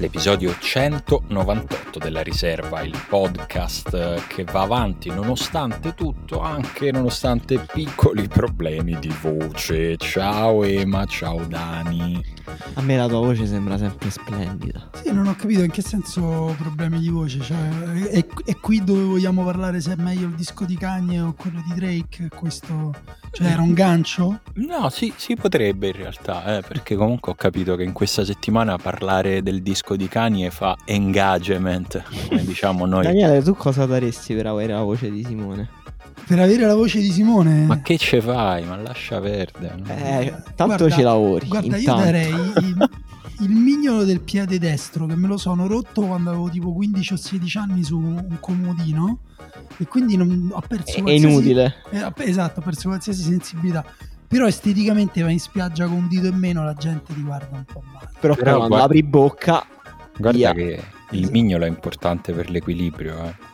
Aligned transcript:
l'episodio 0.00 0.56
198 0.58 1.98
della 1.98 2.22
riserva, 2.22 2.80
il 2.80 2.98
podcast 3.06 4.26
che 4.28 4.44
va 4.44 4.62
avanti 4.62 5.10
nonostante 5.10 5.94
tutto, 5.94 6.40
anche 6.40 6.90
nonostante 6.90 7.66
piccoli 7.70 8.26
problemi 8.26 8.98
di 8.98 9.14
voce. 9.20 9.98
Ciao 9.98 10.64
Ema, 10.64 11.04
ciao 11.04 11.44
Dani. 11.44 12.24
A 12.74 12.80
me 12.80 12.96
la 12.96 13.08
tua 13.08 13.18
voce 13.18 13.44
sembra 13.44 13.76
sempre 13.76 14.10
splendida. 14.10 14.88
Sì, 14.94 15.12
non 15.12 15.26
ho 15.26 15.36
capito 15.36 15.62
in 15.62 15.70
che 15.70 15.82
senso 15.82 16.54
problemi 16.56 16.98
di 16.98 17.10
voce. 17.10 17.40
Cioè, 17.40 18.02
è, 18.08 18.26
è 18.46 18.56
qui 18.56 18.82
dove 18.82 19.02
vogliamo 19.02 19.44
parlare 19.44 19.82
se 19.82 19.92
è 19.92 19.96
meglio 19.96 20.26
il 20.28 20.34
disco 20.34 20.64
di 20.64 20.78
Kanye 20.78 21.20
o 21.20 21.34
quello 21.34 21.62
di 21.66 21.74
Drake. 21.74 22.28
Questo 22.34 22.94
cioè, 23.32 23.46
era 23.46 23.62
un 23.62 23.72
gancio? 23.72 24.40
No, 24.54 24.88
sì, 24.90 25.12
si 25.16 25.34
potrebbe 25.36 25.88
in 25.88 25.92
realtà, 25.94 26.58
eh, 26.58 26.62
perché 26.62 26.96
comunque 26.96 27.32
ho 27.32 27.34
capito 27.34 27.76
che 27.76 27.84
in 27.84 27.92
questa 27.92 28.24
settimana 28.24 28.76
parlare 28.76 29.42
del 29.42 29.62
disco 29.62 29.96
di 29.96 30.08
Kanye 30.08 30.50
fa 30.50 30.76
engagement, 30.84 32.02
come 32.28 32.44
diciamo 32.44 32.86
noi. 32.86 33.04
Daniele, 33.04 33.42
tu 33.42 33.54
cosa 33.54 33.86
daresti 33.86 34.34
per 34.34 34.46
avere 34.46 34.72
la 34.72 34.82
voce 34.82 35.10
di 35.10 35.24
Simone? 35.24 35.68
Per 36.26 36.38
avere 36.38 36.66
la 36.66 36.74
voce 36.74 37.00
di 37.00 37.10
Simone? 37.10 37.64
Ma 37.64 37.80
che 37.80 37.98
ce 37.98 38.20
fai? 38.20 38.64
Ma 38.64 38.76
lascia 38.76 39.20
perdere. 39.20 39.76
Eh, 39.86 40.34
tanto 40.54 40.76
guarda, 40.76 40.90
ci 40.90 41.02
lavori. 41.02 41.46
Guarda, 41.46 41.76
intanto. 41.76 42.00
io 42.00 42.04
darei 42.04 42.32
il, 43.40 43.50
mignolo 43.50 44.04
del 44.04 44.20
piede 44.20 44.58
destro 44.58 45.06
che 45.06 45.14
me 45.16 45.26
lo 45.26 45.36
sono 45.36 45.66
rotto 45.66 46.02
quando 46.02 46.30
avevo 46.30 46.48
tipo 46.48 46.72
15 46.72 47.12
o 47.12 47.16
16 47.16 47.58
anni 47.58 47.84
su 47.84 47.98
un 47.98 48.36
comodino 48.40 49.20
e 49.78 49.86
quindi 49.86 50.16
non, 50.16 50.50
ho 50.52 50.62
perso 50.66 51.04
è 51.04 51.10
inutile. 51.10 51.76
Eh, 51.90 52.12
esatto 52.18 52.60
ho 52.60 52.62
perso 52.62 52.88
qualsiasi 52.88 53.22
sensibilità. 53.22 53.84
Però 54.26 54.46
esteticamente 54.46 55.22
vai 55.22 55.32
in 55.32 55.40
spiaggia 55.40 55.86
con 55.86 55.96
un 55.96 56.08
dito 56.08 56.26
in 56.26 56.36
meno 56.36 56.62
la 56.62 56.74
gente 56.74 57.12
ti 57.12 57.22
guarda 57.22 57.56
un 57.56 57.64
po' 57.64 57.82
male. 57.92 58.10
Però, 58.20 58.34
però 58.34 58.50
quando 58.56 58.68
guarda, 58.68 58.84
apri 58.84 59.02
bocca 59.02 59.66
guarda 60.16 60.38
via. 60.38 60.52
che 60.52 60.82
il 61.10 61.30
mignolo 61.30 61.64
è 61.64 61.68
importante 61.68 62.32
per 62.32 62.48
l'equilibrio 62.48 63.24
eh 63.24 63.49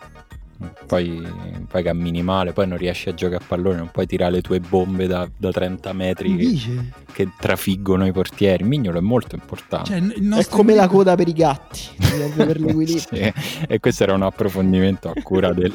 poi, 0.87 1.23
poi 1.69 1.83
cammini 1.83 2.23
male, 2.23 2.53
poi 2.53 2.67
non 2.67 2.79
riesci 2.79 3.09
a 3.09 3.15
giocare 3.15 3.43
a 3.43 3.47
pallone, 3.47 3.77
non 3.77 3.91
puoi 3.91 4.07
tirare 4.07 4.33
le 4.33 4.41
tue 4.41 4.61
bombe 4.61 5.07
da, 5.07 5.29
da 5.37 5.51
30 5.51 5.93
metri 5.93 6.37
che, 6.37 6.79
che, 7.13 7.29
trafiggono 7.39 8.07
i 8.07 8.13
portieri. 8.13 8.63
Il 8.63 8.69
mignolo 8.69 8.99
è 8.99 9.03
molto 9.03 9.35
importante. 9.35 9.91
Cioè, 9.91 10.39
è 10.39 10.47
come 10.49 10.75
la 10.75 10.89
coda 10.89 11.15
per 11.15 11.29
i 11.29 11.33
gatti, 11.33 11.81
per 12.35 12.61
l'equilibrio. 12.61 12.99
sì, 12.99 13.33
e 13.69 13.81
questo 13.81 14.03
era 14.05 14.15
un 14.15 14.23
approfondimento 14.23 15.11
a 15.11 15.15
cura 15.23 15.53
del, 15.53 15.73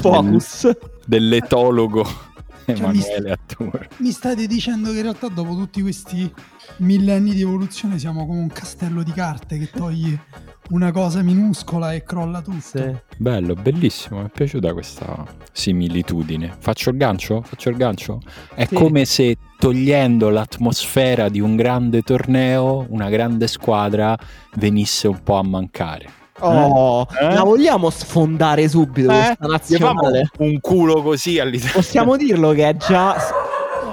Focus. 0.00 0.62
del, 0.64 0.78
dell'etologo 1.04 2.32
cioè, 2.64 2.76
Emanuele 2.76 3.30
Attur. 3.32 3.88
Mi 3.98 4.10
state 4.10 4.46
dicendo 4.46 4.90
che 4.90 4.96
in 4.96 5.02
realtà 5.02 5.28
dopo 5.28 5.54
tutti 5.54 5.82
questi 5.82 6.32
millenni 6.78 7.32
di 7.32 7.42
evoluzione 7.42 7.98
siamo 7.98 8.26
come 8.26 8.40
un 8.40 8.48
castello 8.48 9.02
di 9.02 9.12
carte 9.12 9.58
che 9.58 9.70
toglie 9.70 10.20
una 10.70 10.92
cosa 10.92 11.22
minuscola 11.22 11.92
e 11.92 12.02
crolla 12.02 12.40
tutto. 12.40 12.60
Sì. 12.60 12.94
Bello, 13.16 13.54
bellissimo, 13.54 14.20
mi 14.20 14.26
è 14.26 14.30
piaciuta 14.30 14.72
questa 14.72 15.24
similitudine. 15.52 16.54
Faccio 16.58 16.90
il 16.90 16.96
gancio? 16.96 17.42
Faccio 17.42 17.68
il 17.68 17.76
gancio? 17.76 18.20
È 18.54 18.64
sì. 18.64 18.74
come 18.74 19.04
se 19.04 19.36
togliendo 19.58 20.30
l'atmosfera 20.30 21.28
di 21.28 21.40
un 21.40 21.56
grande 21.56 22.02
torneo, 22.02 22.86
una 22.88 23.08
grande 23.08 23.46
squadra 23.46 24.16
venisse 24.54 25.08
un 25.08 25.22
po' 25.22 25.36
a 25.36 25.42
mancare. 25.42 26.22
Oh, 26.40 27.06
eh? 27.20 27.32
la 27.32 27.44
vogliamo 27.44 27.90
sfondare 27.90 28.68
subito 28.68 29.08
eh? 29.10 29.14
questa 29.14 29.46
nazionale? 29.46 30.30
Un 30.38 30.58
culo 30.60 31.00
così 31.02 31.38
all'Italia. 31.38 31.74
Possiamo 31.74 32.16
dirlo 32.16 32.50
che 32.52 32.70
è 32.70 32.76
già 32.76 33.16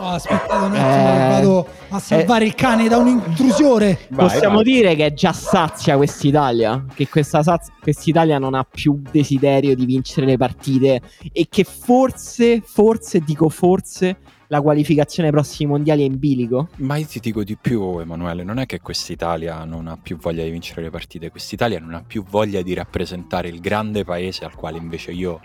aspettate 0.07 0.65
un 0.65 0.75
attimo, 0.75 1.13
eh, 1.13 1.27
vado 1.29 1.67
a 1.89 1.99
salvare 1.99 2.45
eh, 2.45 2.47
il 2.47 2.55
cane 2.55 2.87
da 2.87 2.97
un'intrusione. 2.97 3.97
Vai, 4.09 4.27
Possiamo 4.27 4.55
vai. 4.55 4.63
dire 4.63 4.95
che 4.95 5.05
è 5.07 5.13
già 5.13 5.33
sazia 5.33 5.95
quest'Italia, 5.97 6.85
che 6.93 7.07
questa 7.07 7.43
saz- 7.43 7.71
quest'Italia 7.79 8.39
non 8.39 8.53
ha 8.53 8.63
più 8.63 9.01
desiderio 9.11 9.75
di 9.75 9.85
vincere 9.85 10.25
le 10.25 10.37
partite 10.37 11.01
e 11.31 11.47
che 11.49 11.63
forse, 11.63 12.61
forse, 12.65 13.19
dico 13.19 13.49
forse, 13.49 14.17
la 14.51 14.61
qualificazione 14.61 15.29
ai 15.29 15.33
prossimi 15.33 15.71
mondiali 15.71 16.01
è 16.01 16.05
in 16.05 16.19
bilico? 16.19 16.67
Ma 16.77 16.97
io 16.97 17.05
ti 17.05 17.21
dico 17.21 17.41
di 17.43 17.55
più, 17.55 17.99
Emanuele, 17.99 18.43
non 18.43 18.59
è 18.59 18.65
che 18.65 18.81
quest'Italia 18.81 19.63
non 19.63 19.87
ha 19.87 19.97
più 19.97 20.17
voglia 20.17 20.43
di 20.43 20.49
vincere 20.49 20.81
le 20.81 20.89
partite, 20.89 21.31
quest'Italia 21.31 21.79
non 21.79 21.93
ha 21.93 22.03
più 22.05 22.23
voglia 22.23 22.61
di 22.61 22.73
rappresentare 22.73 23.47
il 23.47 23.61
grande 23.61 24.03
paese 24.03 24.43
al 24.43 24.53
quale 24.53 24.77
invece 24.77 25.11
io 25.11 25.39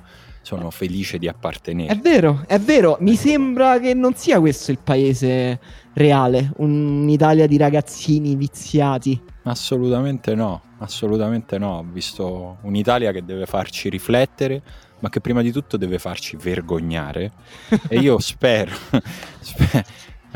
sono 0.46 0.70
felice 0.70 1.18
di 1.18 1.26
appartenere. 1.26 1.92
È 1.92 1.98
vero, 1.98 2.44
è 2.46 2.60
vero, 2.60 2.98
mi 3.00 3.16
sembra 3.16 3.80
che 3.80 3.94
non 3.94 4.14
sia 4.14 4.38
questo 4.38 4.70
il 4.70 4.78
paese 4.78 5.58
reale, 5.94 6.52
un'Italia 6.58 7.48
di 7.48 7.56
ragazzini 7.56 8.36
viziati. 8.36 9.20
Assolutamente 9.42 10.36
no, 10.36 10.62
assolutamente 10.78 11.58
no. 11.58 11.78
Ho 11.78 11.86
visto 11.90 12.58
un'Italia 12.60 13.10
che 13.10 13.24
deve 13.24 13.44
farci 13.44 13.88
riflettere, 13.88 14.62
ma 15.00 15.08
che 15.08 15.20
prima 15.20 15.42
di 15.42 15.50
tutto 15.50 15.76
deve 15.76 15.98
farci 15.98 16.36
vergognare. 16.36 17.32
e 17.88 17.98
io 17.98 18.16
spero, 18.22 18.70
spero 19.40 19.84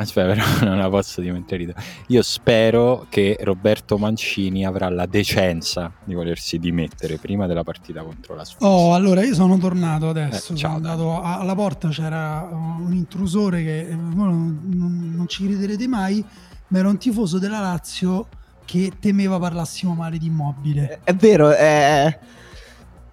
Aspetta, 0.00 0.26
però 0.32 0.44
non 0.68 0.78
la 0.78 0.88
posso 0.88 1.20
dimenticare. 1.20 1.74
Io 2.08 2.22
spero 2.22 3.06
che 3.08 3.36
Roberto 3.40 3.98
Mancini 3.98 4.64
avrà 4.64 4.88
la 4.88 5.06
decenza 5.06 5.92
di 6.04 6.14
volersi 6.14 6.58
dimettere 6.58 7.16
prima 7.18 7.46
della 7.46 7.62
partita 7.62 8.02
contro 8.02 8.34
la 8.34 8.44
Svizzera. 8.44 8.70
Oh, 8.70 8.94
allora 8.94 9.22
io 9.22 9.34
sono 9.34 9.58
tornato 9.58 10.08
adesso. 10.08 10.54
Eh, 10.54 10.56
sono 10.56 10.74
andato 10.74 11.20
a, 11.20 11.38
alla 11.38 11.54
porta, 11.54 11.88
c'era 11.88 12.48
un 12.50 12.92
intrusore 12.94 13.62
che 13.62 13.88
eh, 13.88 13.94
non, 13.94 14.60
non, 14.64 15.12
non 15.14 15.28
ci 15.28 15.44
crederete 15.44 15.86
mai, 15.86 16.24
ma 16.68 16.78
era 16.78 16.88
un 16.88 16.98
tifoso 16.98 17.38
della 17.38 17.60
Lazio 17.60 18.26
che 18.64 18.92
temeva 19.00 19.38
parlassimo 19.38 19.94
male 19.94 20.16
di 20.16 20.26
immobile. 20.26 21.00
È, 21.04 21.10
è 21.10 21.14
vero, 21.14 21.50
è 21.50 22.18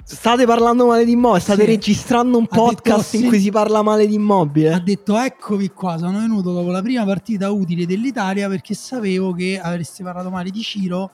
State 0.09 0.45
parlando 0.45 0.85
male 0.85 1.03
di 1.03 1.11
immobile, 1.11 1.41
state 1.41 1.63
sì. 1.63 1.67
registrando 1.67 2.37
un 2.37 2.47
ha 2.49 2.55
podcast 2.55 3.11
detto, 3.11 3.23
in 3.23 3.29
cui 3.29 3.41
si 3.41 3.51
parla 3.51 3.81
male 3.81 4.07
di 4.07 4.13
immobile. 4.13 4.71
Ha 4.71 4.79
detto 4.79 5.17
eccovi 5.17 5.69
qua, 5.71 5.97
sono 5.97 6.19
venuto 6.19 6.53
dopo 6.53 6.71
la 6.71 6.81
prima 6.81 7.03
partita 7.03 7.51
utile 7.51 7.85
dell'Italia 7.85 8.47
perché 8.47 8.73
sapevo 8.73 9.33
che 9.33 9.59
avreste 9.59 10.03
parlato 10.03 10.29
male 10.29 10.49
di 10.49 10.61
Ciro 10.61 11.11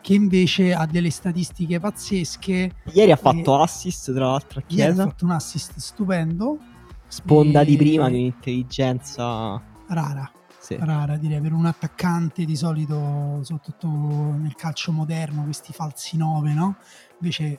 che 0.00 0.14
invece 0.14 0.72
ha 0.72 0.86
delle 0.86 1.10
statistiche 1.10 1.80
pazzesche. 1.80 2.74
Ieri 2.92 3.10
ha 3.10 3.16
fatto 3.16 3.60
assist 3.60 4.14
tra 4.14 4.26
l'altro 4.26 4.60
a 4.60 4.62
Chiesa. 4.64 4.84
Ieri 4.84 5.00
ha 5.00 5.04
fatto 5.04 5.24
un 5.24 5.30
assist 5.32 5.76
stupendo. 5.76 6.58
Sponda 7.08 7.62
e... 7.62 7.64
di 7.64 7.76
prima 7.76 8.08
di 8.08 8.18
un'intelligenza 8.18 9.60
rara. 9.88 10.30
Sì. 10.60 10.76
Rara 10.78 11.16
direi 11.16 11.40
per 11.40 11.52
un 11.52 11.66
attaccante 11.66 12.44
di 12.44 12.54
solito, 12.54 13.40
soprattutto 13.42 13.88
nel 13.88 14.54
calcio 14.54 14.92
moderno, 14.92 15.42
questi 15.42 15.72
falsi 15.72 16.16
nove, 16.16 16.52
no? 16.52 16.76
Invece 17.20 17.58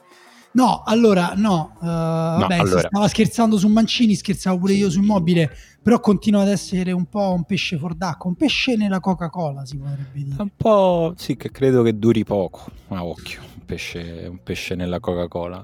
No, 0.59 0.83
allora 0.85 1.35
no, 1.37 1.77
uh, 1.79 1.85
no 1.85 2.37
vabbè, 2.39 2.55
allora. 2.55 2.79
stava 2.81 3.07
scherzando 3.07 3.57
su 3.57 3.69
Mancini, 3.69 4.13
scherzavo 4.13 4.57
pure 4.57 4.73
io 4.73 4.89
su 4.89 4.99
Immobile, 4.99 5.49
però 5.81 6.01
continua 6.01 6.41
ad 6.41 6.49
essere 6.49 6.91
un 6.91 7.05
po' 7.05 7.31
un 7.31 7.45
pesce 7.45 7.77
fuor 7.77 7.95
d'acqua, 7.95 8.29
un 8.29 8.35
pesce 8.35 8.75
nella 8.75 8.99
Coca-Cola 8.99 9.65
si 9.65 9.77
potrebbe 9.77 10.09
dire. 10.11 10.35
Un 10.37 10.51
po' 10.57 11.13
sì, 11.15 11.37
che 11.37 11.49
credo 11.49 11.81
che 11.81 11.97
duri 11.97 12.25
poco, 12.25 12.71
a 12.89 13.05
occhio, 13.05 13.39
un 13.39 13.63
pesce, 13.65 14.27
un 14.29 14.43
pesce 14.43 14.75
nella 14.75 14.99
Coca-Cola. 14.99 15.63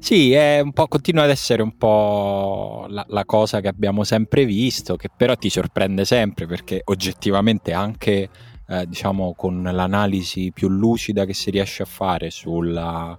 Sì, 0.00 0.32
è 0.32 0.58
un 0.58 0.72
po', 0.72 0.88
continua 0.88 1.22
ad 1.22 1.30
essere 1.30 1.62
un 1.62 1.76
po' 1.76 2.86
la, 2.88 3.04
la 3.10 3.24
cosa 3.24 3.60
che 3.60 3.68
abbiamo 3.68 4.02
sempre 4.02 4.44
visto, 4.44 4.96
che 4.96 5.08
però 5.16 5.36
ti 5.36 5.50
sorprende 5.50 6.04
sempre 6.04 6.46
perché 6.46 6.82
oggettivamente 6.84 7.72
anche... 7.72 8.28
Eh, 8.64 8.86
diciamo 8.86 9.34
con 9.34 9.60
l'analisi 9.60 10.52
più 10.54 10.68
lucida 10.68 11.24
che 11.26 11.34
si 11.34 11.50
riesce 11.50 11.82
a 11.82 11.84
fare 11.84 12.30
sulla 12.30 13.18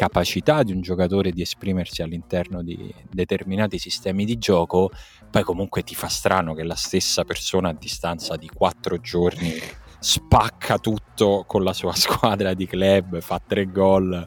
capacità 0.00 0.62
di 0.62 0.72
un 0.72 0.80
giocatore 0.80 1.30
di 1.30 1.42
esprimersi 1.42 2.00
all'interno 2.00 2.62
di 2.62 2.90
determinati 3.10 3.78
sistemi 3.78 4.24
di 4.24 4.38
gioco, 4.38 4.90
poi 5.30 5.42
comunque 5.42 5.82
ti 5.82 5.94
fa 5.94 6.08
strano 6.08 6.54
che 6.54 6.62
la 6.62 6.74
stessa 6.74 7.24
persona 7.24 7.68
a 7.68 7.74
distanza 7.74 8.36
di 8.36 8.48
quattro 8.48 8.98
giorni 8.98 9.52
spacca 9.98 10.78
tutto 10.78 11.44
con 11.46 11.62
la 11.62 11.74
sua 11.74 11.92
squadra 12.00 12.54
di 12.54 12.66
club, 12.66 13.20
fa 13.20 13.42
tre 13.46 13.70
gol 13.70 14.26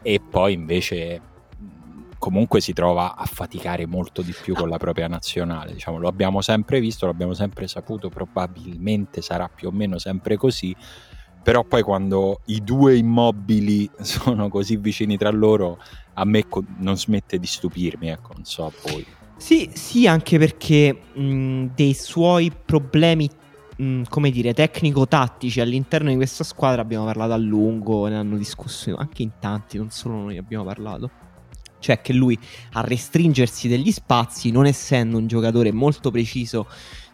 e 0.00 0.20
poi 0.20 0.54
invece 0.54 1.20
comunque 2.16 2.62
si 2.62 2.72
trova 2.72 3.14
a 3.14 3.26
faticare 3.26 3.84
molto 3.84 4.22
di 4.22 4.32
più 4.32 4.54
con 4.54 4.70
la 4.70 4.78
propria 4.78 5.06
nazionale. 5.06 5.74
Diciamo, 5.74 5.98
lo 5.98 6.08
abbiamo 6.08 6.40
sempre 6.40 6.80
visto, 6.80 7.04
lo 7.04 7.12
abbiamo 7.12 7.34
sempre 7.34 7.68
saputo, 7.68 8.08
probabilmente 8.08 9.20
sarà 9.20 9.50
più 9.54 9.68
o 9.68 9.70
meno 9.70 9.98
sempre 9.98 10.38
così 10.38 10.74
però 11.42 11.64
poi 11.64 11.82
quando 11.82 12.40
i 12.46 12.62
due 12.62 12.96
immobili 12.96 13.90
sono 14.00 14.48
così 14.48 14.76
vicini 14.76 15.16
tra 15.16 15.30
loro, 15.30 15.78
a 16.14 16.24
me 16.24 16.44
non 16.78 16.96
smette 16.96 17.38
di 17.38 17.46
stupirmi, 17.46 18.08
ecco, 18.08 18.32
non 18.34 18.44
so 18.44 18.66
a 18.66 18.72
voi. 18.82 19.06
Sì, 19.36 19.70
sì, 19.72 20.06
anche 20.06 20.38
perché 20.38 20.92
mh, 21.14 21.68
dei 21.74 21.94
suoi 21.94 22.52
problemi, 22.52 23.28
come 24.08 24.30
dire, 24.30 24.52
tecnico-tattici 24.52 25.60
all'interno 25.62 26.10
di 26.10 26.16
questa 26.16 26.44
squadra 26.44 26.82
abbiamo 26.82 27.06
parlato 27.06 27.32
a 27.32 27.38
lungo, 27.38 28.06
ne 28.06 28.16
hanno 28.16 28.36
discusso 28.36 28.94
anche 28.94 29.22
in 29.22 29.30
tanti, 29.40 29.78
non 29.78 29.90
solo 29.90 30.16
noi 30.16 30.36
abbiamo 30.36 30.64
parlato. 30.64 31.10
Cioè 31.78 32.02
che 32.02 32.12
lui 32.12 32.38
a 32.72 32.82
restringersi 32.82 33.66
degli 33.66 33.90
spazi, 33.90 34.50
non 34.50 34.66
essendo 34.66 35.16
un 35.16 35.26
giocatore 35.26 35.72
molto 35.72 36.10
preciso 36.10 36.68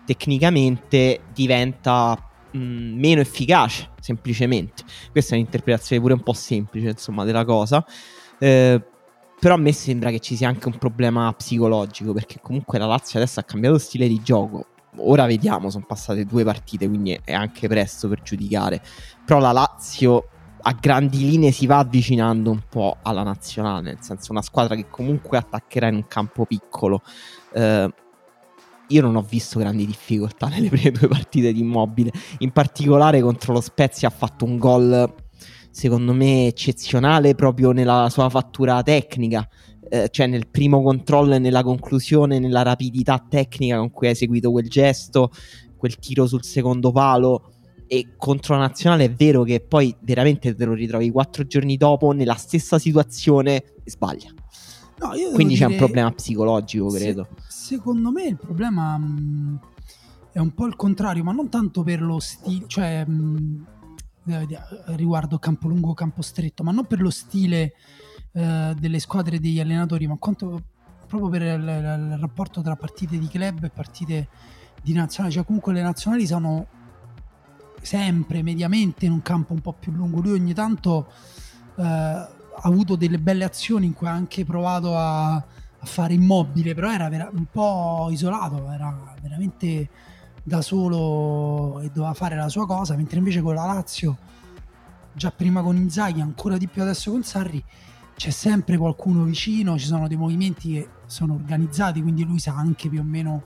tecnicamente, 0.05 1.21
diventa 1.33 2.19
mh, 2.57 2.99
meno 2.99 3.21
efficace, 3.21 3.91
semplicemente. 4.01 4.85
Questa 5.11 5.35
è 5.35 5.39
un'interpretazione 5.39 6.01
pure 6.01 6.15
un 6.15 6.23
po' 6.23 6.33
semplice, 6.33 6.89
insomma, 6.89 7.25
della 7.25 7.45
cosa. 7.45 7.85
Eh, 8.39 8.83
però 9.39 9.55
a 9.55 9.59
me 9.59 9.73
sembra 9.73 10.11
che 10.11 10.21
ci 10.21 10.35
sia 10.35 10.49
anche 10.49 10.69
un 10.69 10.79
problema 10.79 11.33
psicologico, 11.33 12.13
perché 12.13 12.41
comunque 12.41 12.79
la 12.79 12.87
Lazio 12.87 13.19
adesso 13.19 13.41
ha 13.41 13.43
cambiato 13.43 13.79
stile 13.79 14.09
di 14.09 14.21
gioco. 14.23 14.67
Ora 14.99 15.27
vediamo, 15.27 15.69
sono 15.69 15.85
passate 15.87 16.25
due 16.25 16.43
partite, 16.43 16.89
quindi 16.89 17.19
è 17.23 17.35
anche 17.35 17.69
presto 17.69 18.09
per 18.09 18.23
giudicare. 18.23 18.83
Però 19.25 19.39
la 19.39 19.53
Lazio 19.53 20.29
a 20.63 20.73
grandi 20.73 21.19
linee 21.19 21.53
si 21.53 21.67
va 21.67 21.79
avvicinando 21.79 22.51
un 22.51 22.63
po' 22.69 22.97
alla 23.03 23.23
nazionale, 23.23 23.93
nel 23.93 23.99
senso 24.01 24.33
una 24.33 24.43
squadra 24.43 24.75
che 24.75 24.89
comunque 24.89 25.39
attaccherà 25.39 25.89
in 25.89 25.97
un 25.97 26.07
campo 26.09 26.45
piccolo. 26.45 27.03
Eh, 27.53 27.93
io 28.89 29.03
non 29.03 29.17
ho 29.17 29.23
visto 29.23 29.59
grandi 29.59 29.87
difficoltà 29.87 30.49
nelle 30.49 30.69
prime 30.69 30.91
due 30.91 31.09
partite 31.09 31.53
di 31.53 31.61
Immobile, 31.61 32.11
in 32.39 32.53
particolare 32.53 33.21
contro 33.21 33.53
lo 33.53 33.61
Spezia 33.61 34.09
ha 34.09 34.13
fatto 34.13 34.45
un 34.45 34.59
gol 34.59 35.15
secondo 35.77 36.15
me 36.15 36.47
eccezionale 36.47 37.35
proprio 37.35 37.73
nella 37.73 38.09
sua 38.11 38.31
fattura 38.31 38.83
tecnica, 38.83 39.47
eh, 39.91 40.09
cioè 40.11 40.27
nel 40.27 40.49
primo 40.49 40.83
controllo 40.83 41.35
e 41.35 41.39
nella 41.39 41.63
conclusione, 41.63 42.39
nella 42.39 42.63
rapidità 42.63 43.23
tecnica 43.29 43.77
con 43.77 43.91
cui 43.91 44.07
ha 44.07 44.11
eseguito 44.11 44.51
quel 44.51 44.71
gesto, 44.71 45.31
quel 45.77 45.99
tiro 45.99 46.27
sul 46.27 46.43
secondo 46.45 46.93
palo. 46.93 47.53
E 47.89 48.15
contro 48.17 48.55
la 48.55 48.63
nazionale 48.63 49.05
è 49.05 49.13
vero 49.13 49.43
che 49.43 49.61
poi 49.61 49.95
veramente 50.01 50.55
te 50.55 50.65
lo 50.65 50.73
ritrovi 50.73 51.11
quattro 51.11 51.45
giorni 51.45 51.77
dopo 51.77 52.11
nella 52.13 52.35
stessa 52.35 52.79
situazione 52.79 53.57
e 53.57 53.91
sbaglia. 53.91 54.31
No, 54.99 55.11
Quindi 55.35 55.57
c'è 55.57 55.67
un 55.67 55.77
problema 55.77 56.11
psicologico, 56.11 56.89
credo. 56.89 57.29
Se, 57.49 57.75
secondo 57.75 58.11
me 58.11 58.25
il 58.25 58.37
problema 58.37 58.97
mh, 58.97 59.05
mm, 59.05 59.57
è 60.33 60.39
un 60.39 60.55
po' 60.55 60.67
il 60.67 60.77
contrario, 60.77 61.23
ma 61.23 61.33
non 61.33 61.49
tanto 61.49 61.83
per 61.83 62.01
lo 62.01 62.19
stile, 62.19 62.65
cioè 62.67 63.05
mh, 63.05 63.13
mm, 63.13 64.33
eh, 64.33 64.47
riguardo 64.97 65.39
campo 65.39 65.69
lungo 65.69 65.93
campo 65.93 66.23
stretto, 66.23 66.63
ma 66.63 66.73
non 66.73 66.87
per 66.87 67.01
lo 67.01 67.11
stile 67.11 67.75
eh, 68.33 68.75
delle 68.79 68.99
squadre 68.99 69.39
degli 69.39 69.61
allenatori, 69.61 70.07
ma 70.07 70.17
quanto 70.19 70.63
proprio 71.07 71.29
per 71.29 71.43
il, 71.43 71.63
il, 71.63 72.19
rapporto 72.19 72.63
tra 72.63 72.75
partite 72.75 73.19
di 73.19 73.29
club 73.29 73.65
e 73.65 73.71
partite 73.71 74.29
di 74.83 74.93
nazionali. 74.93 75.35
Cioè, 75.35 75.45
comunque 75.45 75.73
le 75.73 75.83
nazionali 75.83 76.27
sono 76.27 76.67
sempre 77.83 78.43
mediamente 78.43 79.07
in 79.07 79.13
un 79.13 79.23
campo 79.23 79.53
un 79.53 79.61
po' 79.61 79.73
più 79.73 79.93
lungo. 79.93 80.21
Lui 80.21 80.33
ogni 80.33 80.55
tanto 80.55 81.11
eh, 81.77 82.27
avuto 82.63 82.97
delle 82.97 83.19
belle 83.19 83.45
azioni 83.45 83.87
in 83.87 83.95
cui 83.95 84.07
ha 84.07 84.13
anche 84.13 84.45
provato 84.45 84.97
a, 84.97 85.35
a 85.35 85.45
fare 85.83 86.15
immobile, 86.15 86.75
però 86.75 86.93
era 86.93 87.09
vera- 87.09 87.31
un 87.33 87.47
po' 87.51 88.09
isolato, 88.11 88.71
era 88.71 89.15
veramente 89.21 89.89
da 90.43 90.63
solo 90.63 91.81
e 91.81 91.91
doveva 91.91 92.15
fare 92.15 92.37
la 92.37 92.49
sua 92.49 92.67
cosa, 92.67 92.95
mentre 92.95 93.19
invece 93.19 93.43
con 93.43 93.55
la 93.55 93.67
Lazio, 93.67 94.17
già 95.13 95.31
prima 95.31 95.63
con 95.63 95.77
Inzaghi, 95.77 96.21
ancora 96.21 96.57
di 96.57 96.69
più 96.69 96.83
adesso 96.83 97.11
con 97.11 97.23
Sarri, 97.25 97.63
c'è 98.17 98.31
sempre 98.31 98.77
qualcuno 98.77 99.25
vicino, 99.25 99.79
ci 99.79 99.87
sono 99.87 100.09
dei 100.09 100.17
movimenti 100.17 100.73
che 100.73 100.89
sono 101.07 101.35
organizzati, 101.35 102.01
quindi 102.01 102.25
lui 102.25 102.39
sa 102.39 102.55
anche 102.55 102.89
più 102.89 103.01
o 103.01 103.03
meno 103.03 103.45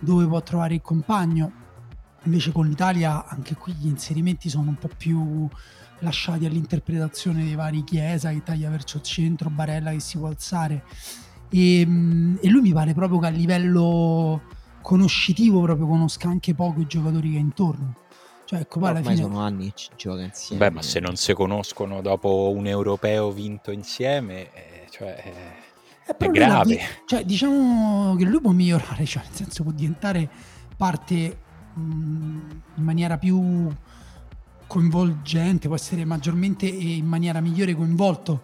dove 0.00 0.26
può 0.26 0.42
trovare 0.42 0.74
il 0.74 0.82
compagno. 0.82 1.52
Invece 2.24 2.52
con 2.52 2.66
l'Italia 2.66 3.26
anche 3.26 3.54
qui 3.54 3.72
gli 3.72 3.86
inserimenti 3.86 4.48
sono 4.48 4.68
un 4.70 4.76
po' 4.76 4.90
più 4.94 5.48
lasciati 6.00 6.46
all'interpretazione 6.46 7.44
dei 7.44 7.54
vari 7.54 7.84
Chiesa 7.84 8.30
che 8.30 8.42
taglia 8.42 8.70
verso 8.70 8.98
il 8.98 9.02
centro, 9.02 9.50
Barella 9.50 9.90
che 9.92 10.00
si 10.00 10.18
può 10.18 10.28
alzare. 10.28 10.84
E, 11.48 11.80
e 11.80 12.48
lui 12.48 12.60
mi 12.60 12.72
pare 12.72 12.94
proprio 12.94 13.18
che 13.18 13.26
a 13.26 13.30
livello 13.30 14.42
conoscitivo 14.82 15.60
proprio 15.62 15.86
conosca 15.86 16.28
anche 16.28 16.54
poco 16.54 16.80
i 16.80 16.86
giocatori 16.86 17.32
che 17.32 17.36
ha 17.36 17.40
intorno. 17.40 17.94
Cioè, 18.44 18.60
ecco, 18.60 18.80
poi 18.80 18.88
alla 18.88 19.02
fine... 19.02 19.16
sono 19.16 19.40
anni 19.40 19.66
che 19.66 19.72
ci 19.76 19.90
gioca 19.96 20.22
insieme. 20.22 20.68
Beh, 20.68 20.74
ma 20.74 20.82
se 20.82 20.98
non 20.98 21.14
si 21.14 21.32
conoscono 21.34 22.00
dopo 22.00 22.50
un 22.52 22.66
europeo 22.66 23.30
vinto 23.30 23.70
insieme, 23.70 24.52
eh, 24.52 24.86
cioè, 24.90 25.22
eh, 25.24 26.14
è, 26.16 26.26
grave. 26.30 26.80
Cioè, 27.06 27.24
diciamo 27.24 28.16
che 28.16 28.24
lui 28.24 28.40
può 28.40 28.50
migliorare, 28.50 29.04
cioè, 29.06 29.22
nel 29.22 29.34
senso 29.34 29.62
può 29.62 29.70
diventare 29.70 30.28
parte 30.76 31.38
mh, 31.74 31.80
in 32.74 32.82
maniera 32.82 33.18
più 33.18 33.70
coinvolgente, 34.70 35.66
può 35.66 35.74
essere 35.74 36.04
maggiormente 36.04 36.66
e 36.66 36.94
in 36.94 37.04
maniera 37.04 37.40
migliore 37.40 37.74
coinvolto 37.74 38.42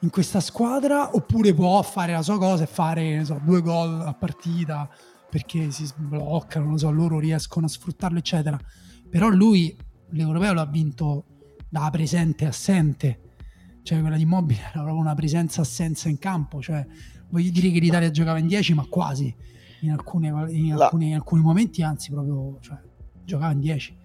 in 0.00 0.10
questa 0.10 0.40
squadra, 0.40 1.14
oppure 1.14 1.54
può 1.54 1.80
fare 1.82 2.12
la 2.12 2.22
sua 2.22 2.36
cosa 2.36 2.64
e 2.64 2.66
fare 2.66 3.24
so, 3.24 3.40
due 3.44 3.62
gol 3.62 4.00
a 4.00 4.12
partita 4.12 4.90
perché 5.30 5.70
si 5.70 5.86
sbloccano, 5.86 6.66
non 6.66 6.78
so, 6.78 6.90
loro 6.90 7.20
riescono 7.20 7.66
a 7.66 7.68
sfruttarlo, 7.68 8.18
eccetera. 8.18 8.58
Però 9.08 9.28
lui 9.28 9.76
l'europeo 10.10 10.52
l'ha 10.52 10.66
vinto 10.66 11.26
da 11.68 11.88
presente 11.92 12.44
assente, 12.46 13.20
cioè 13.84 14.00
quella 14.00 14.16
di 14.16 14.22
Immobile 14.22 14.58
era 14.74 14.82
proprio 14.82 14.96
una 14.96 15.14
presenza-assenza 15.14 16.08
in 16.08 16.18
campo, 16.18 16.60
cioè 16.60 16.84
voglio 17.30 17.50
dire 17.50 17.70
che 17.70 17.78
l'Italia 17.78 18.10
giocava 18.10 18.38
in 18.38 18.48
10, 18.48 18.74
ma 18.74 18.84
quasi 18.88 19.32
in, 19.82 19.92
alcune, 19.92 20.26
in, 20.50 20.72
alcuni, 20.72 21.08
in 21.10 21.14
alcuni 21.14 21.42
momenti, 21.42 21.82
anzi 21.82 22.10
proprio 22.10 22.58
cioè, 22.60 22.78
giocava 23.24 23.52
in 23.52 23.60
10. 23.60 23.97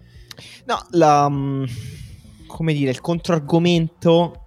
No, 0.65 0.85
la, 0.91 1.29
mm, 1.29 1.63
come 2.47 2.73
dire, 2.73 2.91
il 2.91 3.01
controargomento 3.01 4.39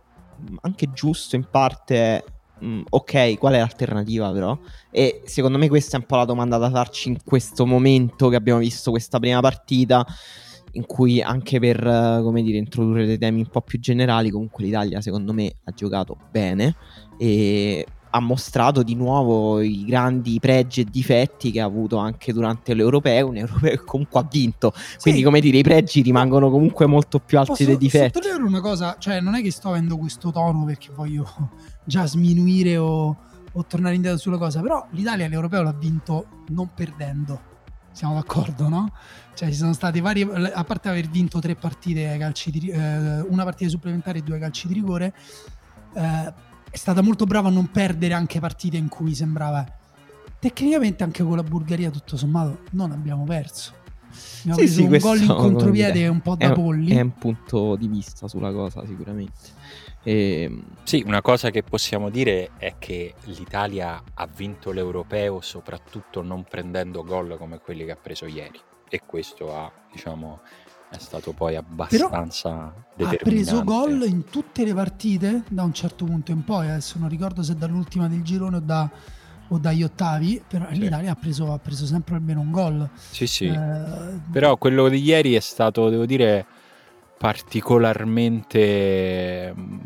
anche 0.61 0.91
giusto 0.93 1.35
in 1.37 1.47
parte 1.51 2.25
Mm, 2.65 2.85
ok, 2.89 3.37
qual 3.37 3.53
è 3.53 3.59
l'alternativa 3.59 4.33
però? 4.33 4.59
E 4.91 5.23
secondo 5.27 5.59
me 5.59 5.69
questa 5.69 5.97
è 5.97 6.01
un 6.01 6.07
po' 6.07 6.17
la 6.17 6.25
domanda 6.25 6.57
da 6.57 6.71
farci 6.71 7.09
in 7.11 7.19
questo 7.23 7.67
momento 7.67 8.29
che 8.29 8.37
abbiamo 8.37 8.61
visto 8.61 8.91
questa 8.91 9.19
prima 9.19 9.41
partita 9.41 10.07
in 10.73 10.87
cui 10.87 11.21
anche 11.21 11.59
per, 11.59 11.81
come 12.23 12.43
dire, 12.43 12.57
introdurre 12.59 13.07
dei 13.07 13.19
temi 13.19 13.41
un 13.41 13.49
po' 13.49 13.61
più 13.61 13.79
generali, 13.79 14.31
comunque 14.31 14.65
l'Italia 14.65 15.01
secondo 15.01 15.33
me 15.33 15.53
ha 15.65 15.73
giocato 15.73 16.17
bene 16.31 16.75
e 17.19 17.87
ha 18.17 18.21
mostrato 18.21 18.83
di 18.83 18.95
nuovo 18.95 19.61
i 19.61 19.85
grandi 19.85 20.39
pregi 20.41 20.81
e 20.81 20.85
difetti 20.85 21.51
che 21.51 21.61
ha 21.61 21.65
avuto 21.65 21.99
anche 21.99 22.33
durante 22.33 22.73
l'Europeo, 22.75 23.29
un 23.29 23.37
Europeo 23.37 23.71
che 23.71 23.85
comunque 23.85 24.21
ha 24.21 24.27
vinto, 24.31 24.73
quindi 25.01 25.21
sì. 25.21 25.27
come 25.27 25.41
dire 25.41 25.59
i 25.59 25.63
pregi 25.63 26.01
rimangono 26.01 26.51
comunque 26.51 26.87
molto 26.87 27.19
più 27.19 27.39
alti 27.39 27.51
Posso 27.51 27.65
dei 27.65 27.77
difetti. 27.77 28.15
sottolineare 28.15 28.43
una 28.43 28.61
cosa, 28.61 28.97
cioè 28.99 29.21
non 29.21 29.35
è 29.35 29.43
che 29.43 29.51
sto 29.51 29.69
avendo 29.69 29.97
questo 29.99 30.33
tono 30.33 30.65
perché 30.65 30.89
voglio 30.95 31.27
già 31.85 32.07
sminuire 32.07 32.77
o, 32.79 33.17
o 33.53 33.65
tornare 33.67 33.95
indietro 33.95 34.19
sulla 34.19 34.39
cosa, 34.39 34.61
però 34.61 34.87
l'Italia 34.91 35.29
l'Europeo 35.29 35.63
l'ha 35.63 35.73
vinto 35.73 36.27
non 36.49 36.71
perdendo. 36.75 37.55
Siamo 37.93 38.13
d'accordo, 38.13 38.69
no? 38.69 38.93
Cioè, 39.35 39.49
ci 39.49 39.55
sono 39.55 39.73
stati 39.73 40.01
vari. 40.01 40.21
A 40.21 40.65
parte 40.65 40.91
aver 40.91 41.09
vinto 41.09 41.39
tre 41.39 41.55
partite 41.55 42.15
calci 42.19 42.51
di, 42.51 42.69
eh, 42.69 43.21
una 43.21 43.43
partita 43.45 43.71
supplementare 43.71 44.19
e 44.19 44.23
due 44.23 44.39
calci 44.39 44.69
di 44.69 44.75
rigore, 44.75 45.15
eh, 45.95 46.33
è 46.77 46.79
stata 46.79 47.01
molto 47.01 47.25
brava 47.25 47.49
a 47.49 47.51
non 47.51 47.71
perdere 47.71 48.13
anche 48.13 48.39
partite 48.39 48.77
in 48.77 48.89
cui 48.89 49.15
sembrava. 49.15 49.65
Tecnicamente, 50.39 51.03
anche 51.05 51.23
con 51.23 51.35
la 51.35 51.43
Bulgaria, 51.43 51.89
tutto 51.91 52.19
sommato, 52.19 52.65
non 52.73 52.93
abbiamo 52.93 53.25
perso. 53.25 53.73
Abbiamo 54.41 54.61
sì, 54.61 54.69
sì, 54.69 54.83
un 54.83 54.99
gol 54.99 55.23
in 55.23 55.27
contropiede 55.35 56.07
un 56.07 56.21
po' 56.21 56.37
da 56.37 56.51
è, 56.51 56.53
polli. 56.53 56.95
È 56.95 57.01
un 57.01 57.15
punto 57.15 57.77
di 57.77 57.89
vista 57.89 58.29
sulla 58.29 58.53
cosa, 58.53 58.85
sicuramente. 58.85 59.55
E... 60.03 60.43
Ehm, 60.43 60.65
sì, 60.83 61.03
una 61.07 61.23
cosa 61.23 61.49
che 61.49 61.63
possiamo 61.63 62.11
dire 62.11 62.51
è 62.59 62.75
che 62.79 63.15
l'Italia 63.25 64.03
ha 64.13 64.27
vinto 64.27 64.71
l'europeo 64.71 65.41
soprattutto 65.41 66.21
non 66.21 66.45
prendendo 66.45 67.03
gol 67.03 67.39
come 67.39 67.59
quelli 67.59 67.87
che 67.87 67.93
ha 67.93 67.97
preso 67.97 68.27
ieri 68.27 68.61
e 68.87 69.01
questo 69.07 69.57
ha, 69.57 69.73
diciamo, 69.91 70.41
è 70.89 70.99
stato 70.99 71.33
poi 71.33 71.57
abbastanza 71.57 72.73
Però. 72.97 73.11
Ha 73.11 73.17
preso 73.17 73.65
gol 73.65 74.05
in 74.07 74.25
tutte 74.25 74.65
le 74.65 74.73
partite 74.73 75.43
da 75.49 75.63
un 75.63 75.75
certo 75.75 76.05
punto 76.05 76.33
in 76.33 76.45
poi, 76.45 76.69
adesso 76.69 76.99
non 76.99 77.09
ricordo 77.09 77.43
se 77.43 77.55
dall'ultima 77.55 78.09
del 78.09 78.23
girone 78.23 78.57
o, 78.57 78.61
da, 78.61 78.91
o 79.49 79.59
dagli 79.59 79.83
ottavi, 79.83 80.43
però 80.47 80.67
sì. 80.71 80.79
l'Italia 80.79 81.13
ha 81.13 81.15
preso, 81.15 81.53
ha 81.53 81.59
preso, 81.59 81.85
sempre 81.85 82.15
almeno 82.15 82.41
un 82.41 82.51
gol. 82.51 82.89
Sì, 82.95 83.27
sì. 83.27 83.47
Eh, 83.47 84.21
Però 84.33 84.57
quello 84.57 84.89
di 84.89 85.03
ieri 85.03 85.35
è 85.35 85.41
stato, 85.41 85.91
devo 85.91 86.07
dire 86.07 86.47
particolarmente 87.19 89.53
mm, 89.55 89.79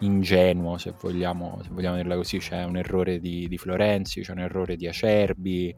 ingenuo, 0.00 0.78
se 0.78 0.94
vogliamo, 1.00 1.60
se 1.62 1.70
vogliamo 1.72 1.96
dirla 1.96 2.14
così. 2.14 2.38
C'è 2.38 2.62
un 2.64 2.76
errore 2.76 3.18
di, 3.18 3.48
di 3.48 3.58
Florenzi, 3.58 4.20
c'è 4.20 4.32
un 4.32 4.40
errore 4.40 4.76
di 4.76 4.86
Acerbi, 4.86 5.74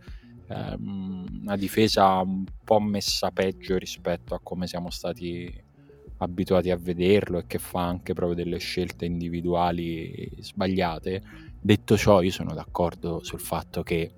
ehm, 0.48 1.40
una 1.42 1.56
difesa 1.56 2.20
un 2.20 2.44
po' 2.64 2.80
messa 2.80 3.30
peggio 3.30 3.76
rispetto 3.76 4.34
a 4.34 4.40
come 4.42 4.66
siamo 4.66 4.90
stati 4.90 5.64
abituati 6.18 6.70
a 6.70 6.76
vederlo 6.76 7.38
e 7.38 7.46
che 7.46 7.58
fa 7.58 7.86
anche 7.86 8.14
proprio 8.14 8.36
delle 8.36 8.58
scelte 8.58 9.04
individuali 9.04 10.30
sbagliate. 10.38 11.22
Detto 11.60 11.96
ciò, 11.96 12.22
io 12.22 12.30
sono 12.30 12.54
d'accordo 12.54 13.22
sul 13.22 13.40
fatto 13.40 13.82
che 13.82 14.12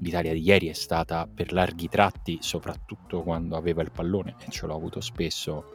l'Italia 0.00 0.32
di 0.32 0.42
ieri 0.42 0.68
è 0.68 0.72
stata 0.72 1.28
per 1.32 1.52
larghi 1.52 1.88
tratti, 1.88 2.38
soprattutto 2.40 3.22
quando 3.22 3.56
aveva 3.56 3.82
il 3.82 3.90
pallone, 3.90 4.36
e 4.46 4.50
ce 4.50 4.66
l'ho 4.66 4.74
avuto 4.74 5.00
spesso, 5.00 5.72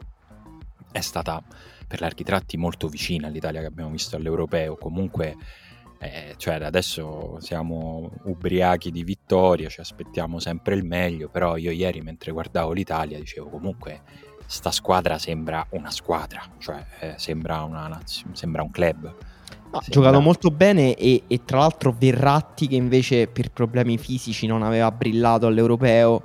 è 0.92 1.00
stata 1.00 1.42
per 1.86 2.00
larghi 2.00 2.24
tratti 2.24 2.56
molto 2.56 2.88
vicina 2.88 3.26
all'Italia 3.26 3.60
che 3.60 3.66
abbiamo 3.66 3.90
visto 3.90 4.16
all'Europeo. 4.16 4.76
Comunque 4.76 5.36
Eh, 6.02 6.32
cioè 6.38 6.54
adesso 6.64 7.38
siamo 7.40 8.10
ubriachi 8.24 8.90
di 8.90 9.04
vittoria, 9.04 9.68
ci 9.68 9.80
aspettiamo 9.80 10.38
sempre 10.38 10.74
il 10.74 10.82
meglio, 10.82 11.28
però 11.28 11.58
io 11.58 11.70
ieri 11.70 12.00
mentre 12.00 12.32
guardavo 12.32 12.72
l'Italia 12.72 13.18
dicevo 13.18 13.50
comunque 13.50 14.00
sta 14.46 14.70
squadra 14.70 15.18
sembra 15.18 15.64
una 15.70 15.90
squadra, 15.90 16.42
cioè 16.58 16.84
eh, 17.00 17.14
sembra, 17.18 17.62
una, 17.62 18.00
sembra 18.32 18.62
un 18.62 18.70
club. 18.70 19.14
Ha 19.72 19.82
giocato 19.86 20.20
molto 20.20 20.50
bene 20.50 20.94
e, 20.94 21.22
e, 21.28 21.44
tra 21.44 21.58
l'altro 21.58 21.94
Verratti 21.96 22.66
che 22.66 22.74
invece 22.74 23.28
per 23.28 23.52
problemi 23.52 23.98
fisici 23.98 24.46
non 24.46 24.62
aveva 24.62 24.90
brillato 24.90 25.46
all'europeo 25.46 26.22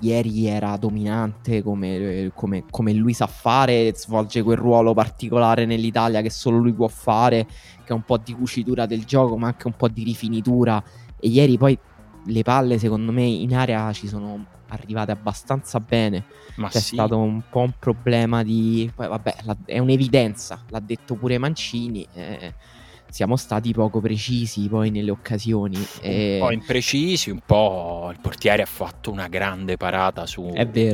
ieri 0.00 0.46
era 0.46 0.76
dominante 0.76 1.62
come, 1.62 2.30
come, 2.34 2.64
come, 2.70 2.92
lui 2.92 3.12
sa 3.12 3.26
fare, 3.26 3.92
svolge 3.94 4.42
quel 4.42 4.56
ruolo 4.56 4.94
particolare 4.94 5.64
nell'Italia 5.66 6.20
che 6.22 6.30
solo 6.30 6.58
lui 6.58 6.72
può 6.72 6.88
fare, 6.88 7.46
che 7.46 7.88
è 7.88 7.92
un 7.92 8.02
po' 8.02 8.18
di 8.18 8.34
cucitura 8.34 8.86
del 8.86 9.04
gioco 9.04 9.36
ma 9.36 9.48
anche 9.48 9.66
un 9.66 9.74
po' 9.74 9.88
di 9.88 10.04
rifinitura 10.04 10.82
e 11.18 11.28
ieri 11.28 11.58
poi 11.58 11.78
le 12.24 12.42
palle 12.42 12.78
secondo 12.78 13.10
me 13.12 13.22
in 13.22 13.54
area 13.54 13.92
ci 13.92 14.06
sono 14.06 14.56
arrivate 14.68 15.10
abbastanza 15.10 15.80
bene. 15.80 16.24
Ma 16.56 16.68
C'è 16.68 16.80
sì. 16.80 16.94
stato 16.94 17.18
un 17.18 17.42
po' 17.48 17.60
un 17.60 17.72
problema 17.78 18.42
di... 18.42 18.90
Poi, 18.94 19.08
vabbè, 19.08 19.36
la, 19.42 19.56
è 19.64 19.78
un'evidenza, 19.78 20.62
l'ha 20.68 20.80
detto 20.80 21.14
pure 21.14 21.38
Mancini. 21.38 22.06
Eh, 22.12 22.54
siamo 23.10 23.36
stati 23.36 23.72
poco 23.72 24.00
precisi 24.00 24.68
poi 24.68 24.90
nelle 24.90 25.10
occasioni. 25.10 25.76
E... 26.00 26.38
Un 26.40 26.46
po' 26.46 26.52
imprecisi, 26.52 27.30
un 27.30 27.40
po' 27.44 28.08
il 28.12 28.18
portiere 28.20 28.62
ha 28.62 28.66
fatto 28.66 29.10
una 29.10 29.28
grande 29.28 29.76
parata 29.76 30.26
su, 30.26 30.50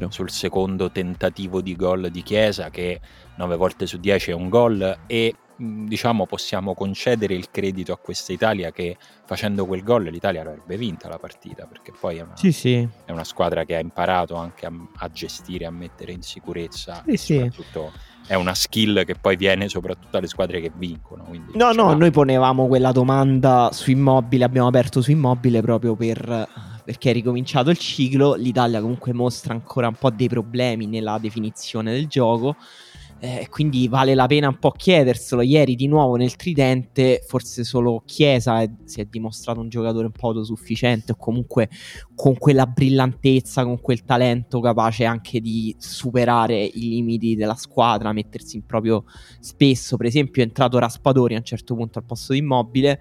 sul 0.09 0.31
secondo 0.31 0.91
tentativo 0.91 1.61
di 1.61 1.77
gol 1.77 2.11
di 2.11 2.23
Chiesa 2.23 2.71
che 2.71 3.01
9 3.37 3.57
volte 3.57 3.87
su 3.87 3.99
10 3.99 4.31
è 4.31 4.35
un 4.35 4.49
gol 4.49 5.01
e 5.07 5.35
diciamo 5.57 6.27
possiamo 6.27 6.75
concedere 6.75 7.35
il 7.35 7.51
credito 7.51 7.93
a 7.93 7.97
questa 7.97 8.33
Italia 8.33 8.73
che 8.73 8.97
facendo 9.25 9.67
quel 9.67 9.85
gol 9.85 10.05
l'Italia 10.05 10.41
avrebbe 10.41 10.77
vinta 10.77 11.09
la 11.09 11.19
partita 11.19 11.65
perché 11.67 11.93
poi 11.99 12.19
è 12.19 12.23
una, 12.23 12.37
sì, 12.37 12.51
sì. 12.51 12.89
È 13.05 13.13
una 13.13 13.25
squadra 13.25 13.65
che 13.65 13.77
ha 13.77 13.79
imparato 13.79 14.35
anche 14.35 14.67
a, 14.67 14.73
a 14.97 15.09
gestire, 15.11 15.65
a 15.67 15.71
mettere 15.71 16.13
in 16.13 16.23
sicurezza 16.23 17.05
sì, 17.07 17.17
soprattutto 17.17 17.93
è 18.27 18.35
una 18.35 18.55
skill 18.55 19.05
che 19.05 19.15
poi 19.15 19.37
viene 19.37 19.69
soprattutto 19.69 20.17
alle 20.17 20.27
squadre 20.27 20.61
che 20.61 20.73
vincono. 20.75 21.27
no, 21.55 21.73
no, 21.73 21.85
va. 21.87 21.95
noi 21.95 22.11
ponevamo 22.11 22.67
quella 22.67 22.93
domanda 22.93 23.71
su 23.73 23.91
Immobile, 23.91 24.45
abbiamo 24.45 24.69
aperto 24.69 25.01
su 25.01 25.11
Immobile 25.11 25.61
proprio 25.61 25.95
per, 25.95 26.49
perché 26.85 27.11
è 27.11 27.13
ricominciato 27.13 27.71
il 27.71 27.79
ciclo, 27.79 28.35
l'Italia 28.35 28.81
comunque 28.81 29.13
mostra 29.13 29.53
ancora 29.53 29.89
un 29.89 29.95
po' 29.95 30.11
dei 30.11 30.29
problemi 30.29 30.87
nella 30.87 31.19
definizione 31.19 31.93
del 31.93 32.07
gioco 32.07 32.57
eh, 33.25 33.49
quindi 33.49 33.89
vale 33.89 34.15
la 34.15 34.27
pena 34.27 34.49
un 34.49 34.59
po' 34.59 34.71
chiederselo. 34.71 35.41
Ieri 35.41 35.77
di 35.77 35.87
nuovo 35.87 36.17
nel 36.17 36.37
tridente, 36.37 37.25
forse 37.27 37.65
solo 37.65 38.03
Chiesa 38.05 38.61
è, 38.61 38.71
si 38.85 39.01
è 39.01 39.07
dimostrato 39.07 39.61
un 39.61 39.71
giocatore 39.71 40.05
un 40.05 40.13
po' 40.13 40.29
autosufficiente 40.29 41.13
o 41.13 41.17
comunque 41.17 41.71
con 42.15 42.37
quella 42.37 42.67
brillantezza, 42.67 43.65
con 43.65 43.81
quel 43.81 44.05
talento 44.05 44.61
capace 44.61 45.07
anche 45.07 45.41
di 45.41 45.75
superare 45.79 46.63
i 46.63 46.81
limiti 46.81 47.35
della 47.35 47.55
squadra, 47.55 48.13
mettersi 48.13 48.57
in 48.57 48.67
proprio 48.67 49.05
spesso. 49.41 49.97
Per 49.97 50.05
esempio 50.05 50.43
è 50.43 50.45
entrato 50.45 50.79
Raspadori 50.79 51.35
a 51.35 51.39
un 51.39 51.45
certo 51.45 51.75
punto 51.75 51.99
al 51.99 52.05
posto 52.05 52.35
di 52.35 52.41
Immobile 52.41 53.01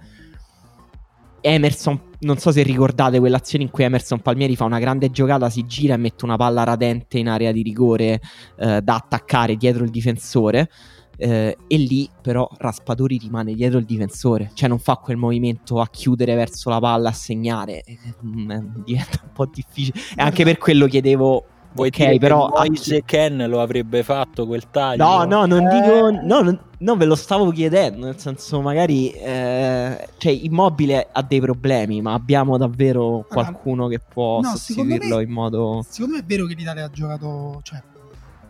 Emerson, 1.45 1.99
non 2.19 2.37
so 2.37 2.53
se 2.53 2.63
ricordate 2.63 3.19
quell'azione 3.19 3.65
in 3.65 3.69
cui 3.69 3.83
Emerson 3.83 4.21
Palmieri 4.21 4.55
fa 4.55 4.63
una 4.63 4.79
grande 4.79 5.11
giocata, 5.11 5.49
si 5.49 5.65
gira 5.65 5.95
e 5.95 5.97
mette 5.97 6.23
una 6.23 6.37
palla 6.37 6.63
radente 6.63 7.17
in 7.17 7.27
area 7.27 7.51
di 7.51 7.61
rigore 7.61 8.21
eh, 8.57 8.81
da 8.81 8.95
attaccare 8.95 9.57
dietro 9.57 9.83
il 9.83 9.89
difensore. 9.89 10.69
Eh, 11.15 11.55
e 11.67 11.77
lì 11.77 12.09
però 12.21 12.49
Raspadori 12.57 13.17
rimane 13.17 13.53
dietro 13.53 13.77
il 13.77 13.85
difensore, 13.85 14.51
cioè 14.55 14.67
non 14.67 14.79
fa 14.79 14.95
quel 14.95 15.17
movimento 15.17 15.79
a 15.79 15.87
chiudere 15.87 16.33
verso 16.33 16.69
la 16.69 16.79
palla, 16.79 17.09
a 17.09 17.13
segnare, 17.13 17.83
mm, 18.25 18.49
diventa 18.83 19.19
un 19.23 19.31
po' 19.33 19.45
difficile. 19.45 19.99
E 20.15 20.21
anche 20.21 20.43
per 20.43 20.57
quello 20.57 20.87
chiedevo 20.87 21.45
Vuoi 21.73 21.87
ok, 21.87 21.97
dire 21.97 22.17
però 22.19 22.49
Moise 22.49 22.95
anche... 22.95 23.05
Ken 23.05 23.49
lo 23.49 23.59
avrebbe 23.59 24.03
fatto 24.03 24.45
quel 24.45 24.69
taglio? 24.69 25.03
No, 25.03 25.23
no, 25.23 25.45
non 25.45 25.65
eh... 25.65 25.81
dico 25.81 26.11
no, 26.11 26.41
non, 26.41 26.59
no, 26.77 26.95
ve 26.95 27.05
lo 27.05 27.15
stavo 27.15 27.49
chiedendo, 27.49 28.05
nel 28.05 28.19
senso 28.19 28.61
magari 28.61 29.09
eh, 29.11 30.09
cioè 30.17 30.31
Immobile 30.31 31.09
ha 31.11 31.21
dei 31.23 31.41
problemi, 31.41 32.01
ma 32.01 32.13
abbiamo 32.13 32.57
davvero 32.57 33.25
qualcuno 33.27 33.87
che 33.87 33.99
può 33.99 34.39
no, 34.41 34.49
sostituirlo 34.49 35.17
me, 35.17 35.23
in 35.23 35.31
modo 35.31 35.83
Secondo 35.87 36.17
me 36.17 36.21
è 36.21 36.25
vero 36.25 36.45
che 36.45 36.53
l'Italia 36.53 36.85
ha 36.85 36.91
giocato, 36.91 37.59
cioè 37.63 37.81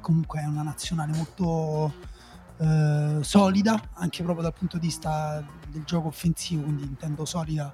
comunque 0.01 0.41
è 0.41 0.45
una 0.45 0.63
nazionale 0.63 1.13
molto 1.15 1.93
eh, 2.57 3.17
solida, 3.21 3.81
anche 3.93 4.21
proprio 4.21 4.43
dal 4.43 4.53
punto 4.53 4.77
di 4.77 4.87
vista 4.87 5.41
del 5.69 5.83
gioco 5.85 6.09
offensivo, 6.09 6.63
quindi 6.63 6.83
intendo 6.83 7.23
solida 7.23 7.71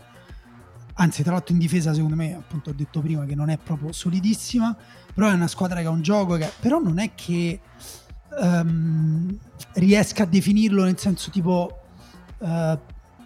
anzi 1.00 1.24
tra 1.24 1.32
l'altro 1.34 1.54
in 1.54 1.60
difesa 1.60 1.94
secondo 1.94 2.16
me 2.16 2.36
appunto 2.36 2.70
ho 2.70 2.74
detto 2.74 3.00
prima 3.00 3.26
che 3.26 3.34
non 3.34 3.50
è 3.50 3.58
proprio 3.58 3.92
solidissima 3.92 4.76
però 5.20 5.32
è 5.32 5.34
una 5.34 5.50
squadra 5.50 5.82
che 5.82 5.88
ha 5.88 5.90
un 5.90 6.02
gioco 6.02 6.38
che 6.38 6.50
però 6.62 6.80
non 6.80 6.98
è 6.98 7.14
che 7.14 7.60
um, 8.40 9.38
riesca 9.74 10.24
a 10.24 10.26
definirlo 10.26 10.86
nel 10.86 10.98
senso 10.98 11.30
tipo 11.30 11.82
uh, 12.38 12.80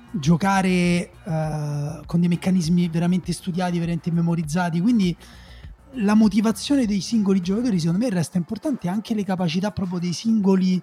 giocare 0.10 1.12
uh, 1.24 2.04
con 2.08 2.20
dei 2.20 2.30
meccanismi 2.30 2.90
veramente 2.90 3.32
studiati 3.32 3.78
veramente 3.78 4.10
memorizzati. 4.12 4.82
Quindi 4.82 5.16
la 5.98 6.16
motivazione 6.16 6.88
dei 6.88 7.00
singoli 7.00 7.42
giocatori 7.42 7.78
secondo 7.78 8.04
me 8.04 8.10
resta 8.10 8.40
importante. 8.40 8.88
Anche 8.88 9.14
le 9.14 9.24
capacità 9.24 9.70
proprio 9.70 10.00
dei 10.00 10.14
singoli 10.14 10.82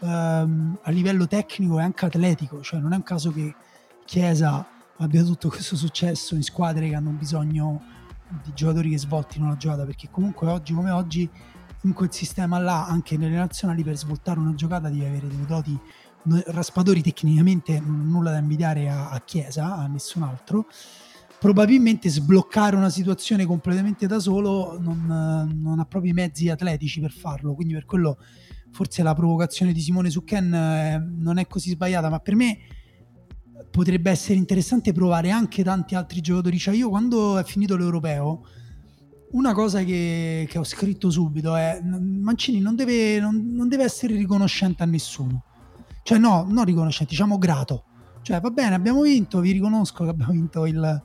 um, 0.00 0.78
a 0.82 0.90
livello 0.90 1.26
tecnico 1.26 1.78
e 1.78 1.84
anche 1.84 2.04
atletico. 2.04 2.60
Cioè 2.60 2.80
non 2.80 2.92
è 2.92 2.96
un 2.96 3.02
caso 3.02 3.32
che 3.32 3.54
Chiesa 4.04 4.66
abbia 4.98 5.24
tutto 5.24 5.48
questo 5.48 5.74
successo 5.74 6.34
in 6.34 6.42
squadre 6.42 6.90
che 6.90 6.94
hanno 6.94 7.12
bisogno 7.12 7.80
di 8.44 8.52
giocatori 8.54 8.90
che 8.90 8.98
svoltino 8.98 9.48
la 9.48 9.56
giocata 9.56 9.84
perché 9.84 10.08
comunque 10.10 10.48
oggi 10.48 10.72
come 10.72 10.90
oggi 10.90 11.28
in 11.82 11.92
quel 11.92 12.12
sistema 12.12 12.58
là 12.58 12.86
anche 12.86 13.16
nelle 13.16 13.36
nazionali 13.36 13.82
per 13.82 13.96
svoltare 13.96 14.38
una 14.38 14.54
giocata 14.54 14.88
devi 14.88 15.04
avere 15.04 15.26
dei 15.26 15.46
doti 15.46 15.78
raspadori 16.46 17.00
tecnicamente 17.00 17.80
nulla 17.80 18.30
da 18.30 18.38
invidiare 18.38 18.90
a, 18.90 19.10
a 19.10 19.20
Chiesa 19.20 19.76
a 19.76 19.86
nessun 19.86 20.22
altro. 20.22 20.66
Probabilmente 21.38 22.10
sbloccare 22.10 22.76
una 22.76 22.90
situazione 22.90 23.46
completamente 23.46 24.06
da 24.06 24.18
solo 24.18 24.78
non, 24.78 25.06
non, 25.58 25.78
ha 25.78 25.86
proprio 25.86 26.10
i 26.10 26.14
mezzi 26.14 26.50
atletici 26.50 27.00
per 27.00 27.12
farlo 27.12 27.54
quindi 27.54 27.72
per 27.72 27.86
quello 27.86 28.18
forse 28.72 29.02
la 29.02 29.14
provocazione 29.14 29.72
di 29.72 29.80
Simone 29.80 30.10
su 30.10 30.22
Ken 30.22 30.52
eh, 30.52 31.02
non 31.16 31.38
è 31.38 31.46
così 31.46 31.70
sbagliata 31.70 32.10
ma 32.10 32.18
per 32.18 32.34
me 32.34 32.58
potrebbe 33.70 34.10
essere 34.10 34.34
interessante 34.34 34.92
provare 34.92 35.30
anche 35.30 35.62
tanti 35.62 35.94
altri 35.94 36.20
giocatori. 36.20 36.58
Cioè, 36.58 36.74
io 36.74 36.88
quando 36.88 37.38
è 37.38 37.44
finito 37.44 37.76
l'europeo, 37.76 38.46
una 39.32 39.52
cosa 39.52 39.82
che, 39.84 40.46
che 40.48 40.58
ho 40.58 40.64
scritto 40.64 41.10
subito 41.10 41.54
è: 41.54 41.80
Mancini 41.82 42.60
non 42.60 42.74
deve, 42.74 43.20
non, 43.20 43.52
non 43.54 43.68
deve, 43.68 43.84
essere 43.84 44.14
riconoscente 44.16 44.82
a 44.82 44.86
nessuno. 44.86 45.44
Cioè, 46.02 46.18
no, 46.18 46.46
non 46.48 46.64
riconoscente, 46.64 47.12
diciamo 47.12 47.38
grato. 47.38 47.84
Cioè, 48.22 48.40
va 48.40 48.50
bene, 48.50 48.74
abbiamo 48.74 49.02
vinto, 49.02 49.40
vi 49.40 49.52
riconosco 49.52 50.04
che 50.04 50.10
abbiamo 50.10 50.32
vinto 50.32 50.66
il, 50.66 51.02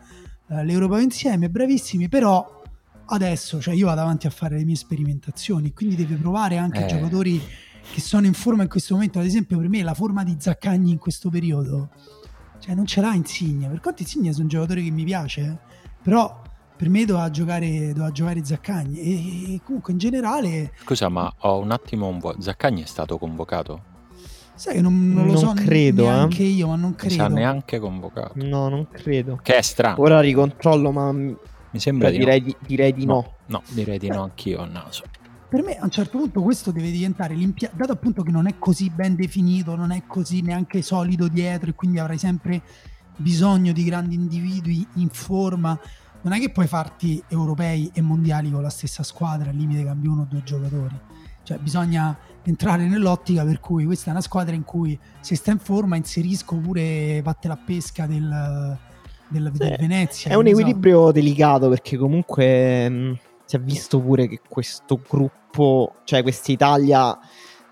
eh, 0.50 0.64
l'europeo 0.66 1.00
insieme, 1.00 1.50
bravissimi, 1.50 2.10
però 2.10 2.62
adesso 3.08 3.62
cioè, 3.62 3.74
io 3.74 3.86
vado 3.86 4.02
avanti 4.02 4.28
a 4.28 4.32
fare 4.32 4.58
le 4.58 4.66
mie 4.66 4.76
sperimentazioni, 4.76 5.72
quindi 5.74 5.96
deve 5.96 6.16
provare 6.16 6.58
anche 6.58 6.84
eh. 6.84 6.88
giocatori 6.88 7.42
che 7.92 8.02
sono 8.02 8.26
in 8.26 8.34
forma 8.34 8.64
in 8.64 8.70
questo 8.70 8.96
momento. 8.96 9.20
Ad 9.20 9.26
esempio, 9.26 9.58
per 9.58 9.70
me 9.70 9.84
la 9.84 9.94
forma 9.94 10.24
di 10.24 10.36
Zaccagni 10.38 10.92
in 10.92 10.98
questo 10.98 11.30
periodo 11.30 11.90
cioè, 12.66 12.74
non 12.74 12.88
ce 12.88 13.00
l'ha 13.00 13.14
Insigne. 13.14 13.68
Per 13.68 13.80
quanto 13.80 14.02
Insigne 14.02 14.32
è 14.32 14.34
un 14.40 14.48
giocatore 14.48 14.82
che 14.82 14.90
mi 14.90 15.04
piace, 15.04 15.42
eh. 15.42 15.58
però 16.02 16.42
per 16.76 16.90
me 16.90 17.06
doveva 17.06 17.30
giocare, 17.30 17.90
doveva 17.90 18.12
giocare 18.12 18.44
Zaccagni. 18.44 19.00
E, 19.00 19.54
e, 19.54 19.60
comunque 19.64 19.94
in 19.94 20.00
generale. 20.00 20.72
Scusa, 20.82 21.08
ma 21.10 21.32
ho 21.42 21.60
un 21.60 21.70
attimo 21.70 22.08
un 22.08 22.18
vuoto. 22.18 22.42
Zaccagni 22.42 22.82
è 22.82 22.88
stato 22.88 23.20
convocato? 23.20 23.94
Sai 24.56 24.76
che 24.76 24.82
non, 24.82 25.14
non 25.14 25.26
lo 25.28 25.34
non 25.34 25.42
so 25.42 25.54
credo, 25.54 26.06
neanche 26.06 26.42
eh. 26.42 26.48
io, 26.48 26.68
ma 26.68 26.76
non 26.76 26.96
credo. 26.96 27.22
Non 27.22 27.34
neanche 27.34 27.78
convocato. 27.78 28.34
No, 28.36 28.68
non 28.70 28.88
credo. 28.90 29.40
Che 29.44 29.56
è 29.56 29.62
strano. 29.62 30.02
Ora 30.02 30.20
ricontrollo, 30.20 30.92
ma 30.92 31.12
mi 31.12 31.38
sembra 31.74 32.10
di 32.10 32.18
direi, 32.18 32.40
no. 32.40 32.46
di, 32.46 32.56
direi 32.66 32.94
di 32.94 33.06
no. 33.06 33.14
no. 33.14 33.34
No, 33.48 33.64
direi 33.70 34.00
di 34.00 34.08
no 34.08 34.24
anch'io 34.24 34.62
a 34.62 34.66
naso 34.66 35.04
per 35.56 35.64
me 35.64 35.78
a 35.78 35.86
un 35.86 35.90
certo 35.90 36.18
punto 36.18 36.42
questo 36.42 36.72
deve 36.72 36.92
diventare 36.92 37.34
l'impianto, 37.34 37.78
dato 37.78 37.94
appunto 37.94 38.24
che 38.24 38.32
non 38.32 38.46
è 38.46 38.56
così 38.60 38.90
ben 38.90 39.16
definito, 39.16 39.78
non 39.78 39.92
è 39.92 40.04
così 40.06 40.42
neanche 40.42 40.82
solido 40.82 41.30
dietro 41.30 41.70
e 41.70 41.74
quindi 41.74 41.98
avrai 41.98 42.18
sempre 42.18 42.62
bisogno 43.16 43.72
di 43.72 43.86
grandi 43.86 44.16
individui 44.16 44.86
in 44.96 45.08
forma. 45.08 45.80
Non 46.24 46.34
è 46.34 46.40
che 46.42 46.50
puoi 46.50 46.68
farti 46.68 47.24
europei 47.30 47.90
e 47.94 48.02
mondiali 48.02 48.52
con 48.52 48.64
la 48.64 48.70
stessa 48.70 49.02
squadra, 49.02 49.52
al 49.52 49.56
limite 49.56 49.86
cambi 49.86 50.08
uno 50.08 50.24
o 50.24 50.28
due 50.30 50.44
giocatori. 50.44 51.00
Cioè 51.44 51.58
bisogna 51.60 52.18
entrare 52.44 52.86
nell'ottica 52.90 53.46
per 53.46 53.62
cui 53.62 53.86
questa 53.86 54.08
è 54.08 54.12
una 54.12 54.22
squadra 54.22 54.56
in 54.56 54.66
cui 54.66 55.00
se 55.22 55.38
sta 55.38 55.52
in 55.52 55.60
forma 55.60 55.96
inserisco 55.96 56.58
pure 56.58 57.22
vatte 57.22 57.48
la 57.48 57.58
pesca 57.58 58.06
del, 58.08 58.78
del, 59.30 59.52
sì, 59.54 59.58
del 59.58 59.78
Venezia. 59.80 60.32
È 60.32 60.34
un 60.34 60.48
equilibrio 60.48 61.06
so. 61.06 61.12
delicato 61.14 61.70
perché 61.70 61.96
comunque 61.96 63.20
si 63.46 63.56
è 63.56 63.60
visto 63.60 64.00
pure 64.00 64.28
che 64.28 64.42
questo 64.48 65.00
gruppo, 65.08 65.96
cioè 66.04 66.22
questa 66.22 66.52
Italia 66.52 67.18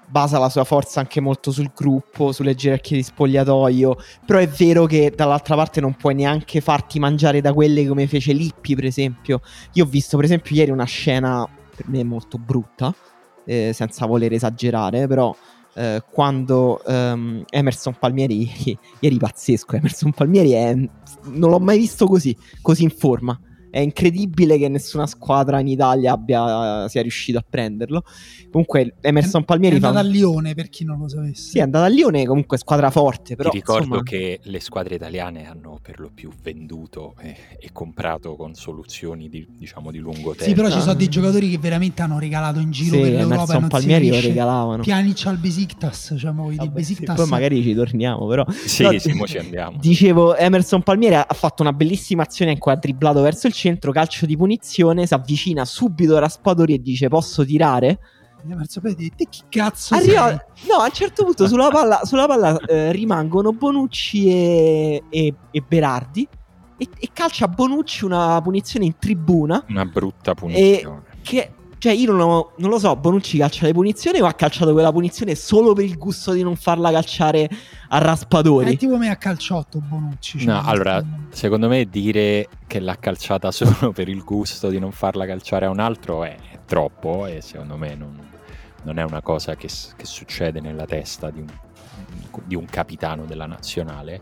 basa 0.08 0.38
la 0.38 0.50
sua 0.50 0.64
forza 0.64 1.00
anche 1.00 1.20
molto 1.22 1.52
sul 1.52 1.72
gruppo, 1.74 2.32
sulle 2.32 2.54
gerarchie 2.56 2.98
di 2.98 3.04
spogliatoio, 3.04 3.98
però 4.26 4.40
è 4.40 4.48
vero 4.48 4.86
che 4.86 5.12
dall'altra 5.16 5.56
parte 5.56 5.82
non 5.82 5.96
puoi 5.96 6.14
neanche 6.14 6.62
farti 6.62 7.00
mangiare 7.00 7.42
da 7.42 7.54
quelle 7.54 7.88
come 7.88 8.06
fece 8.08 8.34
Lippi, 8.34 8.76
per 8.76 8.86
esempio. 8.86 9.42
Io 9.74 9.86
ho 9.86 9.88
visto 9.88 10.16
per 10.16 10.26
esempio 10.26 10.56
ieri 10.56 10.72
una 10.72 10.86
scena 10.86 11.48
per 11.76 11.88
me 11.90 12.04
molto 12.04 12.38
brutta, 12.38 12.94
eh, 13.46 13.72
senza 13.74 14.06
voler 14.06 14.34
esagerare, 14.34 15.08
però 15.08 15.36
eh, 15.74 16.04
quando 16.12 16.80
um, 16.86 17.44
Emerson 17.50 17.96
Palmieri, 17.98 18.78
ieri 19.00 19.18
pazzesco, 19.18 19.76
Emerson 19.76 20.12
Palmieri 20.12 20.52
è, 20.52 20.76
non 20.76 21.50
l'ho 21.50 21.60
mai 21.60 21.80
visto 21.80 22.06
così, 22.06 22.38
così 22.62 22.84
in 22.84 22.92
forma 22.92 23.40
è 23.74 23.80
incredibile 23.80 24.60
che 24.60 24.68
nessuna 24.70 25.08
squadra 25.08 25.60
in 25.60 25.68
Italia 25.68 26.12
abbia, 26.12 26.88
sia 26.88 27.02
riuscito 27.02 27.40
a 27.40 27.46
prenderlo. 27.48 28.04
Comunque 28.52 28.98
Emerson 29.02 29.46
Palmieri 29.46 29.78
è 29.78 29.84
andato 29.84 29.96
fa... 29.96 30.02
a 30.02 30.04
Lione 30.04 30.54
per 30.54 30.70
chi 30.70 30.86
non 30.86 31.00
lo 31.00 31.08
sapesse. 31.08 31.50
Sì, 31.50 31.58
è 31.58 31.62
andato 31.62 31.86
a 31.86 31.88
Lione, 31.88 32.24
comunque 32.28 32.60
squadra 32.60 32.92
forte. 32.92 33.36
Però, 33.36 33.50
Ti 33.50 33.58
ricordo 33.58 33.84
insomma... 33.86 34.04
che 34.04 34.40
le 34.44 34.60
squadre 34.60 34.94
italiane 34.94 35.48
hanno 35.48 35.80
per 35.82 36.00
lo 36.00 36.12
più 36.14 36.30
venduto 36.44 37.16
e, 37.20 37.36
e 37.60 37.70
comprato 37.74 38.36
con 38.36 38.54
soluzioni 38.54 39.28
di, 39.28 39.44
diciamo, 39.58 39.90
di 39.90 39.98
lungo 39.98 40.36
tempo. 40.36 40.44
Sì, 40.44 40.54
però 40.54 40.70
ci 40.70 40.80
sono 40.80 40.94
dei 40.94 41.10
giocatori 41.10 41.50
che 41.50 41.58
veramente 41.58 42.04
hanno 42.04 42.20
regalato 42.20 42.60
in 42.60 42.70
giro 42.70 42.98
sì, 42.98 43.02
per 43.02 43.10
l'Europa. 43.10 43.34
Emerson 43.34 43.68
Palmieri 43.70 44.10
lo 44.10 44.20
regalavano. 44.20 44.84
Pianic 44.84 45.26
al 45.26 45.38
Besiktas, 45.38 46.14
cioè 46.20 46.32
Vabbè, 46.32 46.58
di 46.58 46.70
Besiktas. 46.70 47.16
Sì, 47.16 47.22
poi 47.22 47.28
magari 47.28 47.64
ci 47.64 47.74
torniamo, 47.74 48.28
però. 48.28 48.46
Sì, 48.52 48.84
no, 48.84 48.92
sì, 49.00 49.20
ci 49.26 49.38
andiamo. 49.40 49.80
Dicevo, 49.80 50.36
Emerson 50.36 50.84
Palmieri 50.84 51.16
ha 51.16 51.26
fatto 51.32 51.64
una 51.64 51.74
bellissima 51.74 52.22
azione 52.22 52.52
in 52.52 52.60
cui 52.60 52.72
ha 52.72 52.76
dribblato 52.76 53.20
verso 53.22 53.48
il 53.48 53.54
centro, 53.64 53.92
calcio 53.94 54.26
di 54.26 54.36
punizione, 54.36 55.06
si 55.06 55.14
avvicina 55.14 55.64
subito 55.64 56.18
a 56.18 56.20
Raspadori 56.20 56.74
e 56.74 56.82
dice 56.82 57.08
posso 57.08 57.46
tirare? 57.46 58.00
Te 59.16 59.28
chi 59.30 59.44
cazzo 59.48 59.96
Arriva, 59.96 60.32
No, 60.68 60.76
a 60.80 60.86
un 60.86 60.92
certo 60.92 61.24
punto 61.24 61.48
sulla 61.48 61.70
palla, 61.70 62.02
sulla 62.04 62.28
palla 62.28 62.58
eh, 62.60 62.92
rimangono 62.92 63.54
Bonucci 63.54 64.28
e, 64.28 65.04
e, 65.10 65.34
e 65.50 65.64
Berardi 65.66 66.28
e, 66.76 66.90
e, 67.00 67.10
calcia 67.14 67.48
Bonucci 67.48 68.04
una 68.04 68.42
punizione 68.42 68.86
in 68.86 68.98
tribuna. 69.00 69.64
Una 69.70 69.86
brutta 69.86 70.34
punizione. 70.34 71.04
che 71.22 71.54
cioè, 71.84 71.92
io 71.92 72.14
non, 72.14 72.22
ho, 72.22 72.52
non, 72.60 72.70
lo 72.70 72.80
so, 72.80 72.96
Bonucci 72.96 73.38
calcia 73.38 73.66
le 73.66 73.74
punizioni 73.74 74.22
o 74.22 74.26
ha 74.26 74.32
calciato 74.32 74.72
quella 74.72 74.94
punizione 74.94 75.36
solo 75.36 75.74
per 75.74 75.84
il 75.84 75.98
gusto 75.98 76.32
di 76.32 76.42
non 76.42 76.56
farla 76.56 76.92
calciare 76.92 77.50
a 77.90 77.98
raspadori? 77.98 78.76
È 78.76 78.78
tipo 78.78 78.96
me 78.96 79.10
a 79.10 79.18
calciotto 79.18 79.80
Bonucci. 79.80 80.40
Cioè 80.40 80.48
no, 80.48 80.62
allora, 80.64 81.04
secondo 81.32 81.68
me 81.68 81.84
dire 81.90 82.48
che 82.68 82.80
l'ha 82.80 82.96
calciata 82.96 83.52
solo 83.52 83.92
per 83.92 84.08
il 84.08 84.24
gusto 84.24 84.70
di 84.70 84.80
non 84.80 84.94
farla 84.94 85.26
calciare 85.26 85.66
a 85.66 85.72
un 85.72 85.82
altro 85.82 86.24
è 86.24 86.38
troppo 86.66 87.26
e 87.26 87.42
secondo 87.42 87.76
me 87.76 87.96
non, 87.96 88.18
non 88.84 88.98
è 88.98 89.04
una 89.04 89.22
cosa 89.22 89.58
che, 89.58 89.68
che, 89.98 90.06
succede 90.06 90.62
nella 90.62 90.86
testa 90.86 91.32
di 91.32 91.42
un, 91.42 91.48
di 92.46 92.56
un 92.56 92.64
capitano 92.64 93.26
della 93.26 93.46
nazionale 93.46 94.22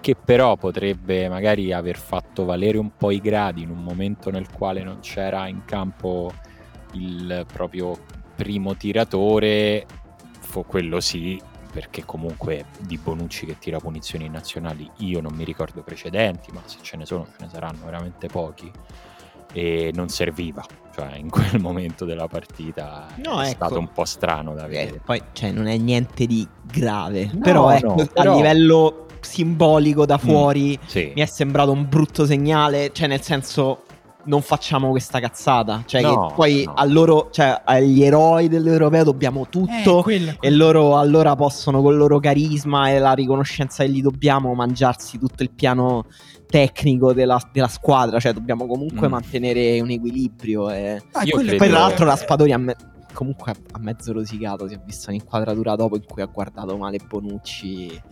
che 0.00 0.16
però 0.16 0.56
potrebbe 0.56 1.28
magari 1.28 1.70
aver 1.70 1.98
fatto 1.98 2.46
valere 2.46 2.78
un 2.78 2.96
po' 2.96 3.10
i 3.10 3.20
gradi 3.20 3.60
in 3.60 3.68
un 3.68 3.82
momento 3.82 4.30
nel 4.30 4.50
quale 4.50 4.82
non 4.82 5.00
c'era 5.00 5.48
in 5.48 5.66
campo 5.66 6.32
il 6.94 7.46
proprio 7.50 7.96
primo 8.34 8.76
tiratore, 8.76 9.86
fu 10.40 10.64
quello 10.64 11.00
sì, 11.00 11.40
perché 11.72 12.04
comunque 12.04 12.66
di 12.78 12.98
Bonucci 12.98 13.46
che 13.46 13.58
tira 13.58 13.78
punizioni 13.78 14.28
nazionali 14.28 14.88
io 14.98 15.20
non 15.20 15.34
mi 15.34 15.44
ricordo 15.44 15.82
precedenti, 15.82 16.52
ma 16.52 16.62
se 16.64 16.78
ce 16.82 16.96
ne 16.96 17.04
sono 17.06 17.26
ce 17.26 17.44
ne 17.44 17.50
saranno 17.50 17.84
veramente 17.84 18.28
pochi 18.28 18.70
e 19.52 19.92
non 19.94 20.08
serviva, 20.08 20.64
cioè 20.94 21.16
in 21.16 21.30
quel 21.30 21.60
momento 21.60 22.04
della 22.04 22.26
partita 22.26 23.06
no, 23.16 23.40
è 23.40 23.46
ecco. 23.46 23.54
stato 23.54 23.78
un 23.78 23.90
po' 23.92 24.04
strano 24.04 24.54
da 24.54 24.66
eh, 24.66 24.68
vedere. 24.68 24.96
Eh, 24.96 25.00
poi 25.00 25.22
cioè, 25.32 25.52
non 25.52 25.66
è 25.66 25.76
niente 25.76 26.26
di 26.26 26.46
grave, 26.62 27.30
no, 27.32 27.40
però, 27.40 27.70
ecco, 27.70 27.94
no, 27.94 28.06
però 28.06 28.32
a 28.32 28.36
livello 28.36 29.06
simbolico 29.20 30.04
da 30.04 30.16
mm, 30.16 30.26
fuori 30.26 30.78
mm, 30.80 30.86
sì. 30.86 31.12
mi 31.14 31.22
è 31.22 31.26
sembrato 31.26 31.70
un 31.70 31.88
brutto 31.88 32.26
segnale, 32.26 32.92
cioè 32.92 33.06
nel 33.06 33.22
senso 33.22 33.83
non 34.24 34.42
facciamo 34.42 34.90
questa 34.90 35.20
cazzata. 35.20 35.82
Cioè, 35.86 36.02
no, 36.02 36.28
che 36.28 36.34
poi 36.34 36.64
no. 36.64 36.74
a 36.74 36.84
loro, 36.84 37.28
cioè, 37.30 37.62
agli 37.64 38.02
eroi 38.02 38.48
dell'europeo 38.48 39.04
dobbiamo 39.04 39.46
tutto. 39.48 40.00
Eh, 40.00 40.02
quella, 40.02 40.34
quella. 40.34 40.36
E 40.40 40.50
loro 40.50 40.98
allora 40.98 41.34
possono, 41.34 41.82
con 41.82 41.92
il 41.92 41.98
loro 41.98 42.18
carisma 42.18 42.90
e 42.90 42.98
la 42.98 43.12
riconoscenza 43.12 43.84
che 43.84 43.90
gli 43.90 44.02
dobbiamo, 44.02 44.54
mangiarsi 44.54 45.18
tutto 45.18 45.42
il 45.42 45.50
piano 45.50 46.06
tecnico 46.46 47.12
della, 47.12 47.40
della 47.52 47.68
squadra. 47.68 48.18
Cioè, 48.18 48.32
dobbiamo 48.32 48.66
comunque 48.66 49.08
mm. 49.08 49.10
mantenere 49.10 49.80
un 49.80 49.90
equilibrio. 49.90 50.70
E... 50.70 51.02
Ah, 51.12 51.24
poi, 51.28 51.56
tra 51.56 51.66
l'altro, 51.68 52.04
la 52.04 52.16
Spadori 52.16 52.52
a 52.52 52.58
me 52.58 52.76
comunque 53.12 53.52
ha 53.52 53.78
mezzo 53.78 54.12
rosicato. 54.12 54.68
Si 54.68 54.74
è 54.74 54.80
vista 54.84 55.10
un'inquadratura 55.10 55.76
dopo 55.76 55.96
in 55.96 56.04
cui 56.04 56.22
ha 56.22 56.26
guardato 56.26 56.76
male 56.76 56.98
Bonucci. 57.06 58.02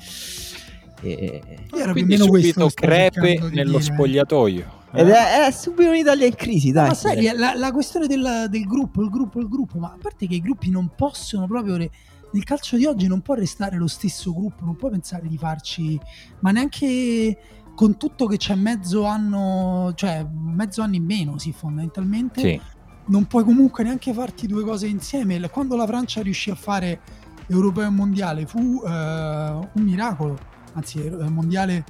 E... 1.02 1.42
Quindi 1.90 2.16
subito 2.16 2.68
crepe 2.72 3.40
nello 3.50 3.78
dire. 3.78 3.82
spogliatoio. 3.82 4.80
Ed 4.94 5.08
è, 5.08 5.46
è, 5.46 5.50
subito 5.50 5.88
un'Italia 5.88 6.26
in 6.26 6.34
crisi, 6.34 6.70
dai. 6.70 6.88
Ma 6.88 6.94
sai, 6.94 7.32
la, 7.34 7.54
la 7.54 7.72
questione 7.72 8.06
del, 8.06 8.46
del, 8.48 8.64
gruppo, 8.64 9.02
il 9.02 9.08
gruppo, 9.08 9.40
il 9.40 9.48
gruppo, 9.48 9.78
ma 9.78 9.88
a 9.88 9.98
parte 10.00 10.26
che 10.26 10.34
i 10.34 10.40
gruppi 10.40 10.70
non 10.70 10.90
possono 10.94 11.46
proprio... 11.46 11.76
Re, 11.76 11.90
nel 12.32 12.44
calcio 12.44 12.76
di 12.76 12.86
oggi 12.86 13.06
non 13.08 13.20
può 13.20 13.34
restare 13.34 13.76
lo 13.76 13.86
stesso 13.86 14.32
gruppo, 14.32 14.64
non 14.64 14.76
puoi 14.76 14.90
pensare 14.90 15.26
di 15.28 15.38
farci... 15.38 15.98
Ma 16.40 16.50
neanche 16.50 17.38
con 17.74 17.96
tutto 17.96 18.26
che 18.26 18.36
c'è 18.36 18.54
mezzo 18.54 19.04
anno, 19.04 19.92
cioè 19.94 20.26
mezzo 20.30 20.82
anno 20.82 20.94
in 20.94 21.04
meno, 21.04 21.38
sì, 21.38 21.52
fondamentalmente. 21.52 22.40
Sì. 22.40 22.60
Non 23.04 23.26
puoi 23.26 23.44
comunque 23.44 23.84
neanche 23.84 24.12
farti 24.12 24.46
due 24.46 24.62
cose 24.62 24.86
insieme. 24.86 25.40
Quando 25.48 25.74
la 25.74 25.86
Francia 25.86 26.22
riuscì 26.22 26.50
a 26.50 26.54
fare 26.54 27.00
europeo 27.48 27.86
e 27.86 27.90
mondiale 27.90 28.46
fu 28.46 28.58
uh, 28.58 28.88
un 28.88 29.82
miracolo, 29.82 30.38
anzi, 30.74 30.98
il 30.98 31.28
mondiale 31.30 31.84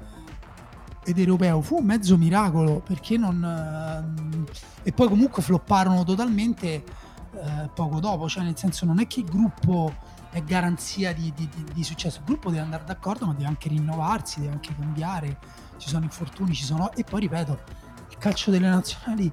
ed 1.05 1.19
europeo 1.19 1.61
fu 1.61 1.79
un 1.79 1.85
mezzo 1.85 2.17
miracolo 2.17 2.81
perché 2.81 3.17
non 3.17 3.43
eh, 3.43 4.88
e 4.88 4.93
poi 4.93 5.09
comunque 5.09 5.43
flopparono 5.43 6.05
totalmente 6.05 6.69
eh, 6.75 7.71
poco 7.75 8.01
dopo 8.01 8.29
cioè 8.29 8.45
nel 8.45 8.57
senso 8.57 8.85
non 8.85 9.01
è 9.01 9.07
che 9.07 9.21
il 9.21 9.27
gruppo 9.27 9.93
è 10.31 10.43
garanzia 10.43 11.12
di, 11.12 11.33
di, 11.35 11.49
di, 11.55 11.65
di, 11.73 11.85
successo 11.85 12.19
il 12.19 12.25
gruppo 12.25 12.51
deve 12.51 12.62
andare 12.62 12.85
d'accordo 12.85 13.27
ma 13.27 13.33
deve 13.33 13.47
anche 13.47 13.69
rinnovarsi 13.69 14.41
deve 14.41 14.53
anche 14.53 14.75
cambiare 14.75 15.38
ci 15.77 15.88
sono 15.88 16.05
infortuni 16.05 16.55
ci 16.55 16.65
sono 16.65 16.93
e 16.93 17.05
poi 17.05 17.21
ripeto 17.21 17.59
il 18.11 18.19
calcio 18.19 18.51
delle 18.51 18.69
nazionali 18.69 19.31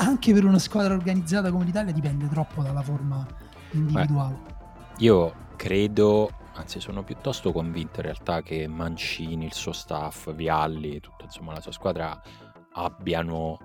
anche 0.00 0.32
per 0.32 0.44
una 0.44 0.58
squadra 0.58 0.94
organizzata 0.94 1.50
come 1.50 1.64
l'Italia 1.64 1.92
dipende 1.92 2.28
troppo 2.28 2.62
dalla 2.62 2.82
forma 2.82 3.26
individuale. 3.72 4.38
Beh, 4.44 5.04
io 5.04 5.34
credo 5.56 6.30
anzi 6.54 6.80
sono 6.80 7.02
piuttosto 7.02 7.52
convinto 7.52 8.00
in 8.00 8.06
realtà 8.06 8.42
che 8.42 8.66
Mancini, 8.66 9.46
il 9.46 9.52
suo 9.52 9.72
staff, 9.72 10.32
Vialli, 10.32 11.00
tutta 11.00 11.24
insomma 11.24 11.52
la 11.52 11.60
sua 11.60 11.72
squadra 11.72 12.20
abbiano 12.72 13.58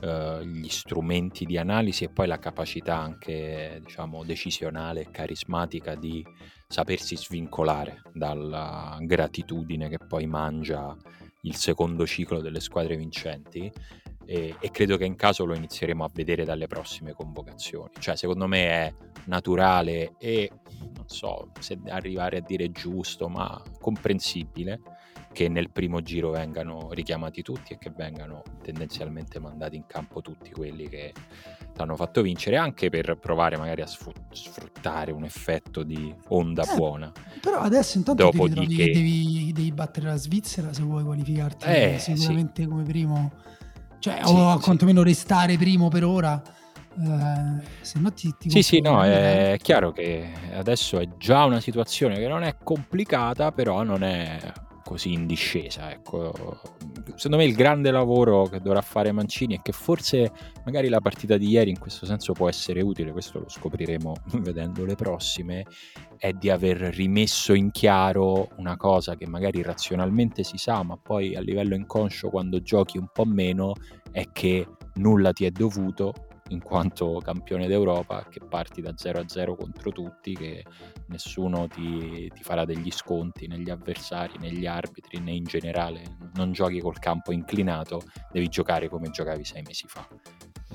eh, 0.00 0.46
gli 0.46 0.68
strumenti 0.68 1.44
di 1.44 1.58
analisi 1.58 2.04
e 2.04 2.10
poi 2.10 2.26
la 2.26 2.38
capacità 2.38 2.96
anche 2.96 3.80
diciamo 3.84 4.24
decisionale 4.24 5.02
e 5.02 5.10
carismatica 5.10 5.94
di 5.94 6.24
sapersi 6.66 7.16
svincolare 7.16 8.02
dalla 8.12 8.96
gratitudine 9.00 9.88
che 9.88 9.98
poi 9.98 10.26
mangia 10.26 10.96
il 11.42 11.54
secondo 11.56 12.06
ciclo 12.06 12.40
delle 12.40 12.60
squadre 12.60 12.96
vincenti 12.96 13.70
e, 14.30 14.54
e, 14.60 14.70
credo 14.70 14.96
che 14.96 15.04
in 15.04 15.16
caso 15.16 15.44
lo 15.44 15.56
inizieremo 15.56 16.04
a 16.04 16.10
vedere 16.12 16.44
dalle 16.44 16.68
prossime 16.68 17.14
convocazioni. 17.14 17.90
Cioè, 17.98 18.14
secondo 18.14 18.46
me 18.46 18.64
è 18.64 18.94
naturale 19.24 20.12
e 20.18 20.48
non 20.94 21.08
so 21.08 21.50
se 21.58 21.76
arrivare 21.88 22.36
a 22.36 22.40
dire 22.40 22.70
giusto, 22.70 23.28
ma 23.28 23.60
comprensibile 23.80 24.82
che 25.32 25.48
nel 25.48 25.72
primo 25.72 26.00
giro 26.00 26.30
vengano 26.30 26.92
richiamati 26.92 27.42
tutti 27.42 27.72
e 27.72 27.78
che 27.78 27.90
vengano 27.90 28.42
tendenzialmente 28.62 29.40
mandati 29.40 29.74
in 29.74 29.86
campo 29.86 30.20
tutti 30.20 30.50
quelli 30.52 30.88
che 30.88 31.12
hanno 31.78 31.96
fatto 31.96 32.22
vincere, 32.22 32.56
anche 32.56 32.88
per 32.88 33.18
provare 33.18 33.56
magari 33.56 33.82
a 33.82 33.86
sfruttare 33.86 35.10
un 35.10 35.24
effetto 35.24 35.82
di 35.82 36.14
onda 36.28 36.62
eh, 36.62 36.76
buona. 36.76 37.12
Però 37.40 37.58
adesso 37.58 37.98
intanto 37.98 38.30
devi, 38.30 38.76
che... 38.76 38.92
devi, 38.92 39.50
devi, 39.52 39.72
battere 39.72 40.06
la 40.06 40.16
Svizzera 40.16 40.72
se 40.72 40.82
vuoi 40.82 41.02
qualificarti 41.02 41.66
eh, 41.66 41.96
sicuramente 41.98 42.62
sì. 42.62 42.68
come 42.68 42.84
primo 42.84 43.48
cioè, 44.00 44.20
sì, 44.24 44.32
o 44.32 44.56
sì. 44.56 44.64
quantomeno 44.64 45.02
restare 45.02 45.56
primo 45.56 45.88
per 45.88 46.04
ora. 46.04 46.42
Eh, 46.98 47.62
se 47.82 48.00
no 48.00 48.12
ti, 48.12 48.34
ti 48.36 48.50
sì, 48.50 48.62
sì, 48.62 48.80
no, 48.80 49.04
è 49.04 49.56
chiaro 49.62 49.92
che 49.92 50.32
adesso 50.54 50.98
è 50.98 51.08
già 51.16 51.44
una 51.44 51.60
situazione 51.60 52.16
che 52.16 52.26
non 52.26 52.42
è 52.42 52.56
complicata, 52.62 53.52
però 53.52 53.84
non 53.84 54.02
è 54.02 54.38
così 54.90 55.12
in 55.12 55.24
discesa. 55.24 55.92
Ecco. 55.92 56.58
Secondo 57.14 57.36
me 57.36 57.44
il 57.44 57.54
grande 57.54 57.92
lavoro 57.92 58.46
che 58.46 58.60
dovrà 58.60 58.80
fare 58.80 59.12
Mancini 59.12 59.56
è 59.56 59.62
che 59.62 59.70
forse 59.70 60.32
magari 60.64 60.88
la 60.88 61.00
partita 61.00 61.36
di 61.36 61.48
ieri 61.48 61.70
in 61.70 61.78
questo 61.78 62.06
senso 62.06 62.32
può 62.32 62.48
essere 62.48 62.80
utile, 62.82 63.12
questo 63.12 63.38
lo 63.38 63.48
scopriremo 63.48 64.14
vedendo 64.42 64.84
le 64.84 64.96
prossime, 64.96 65.64
è 66.16 66.32
di 66.32 66.50
aver 66.50 66.78
rimesso 66.78 67.54
in 67.54 67.70
chiaro 67.70 68.48
una 68.56 68.76
cosa 68.76 69.14
che 69.14 69.28
magari 69.28 69.62
razionalmente 69.62 70.42
si 70.42 70.58
sa, 70.58 70.82
ma 70.82 70.96
poi 70.96 71.36
a 71.36 71.40
livello 71.40 71.76
inconscio 71.76 72.28
quando 72.28 72.60
giochi 72.60 72.98
un 72.98 73.10
po' 73.12 73.24
meno 73.24 73.74
è 74.10 74.32
che 74.32 74.66
nulla 74.94 75.32
ti 75.32 75.44
è 75.44 75.52
dovuto 75.52 76.12
in 76.50 76.62
quanto 76.62 77.20
campione 77.22 77.66
d'Europa 77.66 78.26
che 78.28 78.40
parti 78.40 78.80
da 78.80 78.92
0 78.96 79.20
a 79.20 79.24
0 79.26 79.56
contro 79.56 79.90
tutti, 79.90 80.34
che 80.34 80.64
nessuno 81.06 81.66
ti, 81.68 82.30
ti, 82.34 82.42
farà 82.42 82.64
degli 82.64 82.90
sconti 82.90 83.46
negli 83.46 83.70
avversari, 83.70 84.38
negli 84.38 84.66
arbitri 84.66 85.18
né 85.20 85.32
in 85.32 85.44
generale, 85.44 86.16
non 86.34 86.52
giochi 86.52 86.80
col 86.80 86.98
campo 86.98 87.32
inclinato, 87.32 88.02
devi 88.32 88.48
giocare 88.48 88.88
come 88.88 89.10
giocavi 89.10 89.44
sei 89.44 89.62
mesi 89.62 89.86
fa. 89.86 90.06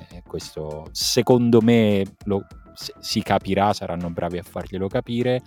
Eh, 0.10 0.24
questo 0.26 0.88
secondo 0.92 1.62
me 1.62 2.04
lo, 2.26 2.46
si 2.74 3.22
capirà, 3.22 3.74
saranno 3.74 4.10
bravi 4.10 4.38
a 4.38 4.44
farglielo 4.44 4.88
capire. 4.88 5.42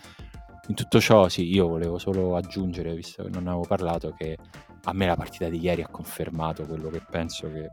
In 0.68 0.74
tutto 0.74 1.00
ciò, 1.00 1.28
sì, 1.28 1.50
io 1.50 1.66
volevo 1.66 1.98
solo 1.98 2.36
aggiungere, 2.36 2.94
visto 2.94 3.22
che 3.22 3.30
non 3.30 3.46
avevo 3.46 3.64
parlato, 3.66 4.12
che 4.12 4.36
a 4.84 4.92
me 4.92 5.06
la 5.06 5.16
partita 5.16 5.48
di 5.48 5.58
ieri 5.58 5.82
ha 5.82 5.88
confermato 5.88 6.64
quello 6.66 6.90
che 6.90 7.00
penso 7.00 7.50
che 7.50 7.70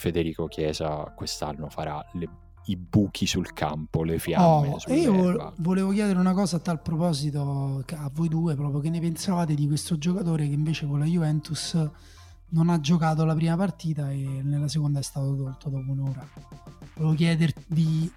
Federico 0.00 0.46
Chiesa 0.46 1.12
quest'anno 1.14 1.68
farà 1.68 2.02
le, 2.12 2.26
i 2.64 2.76
buchi 2.76 3.26
sul 3.26 3.52
campo, 3.52 4.02
le 4.02 4.18
fiamme. 4.18 4.68
Oh, 4.68 4.78
e 4.86 4.94
io 4.94 5.52
volevo 5.58 5.90
chiedere 5.90 6.18
una 6.18 6.32
cosa 6.32 6.56
a 6.56 6.60
tal 6.60 6.80
proposito 6.80 7.84
a 7.86 8.10
voi 8.10 8.28
due, 8.28 8.54
proprio 8.54 8.80
che 8.80 8.88
ne 8.88 8.98
pensavate 8.98 9.52
di 9.54 9.66
questo 9.66 9.98
giocatore 9.98 10.48
che 10.48 10.54
invece 10.54 10.86
con 10.86 11.00
la 11.00 11.04
Juventus 11.04 11.76
non 12.52 12.70
ha 12.70 12.80
giocato 12.80 13.26
la 13.26 13.34
prima 13.34 13.58
partita 13.58 14.10
e 14.10 14.40
nella 14.42 14.68
seconda 14.68 15.00
è 15.00 15.02
stato 15.02 15.36
tolto 15.36 15.68
dopo 15.68 15.90
un'ora. 15.90 16.26
Volevo 16.94 17.14
chiederti 17.14 18.10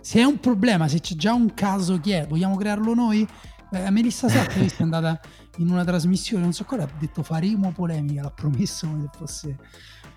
se 0.00 0.18
è 0.18 0.24
un 0.24 0.40
problema, 0.40 0.88
se 0.88 0.98
c'è 0.98 1.14
già 1.14 1.34
un 1.34 1.54
caso, 1.54 2.00
chi 2.00 2.10
è? 2.10 2.26
Vogliamo 2.26 2.56
crearlo 2.56 2.94
noi? 2.94 3.24
Eh, 3.70 3.90
Melissa 3.90 4.28
Satta 4.28 4.54
è 4.54 4.82
andata 4.82 5.20
in 5.58 5.68
una 5.68 5.84
trasmissione, 5.84 6.42
non 6.42 6.52
so 6.52 6.64
cosa, 6.64 6.84
ha 6.84 6.88
detto 6.98 7.22
faremo 7.22 7.70
polemica, 7.72 8.22
l'ha 8.22 8.30
promesso 8.30 8.86
come 8.86 9.02
se 9.02 9.08
fosse 9.16 9.56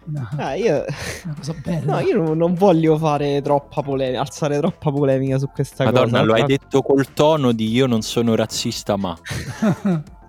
una, 0.06 0.30
ah, 0.38 0.56
io... 0.56 0.86
una 1.26 1.36
cosa 1.36 1.54
bella. 1.62 1.94
No, 1.94 2.00
io 2.00 2.34
non 2.34 2.54
voglio 2.54 2.98
fare 2.98 3.42
troppa 3.42 3.82
polemica, 3.82 4.22
alzare 4.22 4.58
troppa 4.58 4.92
polemica 4.92 5.38
su 5.38 5.48
questa 5.48 5.84
Madonna, 5.84 6.04
cosa. 6.04 6.16
Madonna, 6.18 6.38
lo 6.38 6.42
hai 6.42 6.48
detto 6.48 6.82
col 6.82 7.14
tono 7.14 7.52
di 7.52 7.70
io 7.70 7.88
non 7.88 8.02
sono 8.02 8.36
razzista, 8.36 8.96
ma... 8.96 9.18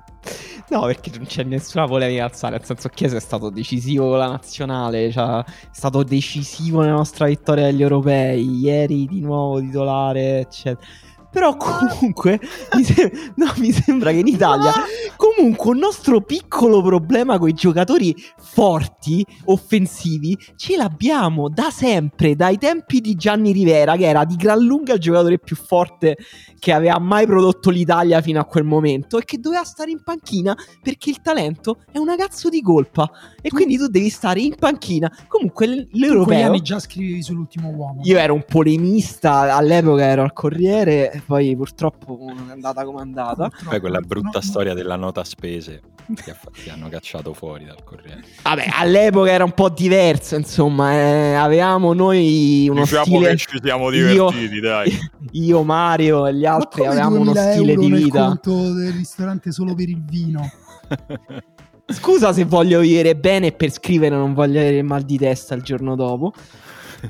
No, 0.68 0.86
perché 0.86 1.10
non 1.14 1.26
c'è 1.26 1.42
nessuna 1.42 1.86
polemica 1.86 2.24
alzare, 2.24 2.56
nel 2.56 2.64
senso 2.64 2.88
Chiesa 2.88 3.18
è 3.18 3.20
stato 3.20 3.50
decisivo 3.50 4.08
con 4.08 4.16
la 4.16 4.28
nazionale, 4.28 5.12
cioè, 5.12 5.40
è 5.40 5.44
stato 5.70 6.02
decisivo 6.02 6.80
nella 6.80 6.94
nostra 6.94 7.26
vittoria 7.26 7.66
agli 7.66 7.82
europei, 7.82 8.58
ieri 8.58 9.04
di 9.04 9.20
nuovo 9.20 9.60
titolare, 9.60 10.40
eccetera. 10.40 10.86
Però 11.32 11.56
comunque 11.56 12.38
mi, 12.74 12.84
sem- 12.84 13.10
no, 13.36 13.52
mi, 13.56 13.72
sembra 13.72 14.10
che 14.10 14.18
in 14.18 14.26
Italia 14.26 14.72
comunque 15.16 15.70
un 15.70 15.78
nostro 15.78 16.20
piccolo 16.20 16.82
problema 16.82 17.38
con 17.38 17.48
i 17.48 17.54
giocatori 17.54 18.14
forti, 18.36 19.24
offensivi, 19.46 20.36
ce 20.56 20.76
l'abbiamo 20.76 21.48
da 21.48 21.70
sempre, 21.70 22.36
dai 22.36 22.58
tempi 22.58 23.00
di 23.00 23.14
Gianni 23.14 23.52
Rivera, 23.52 23.96
che 23.96 24.06
era 24.06 24.24
di 24.24 24.36
gran 24.36 24.60
lunga 24.60 24.92
il 24.94 25.00
giocatore 25.00 25.38
più 25.38 25.56
forte 25.56 26.18
che 26.58 26.72
aveva 26.72 26.98
mai 26.98 27.26
prodotto 27.26 27.70
l'Italia 27.70 28.20
fino 28.20 28.38
a 28.38 28.44
quel 28.44 28.64
momento 28.64 29.18
e 29.18 29.24
che 29.24 29.38
doveva 29.38 29.64
stare 29.64 29.90
in 29.90 30.02
panchina 30.02 30.56
perché 30.80 31.10
il 31.10 31.20
talento 31.20 31.78
è 31.90 31.98
una 31.98 32.14
cazzo 32.14 32.48
di 32.48 32.60
colpa 32.62 33.10
e 33.40 33.48
quindi 33.48 33.76
tu 33.76 33.88
devi 33.88 34.08
stare 34.08 34.40
in 34.40 34.54
panchina. 34.54 35.10
Comunque 35.26 35.66
l- 35.66 35.88
l'europeo... 35.92 36.46
anni 36.46 36.60
già 36.60 36.78
scrivevi 36.78 37.22
sull'ultimo 37.22 37.68
uomo. 37.70 38.00
Io 38.04 38.18
ero 38.18 38.34
un 38.34 38.44
polemista, 38.46 39.56
all'epoca 39.56 40.04
ero 40.04 40.22
al 40.22 40.32
Corriere 40.32 41.21
poi 41.24 41.56
purtroppo 41.56 42.18
è 42.48 42.50
andata 42.50 42.84
come 42.84 42.98
è 42.98 43.02
andata. 43.02 43.50
Poi 43.64 43.80
quella 43.80 44.00
brutta 44.00 44.30
no, 44.34 44.40
storia 44.40 44.72
no. 44.72 44.78
della 44.78 44.96
nota 44.96 45.24
spese 45.24 45.80
che 46.14 46.34
ti 46.62 46.68
hanno 46.68 46.88
cacciato 46.88 47.32
fuori 47.32 47.64
dal 47.64 47.82
Corriere. 47.84 48.22
Vabbè, 48.42 48.70
all'epoca 48.72 49.30
era 49.30 49.44
un 49.44 49.52
po' 49.52 49.68
diverso, 49.68 50.36
insomma, 50.36 50.92
eh, 50.92 51.34
avevamo 51.34 51.92
noi 51.92 52.66
uno 52.68 52.82
diciamo 52.82 53.04
stile... 53.04 53.28
che 53.30 53.36
ci 53.36 53.60
siamo 53.62 53.90
divertiti, 53.90 54.54
io, 54.54 54.60
dai. 54.60 54.98
Io, 55.32 55.62
Mario 55.62 56.26
e 56.26 56.34
gli 56.34 56.44
altri 56.44 56.86
avevamo 56.86 57.20
uno 57.20 57.34
stile 57.34 57.76
di 57.76 57.90
vita. 57.90 58.18
Il 58.18 58.40
conto 58.40 58.72
del 58.72 58.92
ristorante 58.92 59.52
solo 59.52 59.74
per 59.74 59.88
il 59.88 60.02
vino. 60.02 60.50
Scusa 61.86 62.32
se 62.32 62.44
voglio 62.44 62.80
vivere 62.80 63.16
bene 63.16 63.48
e 63.48 63.52
per 63.52 63.70
scrivere 63.70 64.16
non 64.16 64.34
voglio 64.34 64.60
avere 64.60 64.82
mal 64.82 65.02
di 65.02 65.18
testa 65.18 65.54
il 65.54 65.62
giorno 65.62 65.94
dopo. 65.94 66.32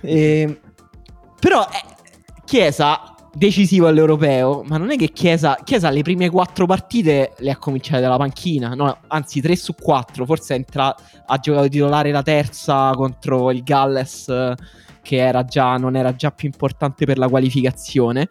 E... 0.01 0.59
Però 1.39 1.65
eh, 1.65 1.93
Chiesa 2.47 3.12
decisivo 3.35 3.87
all'europeo, 3.87 4.63
ma 4.67 4.77
non 4.77 4.91
è 4.91 4.97
che 4.97 5.11
Chiesa, 5.11 5.59
Chiesa 5.65 5.91
le 5.91 6.03
prime 6.03 6.31
quattro 6.31 6.67
partite 6.67 7.33
le 7.39 7.51
ha 7.51 7.57
cominciate 7.57 8.01
dalla 8.01 8.17
panchina, 8.17 8.75
no, 8.75 8.99
anzi 9.09 9.41
tre 9.41 9.57
su 9.57 9.75
quattro, 9.75 10.27
forse 10.27 10.55
entra, 10.55 10.95
ha 11.27 11.39
giocato 11.39 11.69
titolare 11.69 12.11
la 12.11 12.23
terza 12.23 12.91
contro 12.95 13.51
il 13.51 13.63
Galles 13.63 14.55
che 15.03 15.17
era 15.17 15.45
già, 15.45 15.77
non 15.77 15.97
era 15.97 16.15
già 16.15 16.31
più 16.31 16.49
importante 16.49 17.05
per 17.05 17.19
la 17.19 17.29
qualificazione. 17.29 18.29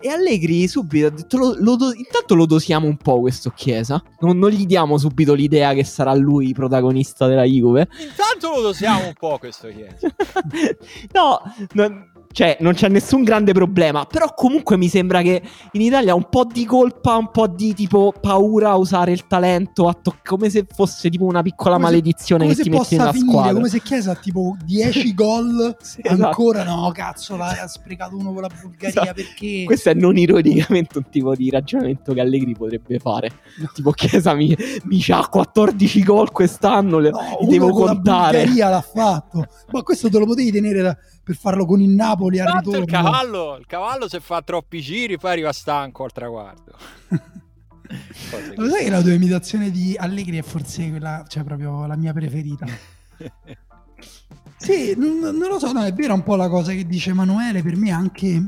E 0.00 0.08
Allegri 0.08 0.68
subito 0.68 1.06
ha 1.06 1.10
detto: 1.10 1.38
lo, 1.38 1.54
lo 1.58 1.76
Intanto 1.96 2.34
lo 2.34 2.44
dosiamo 2.44 2.86
un 2.86 2.96
po' 2.96 3.20
questo 3.20 3.50
Chiesa. 3.50 4.02
Non, 4.20 4.36
non, 4.36 4.50
gli 4.50 4.66
diamo 4.66 4.98
subito 4.98 5.32
l'idea 5.32 5.72
che 5.72 5.84
sarà 5.84 6.12
lui 6.14 6.52
protagonista 6.52 7.26
della 7.26 7.44
Juve. 7.44 7.88
Intanto 8.00 8.54
lo 8.54 8.60
dosiamo 8.60 9.06
un 9.06 9.14
po' 9.14 9.38
questo 9.38 9.68
Chiesa. 9.68 10.14
no, 11.12 11.40
no 11.72 12.12
cioè, 12.34 12.56
non 12.58 12.74
c'è 12.74 12.88
nessun 12.88 13.22
grande 13.22 13.52
problema. 13.52 14.06
Però 14.06 14.34
comunque 14.34 14.76
mi 14.76 14.88
sembra 14.88 15.22
che 15.22 15.40
in 15.70 15.80
Italia 15.80 16.16
un 16.16 16.26
po' 16.28 16.44
di 16.44 16.64
colpa, 16.64 17.14
un 17.14 17.30
po' 17.30 17.46
di 17.46 17.74
tipo 17.74 18.12
paura 18.20 18.70
a 18.70 18.74
usare 18.74 19.12
il 19.12 19.28
talento, 19.28 19.86
a 19.86 19.94
to- 19.94 20.16
come 20.24 20.50
se 20.50 20.66
fosse 20.68 21.10
tipo 21.10 21.26
una 21.26 21.42
piccola 21.42 21.76
come 21.76 21.86
maledizione 21.86 22.48
se, 22.48 22.56
che 22.56 22.62
ti 22.64 22.70
metti 22.70 22.96
nella 22.96 23.12
finire, 23.12 23.30
squadra. 23.30 23.52
Come 23.52 23.68
se 23.68 23.80
Chiesa 23.82 24.10
ha 24.10 24.14
tipo 24.16 24.56
10 24.64 25.14
gol, 25.14 25.76
sì, 25.80 26.00
esatto. 26.02 26.26
ancora 26.26 26.64
no, 26.64 26.90
cazzo, 26.92 27.36
l'ha 27.36 27.68
sprecato 27.68 28.16
uno 28.16 28.32
con 28.32 28.42
la 28.42 28.50
Bulgaria 28.60 28.88
esatto. 28.88 29.12
perché... 29.14 29.62
Questo 29.64 29.90
è 29.90 29.94
non 29.94 30.18
ironicamente 30.18 30.98
un 30.98 31.08
tipo 31.08 31.36
di 31.36 31.50
ragionamento 31.50 32.12
che 32.14 32.20
Allegri 32.20 32.56
potrebbe 32.56 32.98
fare. 32.98 33.30
No. 33.58 33.70
Tipo 33.72 33.92
Chiesa 33.92 34.34
mi, 34.34 34.56
mi 34.86 34.98
c'ha 34.98 35.28
14 35.30 36.02
gol 36.02 36.32
quest'anno, 36.32 36.98
no, 36.98 37.38
devo 37.48 37.70
contare. 37.70 38.38
La 38.38 38.44
Bulgaria 38.44 38.68
l'ha 38.70 38.80
fatto. 38.82 39.46
Ma 39.70 39.82
questo 39.82 40.10
te 40.10 40.18
lo 40.18 40.26
potevi 40.26 40.50
tenere 40.50 40.82
da 40.82 40.98
per 41.24 41.36
farlo 41.36 41.64
con 41.64 41.80
il 41.80 41.88
Napoli 41.88 42.38
al 42.38 42.52
ritorno. 42.56 42.80
Il 42.80 42.84
cavallo, 42.84 43.56
il 43.58 43.66
cavallo 43.66 44.08
se 44.08 44.20
fa 44.20 44.42
troppi 44.42 44.80
giri 44.80 45.18
poi 45.18 45.32
arriva 45.32 45.52
stanco 45.52 46.04
al 46.04 46.12
traguardo. 46.12 46.76
lo 48.56 48.68
sai 48.68 48.84
che 48.84 48.90
la 48.90 49.00
tua 49.00 49.14
imitazione 49.14 49.70
di 49.70 49.96
Allegri 49.98 50.36
è 50.36 50.42
forse 50.42 50.90
quella, 50.90 51.24
cioè 51.26 51.42
proprio 51.42 51.86
la 51.86 51.96
mia 51.96 52.12
preferita. 52.12 52.66
sì, 54.58 54.94
non, 54.96 55.18
non, 55.18 55.48
lo 55.48 55.58
so, 55.58 55.72
no, 55.72 55.82
è 55.82 55.92
vera 55.94 56.12
un 56.12 56.22
po' 56.22 56.36
la 56.36 56.50
cosa 56.50 56.72
che 56.72 56.86
dice 56.86 57.10
Emanuele, 57.10 57.62
per 57.62 57.76
me 57.76 57.90
anche 57.90 58.46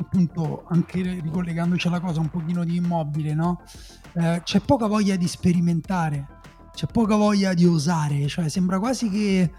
appunto 0.00 0.64
anche 0.68 1.02
ricollegandoci 1.02 1.88
alla 1.88 1.98
cosa 1.98 2.20
un 2.20 2.30
pochino 2.30 2.64
di 2.64 2.76
immobile, 2.76 3.34
no? 3.34 3.62
Eh, 4.12 4.40
c'è 4.44 4.60
poca 4.60 4.86
voglia 4.86 5.16
di 5.16 5.26
sperimentare, 5.26 6.26
c'è 6.72 6.86
poca 6.86 7.16
voglia 7.16 7.54
di 7.54 7.66
osare, 7.66 8.28
cioè 8.28 8.48
sembra 8.48 8.78
quasi 8.78 9.10
che 9.10 9.50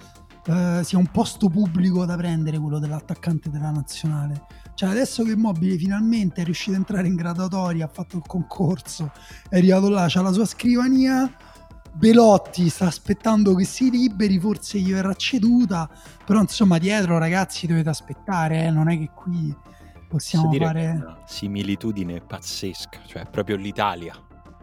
eh, 0.46 0.82
sia 0.84 0.98
un 0.98 1.08
posto 1.08 1.50
pubblico 1.50 2.06
da 2.06 2.16
prendere 2.16 2.58
quello 2.58 2.80
dell'attaccante 2.80 3.50
della 3.50 3.72
nazionale. 3.72 4.46
Cioè 4.74 4.90
adesso 4.90 5.24
che 5.24 5.32
Immobile 5.32 5.78
finalmente 5.78 6.42
è 6.42 6.46
riuscito 6.46 6.76
a 6.76 6.78
entrare 6.78 7.08
in 7.08 7.16
graduatoria, 7.16 7.86
ha 7.86 7.90
fatto 7.90 8.18
il 8.18 8.24
concorso, 8.26 9.12
è 9.50 9.58
arrivato 9.58 9.90
là, 9.90 10.06
c'ha 10.08 10.22
la 10.22 10.32
sua 10.32 10.46
scrivania, 10.46 11.30
Belotti 11.92 12.70
sta 12.70 12.86
aspettando 12.86 13.56
che 13.56 13.66
si 13.66 13.90
liberi, 13.90 14.40
forse 14.40 14.80
gli 14.80 14.94
verrà 14.94 15.14
ceduta, 15.16 15.90
però 16.26 16.40
insomma 16.40 16.78
dietro 16.78 17.18
ragazzi 17.18 17.68
dovete 17.68 17.90
aspettare, 17.90 18.64
eh? 18.66 18.72
non 18.72 18.90
è 18.90 18.98
che 18.98 19.10
qui 19.14 19.54
possiamo 20.08 20.52
fare... 20.54 20.92
Una 20.92 21.24
similitudine 21.26 22.22
pazzesca, 22.22 23.02
cioè 23.06 23.26
proprio 23.30 23.58
l'Italia, 23.58 24.16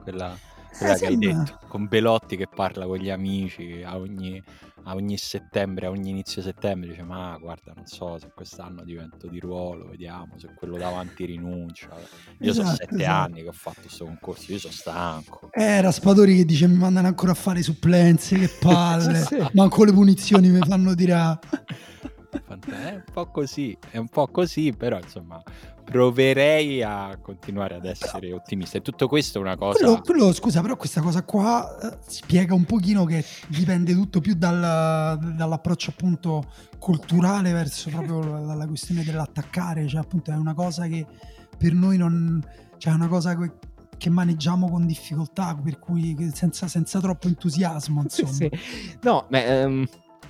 quella, 0.03 0.35
quella 0.79 0.95
eh, 0.95 0.99
che 0.99 1.07
sembra... 1.07 1.29
hai 1.29 1.37
detto, 1.37 1.61
con 1.69 1.87
Belotti 1.87 2.37
che 2.37 2.47
parla 2.47 2.87
con 2.87 2.97
gli 2.97 3.11
amici 3.11 3.83
a 3.85 3.99
ogni 3.99 4.43
a 4.89 4.95
ogni 4.95 5.17
settembre, 5.17 5.87
a 5.87 5.91
ogni 5.91 6.11
inizio 6.11 6.41
settembre, 6.43 6.91
dice 6.91 7.03
ma 7.03 7.37
guarda 7.39 7.73
non 7.75 7.87
so 7.87 8.19
se 8.19 8.31
quest'anno 8.33 8.85
divento 8.85 9.27
di 9.27 9.41
ruolo, 9.41 9.89
vediamo 9.89 10.39
se 10.39 10.49
quello 10.55 10.77
davanti 10.77 11.25
rinuncia. 11.25 11.89
Io 12.41 12.51
esatto, 12.51 12.67
sono 12.67 12.77
sette 12.77 12.95
esatto. 12.95 13.11
anni 13.11 13.43
che 13.43 13.49
ho 13.49 13.53
fatto 13.53 13.81
questo 13.81 14.05
concorso, 14.05 14.53
io 14.53 14.59
sono 14.59 14.73
stanco. 14.73 15.51
Eh, 15.53 15.81
Raspadori 15.81 16.37
che 16.37 16.45
dice 16.45 16.69
mi 16.69 16.77
mandano 16.77 17.09
ancora 17.09 17.33
a 17.33 17.35
fare 17.35 17.63
supplenze, 17.63 18.39
che 18.39 18.49
palle, 18.61 19.23
sì. 19.23 19.45
manco 19.53 19.85
le 19.85 19.93
punizioni 19.93 20.51
mi 20.51 20.61
fanno 20.61 20.95
tirare. 20.95 21.39
È 22.47 22.95
un 22.95 23.05
po' 23.13 23.27
così, 23.27 23.77
è 23.91 23.97
un 23.99 24.09
po' 24.09 24.27
così, 24.29 24.73
però 24.73 24.99
insomma 24.99 25.43
proverei 25.87 26.83
a 26.83 27.17
continuare 27.23 27.77
ad 27.77 27.85
essere 27.85 28.33
ottimista. 28.33 28.79
E 28.79 28.83
tutto 28.83 29.07
questo 29.07 29.39
è 29.39 29.41
una 29.41 29.57
cosa. 29.57 29.79
Quello, 29.79 30.01
quello, 30.01 30.33
scusa, 30.33 30.61
però 30.61 30.77
questa 30.77 31.01
cosa 31.01 31.23
qua 31.23 31.79
eh, 31.81 31.99
spiega 32.07 32.55
un 32.55 32.65
pochino 32.65 33.05
che 33.05 33.25
dipende 33.47 33.95
tutto 33.95 34.21
più 34.21 34.35
dal, 34.35 35.19
dall'approccio 35.35 35.91
appunto 35.91 36.45
culturale 36.79 37.53
verso 37.53 37.89
proprio 37.91 38.21
la, 38.21 38.55
la, 38.55 38.67
questione 38.67 39.05
dell'attaccare. 39.05 39.87
Cioè, 39.87 40.01
appunto, 40.01 40.33
è 40.33 40.37
una 40.37 40.55
cosa 40.55 40.87
che 40.87 41.07
per 41.57 41.73
noi 41.73 41.97
non. 41.97 42.45
Cioè, 42.79 42.93
è 42.93 42.97
una 42.97 43.09
cosa 43.09 43.37
che 43.37 43.53
che 43.99 44.11
maneggiamo 44.11 44.69
con 44.69 44.87
difficoltà, 44.87 45.55
per 45.55 45.79
cui 45.79 46.15
senza, 46.35 46.69
senza 46.69 47.01
troppo 47.01 47.29
entusiasmo, 47.29 48.03
insomma. 48.03 48.29
Sì, 48.37 48.51
sì. 48.53 48.99
No, 49.01 49.25
beh, 49.29 49.65
um, 49.65 49.87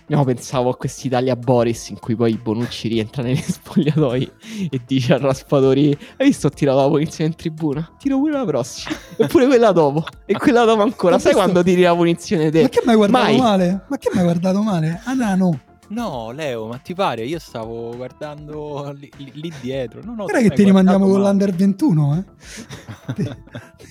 No, 0.09 0.25
pensavo 0.25 0.71
a 0.71 0.77
quest'Italia 0.77 1.35
Boris 1.35 1.89
in 1.89 1.99
cui 1.99 2.15
poi 2.15 2.39
Bonucci 2.41 2.87
rientra 2.89 3.23
negli 3.23 3.43
spogliatoi 3.43 4.31
e 4.71 4.81
dice 4.87 5.15
a 5.15 5.19
Raspadori: 5.19 5.97
Hai 6.17 6.27
visto? 6.27 6.47
Ho 6.47 6.51
tirato 6.51 6.79
la 6.79 6.89
punizione 6.89 7.31
in 7.31 7.37
tribuna. 7.37 7.91
Tiro 7.99 8.19
pure 8.19 8.33
la 8.33 8.45
prossima. 8.45 8.97
e 9.17 9.27
pure 9.27 9.47
quella 9.47 9.73
dopo. 9.73 10.05
E 10.25 10.35
quella 10.35 10.65
dopo 10.65 10.83
ancora. 10.83 11.19
Sai 11.19 11.33
quando 11.33 11.63
tiri 11.63 11.83
la 11.83 11.95
punizione 11.95 12.51
te? 12.51 12.63
Ma 12.63 12.69
che 12.69 12.83
mi 12.85 12.91
hai 12.91 12.97
guardato 12.97 13.25
Mai. 13.25 13.37
male? 13.39 13.85
Ma 13.89 13.99
che 13.99 14.11
mi 14.13 14.19
hai 14.19 14.25
guardato 14.25 14.63
male? 14.63 15.01
Ah, 15.05 15.13
no. 15.15 15.35
No, 15.37 15.61
Leo, 15.89 16.67
ma 16.67 16.79
ti 16.79 16.95
pare? 16.95 17.25
Io 17.25 17.39
stavo 17.39 17.95
guardando 17.95 18.93
lì, 18.99 19.11
lì 19.33 19.53
dietro. 19.61 20.01
No, 20.03 20.15
no, 20.15 20.25
Guarda 20.25 20.41
che 20.41 20.51
ti 20.51 20.65
rimandiamo 20.65 21.07
con 21.07 21.21
l'Under 21.21 21.55
21, 21.55 22.17
eh? 22.19 23.13
ti, 23.15 23.23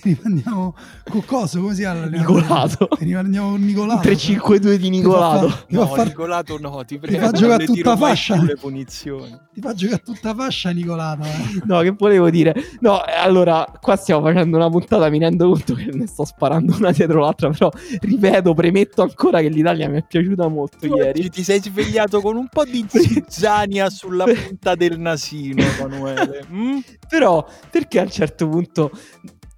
ti 0.02 0.18
rimandiamo 0.20 0.74
con 1.08 1.24
coso, 1.24 1.60
come 1.60 1.74
si 1.74 1.80
chiama? 1.80 2.04
Nicolato. 2.06 2.88
Ti 2.98 3.04
rimandiamo 3.04 3.50
con 3.50 3.64
Nicolato. 3.64 4.08
3-5-2 4.08 4.74
di 4.74 4.90
Nicolato. 4.90 5.46
Ti 5.46 5.74
fa, 5.74 5.80
no, 5.80 5.86
far... 5.86 6.06
Nicolato 6.06 6.58
no, 6.60 6.84
ti 6.84 6.98
prego. 6.98 7.16
Ti 7.16 7.24
fa 7.24 7.30
giocare 7.32 7.64
tutta 7.64 7.96
fascia. 7.96 8.42
Le 8.42 8.56
punizioni. 8.56 9.38
Ti 9.54 9.60
fa 9.60 9.72
giocare 9.72 10.02
tutta 10.02 10.34
fascia 10.34 10.70
Nicolato. 10.70 11.22
Eh. 11.22 11.62
No, 11.64 11.80
che 11.80 11.92
volevo 11.92 12.28
dire? 12.28 12.54
No, 12.80 13.00
allora, 13.00 13.66
qua 13.80 13.96
stiamo 13.96 14.22
facendo 14.22 14.56
una 14.56 14.68
puntata, 14.68 15.08
mi 15.08 15.18
rendo 15.18 15.48
conto 15.48 15.74
che 15.74 15.88
ne 15.92 16.06
sto 16.06 16.26
sparando 16.26 16.76
una 16.76 16.90
dietro 16.90 17.20
l'altra, 17.20 17.48
però 17.48 17.70
ripeto, 18.00 18.52
premetto 18.52 19.00
ancora 19.00 19.40
che 19.40 19.48
l'Italia 19.48 19.88
mi 19.88 19.98
è 19.98 20.04
piaciuta 20.06 20.46
molto 20.48 20.76
tu 20.78 20.94
ieri. 20.94 21.30
Ti 21.30 21.42
sei 21.42 21.60
svegliato 21.60 21.85
svegliato 21.86 22.20
con 22.20 22.36
un 22.36 22.48
po' 22.48 22.64
di 22.64 22.84
zizzania 22.88 23.88
sulla 23.88 24.24
punta 24.24 24.74
del 24.74 24.98
nasino, 24.98 25.62
Emanuele. 25.62 26.44
Mm? 26.56 26.78
Però, 27.08 27.46
perché 27.70 27.98
a 28.00 28.02
un 28.02 28.10
certo 28.10 28.48
punto, 28.48 28.90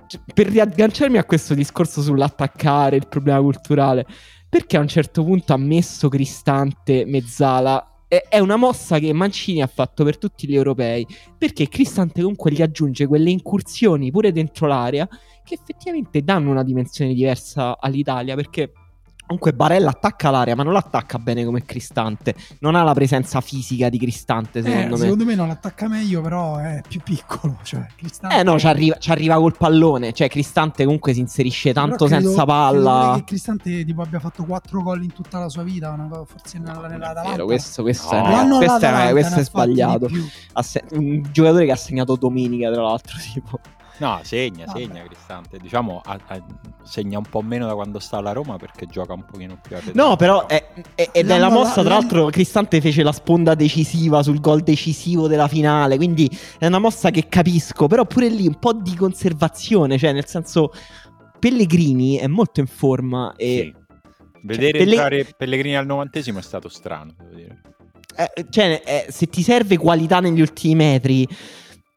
cioè, 0.07 0.21
per 0.33 0.47
riagganciarmi 0.49 1.19
a 1.19 1.25
questo 1.25 1.55
discorso 1.55 2.03
sull'attaccare, 2.03 2.97
il 2.97 3.09
problema 3.09 3.41
culturale, 3.41 4.07
perché 4.49 4.77
a 4.77 4.81
un 4.81 4.88
certo 4.88 5.23
punto 5.25 5.53
ha 5.53 5.57
messo 5.57 6.09
Cristante 6.09 7.05
Mezzala 7.07 7.93
è 8.09 8.38
una 8.38 8.57
mossa 8.57 8.99
che 8.99 9.12
Mancini 9.12 9.61
ha 9.61 9.67
fatto 9.67 10.03
per 10.03 10.17
tutti 10.17 10.49
gli 10.49 10.55
europei 10.55 11.07
perché 11.37 11.69
Cristante 11.69 12.23
comunque 12.23 12.51
gli 12.51 12.62
aggiunge 12.62 13.07
quelle 13.07 13.29
incursioni 13.29 14.11
pure 14.11 14.33
dentro 14.33 14.67
l'area 14.67 15.07
che 15.45 15.53
effettivamente 15.53 16.23
danno 16.23 16.51
una 16.51 16.62
dimensione 16.62 17.12
diversa 17.12 17.79
all'Italia 17.79 18.35
perché 18.35 18.73
Comunque 19.29 19.53
Barella 19.53 19.91
attacca 19.91 20.31
l'area, 20.31 20.55
ma 20.55 20.62
non 20.62 20.73
l'attacca 20.73 21.19
bene 21.19 21.45
come 21.45 21.62
Cristante. 21.62 22.35
Non 22.61 22.75
ha 22.75 22.83
la 22.83 22.95
presenza 22.95 23.43
fisica 23.43 23.91
di 23.91 23.99
Cristante, 23.99 24.62
secondo 24.62 24.87
eh, 24.87 24.88
me. 24.88 24.97
Secondo 24.97 25.25
me 25.27 25.35
non 25.35 25.49
l'attacca 25.49 25.87
meglio, 25.87 26.23
però 26.23 26.57
è 26.57 26.81
più 26.88 27.03
piccolo. 27.03 27.59
Cioè, 27.62 27.87
Cristante... 27.95 28.38
Eh 28.38 28.43
no, 28.43 28.59
ci 28.59 28.67
arriva, 28.67 28.97
ci 28.97 29.11
arriva, 29.11 29.37
col 29.37 29.55
pallone. 29.55 30.14
Cioè, 30.14 30.31
Cristante 30.31 30.85
comunque 30.85 31.12
si 31.12 31.21
inserisce 31.21 31.75
tanto 31.75 32.07
credo, 32.07 32.23
senza 32.23 32.47
palla. 32.47 33.01
Credo 33.01 33.17
che 33.17 33.25
Cristante 33.25 33.85
tipo 33.85 34.01
abbia 34.01 34.19
fatto 34.19 34.45
4 34.45 34.83
gol 34.83 35.03
in 35.03 35.12
tutta 35.12 35.41
la 35.41 35.51
sua 35.51 35.62
vita, 35.62 35.91
una, 35.91 36.09
forse 36.25 36.59
nella, 36.59 36.88
nella 36.88 37.11
Atalanta. 37.11 37.45
questo, 37.45 37.83
questo, 37.83 38.14
no. 38.14 38.61
è, 38.61 38.64
questo, 38.64 38.87
è, 38.87 39.11
questo 39.11 39.41
è 39.41 39.45
sbagliato. 39.45 40.09
Un 40.93 41.23
giocatore 41.31 41.67
che 41.67 41.73
ha 41.73 41.77
segnato 41.77 42.17
domenica, 42.17 42.73
tra 42.73 42.81
l'altro, 42.81 43.19
tipo. 43.35 43.61
No, 43.98 44.20
segna, 44.22 44.64
Vabbè. 44.64 44.78
segna 44.78 45.02
Cristante. 45.02 45.58
Diciamo, 45.58 46.00
a, 46.04 46.18
a, 46.26 46.44
segna 46.82 47.18
un 47.18 47.24
po' 47.28 47.42
meno 47.42 47.66
da 47.66 47.74
quando 47.74 47.98
sta 47.98 48.18
alla 48.18 48.32
Roma 48.32 48.56
perché 48.56 48.87
gioca 48.87 49.12
un 49.12 49.24
pochino 49.24 49.58
più 49.61 49.76
a 49.76 49.80
No, 49.92 50.16
però 50.16 50.46
è, 50.46 50.68
è, 50.94 51.11
è 51.11 51.22
nella 51.22 51.50
mossa, 51.50 51.82
tra 51.82 51.94
l'altro, 51.94 52.26
Cristante 52.26 52.80
fece 52.80 53.02
la 53.02 53.12
sponda 53.12 53.54
decisiva 53.54 54.22
sul 54.22 54.40
gol 54.40 54.62
decisivo 54.62 55.26
della 55.26 55.48
finale. 55.48 55.96
Quindi 55.96 56.30
è 56.58 56.66
una 56.66 56.78
mossa 56.78 57.11
che 57.11 57.28
capisco. 57.28 57.87
Però 57.87 58.04
pure 58.04 58.28
lì 58.28 58.46
un 58.46 58.58
po' 58.58 58.72
di 58.72 58.94
conservazione. 58.94 59.98
Cioè, 59.98 60.12
nel 60.12 60.26
senso, 60.26 60.72
Pellegrini 61.38 62.16
è 62.16 62.26
molto 62.26 62.61
in 62.61 62.66
forma. 62.66 63.34
E... 63.37 63.72
Sì. 63.74 63.87
Vedere 64.40 64.78
cioè, 64.78 64.88
entrare 64.88 65.34
Pellegrini 65.37 65.76
al 65.76 65.84
novantesimo 65.84 66.38
è 66.38 66.42
stato 66.42 66.68
strano, 66.68 67.14
devo 67.18 67.34
dire. 67.34 67.61
Eh, 68.16 68.46
cioè, 68.50 68.82
eh, 68.84 69.06
se 69.11 69.26
ti 69.26 69.42
serve 69.42 69.76
qualità 69.76 70.20
negli 70.20 70.40
ultimi 70.40 70.74
metri 70.74 71.26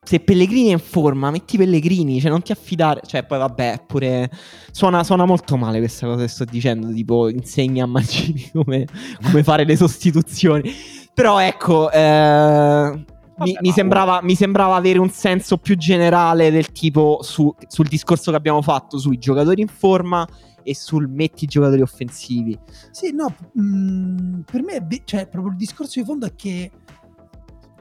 se 0.03 0.19
Pellegrini 0.19 0.69
è 0.69 0.73
in 0.73 0.79
forma, 0.79 1.29
metti 1.29 1.57
Pellegrini, 1.57 2.19
cioè 2.19 2.31
non 2.31 2.41
ti 2.41 2.51
affidare. 2.51 3.01
Cioè, 3.05 3.23
poi 3.23 3.37
vabbè, 3.37 3.83
pure. 3.85 4.31
Suona, 4.71 5.03
suona 5.03 5.25
molto 5.25 5.57
male 5.57 5.77
questa 5.77 6.07
cosa 6.07 6.23
che 6.23 6.27
sto 6.27 6.43
dicendo. 6.43 6.91
Tipo, 6.91 7.29
insegna 7.29 7.83
a 7.83 7.87
Mancini 7.87 8.49
come, 8.51 8.87
come 9.21 9.43
fare 9.43 9.63
le 9.63 9.75
sostituzioni. 9.75 10.73
Però 11.13 11.39
ecco. 11.39 11.91
Eh, 11.91 13.05
mi, 13.37 13.57
mi, 13.61 13.71
sembrava, 13.71 14.21
mi, 14.23 14.33
sembrava, 14.33 14.75
avere 14.75 14.97
un 14.97 15.09
senso 15.11 15.57
più 15.57 15.77
generale 15.77 16.49
del 16.49 16.71
tipo 16.71 17.19
su, 17.21 17.53
sul 17.67 17.87
discorso 17.87 18.31
che 18.31 18.37
abbiamo 18.37 18.63
fatto 18.63 18.97
sui 18.97 19.19
giocatori 19.19 19.61
in 19.61 19.67
forma 19.67 20.27
e 20.63 20.75
sul 20.75 21.09
metti 21.09 21.45
giocatori 21.45 21.81
offensivi. 21.81 22.57
Sì, 22.89 23.13
no, 23.13 23.35
mh, 23.53 24.41
per 24.51 24.63
me, 24.63 24.87
cioè, 25.03 25.27
proprio 25.27 25.51
il 25.51 25.57
discorso 25.57 25.99
di 25.99 26.05
fondo 26.05 26.25
è 26.25 26.33
che 26.35 26.71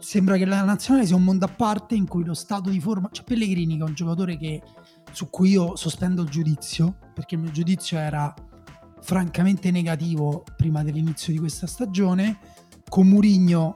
sembra 0.00 0.36
che 0.36 0.44
la 0.44 0.64
nazionale 0.64 1.06
sia 1.06 1.16
un 1.16 1.24
mondo 1.24 1.44
a 1.44 1.48
parte 1.48 1.94
in 1.94 2.06
cui 2.06 2.24
lo 2.24 2.34
stato 2.34 2.70
di 2.70 2.80
forma. 2.80 3.08
C'è 3.10 3.22
Pellegrini 3.22 3.76
che 3.76 3.82
è 3.82 3.86
un 3.86 3.94
giocatore 3.94 4.36
che, 4.36 4.62
su 5.12 5.30
cui 5.30 5.50
io 5.50 5.76
sospendo 5.76 6.22
il 6.22 6.28
giudizio, 6.28 6.96
perché 7.14 7.36
il 7.36 7.42
mio 7.42 7.50
giudizio 7.50 7.98
era 7.98 8.34
francamente 9.02 9.70
negativo 9.70 10.44
prima 10.56 10.82
dell'inizio 10.82 11.32
di 11.32 11.38
questa 11.38 11.66
stagione. 11.66 12.38
Con 12.88 13.06
Murigno, 13.06 13.74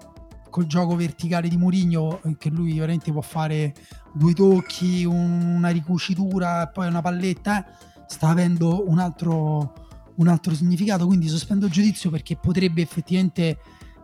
col 0.50 0.66
gioco 0.66 0.96
verticale 0.96 1.48
di 1.48 1.56
Murigno, 1.56 2.20
eh, 2.22 2.36
che 2.36 2.50
lui 2.50 2.78
veramente 2.78 3.12
può 3.12 3.20
fare 3.20 3.74
due 4.12 4.32
tocchi, 4.32 5.04
una 5.04 5.68
ricucitura 5.68 6.62
e 6.68 6.72
poi 6.72 6.88
una 6.88 7.02
palletta, 7.02 7.66
eh, 7.66 7.72
sta 8.06 8.28
avendo 8.28 8.88
un 8.88 8.98
altro, 8.98 9.74
un 10.16 10.28
altro 10.28 10.54
significato. 10.54 11.06
Quindi 11.06 11.28
sospendo 11.28 11.66
il 11.66 11.72
giudizio 11.72 12.10
perché 12.10 12.36
potrebbe 12.36 12.82
effettivamente 12.82 13.58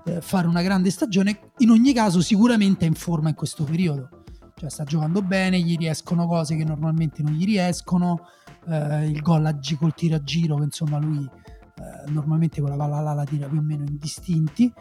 eh, 0.04 0.20
fare 0.20 0.46
una 0.46 0.62
grande 0.62 0.90
stagione. 0.90 1.52
In 1.58 1.70
ogni 1.70 1.92
caso, 1.92 2.20
sicuramente 2.20 2.84
è 2.84 2.88
in 2.88 2.94
forma 2.94 3.28
in 3.28 3.34
questo 3.34 3.64
periodo. 3.64 4.24
Cioè, 4.56 4.70
sta 4.70 4.84
giocando 4.84 5.22
bene, 5.22 5.60
gli 5.60 5.76
riescono 5.76 6.26
cose 6.26 6.56
che 6.56 6.64
normalmente 6.64 7.22
non 7.22 7.32
gli 7.32 7.44
riescono. 7.44 8.26
Eh, 8.68 9.08
il 9.08 9.20
gol 9.22 9.46
a 9.46 9.58
col 9.78 9.94
tiro 9.94 10.16
a 10.16 10.22
giro, 10.22 10.56
che 10.56 10.64
insomma 10.64 10.98
lui 10.98 11.24
eh, 11.24 12.10
normalmente 12.10 12.60
quella 12.60 12.76
palla 12.76 13.00
là 13.00 13.14
la 13.14 13.24
tira 13.24 13.48
più 13.48 13.58
o 13.58 13.62
meno 13.62 13.84
indistinti. 13.86 14.72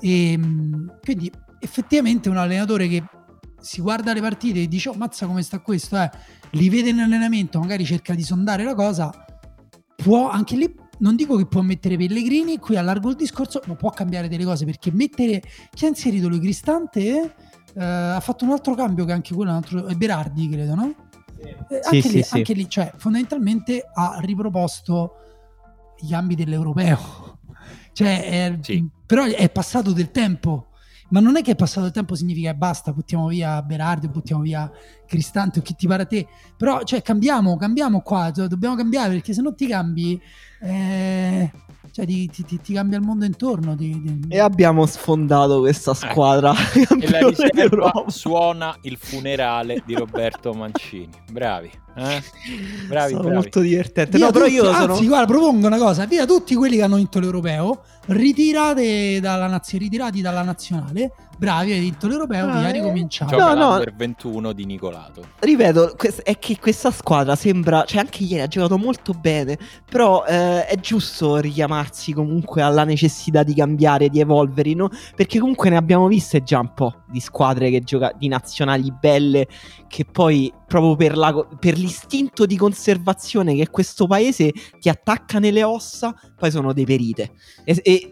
E 0.00 0.32
ehm, 0.32 0.98
quindi 1.02 1.30
effettivamente 1.58 2.28
un 2.28 2.36
allenatore 2.38 2.88
che 2.88 3.04
si 3.60 3.80
guarda 3.80 4.12
le 4.12 4.20
partite 4.20 4.62
e 4.62 4.68
dice: 4.68 4.88
Oh, 4.88 4.94
mazza 4.94 5.26
come 5.26 5.42
sta 5.42 5.60
questo, 5.60 5.98
eh. 5.98 6.10
li 6.52 6.68
vede 6.70 6.90
in 6.90 7.00
allenamento, 7.00 7.58
magari 7.58 7.84
cerca 7.84 8.14
di 8.14 8.22
sondare 8.22 8.64
la 8.64 8.74
cosa. 8.74 9.12
Può 9.96 10.30
anche 10.30 10.56
lì 10.56 10.74
non 10.98 11.16
dico 11.16 11.36
che 11.36 11.46
può 11.46 11.60
mettere 11.60 11.96
Pellegrini, 11.96 12.58
qui 12.58 12.76
allargo 12.76 13.10
il 13.10 13.16
discorso, 13.16 13.60
ma 13.66 13.74
può 13.74 13.90
cambiare 13.90 14.28
delle 14.28 14.44
cose 14.44 14.64
perché 14.64 14.90
mettere 14.92 15.42
chi 15.72 15.84
ha 15.84 15.88
inserito 15.88 16.28
lui 16.28 16.40
Cristante 16.40 17.34
eh, 17.74 17.84
ha 17.84 18.20
fatto 18.20 18.44
un 18.44 18.52
altro 18.52 18.74
cambio 18.74 19.04
che 19.04 19.12
anche 19.12 19.34
quello, 19.34 19.50
un 19.50 19.56
altro, 19.56 19.86
è 19.86 19.94
Berardi 19.94 20.48
credo, 20.48 20.74
no? 20.74 20.94
Sì. 21.34 21.48
Eh, 21.48 21.80
anche, 21.82 22.02
sì, 22.02 22.12
lì, 22.12 22.22
sì, 22.22 22.36
anche 22.36 22.52
lì, 22.54 22.68
cioè 22.68 22.92
fondamentalmente 22.96 23.84
ha 23.92 24.18
riproposto 24.20 25.16
gli 26.00 26.14
ambiti 26.14 26.44
dell'europeo. 26.44 27.38
cioè, 27.92 28.58
è, 28.60 28.82
però 29.04 29.24
è 29.24 29.50
passato 29.50 29.92
del 29.92 30.10
tempo 30.10 30.68
ma 31.08 31.20
non 31.20 31.36
è 31.36 31.42
che 31.42 31.52
è 31.52 31.56
passato 31.56 31.86
il 31.86 31.92
tempo 31.92 32.14
significa 32.14 32.50
che 32.50 32.56
basta, 32.56 32.92
buttiamo 32.92 33.28
via 33.28 33.62
Berardi, 33.62 34.08
buttiamo 34.08 34.42
via 34.42 34.70
Cristante 35.06 35.60
o 35.60 35.62
chi 35.62 35.74
ti 35.74 35.86
pare 35.86 36.02
a 36.02 36.06
te. 36.06 36.26
Però, 36.56 36.82
cioè, 36.82 37.02
cambiamo, 37.02 37.56
cambiamo 37.56 38.00
qua, 38.00 38.30
dobbiamo 38.30 38.74
cambiare 38.74 39.10
perché 39.10 39.32
se 39.32 39.42
non 39.42 39.54
ti 39.54 39.66
cambi... 39.66 40.20
Eh, 40.60 41.50
cioè 41.90 42.06
ti, 42.06 42.28
ti, 42.28 42.60
ti, 42.60 42.72
cambia 42.72 42.98
il 42.98 43.04
mondo 43.04 43.24
intorno. 43.24 43.74
Ti, 43.74 44.20
e 44.28 44.38
abbiamo 44.38 44.86
sfondato 44.86 45.60
questa 45.60 45.92
ecco. 45.92 46.10
squadra. 46.10 46.52
Eh. 46.74 46.86
e 47.00 47.10
la 47.10 47.28
riserva 47.28 48.04
suona 48.08 48.76
il 48.82 48.96
funerale 49.00 49.82
di 49.84 49.94
Roberto 49.94 50.52
Mancini. 50.52 51.10
Bravi. 51.30 51.70
Eh? 51.96 52.22
Bravi, 52.88 53.10
sono 53.10 53.22
bravi. 53.22 53.34
molto 53.34 53.60
divertente. 53.60 54.16
Via 54.18 54.26
no, 54.26 54.32
tutti, 54.32 54.50
però 54.50 54.54
io 54.54 54.72
sono... 54.72 54.92
Anzi, 54.92 55.06
guarda, 55.06 55.26
propongo 55.26 55.66
una 55.66 55.78
cosa: 55.78 56.04
via 56.06 56.26
tutti 56.26 56.54
quelli 56.54 56.76
che 56.76 56.82
hanno 56.82 56.96
vinto 56.96 57.20
l'europeo, 57.20 57.82
ritirate 58.06 59.18
dalla 59.20 59.46
nazio- 59.46 59.78
ritirati 59.78 60.20
dalla 60.20 60.42
nazionale. 60.42 61.12
Bravi, 61.38 61.72
hai 61.72 61.80
vinto 61.80 62.08
l'europeo, 62.08 62.48
ah, 62.48 62.60
via, 62.60 62.70
ricominciamo. 62.70 63.30
Gioca 63.30 63.54
no, 63.54 63.76
no. 63.76 63.84
21 63.94 64.52
di 64.52 64.64
Nicolato. 64.64 65.22
Ripeto, 65.38 65.96
è 66.22 66.38
che 66.38 66.58
questa 66.58 66.90
squadra 66.90 67.36
sembra, 67.36 67.84
cioè 67.84 68.00
anche 68.00 68.22
ieri 68.22 68.42
ha 68.42 68.46
giocato 68.46 68.78
molto 68.78 69.12
bene, 69.12 69.58
però 69.88 70.24
eh, 70.24 70.64
è 70.64 70.76
giusto 70.80 71.36
richiamarsi 71.36 72.12
comunque 72.12 72.62
alla 72.62 72.84
necessità 72.84 73.42
di 73.42 73.54
cambiare, 73.54 74.08
di 74.08 74.20
evolvere, 74.20 74.72
no? 74.72 74.88
Perché 75.14 75.38
comunque 75.38 75.68
ne 75.68 75.76
abbiamo 75.76 76.06
viste 76.06 76.42
già 76.42 76.58
un 76.58 76.72
po' 76.72 77.02
di 77.06 77.20
squadre 77.20 77.70
che 77.70 77.80
gioca 77.80 78.12
di 78.16 78.28
nazionali 78.28 78.90
belle 78.98 79.46
che 79.88 80.04
poi 80.04 80.52
proprio 80.66 80.96
per, 80.96 81.16
la, 81.16 81.32
per 81.58 81.76
l'istinto 81.76 82.46
di 82.46 82.56
conservazione 82.56 83.54
che 83.54 83.68
questo 83.68 84.06
paese 84.06 84.52
ti 84.80 84.88
attacca 84.88 85.38
nelle 85.38 85.62
ossa, 85.62 86.14
poi 86.34 86.50
sono 86.50 86.72
deperite. 86.72 87.32
E, 87.64 87.80
e 87.82 88.10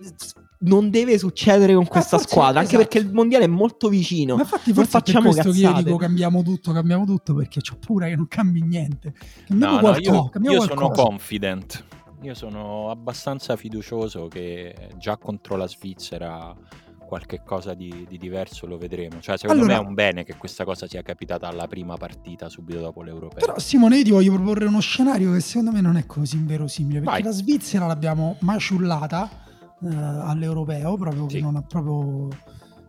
non 0.64 0.90
deve 0.90 1.18
succedere 1.18 1.74
con 1.74 1.87
questa 1.87 2.18
forse, 2.18 2.33
squadra, 2.33 2.61
anche 2.61 2.74
esatto. 2.74 2.88
perché 2.88 3.07
il 3.07 3.12
mondiale 3.12 3.44
è 3.44 3.48
molto 3.48 3.88
vicino. 3.88 4.35
Ma 4.37 4.42
infatti 4.42 4.72
non 4.72 4.85
facciamo 4.87 5.31
per 5.31 5.42
questo 5.42 5.50
che 5.53 5.59
io 5.59 5.83
dico 5.83 5.96
cambiamo 5.96 6.42
tutto, 6.42 6.72
cambiamo 6.72 7.05
tutto 7.05 7.35
perché 7.35 7.61
ho 7.61 7.77
paura 7.85 8.07
che 8.07 8.16
non 8.16 8.29
cambi 8.29 8.62
niente. 8.62 9.14
Cambiamo 9.46 9.74
no, 9.74 9.81
qualcosa, 9.81 10.11
no, 10.11 10.31
io, 10.42 10.53
io 10.53 10.61
sono 10.62 10.90
confident 10.90 11.85
io 12.24 12.33
sono 12.33 12.90
abbastanza 12.90 13.55
fiducioso 13.55 14.29
che 14.29 14.88
già 14.96 15.18
contro 15.18 15.57
la 15.57 15.68
Svizzera 15.68 16.57
qualche 17.05 17.42
cosa 17.44 17.74
di, 17.74 18.07
di 18.09 18.18
diverso 18.18 18.66
lo 18.66 18.79
vedremo. 18.79 19.20
Cioè, 19.20 19.37
secondo 19.37 19.62
allora, 19.62 19.79
me 19.79 19.85
è 19.85 19.88
un 19.88 19.94
bene 19.94 20.24
che 20.24 20.35
questa 20.37 20.64
cosa 20.64 20.88
sia 20.88 21.03
capitata 21.03 21.46
alla 21.46 21.68
prima 21.68 21.96
partita 21.96 22.48
subito 22.48 22.81
dopo 22.81 23.03
l'Europeo. 23.03 23.46
Però 23.46 23.59
Simone, 23.59 23.98
io 23.98 24.05
ti 24.05 24.11
voglio 24.11 24.33
proporre 24.33 24.64
uno 24.64 24.81
scenario 24.81 25.33
che 25.33 25.40
secondo 25.40 25.70
me 25.70 25.81
non 25.81 25.96
è 25.96 26.07
così 26.07 26.37
inverosimile, 26.37 27.00
perché 27.00 27.22
Vai. 27.22 27.22
la 27.22 27.31
Svizzera 27.31 27.87
l'abbiamo 27.87 28.37
maciullata 28.40 29.42
eh, 29.82 29.94
all'Europeo, 29.94 30.96
proprio 30.96 31.28
sì. 31.28 31.37
che 31.37 31.42
non 31.42 31.56
ha 31.56 31.62
proprio 31.62 32.28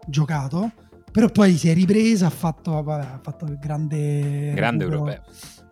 giocato. 0.08 0.72
Però 1.12 1.30
poi 1.30 1.56
si 1.56 1.70
è 1.70 1.74
ripresa, 1.74 2.28
ha 2.28 2.32
fatto, 2.32 2.82
vabbè, 2.82 3.06
ha 3.06 3.20
fatto 3.22 3.46
il 3.46 3.58
grande, 3.58 4.54
grande 4.54 4.84
europeo 4.84 5.22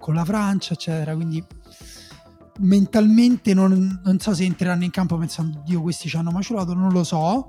con 0.04 0.14
la 0.14 0.26
Francia, 0.26 0.74
eccetera. 0.74 1.16
Quindi 1.16 1.44
mentalmente 2.60 3.54
non, 3.54 4.02
non, 4.04 4.20
so 4.20 4.34
se 4.34 4.44
entreranno 4.44 4.84
in 4.84 4.92
campo 4.92 5.18
pensando 5.18 5.62
Dio 5.66 5.82
questi 5.82 6.10
ci 6.10 6.18
hanno 6.18 6.32
maciulato, 6.32 6.74
non 6.74 6.92
lo 6.92 7.04
so. 7.06 7.48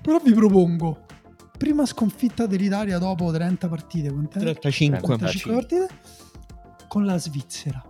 Però 0.00 0.18
vi 0.18 0.32
propongo 0.32 1.06
prima 1.58 1.84
sconfitta 1.86 2.46
dell'Italia 2.46 2.98
dopo 2.98 3.30
30 3.30 3.68
partite, 3.68 4.08
35. 4.08 4.60
35 4.60 5.16
partite 5.18 5.88
con 6.86 7.04
la 7.04 7.18
Svizzera. 7.18 7.82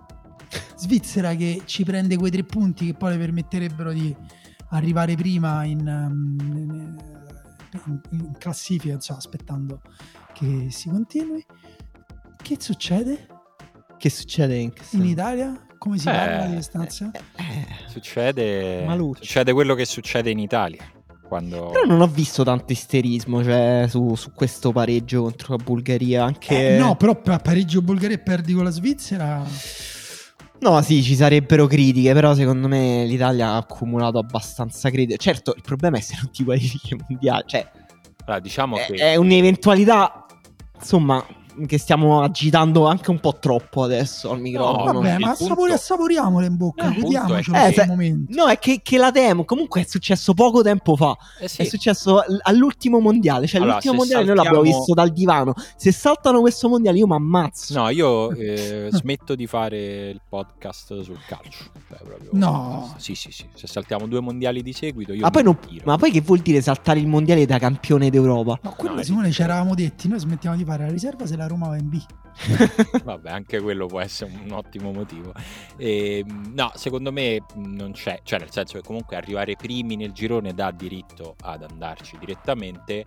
Svizzera 0.76 1.34
che 1.34 1.62
ci 1.66 1.84
prende 1.84 2.16
quei 2.16 2.30
tre 2.30 2.44
punti 2.44 2.86
che 2.86 2.94
poi 2.94 3.12
le 3.12 3.18
permetterebbero 3.18 3.92
di 3.92 4.14
arrivare 4.72 5.14
prima 5.14 5.64
in, 5.64 5.78
in, 5.80 6.96
in, 7.87 8.00
in 8.11 8.32
classifica, 8.38 8.94
insomma, 8.94 9.18
aspettando 9.18 9.80
che 10.32 10.68
si 10.70 10.88
continui. 10.88 11.44
Che 12.42 12.56
succede? 12.58 13.26
Che 13.96 14.11
succede 14.11 14.56
in, 14.56 14.72
in 14.90 15.04
Italia? 15.04 15.66
Come 15.78 15.98
si 15.98 16.08
eh, 16.08 16.12
parla 16.12 16.46
di 16.46 16.56
distanza? 16.56 17.11
Eh, 17.12 17.42
eh, 17.42 17.66
succede, 17.88 18.87
succede 19.14 19.52
quello 19.52 19.74
che 19.74 19.85
succede 19.85 20.30
in 20.30 20.38
Italia. 20.38 20.85
Quando... 21.26 21.70
Però 21.70 21.87
non 21.87 22.00
ho 22.00 22.06
visto 22.06 22.44
tanto 22.44 22.72
isterismo 22.72 23.42
cioè, 23.42 23.87
su, 23.88 24.14
su, 24.16 24.32
questo 24.32 24.70
pareggio 24.70 25.22
contro 25.22 25.56
la 25.56 25.62
Bulgaria. 25.64 26.24
Anche... 26.24 26.74
Eh, 26.74 26.78
no, 26.78 26.96
però 26.96 27.20
pareggio 27.20 27.80
Bulgaria 27.80 28.16
e 28.16 28.20
perdi 28.20 28.52
con 28.52 28.64
la 28.64 28.70
Svizzera. 28.70 29.42
No, 30.62 30.81
sì, 30.81 31.03
ci 31.03 31.16
sarebbero 31.16 31.66
critiche, 31.66 32.12
però 32.12 32.35
secondo 32.35 32.68
me 32.68 33.05
l'Italia 33.05 33.48
ha 33.48 33.57
accumulato 33.57 34.18
abbastanza 34.18 34.90
critiche. 34.90 35.18
Certo, 35.18 35.55
il 35.57 35.62
problema 35.62 35.96
è 35.98 36.01
se 36.01 36.16
non 36.22 36.31
ti 36.31 36.44
qualifichi 36.44 36.96
mondiale. 37.09 37.42
Cioè, 37.46 37.68
allora, 38.25 38.40
diciamo 38.40 38.77
è, 38.77 38.87
che... 38.87 38.94
è 38.94 39.16
un'eventualità, 39.16 40.25
insomma, 40.79 41.25
che 41.66 41.78
stiamo 41.78 42.22
agitando 42.22 42.86
anche 42.86 43.10
un 43.10 43.20
po' 43.20 43.36
troppo 43.38 43.82
adesso 43.82 44.30
al 44.30 44.40
microfono. 44.40 44.92
No, 44.92 45.00
vabbè, 45.00 45.18
ma 45.18 45.34
punto... 45.34 45.64
assaporiamole 45.64 46.46
in 46.46 46.56
bocca, 46.56 46.90
eh, 46.90 47.00
vediamocelo 47.00 47.56
eh, 47.56 47.86
momento. 47.86 48.34
No, 48.34 48.46
è 48.48 48.58
che, 48.58 48.80
che, 48.82 48.98
la 48.98 49.10
demo 49.10 49.44
comunque 49.44 49.82
è 49.82 49.84
successo 49.86 50.34
poco 50.34 50.62
tempo 50.62 50.96
fa. 50.96 51.16
Eh 51.40 51.48
sì. 51.48 51.62
È 51.62 51.64
successo 51.64 52.22
all'ultimo 52.42 52.98
mondiale. 52.98 53.46
Cioè, 53.46 53.60
allora, 53.60 53.74
l'ultimo 53.74 53.94
mondiale 53.94 54.24
saltiamo... 54.24 54.48
noi 54.48 54.54
l'abbiamo 54.56 54.78
visto 54.78 54.94
dal 54.94 55.10
divano. 55.10 55.54
Se 55.76 55.92
saltano 55.92 56.40
questo 56.40 56.68
mondiale, 56.68 56.98
io 56.98 57.06
mi 57.06 57.14
ammazzo. 57.14 57.78
No, 57.78 57.88
io 57.90 58.30
eh, 58.36 58.88
smetto 58.90 59.34
di 59.34 59.46
fare 59.46 60.10
il 60.10 60.20
podcast 60.28 61.00
sul 61.00 61.18
calcio. 61.26 61.64
Cioè, 61.88 61.98
proprio... 62.02 62.30
No, 62.32 62.94
sì, 62.96 63.14
sì, 63.14 63.30
sì. 63.30 63.46
Se 63.54 63.66
saltiamo 63.66 64.06
due 64.06 64.20
mondiali 64.20 64.62
di 64.62 64.72
seguito, 64.72 65.12
io 65.12 65.22
ma 65.22 65.30
poi, 65.30 65.42
non... 65.42 65.58
ma 65.84 65.96
poi 65.96 66.10
che 66.10 66.20
vuol 66.20 66.38
dire 66.40 66.60
saltare 66.60 66.98
il 66.98 67.06
mondiale 67.06 67.44
da 67.46 67.58
campione 67.58 68.10
d'Europa? 68.10 68.58
No, 68.62 68.74
quello 68.76 68.96
no, 68.96 69.02
Simone 69.02 69.30
ci 69.30 69.42
eravamo 69.42 69.74
detti. 69.74 70.08
Noi 70.08 70.18
smettiamo 70.18 70.56
di 70.56 70.64
fare 70.64 70.84
la 70.84 70.90
riserva 70.90 71.26
se 71.26 71.36
la 71.36 71.41
Roma 71.46 71.68
va 71.68 71.76
in 71.76 71.88
B. 71.88 72.02
Vabbè, 73.05 73.31
anche 73.31 73.61
quello 73.61 73.87
può 73.87 74.00
essere 74.00 74.33
un 74.33 74.50
ottimo 74.52 74.92
motivo. 74.92 75.33
E, 75.76 76.18
ehm, 76.18 76.52
no, 76.55 76.70
secondo 76.74 77.12
me 77.12 77.44
non 77.55 77.92
c'è, 77.92 78.20
cioè 78.22 78.38
nel 78.38 78.50
senso 78.50 78.78
che 78.78 78.87
comunque 78.87 79.16
arrivare 79.16 79.57
primi 79.57 79.96
nel 79.96 80.12
girone 80.12 80.55
dà 80.55 80.70
diritto 80.70 81.37
ad 81.40 81.62
andarci 81.62 82.16
direttamente 82.18 83.05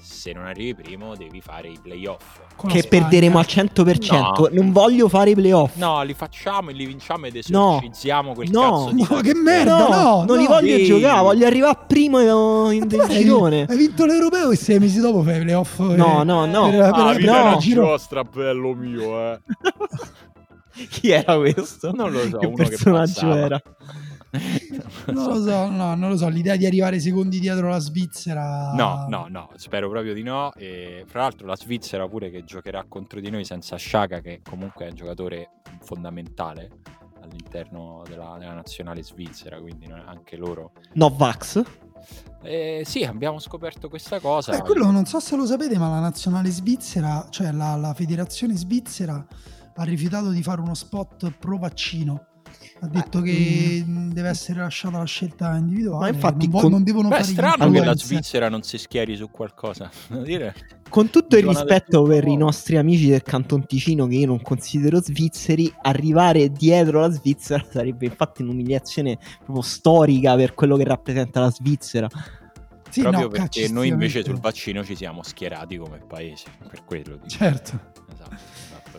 se 0.00 0.32
non 0.32 0.46
arrivi 0.46 0.82
primo 0.82 1.16
devi 1.16 1.40
fare 1.40 1.68
i 1.68 1.78
playoff. 1.80 2.47
Con 2.58 2.70
che 2.70 2.82
perderemo 2.82 3.38
al 3.38 3.46
100%. 3.48 4.10
No. 4.10 4.48
Non 4.50 4.72
voglio 4.72 5.08
fare 5.08 5.30
i 5.30 5.34
playoff. 5.34 5.76
No, 5.76 6.02
li 6.02 6.12
facciamo 6.12 6.70
e 6.70 6.72
li 6.72 6.86
vinciamo 6.86 7.26
ed 7.26 7.36
esorcizziamo 7.36 8.30
no. 8.30 8.34
quel 8.34 8.50
no. 8.50 8.60
cazzo 8.60 8.90
di... 8.90 9.06
No, 9.08 9.20
che 9.20 9.34
merda, 9.34 9.78
no, 9.78 9.88
no 9.88 10.24
non 10.24 10.38
li 10.38 10.46
voglio 10.46 10.74
Ehi. 10.74 10.84
giocare, 10.84 11.22
voglio 11.22 11.46
arrivare 11.46 11.78
primo 11.86 12.70
in 12.72 12.88
del 12.88 13.06
girone. 13.08 13.66
Hai 13.68 13.76
vinto 13.76 14.04
l'Europeo 14.04 14.50
e 14.50 14.56
sei 14.56 14.80
mesi 14.80 14.98
dopo 14.98 15.22
fai 15.22 15.36
i 15.36 15.40
playoff. 15.42 15.78
No, 15.78 16.24
no, 16.24 16.46
no. 16.46 16.68
Per, 16.68 16.78
per, 16.78 16.92
ah, 16.92 17.12
per, 17.12 17.24
no. 17.24 17.56
giro... 17.58 17.96
bello 18.34 18.74
mio, 18.74 19.32
eh. 19.32 19.40
Chi 20.90 21.10
era 21.10 21.36
questo? 21.36 21.92
Non 21.92 22.10
lo 22.10 22.20
so, 22.28 22.38
che 22.38 22.52
personaggio 22.52 23.30
che 23.30 23.38
era. 23.38 23.62
Non 25.12 25.26
lo 25.26 25.42
so, 25.42 25.68
no, 25.68 25.94
non 25.94 26.08
lo 26.10 26.16
so. 26.16 26.28
L'idea 26.28 26.56
di 26.56 26.66
arrivare 26.66 27.00
secondi 27.00 27.40
dietro 27.40 27.68
la 27.68 27.78
Svizzera. 27.78 28.72
No, 28.72 29.06
no, 29.08 29.26
no, 29.28 29.50
spero 29.56 29.88
proprio 29.88 30.14
di 30.14 30.22
no. 30.22 30.52
E 30.54 31.04
fra 31.06 31.22
l'altro, 31.22 31.46
la 31.46 31.56
Svizzera 31.56 32.06
pure 32.08 32.30
che 32.30 32.44
giocherà 32.44 32.84
contro 32.88 33.20
di 33.20 33.30
noi 33.30 33.44
senza 33.44 33.76
Sciaga, 33.76 34.20
che 34.20 34.40
comunque 34.42 34.86
è 34.86 34.90
un 34.90 34.94
giocatore 34.96 35.50
fondamentale 35.80 36.70
all'interno 37.20 38.02
della, 38.08 38.36
della 38.38 38.54
nazionale 38.54 39.02
svizzera. 39.02 39.60
Quindi 39.60 39.86
anche 39.86 40.36
loro. 40.36 40.72
Novax? 40.94 41.62
Eh, 42.42 42.82
sì, 42.84 43.02
abbiamo 43.02 43.38
scoperto 43.38 43.88
questa 43.88 44.20
cosa. 44.20 44.56
Eh, 44.56 44.62
quello 44.62 44.90
non 44.90 45.04
so 45.04 45.20
se 45.20 45.36
lo 45.36 45.46
sapete, 45.46 45.78
ma 45.78 45.88
la 45.88 46.00
nazionale 46.00 46.50
svizzera, 46.50 47.26
cioè 47.30 47.52
la, 47.52 47.76
la 47.76 47.92
federazione 47.94 48.54
svizzera, 48.54 49.24
ha 49.74 49.84
rifiutato 49.84 50.30
di 50.30 50.42
fare 50.42 50.60
uno 50.60 50.74
spot 50.74 51.30
pro 51.38 51.58
vaccino 51.58 52.27
ha 52.80 52.86
detto 52.86 53.20
che 53.20 53.82
mm. 53.84 54.10
deve 54.10 54.28
essere 54.28 54.60
lasciata 54.60 54.98
la 54.98 55.04
scelta 55.04 55.56
individuale. 55.56 56.10
Ma 56.10 56.14
infatti, 56.14 56.48
non, 56.48 56.60
con... 56.60 56.70
non 56.70 56.84
devono 56.84 57.08
Beh, 57.08 57.16
fare 57.16 57.26
è 57.26 57.30
strano 57.30 57.70
che 57.70 57.84
la 57.84 57.96
Svizzera 57.96 58.48
non 58.48 58.62
si 58.62 58.78
schieri 58.78 59.16
su 59.16 59.30
qualcosa. 59.30 59.90
Con 60.88 61.10
tutto 61.10 61.36
il 61.36 61.46
rispetto 61.46 62.02
per 62.04 62.26
i 62.26 62.36
nostri 62.36 62.78
amici 62.78 63.08
del 63.08 63.22
Canton 63.22 63.66
Ticino, 63.66 64.06
che 64.06 64.14
io 64.14 64.26
non 64.26 64.40
considero 64.40 65.02
svizzeri, 65.02 65.70
arrivare 65.82 66.50
dietro 66.50 67.00
la 67.00 67.10
Svizzera 67.10 67.62
sarebbe 67.70 68.06
infatti 68.06 68.40
un'umiliazione 68.40 69.18
proprio 69.44 69.60
storica 69.60 70.34
per 70.34 70.54
quello 70.54 70.78
che 70.78 70.84
rappresenta 70.84 71.40
la 71.40 71.50
Svizzera. 71.50 72.08
Sì, 72.88 73.02
Proprio 73.02 73.24
no, 73.24 73.28
perché 73.28 73.68
noi 73.68 73.88
invece 73.88 74.24
sul 74.24 74.40
vaccino 74.40 74.82
ci 74.82 74.96
siamo 74.96 75.22
schierati 75.22 75.76
come 75.76 75.98
paese, 76.06 76.46
per 76.66 76.82
quello. 76.86 77.16
Dico. 77.16 77.28
Certo. 77.28 77.78
Esatto 78.10 78.57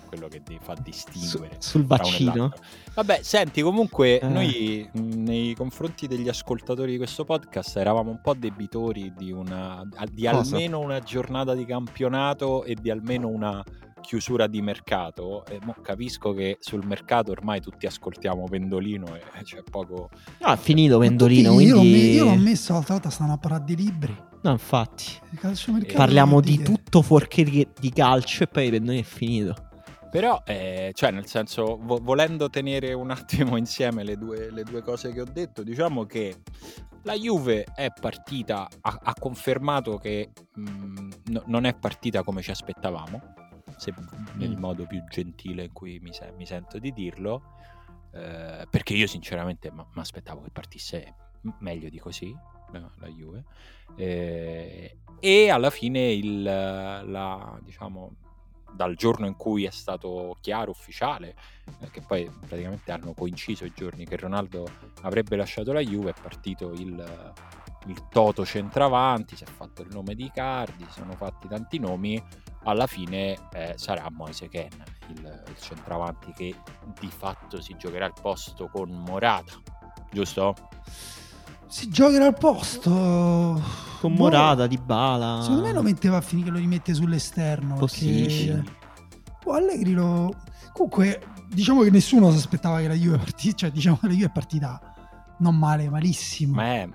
quello 0.09 0.27
che 0.27 0.41
fa 0.59 0.75
distinguere 0.81 1.57
Su, 1.59 1.69
sul 1.69 1.85
vaccino. 1.85 2.51
Vabbè, 2.95 3.19
senti, 3.21 3.61
comunque 3.61 4.19
eh. 4.19 4.27
noi 4.27 4.89
nei 4.93 5.53
confronti 5.53 6.07
degli 6.07 6.27
ascoltatori 6.27 6.91
di 6.91 6.97
questo 6.97 7.23
podcast 7.23 7.77
eravamo 7.77 8.09
un 8.09 8.19
po' 8.19 8.33
debitori 8.33 9.13
di, 9.15 9.31
una, 9.31 9.87
di 10.11 10.25
almeno 10.25 10.79
una 10.79 10.99
giornata 10.99 11.53
di 11.53 11.65
campionato 11.65 12.63
e 12.63 12.73
di 12.73 12.89
almeno 12.89 13.27
una 13.27 13.63
chiusura 14.01 14.47
di 14.47 14.61
mercato. 14.61 15.45
E 15.45 15.59
mo 15.63 15.75
capisco 15.81 16.33
che 16.33 16.57
sul 16.59 16.85
mercato 16.85 17.31
ormai 17.31 17.61
tutti 17.61 17.85
ascoltiamo 17.85 18.45
Pendolino 18.45 19.15
e 19.15 19.43
c'è 19.43 19.61
poco. 19.69 20.09
Ah, 20.39 20.55
è 20.55 20.57
finito 20.57 20.97
Pendolino. 20.97 21.51
Tutti, 21.51 21.63
quindi... 21.63 22.11
Io, 22.13 22.25
l'ho, 22.25 22.35
messo 22.35 22.73
l'altra 22.73 22.95
volta, 22.95 23.09
stanno 23.09 23.33
a 23.33 23.37
parlare 23.37 23.63
di 23.65 23.75
libri. 23.75 24.15
No, 24.41 24.51
infatti. 24.51 25.05
Parliamo 25.93 26.41
di 26.41 26.61
tutto 26.61 27.01
fuorché 27.01 27.43
di, 27.43 27.67
di 27.79 27.91
calcio 27.91 28.43
e 28.43 28.47
poi 28.47 28.69
Pendolino 28.69 28.99
è 28.99 29.03
finito. 29.03 29.68
Però, 30.09 30.41
eh, 30.45 30.91
cioè, 30.95 31.11
nel 31.11 31.27
senso, 31.27 31.77
vo- 31.77 31.99
volendo 32.01 32.49
tenere 32.49 32.93
un 32.93 33.11
attimo 33.11 33.57
insieme 33.57 34.03
le 34.03 34.17
due, 34.17 34.51
le 34.51 34.63
due, 34.63 34.81
cose 34.81 35.11
che 35.13 35.21
ho 35.21 35.27
detto, 35.31 35.61
diciamo 35.61 36.05
che 36.05 36.41
la 37.03 37.13
Juve 37.13 37.65
è 37.75 37.91
partita, 37.91 38.67
ha, 38.81 38.99
ha 39.03 39.13
confermato 39.13 39.97
che 39.97 40.31
mh, 40.55 40.69
mm, 40.69 41.09
no, 41.25 41.43
non 41.45 41.65
è 41.65 41.75
partita 41.75 42.23
come 42.23 42.41
ci 42.41 42.49
aspettavamo, 42.49 43.21
se, 43.77 43.93
nel 44.33 44.55
mm. 44.55 44.59
modo 44.59 44.87
più 44.87 45.03
gentile 45.05 45.65
in 45.65 45.73
cui 45.73 45.99
mi, 45.99 46.11
se- 46.11 46.33
mi 46.35 46.45
sento 46.45 46.79
di 46.79 46.91
dirlo, 46.91 47.53
eh, 48.11 48.65
perché 48.67 48.93
io 48.93 49.05
sinceramente 49.05 49.71
mi 49.71 49.85
aspettavo 49.93 50.41
che 50.41 50.49
partisse 50.49 51.15
meglio 51.59 51.87
di 51.89 51.99
così, 51.99 52.35
la, 52.71 52.91
la 52.97 53.07
Juve, 53.07 53.43
eh, 53.95 54.97
e 55.19 55.49
alla 55.49 55.69
fine 55.69 56.11
il, 56.11 56.41
la, 56.41 57.59
diciamo, 57.61 58.15
dal 58.73 58.95
giorno 58.95 59.25
in 59.25 59.35
cui 59.35 59.65
è 59.65 59.69
stato 59.71 60.37
chiaro, 60.41 60.71
ufficiale, 60.71 61.35
eh, 61.81 61.89
che 61.91 62.01
poi 62.01 62.29
praticamente 62.47 62.91
hanno 62.91 63.13
coinciso 63.13 63.65
i 63.65 63.73
giorni 63.75 64.05
che 64.05 64.17
Ronaldo 64.17 64.67
avrebbe 65.01 65.35
lasciato 65.35 65.71
la 65.73 65.81
Juve, 65.81 66.11
è 66.11 66.21
partito 66.21 66.71
il, 66.73 67.33
il 67.87 68.07
Toto 68.09 68.45
centravanti, 68.45 69.35
si 69.35 69.43
è 69.43 69.47
fatto 69.47 69.81
il 69.81 69.89
nome 69.91 70.15
di 70.15 70.29
Cardi, 70.33 70.85
si 70.85 70.99
sono 70.99 71.13
fatti 71.13 71.47
tanti 71.47 71.79
nomi, 71.79 72.21
alla 72.63 72.87
fine 72.87 73.37
eh, 73.53 73.73
sarà 73.77 74.09
Moise 74.11 74.49
Ken, 74.49 74.83
il, 75.09 75.43
il 75.47 75.59
centravanti 75.59 76.31
che 76.33 76.55
di 76.99 77.09
fatto 77.09 77.61
si 77.61 77.75
giocherà 77.77 78.05
il 78.05 78.13
posto 78.19 78.67
con 78.67 78.89
Morata, 78.89 79.53
giusto? 80.11 80.55
Si 81.69 81.87
giocherà 81.87 82.25
al 82.25 82.37
posto 82.37 83.61
con 83.99 84.15
boh. 84.15 84.23
Morata, 84.23 84.65
di 84.65 84.77
Bala. 84.83 85.41
Secondo 85.43 85.67
me 85.67 85.71
lo 85.71 85.83
metteva 85.83 86.17
a 86.17 86.21
finire 86.21 86.47
che 86.47 86.53
lo 86.53 86.59
rimette 86.59 86.95
sull'esterno. 86.95 87.75
Possibile. 87.75 88.53
Perché... 88.53 88.77
Oh, 89.45 89.53
Allegri 89.53 89.93
lo. 89.93 90.33
Comunque, 90.73 91.21
diciamo 91.47 91.83
che 91.83 91.91
nessuno 91.91 92.31
si 92.31 92.37
aspettava 92.37 92.79
che 92.79 92.87
la 92.87 92.95
Juve 92.95 93.17
partisse, 93.17 93.55
cioè 93.55 93.71
diciamo 93.71 93.97
che 93.97 94.07
la 94.07 94.13
Juve 94.13 94.25
è 94.25 94.31
partita 94.31 94.81
non 95.37 95.57
male, 95.57 95.87
malissimo. 95.89 96.55
Ma, 96.55 96.73
eh, 96.75 96.89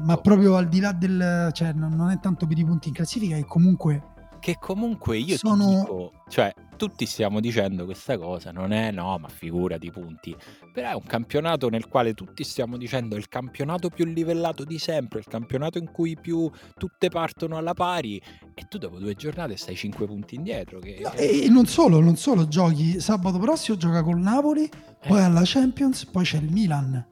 ma 0.00 0.16
proprio 0.18 0.56
al 0.56 0.68
di 0.68 0.78
là 0.78 0.92
del... 0.92 1.50
cioè 1.52 1.72
non 1.72 2.08
è 2.10 2.20
tanto 2.20 2.46
per 2.46 2.56
i 2.56 2.64
punti 2.64 2.88
in 2.88 2.94
classifica, 2.94 3.36
è 3.36 3.44
comunque 3.44 4.13
che 4.44 4.58
comunque 4.60 5.16
io 5.16 5.38
sono... 5.38 5.64
ti 5.64 5.74
dico, 5.74 6.12
cioè 6.28 6.52
tutti 6.76 7.06
stiamo 7.06 7.40
dicendo 7.40 7.86
questa 7.86 8.18
cosa, 8.18 8.50
non 8.50 8.72
è 8.72 8.90
no, 8.90 9.16
ma 9.16 9.28
figura 9.28 9.78
di 9.78 9.90
punti, 9.90 10.36
però 10.70 10.90
è 10.90 10.94
un 10.94 11.04
campionato 11.06 11.70
nel 11.70 11.88
quale 11.88 12.12
tutti 12.12 12.44
stiamo 12.44 12.76
dicendo 12.76 13.16
il 13.16 13.30
campionato 13.30 13.88
più 13.88 14.04
livellato 14.04 14.64
di 14.64 14.78
sempre, 14.78 15.20
il 15.20 15.24
campionato 15.24 15.78
in 15.78 15.90
cui 15.90 16.18
più 16.20 16.50
tutte 16.76 17.08
partono 17.08 17.56
alla 17.56 17.72
pari 17.72 18.20
e 18.52 18.66
tu 18.68 18.76
dopo 18.76 18.98
due 18.98 19.14
giornate 19.14 19.56
stai 19.56 19.76
5 19.76 20.04
punti 20.04 20.34
indietro. 20.34 20.78
Che... 20.78 20.98
No, 21.00 21.12
e 21.14 21.46
non 21.48 21.64
solo, 21.64 22.00
non 22.00 22.16
solo, 22.16 22.46
giochi 22.46 23.00
sabato 23.00 23.38
prossimo, 23.38 23.78
gioca 23.78 24.02
col 24.02 24.18
Napoli, 24.18 24.64
eh. 24.64 25.08
poi 25.08 25.22
alla 25.22 25.40
Champions, 25.42 26.04
poi 26.04 26.24
c'è 26.24 26.36
il 26.36 26.52
Milan. 26.52 27.06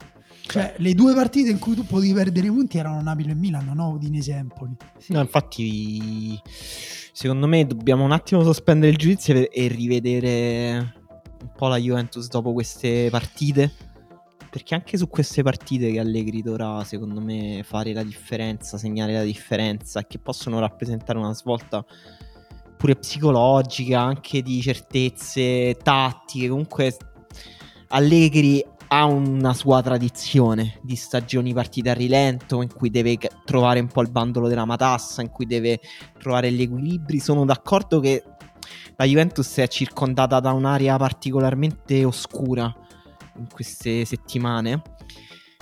Cioè, 0.45 0.75
le 0.79 0.95
due 0.95 1.15
partite 1.15 1.51
in 1.51 1.59
cui 1.59 1.75
tu 1.75 1.87
potevi 1.87 2.13
perdere 2.13 2.49
punti 2.49 2.79
erano 2.79 3.01
Napoli 3.01 3.31
e 3.31 3.35
Milan, 3.35 3.71
no 3.73 3.91
Udinese 3.91 4.33
Empoli. 4.33 4.77
No, 5.09 5.21
infatti, 5.21 6.39
secondo 7.13 7.47
me 7.47 7.67
dobbiamo 7.67 8.05
un 8.05 8.13
attimo 8.13 8.43
sospendere 8.43 8.93
il 8.93 8.99
giudizio 8.99 9.51
e 9.51 9.69
rivedere 9.69 10.95
un 11.41 11.53
po' 11.57 11.69
la 11.69 11.79
Juventus 11.79 12.29
dopo 12.29 12.53
queste 12.53 13.09
partite. 13.11 13.73
Perché 14.51 14.75
anche 14.75 14.99
su 14.99 15.09
queste 15.09 15.43
partite 15.43 15.91
che 15.91 15.99
Allegri 15.99 16.43
dovrà, 16.43 16.85
secondo 16.85 17.23
me, 17.23 17.63
fare 17.65 17.95
la 17.95 18.03
differenza, 18.03 18.77
segnare 18.77 19.15
la 19.15 19.23
differenza 19.23 20.01
e 20.01 20.07
che 20.07 20.19
possono 20.19 20.59
rappresentare 20.59 21.19
una 21.19 21.33
svolta 21.33 21.83
pure 22.77 22.97
psicologica, 22.97 24.01
anche 24.01 24.43
di 24.43 24.61
certezze 24.61 25.75
tattiche. 25.83 26.49
Comunque, 26.49 26.95
Allegri 27.89 28.63
ha 28.95 29.07
una 29.07 29.55
sua 29.55 29.81
tradizione 29.81 30.79
di 30.83 30.97
stagioni 30.97 31.55
partite 31.55 31.89
a 31.89 31.95
rilento 31.95 32.61
in 32.61 32.71
cui 32.71 32.91
deve 32.91 33.17
trovare 33.43 33.81
un 33.81 33.87
po' 33.87 34.03
il 34.03 34.11
bandolo 34.11 34.49
della 34.49 34.67
matassa, 34.67 35.23
in 35.23 35.31
cui 35.31 35.47
deve 35.47 35.81
trovare 36.19 36.53
gli 36.53 36.61
equilibri. 36.61 37.19
Sono 37.19 37.47
d'accordo 37.47 38.01
che 38.01 38.23
la 38.97 39.07
Juventus 39.07 39.57
è 39.57 39.67
circondata 39.67 40.41
da 40.41 40.53
un'area 40.53 40.99
particolarmente 40.99 42.05
oscura 42.05 42.71
in 43.39 43.47
queste 43.51 44.05
settimane 44.05 44.83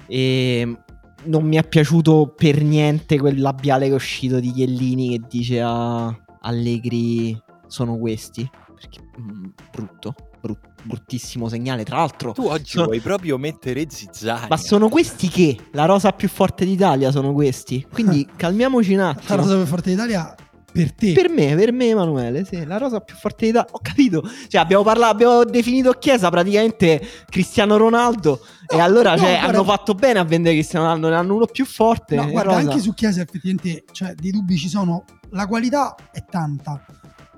e 0.08 0.76
non 1.22 1.44
mi 1.44 1.54
è 1.54 1.68
piaciuto 1.68 2.34
per 2.36 2.60
niente 2.64 3.16
quel 3.16 3.40
labiale 3.40 3.86
che 3.86 3.92
è 3.92 3.94
uscito 3.94 4.40
di 4.40 4.50
Chiellini 4.50 5.10
che 5.10 5.26
dice 5.28 5.60
a 5.60 6.06
Allegri 6.40 7.40
sono 7.68 7.96
questi 7.96 8.50
perché 8.74 9.00
mm, 9.20 9.44
brutto 9.70 10.14
brutto 10.40 10.69
bruttissimo 10.82 11.48
segnale. 11.48 11.84
Tra 11.84 11.96
l'altro, 11.96 12.32
tu 12.32 12.46
oggi 12.46 12.72
sono... 12.72 12.86
vuoi 12.86 13.00
proprio 13.00 13.38
mettere 13.38 13.86
zizzania. 13.88 14.46
Ma 14.48 14.56
sono 14.56 14.88
questi 14.88 15.28
che? 15.28 15.56
La 15.72 15.84
rosa 15.84 16.12
più 16.12 16.28
forte 16.28 16.64
d'Italia 16.64 17.10
sono 17.10 17.32
questi. 17.32 17.86
Quindi 17.90 18.26
calmiamoci 18.36 18.94
un 18.94 19.00
attimo. 19.00 19.36
La 19.36 19.42
rosa 19.42 19.56
più 19.56 19.66
forte 19.66 19.90
d'Italia 19.90 20.34
per 20.72 20.92
te. 20.92 21.12
Per 21.12 21.28
me, 21.28 21.54
per 21.56 21.72
me, 21.72 21.88
Emanuele, 21.88 22.44
sì, 22.44 22.64
la 22.64 22.78
rosa 22.78 23.00
più 23.00 23.16
forte 23.16 23.46
d'Italia. 23.46 23.68
Ho 23.72 23.80
capito. 23.82 24.22
Cioè, 24.48 24.60
abbiamo 24.60 24.82
parlato, 24.82 25.12
abbiamo 25.12 25.44
definito 25.44 25.92
Chiesa 25.92 26.30
praticamente 26.30 27.00
Cristiano 27.28 27.76
Ronaldo. 27.76 28.40
No, 28.70 28.78
e 28.78 28.80
allora, 28.80 29.12
no, 29.12 29.18
cioè, 29.18 29.38
guarda... 29.38 29.48
hanno 29.48 29.64
fatto 29.64 29.94
bene 29.94 30.18
a 30.18 30.24
vendere 30.24 30.54
Cristiano 30.54 30.84
Ronaldo, 30.86 31.08
ne 31.08 31.16
hanno 31.16 31.34
uno 31.34 31.46
più 31.46 31.64
forte. 31.64 32.16
No, 32.16 32.30
guarda, 32.30 32.54
rosa. 32.54 32.68
anche 32.68 32.80
su 32.80 32.94
Chiesa 32.94 33.20
effettivamente, 33.20 33.84
cioè, 33.92 34.14
dei 34.14 34.30
dubbi 34.30 34.56
ci 34.56 34.68
sono. 34.68 35.04
La 35.30 35.46
qualità 35.46 35.94
è 36.12 36.24
tanta. 36.24 36.84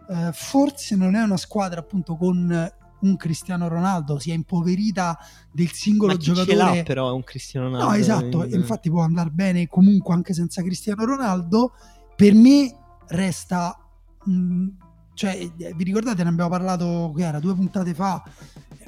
Uh, 0.07 0.31
forse 0.33 0.95
non 0.95 1.15
è 1.15 1.23
una 1.23 1.37
squadra 1.37 1.81
appunto 1.81 2.17
con 2.17 2.71
un 3.03 3.17
Cristiano 3.17 3.69
Ronaldo, 3.69 4.19
si 4.19 4.31
è 4.31 4.35
impoverita 4.35 5.19
del 5.53 5.71
singolo 5.71 6.17
giocatore. 6.17 6.57
Ce 6.57 6.77
l'ha 6.77 6.83
però 6.83 7.11
è 7.11 7.13
un 7.13 7.25
Cristiano 7.25 7.67
Ronaldo. 7.67 7.89
No, 7.89 7.95
esatto, 7.95 8.45
in... 8.45 8.55
infatti 8.55 8.91
può 8.91 9.03
andare 9.03 9.31
bene 9.31 9.67
comunque 9.69 10.15
anche 10.15 10.35
senza 10.35 10.63
Cristiano 10.63 11.05
Ronaldo. 11.05 11.73
Per 12.15 12.35
me 12.35 12.77
resta 13.09 13.77
mh, 14.25 14.33
mm, 14.33 14.69
cioè, 15.15 15.51
eh, 15.59 15.75
vi 15.75 15.85
ricordate, 15.85 16.23
ne 16.23 16.31
abbiamo 16.31 16.51
parlato 16.51 17.13
che 17.17 17.25
era 17.25 17.39
due 17.39 17.55
puntate 17.55 17.95
fa. 17.95 18.23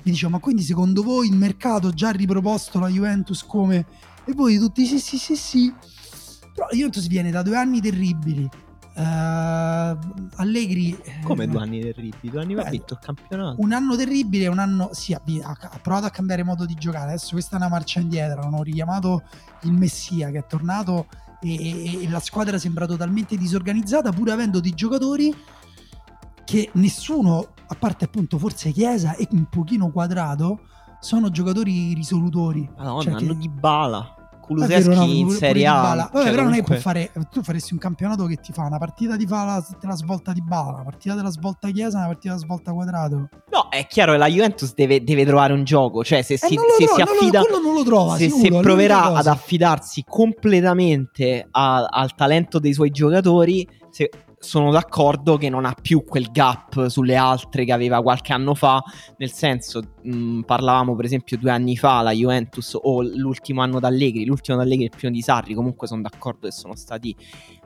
Mi 0.02 0.12
dicevo, 0.12 0.32
ma 0.32 0.38
quindi 0.38 0.62
secondo 0.62 1.02
voi 1.02 1.28
il 1.28 1.36
mercato 1.36 1.90
già 1.90 2.08
ha 2.08 2.12
riproposto 2.12 2.78
la 2.78 2.88
Juventus 2.88 3.44
come 3.44 3.86
e 4.24 4.32
voi 4.32 4.58
tutti 4.58 4.84
sì, 4.84 4.98
sì, 4.98 5.18
sì, 5.18 5.36
sì. 5.36 5.72
Però 6.54 6.66
la 6.66 6.74
Juventus 6.74 7.06
viene 7.06 7.30
da 7.30 7.42
due 7.42 7.56
anni 7.56 7.80
terribili 7.80 8.48
Uh, 8.96 9.98
Allegri 10.36 10.96
come 11.24 11.48
due 11.48 11.60
anni 11.60 11.80
terribili 11.80 12.30
due 12.30 12.42
anni 12.42 12.54
fa 12.54 12.62
ha 12.62 12.70
vinto 12.70 12.94
il 12.94 13.00
campionato. 13.00 13.60
un 13.60 13.72
anno 13.72 13.96
terribile 13.96 14.46
un 14.46 14.60
anno 14.60 14.90
sì 14.92 15.12
ha, 15.12 15.20
ha, 15.42 15.78
provato 15.82 16.06
a 16.06 16.10
cambiare 16.10 16.44
modo 16.44 16.64
di 16.64 16.74
giocare. 16.74 17.10
Adesso 17.10 17.32
questa 17.32 17.56
è 17.56 17.58
una 17.58 17.68
marcia 17.68 17.98
indietro 17.98 18.42
hanno 18.42 18.62
richiamato 18.62 19.22
il 19.62 19.72
Messia 19.72 20.30
che 20.30 20.38
è 20.38 20.46
tornato 20.46 21.08
e, 21.40 21.54
e, 21.54 22.04
e 22.04 22.08
la 22.08 22.20
squadra 22.20 22.56
sembra 22.56 22.86
totalmente 22.86 23.36
disorganizzata 23.36 24.12
pur 24.12 24.30
avendo 24.30 24.60
dei 24.60 24.74
giocatori 24.74 25.34
che 26.44 26.70
nessuno 26.74 27.48
a 27.66 27.74
parte 27.74 28.04
appunto 28.04 28.38
forse 28.38 28.70
Chiesa 28.70 29.16
e 29.16 29.26
un 29.32 29.46
pochino 29.46 29.90
quadrato 29.90 30.60
sono 31.00 31.30
giocatori 31.30 31.94
risolutori. 31.94 32.68
Madonna, 32.76 33.02
cioè 33.02 33.12
hanno 33.14 33.32
che... 33.32 33.38
di 33.38 33.48
bala 33.48 34.23
Kuluseschi 34.44 35.18
in 35.18 35.30
Serie 35.30 35.66
A. 35.66 36.08
Vabbè, 36.10 36.22
cioè, 36.22 36.30
però 36.30 36.42
non 36.42 36.54
è 36.54 36.62
può 36.62 36.76
fare. 36.76 37.10
Tu 37.30 37.42
faresti 37.42 37.72
un 37.72 37.78
campionato 37.78 38.26
che 38.26 38.36
ti 38.36 38.52
fa 38.52 38.64
una 38.64 38.78
partita 38.78 39.16
ti 39.16 39.26
fa 39.26 39.44
la, 39.44 39.66
la 39.80 39.96
svolta 39.96 40.32
di 40.32 40.42
bala, 40.42 40.74
una 40.74 40.84
partita 40.84 41.14
della 41.14 41.30
svolta 41.30 41.70
chiesa, 41.70 41.98
una 41.98 42.06
partita 42.06 42.34
della 42.34 42.44
svolta 42.44 42.72
quadrato. 42.72 43.28
No, 43.50 43.68
è 43.70 43.86
chiaro 43.86 44.12
che 44.12 44.18
la 44.18 44.28
Juventus 44.28 44.74
deve, 44.74 45.02
deve 45.02 45.24
trovare 45.24 45.52
un 45.52 45.64
gioco. 45.64 46.04
Cioè, 46.04 46.22
se 46.22 46.34
eh, 46.34 46.38
si, 46.38 46.56
se 46.78 46.84
trova, 46.84 46.94
si 46.94 47.00
affida. 47.00 47.40
Non 47.40 47.50
lo, 47.50 47.60
non 47.60 47.74
lo 47.74 47.84
trova, 47.84 48.16
se, 48.16 48.28
sicuro, 48.28 48.56
se 48.56 48.60
proverà 48.60 49.04
ad 49.14 49.26
affidarsi 49.26 50.04
completamente 50.06 51.46
a, 51.50 51.84
al 51.84 52.14
talento 52.14 52.58
dei 52.58 52.72
suoi 52.72 52.90
giocatori. 52.90 53.66
Se, 53.90 54.10
sono 54.44 54.70
d'accordo 54.70 55.36
che 55.36 55.48
non 55.48 55.64
ha 55.64 55.74
più 55.80 56.04
quel 56.04 56.30
gap 56.30 56.86
sulle 56.88 57.16
altre 57.16 57.64
che 57.64 57.72
aveva 57.72 58.02
qualche 58.02 58.32
anno 58.32 58.54
fa, 58.54 58.82
nel 59.16 59.32
senso 59.32 59.80
mh, 60.02 60.42
parlavamo 60.42 60.94
per 60.94 61.06
esempio 61.06 61.38
due 61.38 61.50
anni 61.50 61.76
fa 61.76 62.02
la 62.02 62.12
Juventus 62.12 62.78
o 62.80 63.02
l'ultimo 63.02 63.62
anno 63.62 63.80
d'Allegri, 63.80 64.26
l'ultimo 64.26 64.58
d'Allegri 64.58 64.84
e 64.84 64.88
il 64.88 64.96
primo 64.96 65.14
di 65.14 65.22
Sarri, 65.22 65.54
comunque 65.54 65.86
sono 65.86 66.02
d'accordo 66.02 66.46
che 66.46 66.52
sono 66.52 66.76
stati 66.76 67.16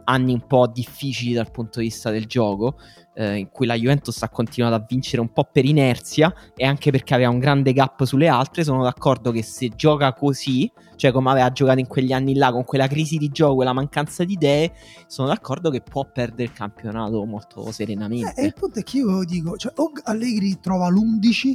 anni 0.04 0.32
un 0.32 0.46
po' 0.46 0.66
difficili 0.66 1.34
dal 1.34 1.50
punto 1.50 1.80
di 1.80 1.86
vista 1.86 2.10
del 2.10 2.26
gioco, 2.26 2.78
eh, 3.14 3.36
in 3.36 3.50
cui 3.50 3.66
la 3.66 3.74
Juventus 3.74 4.22
ha 4.22 4.28
continuato 4.28 4.76
a 4.76 4.84
vincere 4.88 5.20
un 5.20 5.32
po' 5.32 5.48
per 5.52 5.64
inerzia 5.64 6.32
e 6.54 6.64
anche 6.64 6.90
perché 6.90 7.14
aveva 7.14 7.30
un 7.30 7.38
grande 7.38 7.72
gap 7.72 8.04
sulle 8.04 8.28
altre, 8.28 8.64
sono 8.64 8.82
d'accordo 8.82 9.32
che 9.32 9.42
se 9.42 9.70
gioca 9.74 10.12
così, 10.14 10.70
cioè 10.98 11.12
come 11.12 11.30
aveva 11.30 11.52
giocato 11.52 11.78
in 11.78 11.86
quegli 11.86 12.12
anni 12.12 12.34
là, 12.34 12.50
con 12.50 12.64
quella 12.64 12.88
crisi 12.88 13.18
di 13.18 13.28
gioco, 13.28 13.54
quella 13.54 13.72
mancanza 13.72 14.24
di 14.24 14.32
idee, 14.32 14.72
sono 15.06 15.28
d'accordo 15.28 15.70
che 15.70 15.80
può 15.80 16.04
perdere 16.10 16.42
il 16.42 16.52
campionato 16.52 17.24
molto 17.24 17.70
serenamente. 17.70 18.40
Eh, 18.40 18.42
e 18.42 18.46
il 18.46 18.54
punto 18.54 18.80
è 18.80 18.82
che 18.82 18.96
io 18.96 19.24
dico, 19.24 19.56
cioè, 19.56 19.72
o 19.76 19.92
Allegri 20.02 20.58
trova 20.60 20.88
l'11, 20.88 21.54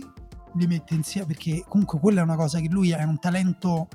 li 0.53 0.65
mette 0.65 0.93
insieme, 0.93 1.27
perché 1.27 1.65
comunque 1.67 1.99
quella 1.99 2.21
è 2.21 2.23
una 2.23 2.37
cosa 2.37 2.61
che 2.61 2.69
lui 2.69 2.93
ha 2.93 3.05
un 3.05 3.19
talento 3.19 3.89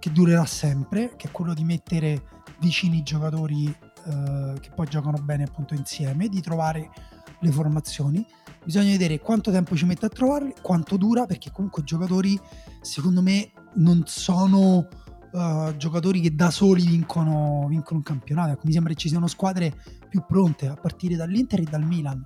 che 0.00 0.10
durerà 0.10 0.44
sempre, 0.46 1.12
che 1.16 1.28
è 1.28 1.30
quello 1.30 1.54
di 1.54 1.62
mettere 1.62 2.22
vicini 2.58 2.98
i 2.98 3.02
giocatori 3.04 3.66
eh, 3.66 4.54
che 4.60 4.70
poi 4.74 4.86
giocano 4.88 5.18
bene 5.18 5.44
appunto 5.44 5.74
insieme, 5.74 6.26
di 6.26 6.40
trovare 6.40 6.90
le 7.38 7.52
formazioni. 7.52 8.26
Bisogna 8.64 8.90
vedere 8.90 9.20
quanto 9.20 9.52
tempo 9.52 9.76
ci 9.76 9.86
mette 9.86 10.06
a 10.06 10.08
trovarle, 10.08 10.54
quanto 10.60 10.96
dura, 10.96 11.24
perché 11.24 11.52
comunque 11.52 11.82
i 11.82 11.84
giocatori 11.84 12.36
secondo 12.80 13.22
me 13.22 13.52
non 13.78 14.02
sono 14.06 14.88
uh, 15.32 15.76
giocatori 15.76 16.20
che 16.20 16.34
da 16.34 16.50
soli 16.50 16.86
vincono, 16.86 17.66
vincono 17.68 17.98
un 17.98 18.02
campionato. 18.02 18.52
Ecco, 18.52 18.62
mi 18.64 18.72
sembra 18.72 18.92
che 18.92 18.98
ci 18.98 19.08
siano 19.08 19.26
squadre 19.26 19.74
più 20.08 20.24
pronte 20.26 20.68
a 20.68 20.74
partire 20.74 21.16
dall'Inter 21.16 21.60
e 21.60 21.64
dal 21.64 21.84
Milan. 21.84 22.22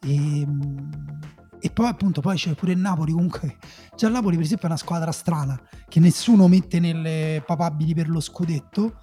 E, 0.00 0.40
ehm, 0.40 0.90
e 1.60 1.70
poi 1.70 1.86
appunto 1.86 2.20
poi 2.20 2.36
c'è 2.36 2.52
pure 2.54 2.72
il 2.72 2.78
Napoli 2.78 3.12
comunque 3.12 3.56
già 3.96 4.08
il 4.08 4.12
Napoli 4.12 4.36
per 4.36 4.44
esempio 4.44 4.66
è 4.66 4.70
una 4.70 4.78
squadra 4.78 5.12
strana 5.12 5.58
che 5.88 5.98
nessuno 5.98 6.46
mette 6.46 6.78
nelle 6.78 7.42
papabili 7.46 7.94
per 7.94 8.10
lo 8.10 8.20
scudetto 8.20 8.98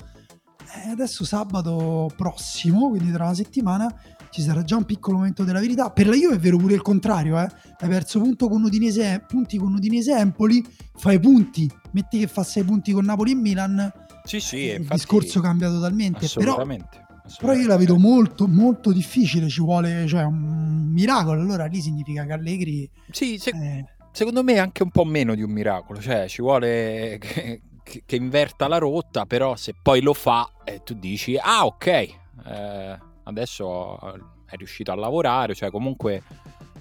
eh, 0.73 0.89
adesso 0.89 1.25
sabato 1.25 2.09
prossimo, 2.15 2.89
quindi 2.89 3.11
tra 3.11 3.25
una 3.25 3.33
settimana, 3.33 3.93
ci 4.31 4.41
sarà 4.41 4.63
già 4.63 4.77
un 4.77 4.85
piccolo 4.85 5.17
momento 5.17 5.43
della 5.43 5.59
verità. 5.59 5.91
Per 5.91 6.07
la 6.07 6.15
Juve 6.15 6.35
è 6.35 6.39
vero 6.39 6.57
pure 6.57 6.73
il 6.73 6.81
contrario, 6.81 7.37
eh? 7.37 7.47
hai 7.79 7.89
perso 7.89 8.19
punto 8.19 8.47
con 8.47 8.63
Udinese, 8.63 9.23
punti 9.27 9.57
con 9.57 9.73
Udinese 9.73 10.17
Empoli, 10.17 10.65
fai 10.95 11.19
punti, 11.19 11.69
metti 11.91 12.19
che 12.19 12.27
fa 12.27 12.43
6 12.43 12.63
punti 12.63 12.91
con 12.93 13.05
Napoli 13.05 13.31
e 13.31 13.35
Milan. 13.35 13.91
Sì, 14.23 14.39
sì, 14.39 14.57
il 14.57 14.87
discorso 14.87 15.41
cambia 15.41 15.69
totalmente. 15.69 16.25
Assolutamente. 16.25 16.87
Però, 16.89 17.05
assolutamente. 17.25 17.45
però 17.45 17.53
io 17.53 17.67
la 17.67 17.77
vedo 17.77 17.97
molto, 17.97 18.47
molto 18.47 18.91
difficile, 18.93 19.49
ci 19.49 19.61
vuole 19.61 20.07
cioè, 20.07 20.23
un 20.23 20.89
miracolo. 20.91 21.41
Allora 21.41 21.65
lì 21.65 21.81
significa 21.81 22.25
che 22.25 22.31
Allegri... 22.31 22.89
Sì, 23.11 23.37
se, 23.37 23.49
eh, 23.49 23.85
secondo 24.13 24.43
me 24.43 24.53
è 24.53 24.59
anche 24.59 24.83
un 24.83 24.91
po' 24.91 25.03
meno 25.03 25.35
di 25.35 25.43
un 25.43 25.51
miracolo, 25.51 25.99
cioè 25.99 26.27
ci 26.29 26.41
vuole 26.41 27.17
che, 27.19 27.61
che, 27.83 28.03
che 28.05 28.15
inverta 28.15 28.69
la 28.69 28.77
rotta, 28.77 29.25
però 29.25 29.57
se 29.57 29.73
poi 29.81 30.01
lo 30.01 30.13
fa, 30.13 30.49
eh, 30.63 30.81
tu 30.85 30.93
dici, 30.93 31.35
ah 31.37 31.65
ok, 31.65 31.85
eh, 31.87 33.09
adesso 33.31 33.97
è 34.45 34.55
riuscito 34.55 34.91
a 34.91 34.95
lavorare, 34.95 35.55
cioè 35.55 35.71
comunque 35.71 36.23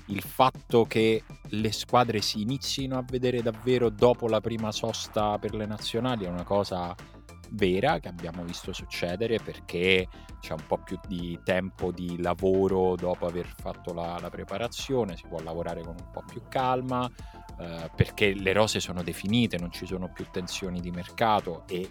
il 0.07 0.23
fatto 0.23 0.85
che 0.85 1.23
le 1.51 1.73
squadre 1.73 2.21
si 2.21 2.43
inizino 2.43 2.99
a 2.99 3.05
vedere 3.07 3.43
davvero 3.43 3.89
dopo 3.89 4.29
la 4.29 4.41
prima 4.41 4.73
sosta 4.73 5.39
per 5.39 5.55
le 5.55 5.67
nazionali 5.67 6.25
è 6.25 6.29
una 6.29 6.45
cosa 6.45 6.95
vera 7.51 7.99
che 7.99 8.09
abbiamo 8.09 8.45
visto 8.45 8.73
succedere 8.73 9.39
perché 9.39 10.07
c'è 10.41 10.53
un 10.53 10.65
po' 10.67 10.79
più 10.79 10.99
di 11.07 11.39
tempo 11.45 11.91
di 11.91 12.21
lavoro 12.21 12.95
dopo 12.95 13.27
aver 13.27 13.47
fatto 13.47 13.93
la, 13.93 14.19
la 14.21 14.31
preparazione, 14.31 15.17
si 15.17 15.27
può 15.29 15.41
lavorare 15.41 15.83
con 15.83 15.97
un 15.99 16.11
po' 16.13 16.23
più 16.27 16.43
calma 16.49 17.11
eh, 17.59 17.91
perché 17.95 18.35
le 18.35 18.53
rose 18.53 18.81
sono 18.81 19.03
definite, 19.03 19.59
non 19.59 19.71
ci 19.73 19.87
sono 19.87 20.11
più 20.13 20.27
tensioni 20.31 20.81
di 20.81 20.91
mercato 20.91 21.65
e 21.67 21.91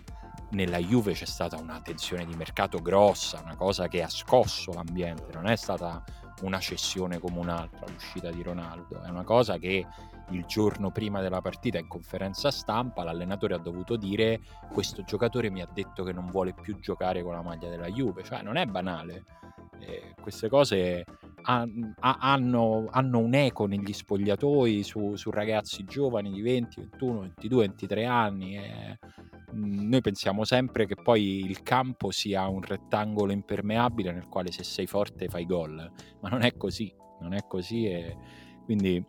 nella 0.52 0.78
Juve 0.78 1.14
c'è 1.14 1.26
stata 1.26 1.58
una 1.58 1.80
tensione 1.82 2.26
di 2.26 2.36
mercato 2.36 2.82
grossa, 2.82 3.41
una 3.43 3.56
cosa 3.56 3.88
che 3.88 4.02
ha 4.02 4.10
scosso 4.10 4.72
l'ambiente, 4.72 5.32
non 5.34 5.47
è 5.47 5.56
stata 5.56 6.04
una 6.41 6.60
cessione 6.60 7.20
come 7.20 7.39
un'altra 7.39 7.86
l'uscita 7.88 8.30
di 8.32 8.41
Ronaldo, 8.41 9.02
è 9.02 9.10
una 9.10 9.24
cosa 9.24 9.58
che 9.58 9.86
il 10.32 10.46
giorno 10.46 10.92
prima 10.92 11.22
della 11.22 11.42
partita 11.42 11.78
in 11.78 11.88
conferenza 11.88 12.52
stampa 12.52 13.04
l'allenatore 13.04 13.56
ha 13.56 13.60
dovuto 13.60 13.96
dire 13.96 14.40
questo 14.72 15.04
giocatore 15.04 15.50
mi 15.50 15.62
ha 15.62 15.70
detto 15.72 16.04
che 16.04 16.14
non 16.14 16.30
vuole 16.30 16.54
più 16.54 16.78
giocare 16.80 17.24
con 17.24 17.34
la 17.34 17.42
maglia 17.42 17.70
della 17.70 17.88
Juve, 17.88 18.24
cioè 18.24 18.42
non 18.42 18.58
è 18.58 18.66
banale. 18.66 19.24
Eh, 19.80 20.14
queste 20.22 20.50
cose 20.50 21.06
han, 21.44 21.94
hanno, 22.00 22.88
hanno, 22.90 23.20
un 23.20 23.34
eco 23.34 23.66
negli 23.66 23.94
spogliatoi 23.94 24.84
su, 24.84 25.16
su, 25.16 25.30
ragazzi 25.32 25.86
giovani 25.86 26.32
di 26.32 26.42
20, 26.42 26.82
21, 26.82 27.20
22, 27.22 27.60
23 27.62 28.06
anni. 28.06 28.58
Eh, 28.58 29.00
noi 29.52 30.02
pensiamo 30.02 30.44
sempre 30.44 30.86
che 30.86 30.96
poi 30.96 31.46
il 31.46 31.64
campo 31.64 32.12
sia 32.12 32.46
un 32.48 32.62
rettangolo 32.62 33.32
impermeabile 33.32 34.12
nel 34.12 34.28
quale 34.28 34.52
se 34.52 34.64
sei 34.64 34.86
forte 34.86 35.28
fai 35.28 35.46
gol, 35.46 35.92
ma 36.20 36.30
non 36.30 36.42
è 36.42 36.56
così, 36.58 36.94
non 37.22 37.34
è 37.34 37.46
così 37.48 37.88
e 37.88 38.18
quindi 38.66 39.04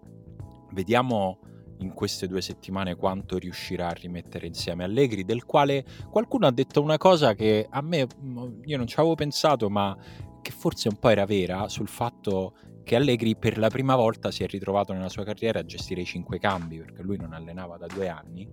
Vediamo 0.73 1.39
in 1.81 1.93
queste 1.93 2.27
due 2.27 2.41
settimane 2.41 2.95
quanto 2.95 3.39
riuscirà 3.39 3.89
a 3.89 3.93
rimettere 3.93 4.47
insieme 4.47 4.85
Allegri, 4.85 5.25
del 5.25 5.45
quale 5.45 5.85
qualcuno 6.11 6.47
ha 6.47 6.53
detto 6.53 6.83
una 6.83 6.99
cosa 6.99 7.35
che 7.35 7.66
a 7.68 7.81
me 7.81 8.07
mm, 8.07 8.62
io 8.64 8.77
non 8.77 8.87
ci 8.87 8.99
avevo 8.99 9.14
pensato, 9.14 9.68
ma 9.68 9.97
che 10.43 10.51
forse 10.51 10.89
un 10.89 10.99
po' 10.99 11.09
era 11.09 11.25
vera 11.25 11.68
sul 11.68 11.89
fatto 11.89 12.55
che 12.85 12.97
Allegri 12.97 13.37
per 13.37 13.59
la 13.59 13.68
prima 13.68 13.95
volta 13.95 14.31
si 14.31 14.43
è 14.43 14.47
ritrovato 14.47 14.93
nella 14.93 15.09
sua 15.09 15.25
carriera 15.25 15.61
a 15.61 15.64
gestire 15.64 16.01
i 16.03 16.07
cinque 16.07 16.39
cambi, 16.39 16.79
perché 16.79 17.03
lui 17.03 17.16
non 17.16 17.33
allenava 17.33 17.77
da 17.77 17.87
due 17.87 18.09
anni 18.09 18.49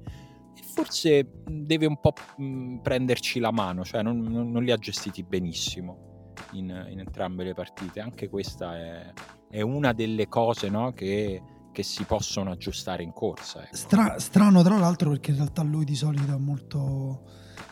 e 0.56 0.64
forse 0.64 1.26
mm, 1.50 1.64
deve 1.66 1.86
un 1.86 2.00
po' 2.00 2.14
mm, 2.42 2.78
prenderci 2.78 3.40
la 3.40 3.52
mano, 3.52 3.84
cioè 3.84 4.02
non, 4.02 4.20
non, 4.20 4.64
li 4.64 4.72
ha 4.72 4.78
gestiti 4.78 5.24
benissimo 5.24 6.34
in, 6.54 6.88
in, 6.90 7.00
entrambe 7.00 7.44
le 7.44 7.54
partite. 7.54 8.00
Anche 8.00 8.30
questa 8.30 8.78
è, 8.78 9.14
è 9.50 9.62
una 9.62 9.94
delle 9.94 10.28
cose 10.28 10.70
no, 10.70 10.94
che 10.94 11.42
che 11.78 11.84
si 11.84 12.06
possono 12.06 12.50
aggiustare 12.50 13.04
in 13.04 13.14
corsa. 13.14 13.64
Ecco. 13.64 13.76
Stra- 13.76 14.18
strano 14.18 14.64
tra 14.64 14.80
l'altro 14.80 15.12
perché 15.12 15.30
in 15.30 15.38
realtà 15.38 15.62
lui 15.62 15.86
di 15.86 15.96
solito 15.96 16.34
è 16.34 16.38
molto, 16.38 17.22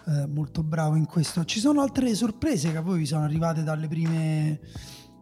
eh, 0.06 0.28
molto 0.28 0.62
bravo 0.62 0.96
in 0.96 1.08
questo. 1.08 1.44
Ci 1.44 1.60
sono 1.60 1.82
altre 1.82 2.14
sorprese 2.14 2.70
che 2.70 2.78
a 2.78 2.82
voi 2.82 3.00
vi 3.00 3.08
sono 3.08 3.24
arrivate 3.24 3.64
dalle 3.64 3.88
prime, 3.88 4.60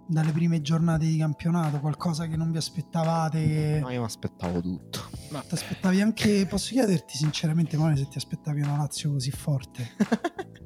dalle 0.06 0.34
prime 0.34 0.62
giornate 0.62 1.06
di 1.06 1.16
campionato? 1.16 1.80
Qualcosa 1.80 2.28
che 2.28 2.36
non 2.36 2.52
vi 2.52 2.58
aspettavate? 2.58 3.80
No, 3.82 3.90
io 3.90 4.02
mi 4.02 4.06
aspettavo 4.06 4.60
tutto. 4.60 5.00
Ma 5.30 5.40
ti 5.40 5.54
aspettavi 5.54 6.02
anche, 6.02 6.46
posso 6.46 6.72
chiederti 6.74 7.16
sinceramente, 7.16 7.78
Mone, 7.78 7.96
se 7.96 8.10
ti 8.10 8.18
aspettavi 8.18 8.64
una 8.64 8.76
Lazio 8.76 9.12
così 9.14 9.32
forte? 9.32 9.92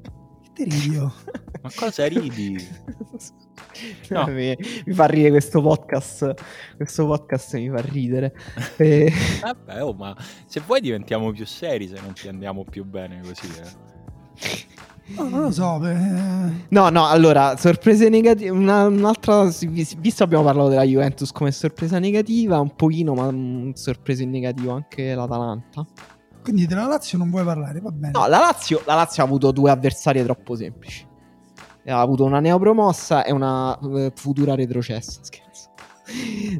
te 0.58 0.64
ridi 0.64 0.90
io? 0.90 1.14
Ma 1.62 1.70
cosa 1.76 2.08
ridi? 2.08 2.58
No. 4.10 4.26
mi, 4.28 4.58
mi, 4.86 4.94
fa 4.94 5.06
ridere 5.06 5.30
questo 5.32 5.62
podcast. 5.62 6.34
Questo 6.76 7.06
podcast 7.06 7.56
mi 7.56 7.70
fa 7.70 7.82
ridere. 7.82 8.34
e... 8.78 9.12
Vabbè, 9.42 9.84
oh, 9.84 9.94
ma 9.94 10.16
se 10.48 10.62
vuoi 10.62 10.82
diventiamo 10.82 11.32
più 11.32 11.46
seri 11.46 11.88
se 11.88 12.00
non 12.02 12.16
ci 12.16 12.28
andiamo 12.28 12.64
più 12.64 12.84
bene 12.86 13.22
così. 13.22 13.48
Eh. 13.60 14.66
No, 15.16 15.30
non 15.30 15.42
lo 15.42 15.52
so. 15.52 15.78
Beh. 15.78 16.66
No, 16.70 16.90
no, 16.90 17.08
allora, 17.08 17.56
sorprese 17.56 18.10
negative. 18.10 18.50
Una, 18.50 18.88
un'altra. 18.88 19.44
Visto 19.44 20.24
abbiamo 20.24 20.44
parlato 20.44 20.70
della 20.70 20.84
Juventus 20.84 21.32
come 21.32 21.52
sorpresa 21.52 22.00
negativa, 22.00 22.60
un 22.60 22.76
pochino, 22.76 23.14
ma 23.14 23.28
un 23.28 23.74
sorpresa 23.76 24.24
in 24.24 24.32
negativo 24.32 24.72
anche 24.72 25.14
l'Atalanta. 25.14 25.86
Quindi 26.48 26.66
della 26.66 26.86
Lazio 26.86 27.18
non 27.18 27.30
vuoi 27.30 27.44
parlare, 27.44 27.82
va 27.82 27.92
bene. 27.92 28.14
No, 28.14 28.26
la 28.28 28.40
Lazio, 28.40 28.82
la 28.86 28.96
Lazio 28.96 29.22
ha 29.22 29.26
avuto 29.26 29.52
due 29.52 29.70
avversarie 29.70 30.24
troppo 30.24 30.56
semplici 30.56 31.06
ha 31.92 32.00
avuto 32.00 32.24
una 32.24 32.40
neopromossa 32.40 33.24
e 33.24 33.32
una 33.32 33.78
uh, 33.80 34.12
futura 34.16 34.56
retrocessa. 34.56 35.20
Scherzo. 35.24 35.70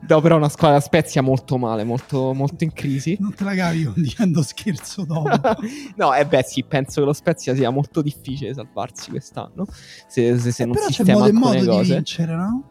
No, 0.08 0.20
però 0.20 0.36
una 0.36 0.50
squadra 0.50 0.80
Spezia 0.82 1.22
molto 1.22 1.58
male, 1.58 1.86
molto, 1.86 2.34
molto 2.34 2.66
in 2.66 2.74
crisi. 2.74 3.16
Non 3.20 3.34
te 3.34 3.46
la 3.46 3.56
cavi 3.56 3.90
dicendo 3.96 4.42
scherzo 4.42 5.06
dopo. 5.06 5.30
no, 5.96 6.14
e 6.14 6.20
eh 6.20 6.26
beh 6.26 6.44
sì, 6.44 6.64
penso 6.64 7.00
che 7.00 7.08
lo 7.08 7.14
Spezia 7.14 7.56
sia 7.56 7.70
molto 7.70 8.02
difficile 8.02 8.54
salvarsi 8.54 9.10
quest'anno. 9.10 9.66
Se, 10.08 10.38
se, 10.38 10.52
se 10.52 10.64
eh, 10.64 10.66
non 10.66 10.76
però 10.76 10.88
sistema 10.88 11.26
c'è 11.26 11.32
modo 11.32 11.56
e 11.56 11.60
modo 11.60 11.72
cose. 11.72 11.84
di 11.84 11.94
vincere, 11.94 12.36
no? 12.36 12.64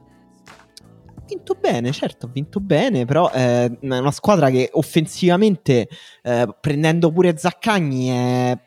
Vinto 1.27 1.57
bene, 1.61 1.91
certo, 1.93 2.27
ha 2.27 2.29
vinto 2.33 2.61
bene, 2.61 3.05
però 3.05 3.31
eh, 3.33 3.65
è 3.65 3.79
una 3.81 4.13
squadra 4.13 4.49
che 4.49 4.71
offensivamente, 4.73 5.89
eh, 6.23 6.49
prendendo 6.61 7.11
pure 7.11 7.37
Zaccagni, 7.37 8.09
è, 8.09 8.59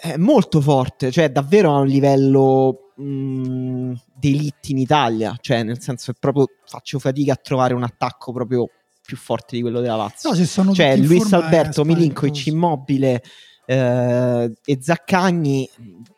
è 0.00 0.16
molto 0.16 0.60
forte, 0.60 1.10
cioè 1.10 1.30
davvero 1.30 1.74
a 1.74 1.78
un 1.78 1.86
livello 1.86 2.92
mh, 2.96 3.04
mm, 3.04 3.92
d'elite 4.14 4.72
in 4.72 4.78
Italia, 4.78 5.36
cioè 5.40 5.62
nel 5.62 5.80
senso 5.80 6.12
che 6.12 6.18
proprio 6.20 6.46
faccio 6.66 6.98
fatica 6.98 7.32
a 7.32 7.40
trovare 7.42 7.74
un 7.74 7.82
attacco 7.82 8.32
proprio 8.32 8.68
più 9.04 9.16
forte 9.16 9.56
di 9.56 9.62
quello 9.62 9.80
della 9.80 9.96
Lazio. 9.96 10.30
No, 10.30 10.36
se 10.36 10.46
sono 10.46 10.72
cioè 10.72 10.96
Luis 10.96 11.32
Alberto, 11.32 11.84
Milinkovic, 11.84 12.46
Immobile 12.46 13.22
eh, 13.66 14.52
e 14.64 14.78
Zaccagni, 14.80 15.68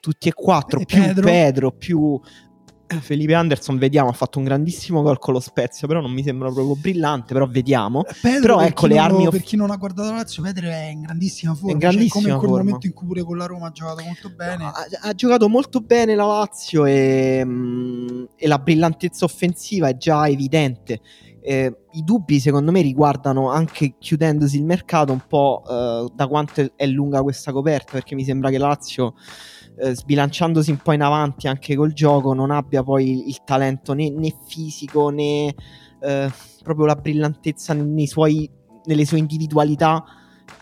tutti 0.01 0.29
e 0.29 0.33
quattro, 0.33 0.81
e 0.81 0.85
più 0.85 1.01
Pedro. 1.01 1.25
Pedro, 1.25 1.73
più 1.73 2.21
Felipe 3.01 3.35
Anderson, 3.35 3.79
vediamo, 3.79 4.11
ha 4.11 4.13
fatto 4.13 4.39
un 4.39 4.45
grandissimo 4.45 5.03
gol 5.03 5.19
con 5.19 5.35
lo 5.35 5.41
Spezia, 5.41 5.89
però 5.89 6.01
non 6.01 6.13
mi 6.13 6.23
sembra 6.23 6.51
proprio 6.51 6.77
brillante, 6.77 7.33
però 7.33 7.47
vediamo. 7.47 8.05
Eh, 8.05 8.15
Pedro, 8.21 8.57
però 8.57 8.61
ecco 8.61 8.87
le 8.87 8.99
armi... 8.99 9.25
Lo, 9.25 9.31
per 9.31 9.43
chi 9.43 9.57
non 9.57 9.71
ha 9.71 9.77
guardato 9.77 10.11
la 10.11 10.17
Lazio, 10.17 10.43
Pedro 10.43 10.69
è 10.69 10.85
in 10.87 11.03
grandissima 11.03 11.55
forma, 11.55 11.73
in 11.73 11.79
grandissima 11.79 12.09
cioè, 12.09 12.21
come 12.21 12.33
in 12.33 12.39
quel 12.39 12.51
forma. 12.51 12.65
momento 12.65 12.87
in 12.87 12.93
cui 12.93 13.07
pure 13.07 13.23
con 13.25 13.37
la 13.37 13.47
Roma 13.47 13.67
ha 13.67 13.73
giocato 13.73 14.03
molto 14.03 14.31
bene. 14.31 14.57
No, 14.57 14.69
ha, 14.69 14.87
ha, 15.01 15.15
giocato 15.15 15.49
molto 15.49 15.81
bene 15.81 16.15
la 16.15 16.27
Lazio 16.27 16.85
e, 16.85 17.45
mh, 17.45 17.51
mm, 17.51 18.25
e 18.37 18.47
la 18.47 18.59
brillantezza 18.59 19.25
offensiva 19.25 19.89
è 19.89 19.97
già 19.97 20.29
evidente. 20.29 21.01
Eh, 21.41 21.77
I 21.93 22.03
dubbi 22.05 22.41
secondo 22.41 22.73
me 22.73 22.81
riguardano 22.83 23.51
anche 23.51 23.95
chiudendosi 23.99 24.57
il 24.57 24.65
mercato 24.65 25.13
un 25.13 25.23
po' 25.29 25.63
eh, 25.69 26.13
da 26.15 26.27
quanto 26.27 26.73
è 26.77 26.87
lunga 26.87 27.23
questa 27.23 27.53
coperta, 27.53 27.93
perché 27.93 28.15
mi 28.15 28.25
sembra 28.25 28.51
che 28.51 28.59
la 28.59 28.69
Lazio 28.69 29.15
eh, 29.79 29.95
sbilanciandosi 29.95 30.71
un 30.71 30.79
po' 30.79 30.93
in 30.93 31.03
avanti 31.03 31.49
anche 31.49 31.77
col 31.77 31.93
gioco, 31.93 32.33
non 32.33 32.51
abbia 32.51 32.83
poi 32.83 33.29
il 33.29 33.39
talento 33.45 33.93
né, 33.93 34.11
né 34.11 34.35
fisico 34.47 35.11
né 35.11 35.55
eh, 36.01 36.31
proprio 36.63 36.87
la 36.87 36.97
brillantezza 36.97 37.77
suoi, 38.07 38.51
nelle 38.85 39.05
sue 39.05 39.19
individualità 39.19 40.05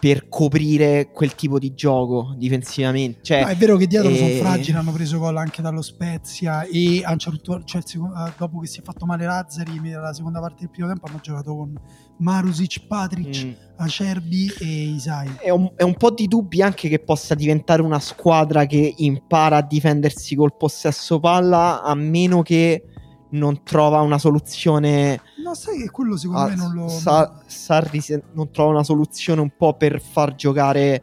per 0.04 0.28
coprire 0.28 1.12
quel 1.12 1.34
tipo 1.34 1.58
di 1.58 1.72
gioco 1.72 2.34
difensivamente. 2.36 3.20
Cioè, 3.22 3.40
no, 3.40 3.46
è 3.46 3.56
vero 3.56 3.78
che 3.78 3.86
dietro 3.86 4.10
e... 4.10 4.16
sono 4.18 4.28
fragili, 4.34 4.76
hanno 4.76 4.92
preso 4.92 5.18
gol 5.18 5.34
anche 5.38 5.62
dallo 5.62 5.80
Spezia 5.80 6.64
e 6.64 7.00
a 7.02 7.12
un 7.12 7.18
certo, 7.18 7.64
cioè, 7.64 7.80
secondo, 7.82 8.14
dopo 8.36 8.58
che 8.58 8.66
si 8.66 8.80
è 8.80 8.82
fatto 8.82 9.06
male 9.06 9.24
Lazzari 9.24 9.80
nella 9.80 10.12
seconda 10.12 10.40
parte 10.40 10.56
del 10.58 10.68
primo 10.68 10.88
tempo 10.88 11.06
hanno 11.06 11.20
giocato 11.22 11.56
con 11.56 11.72
Marusic, 12.18 12.86
Patric, 12.86 13.46
mm. 13.46 13.52
Acerbi 13.76 14.52
e 14.60 14.66
Isai. 14.66 15.36
È 15.40 15.48
un, 15.48 15.72
è 15.74 15.84
un, 15.84 15.96
po' 15.96 16.10
di 16.10 16.28
dubbi 16.28 16.60
anche 16.60 16.90
che 16.90 16.98
possa 16.98 17.34
diventare 17.34 17.80
una 17.80 17.98
squadra 17.98 18.66
che 18.66 18.92
impara 18.98 19.56
a 19.56 19.62
difendersi 19.62 20.34
col 20.34 20.54
possesso 20.54 21.18
palla 21.18 21.80
a 21.82 21.94
meno 21.94 22.42
che 22.42 22.82
non 23.30 23.62
trova 23.62 24.02
una 24.02 24.18
soluzione. 24.18 25.18
No, 25.44 25.54
sai 25.54 25.78
che 25.78 25.90
quello 25.90 26.16
secondo 26.16 26.42
ah, 26.42 26.48
me 26.48 26.54
non 26.56 26.72
lo. 26.72 26.88
Sa- 26.88 27.42
Sarri 27.46 28.02
non 28.32 28.50
trova 28.50 28.70
una 28.70 28.82
soluzione 28.82 29.42
un 29.42 29.52
po' 29.56 29.74
per 29.74 30.00
far 30.00 30.34
giocare. 30.34 31.02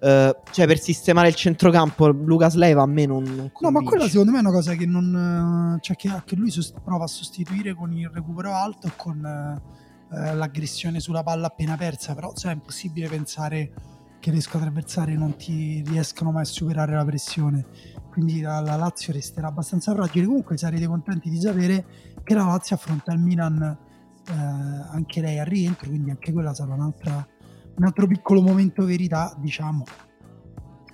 Uh, 0.00 0.36
cioè 0.50 0.66
per 0.66 0.78
sistemare 0.78 1.28
il 1.28 1.34
centrocampo 1.34 2.08
Lucas 2.08 2.56
Leiva 2.56 2.82
a 2.82 2.86
me 2.86 3.06
non, 3.06 3.22
non 3.22 3.50
no 3.58 3.70
ma 3.70 3.80
quella 3.80 4.06
secondo 4.06 4.32
me 4.32 4.36
è 4.36 4.40
una 4.40 4.50
cosa 4.50 4.74
che 4.74 4.84
non 4.84 5.78
cioè 5.80 5.96
che, 5.96 6.10
che 6.26 6.36
lui 6.36 6.50
sost- 6.50 6.78
prova 6.84 7.04
a 7.04 7.06
sostituire 7.06 7.72
con 7.72 7.90
il 7.90 8.10
recupero 8.12 8.52
alto 8.52 8.86
e 8.86 8.92
con 8.96 9.16
uh, 9.16 10.34
l'aggressione 10.34 11.00
sulla 11.00 11.22
palla 11.22 11.46
appena 11.46 11.78
persa 11.78 12.14
però 12.14 12.34
cioè, 12.34 12.50
è 12.50 12.54
impossibile 12.54 13.08
pensare 13.08 13.72
che 14.20 14.30
le 14.30 14.42
squadre 14.42 14.68
avversarie 14.68 15.16
non 15.16 15.36
ti 15.36 15.82
riescano 15.86 16.32
mai 16.32 16.42
a 16.42 16.46
superare 16.46 16.94
la 16.94 17.04
pressione 17.06 17.66
quindi 18.14 18.40
la, 18.40 18.60
la, 18.60 18.76
Lazio 18.76 19.12
resterà 19.12 19.48
abbastanza 19.48 19.92
fragile. 19.92 20.26
Comunque 20.26 20.56
sarete 20.56 20.86
contenti 20.86 21.28
di 21.28 21.40
sapere 21.40 21.84
che 22.22 22.32
la 22.32 22.44
Lazio 22.44 22.76
affronta 22.76 23.12
il 23.12 23.18
Milan 23.18 23.60
eh, 23.60 24.32
anche 24.32 25.20
lei 25.20 25.40
al 25.40 25.46
rientro, 25.46 25.88
quindi 25.88 26.10
anche 26.10 26.32
quella 26.32 26.54
sarà 26.54 26.74
un'altra, 26.74 27.26
un 27.74 27.84
altro 27.84 28.06
piccolo 28.06 28.40
momento 28.40 28.84
verità, 28.84 29.34
diciamo. 29.36 29.84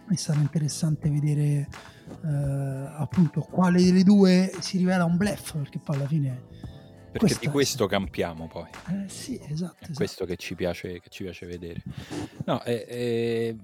È 0.08 0.16
stato 0.16 0.38
interessante 0.38 1.10
vedere 1.10 1.68
eh, 2.24 2.90
appunto 2.96 3.42
quale 3.42 3.84
delle 3.84 4.02
due 4.02 4.50
si 4.60 4.78
rivela 4.78 5.04
un 5.04 5.18
blef, 5.18 5.58
perché 5.58 5.78
poi 5.78 5.96
alla 5.96 6.06
fine 6.06 6.42
perché 7.10 7.26
questo 7.26 7.40
di 7.40 7.48
questo 7.48 7.86
campiamo 7.86 8.46
poi. 8.46 8.68
Eh, 8.88 9.08
sì, 9.08 9.34
esatto. 9.34 9.76
È 9.78 9.82
esatto. 9.82 9.92
questo 9.94 10.24
che 10.24 10.36
ci, 10.36 10.54
piace, 10.54 11.00
che 11.00 11.08
ci 11.08 11.24
piace 11.24 11.46
vedere. 11.46 11.82
No, 12.44 12.62
eh, 12.62 12.86
eh, 12.88 13.56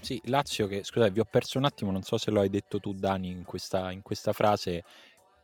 sì, 0.00 0.20
Lazio 0.24 0.66
che, 0.66 0.82
scusate, 0.82 1.10
vi 1.10 1.20
ho 1.20 1.26
perso 1.30 1.58
un 1.58 1.64
attimo, 1.64 1.90
non 1.90 2.02
so 2.02 2.16
se 2.16 2.30
lo 2.30 2.40
hai 2.40 2.48
detto 2.48 2.80
tu 2.80 2.94
Dani 2.94 3.28
in 3.28 3.44
questa, 3.44 3.90
in 3.90 4.00
questa 4.00 4.32
frase, 4.32 4.84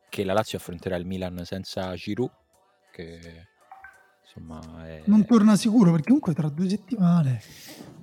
che 0.08 0.24
la 0.24 0.32
Lazio 0.32 0.58
affronterà 0.58 0.96
il 0.96 1.04
Milan 1.04 1.44
senza 1.44 1.94
Giroud, 1.94 2.30
che 2.90 3.48
insomma 4.22 4.86
è... 4.86 5.02
Non 5.04 5.26
torna 5.26 5.54
sicuro 5.56 5.90
perché 5.90 6.06
comunque 6.06 6.34
tra 6.34 6.48
due 6.48 6.68
settimane... 6.68 7.42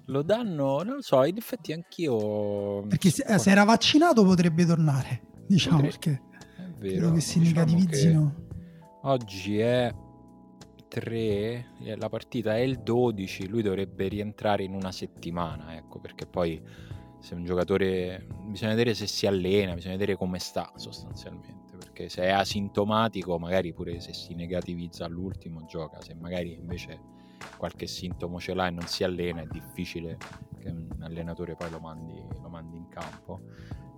Lo 0.09 0.21
danno, 0.21 0.83
non 0.83 0.95
lo 0.95 1.01
so, 1.01 1.25
in 1.25 1.35
effetti 1.35 1.73
anch'io... 1.73 2.83
Perché 2.83 3.09
se, 3.09 3.25
eh, 3.27 3.37
se 3.39 3.51
era 3.51 3.65
vaccinato 3.65 4.23
potrebbe 4.23 4.65
tornare, 4.65 5.21
diciamo, 5.45 5.81
potrebbe... 5.81 5.97
perché... 5.97 6.21
È 6.55 6.79
vero, 6.79 6.95
credo 6.95 7.11
che 7.13 7.19
si 7.19 7.39
diciamo 7.39 7.65
negativizzino. 7.65 8.33
Che 8.35 8.46
Oggi 9.07 9.57
è 9.57 9.89
3, 10.89 11.65
la 11.95 12.09
partita 12.09 12.57
è 12.57 12.59
il 12.59 12.79
12, 12.79 13.47
lui 13.47 13.61
dovrebbe 13.61 14.09
rientrare 14.09 14.63
in 14.63 14.73
una 14.73 14.91
settimana, 14.91 15.77
ecco, 15.77 15.97
perché 15.99 16.25
poi 16.25 16.61
se 17.17 17.33
un 17.33 17.45
giocatore 17.45 18.27
bisogna 18.47 18.71
vedere 18.71 18.93
se 18.93 19.07
si 19.07 19.25
allena, 19.25 19.75
bisogna 19.75 19.93
vedere 19.93 20.17
come 20.17 20.39
sta 20.39 20.73
sostanzialmente, 20.75 21.77
perché 21.77 22.09
se 22.09 22.23
è 22.23 22.31
asintomatico, 22.31 23.39
magari 23.39 23.71
pure 23.71 24.01
se 24.01 24.11
si 24.11 24.35
negativizza 24.35 25.05
all'ultimo 25.05 25.63
gioca, 25.63 26.01
se 26.01 26.13
magari 26.13 26.55
invece 26.55 26.99
qualche 27.55 27.87
sintomo 27.87 28.41
ce 28.41 28.53
l'ha 28.53 28.67
e 28.67 28.71
non 28.71 28.87
si 28.87 29.05
allena, 29.05 29.41
è 29.41 29.47
difficile 29.49 30.17
che 30.59 30.67
un 30.67 30.97
allenatore 30.99 31.55
poi 31.55 31.69
lo 31.69 31.79
mandi, 31.79 32.21
lo 32.41 32.49
mandi 32.49 32.75
in 32.75 32.89
campo. 32.89 33.39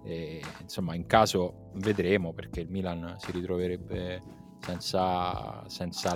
E, 0.03 0.39
insomma, 0.61 0.93
in 0.93 1.07
caso 1.07 1.71
vedremo 1.77 2.31
perché 2.31 2.61
il 2.61 2.69
Milan 2.69 3.15
si 3.17 3.31
ritroverebbe 3.31 4.37
senza, 4.59 5.63
senza 5.67 6.15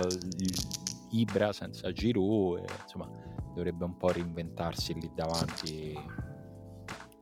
Ibra, 1.10 1.52
senza 1.52 1.92
Giroud, 1.92 2.58
e, 2.58 2.64
insomma 2.82 3.08
dovrebbe 3.54 3.84
un 3.84 3.96
po' 3.96 4.10
reinventarsi 4.10 4.94
lì 4.94 5.10
davanti 5.14 5.96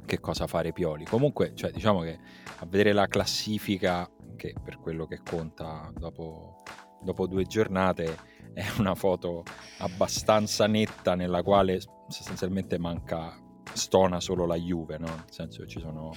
che 0.04 0.18
cosa 0.20 0.46
fare 0.46 0.72
Pioli. 0.72 1.04
Comunque, 1.04 1.54
cioè, 1.54 1.70
diciamo 1.70 2.00
che 2.00 2.18
a 2.58 2.66
vedere 2.66 2.92
la 2.92 3.06
classifica, 3.06 4.08
che 4.36 4.54
per 4.62 4.78
quello 4.78 5.06
che 5.06 5.20
conta 5.22 5.92
dopo, 5.96 6.62
dopo 7.02 7.26
due 7.26 7.44
giornate, 7.44 8.16
è 8.52 8.64
una 8.78 8.94
foto 8.94 9.44
abbastanza 9.78 10.66
netta 10.66 11.14
nella 11.14 11.42
quale 11.42 11.80
sostanzialmente 12.08 12.78
manca, 12.78 13.38
stona 13.72 14.20
solo 14.20 14.44
la 14.44 14.56
Juve, 14.56 14.98
no? 14.98 15.06
Nel 15.06 15.24
senso 15.28 15.62
che 15.62 15.68
ci 15.68 15.80
sono 15.80 16.12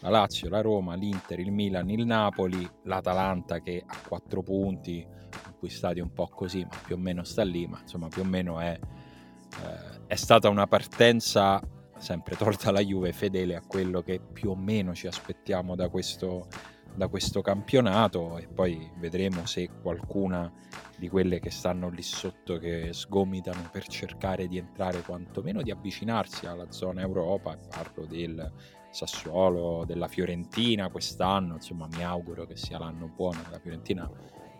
la 0.00 0.10
Lazio, 0.10 0.48
la 0.48 0.60
Roma, 0.60 0.94
l'Inter, 0.94 1.40
il 1.40 1.50
Milan, 1.50 1.90
il 1.90 2.04
Napoli, 2.06 2.68
l'Atalanta 2.84 3.60
che 3.60 3.82
ha 3.84 3.96
quattro 4.06 4.42
punti, 4.42 5.06
acquistati 5.44 6.00
un 6.00 6.12
po' 6.12 6.28
così, 6.28 6.62
ma 6.62 6.76
più 6.84 6.94
o 6.94 6.98
meno 6.98 7.24
sta 7.24 7.42
lì, 7.42 7.66
ma 7.66 7.80
insomma 7.80 8.08
più 8.08 8.22
o 8.22 8.24
meno 8.24 8.60
è, 8.60 8.78
eh, 8.78 10.06
è 10.06 10.14
stata 10.14 10.48
una 10.48 10.66
partenza 10.66 11.60
sempre 11.98 12.36
tolta 12.36 12.70
la 12.70 12.80
Juve 12.80 13.12
fedele 13.12 13.56
a 13.56 13.62
quello 13.66 14.02
che 14.02 14.20
più 14.20 14.50
o 14.50 14.56
meno 14.56 14.94
ci 14.94 15.08
aspettiamo 15.08 15.74
da 15.74 15.88
questo, 15.88 16.46
da 16.94 17.08
questo 17.08 17.42
campionato 17.42 18.38
e 18.38 18.46
poi 18.46 18.90
vedremo 18.98 19.46
se 19.46 19.68
qualcuna 19.82 20.50
di 20.96 21.08
quelle 21.08 21.40
che 21.40 21.50
stanno 21.50 21.88
lì 21.88 22.02
sotto 22.02 22.58
che 22.58 22.92
sgomitano 22.92 23.68
per 23.70 23.86
cercare 23.86 24.48
di 24.48 24.58
entrare 24.58 25.02
quantomeno 25.02 25.62
di 25.62 25.70
avvicinarsi 25.70 26.46
alla 26.46 26.70
zona 26.70 27.00
Europa, 27.00 27.56
parlo 27.68 28.04
del 28.06 28.52
Sassuolo, 28.90 29.84
della 29.86 30.08
Fiorentina 30.08 30.88
quest'anno, 30.88 31.54
insomma 31.54 31.86
mi 31.92 32.02
auguro 32.02 32.46
che 32.46 32.56
sia 32.56 32.78
l'anno 32.78 33.10
buono 33.14 33.40
della 33.44 33.58
Fiorentina, 33.58 34.10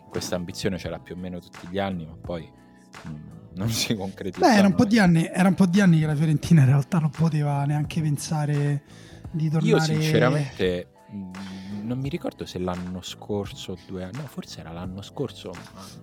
questa 0.09 0.35
ambizione 0.35 0.77
ce 0.77 0.89
l'ha 0.89 0.99
più 0.99 1.15
o 1.15 1.17
meno 1.17 1.39
tutti 1.39 1.67
gli 1.69 1.79
anni, 1.79 2.05
ma 2.05 2.15
poi 2.19 2.49
mh, 3.03 3.09
mm, 3.09 3.15
non 3.55 3.69
si 3.69 3.95
concretizza. 3.95 4.47
Beh, 4.47 4.55
era 4.55 4.67
un, 4.67 4.75
po 4.75 4.85
di 4.85 4.99
anni, 4.99 5.25
era 5.25 5.47
un 5.47 5.55
po' 5.55 5.65
di 5.65 5.81
anni 5.81 5.99
che 5.99 6.05
la 6.05 6.15
Fiorentina 6.15 6.61
in 6.61 6.67
realtà 6.67 6.99
non 6.99 7.09
poteva 7.09 7.63
neanche 7.65 8.01
pensare 8.01 8.83
di 9.31 9.49
tornare... 9.49 9.71
Io 9.71 9.79
sinceramente... 9.79 10.87
Mm, 11.11 11.31
non 11.89 11.97
mi 11.97 12.09
ricordo 12.09 12.45
se 12.45 12.59
l'anno 12.59 13.01
scorso, 13.01 13.75
due 13.87 14.03
anni, 14.03 14.17
no, 14.17 14.27
forse 14.27 14.59
era 14.59 14.71
l'anno 14.71 15.01
scorso. 15.01 15.51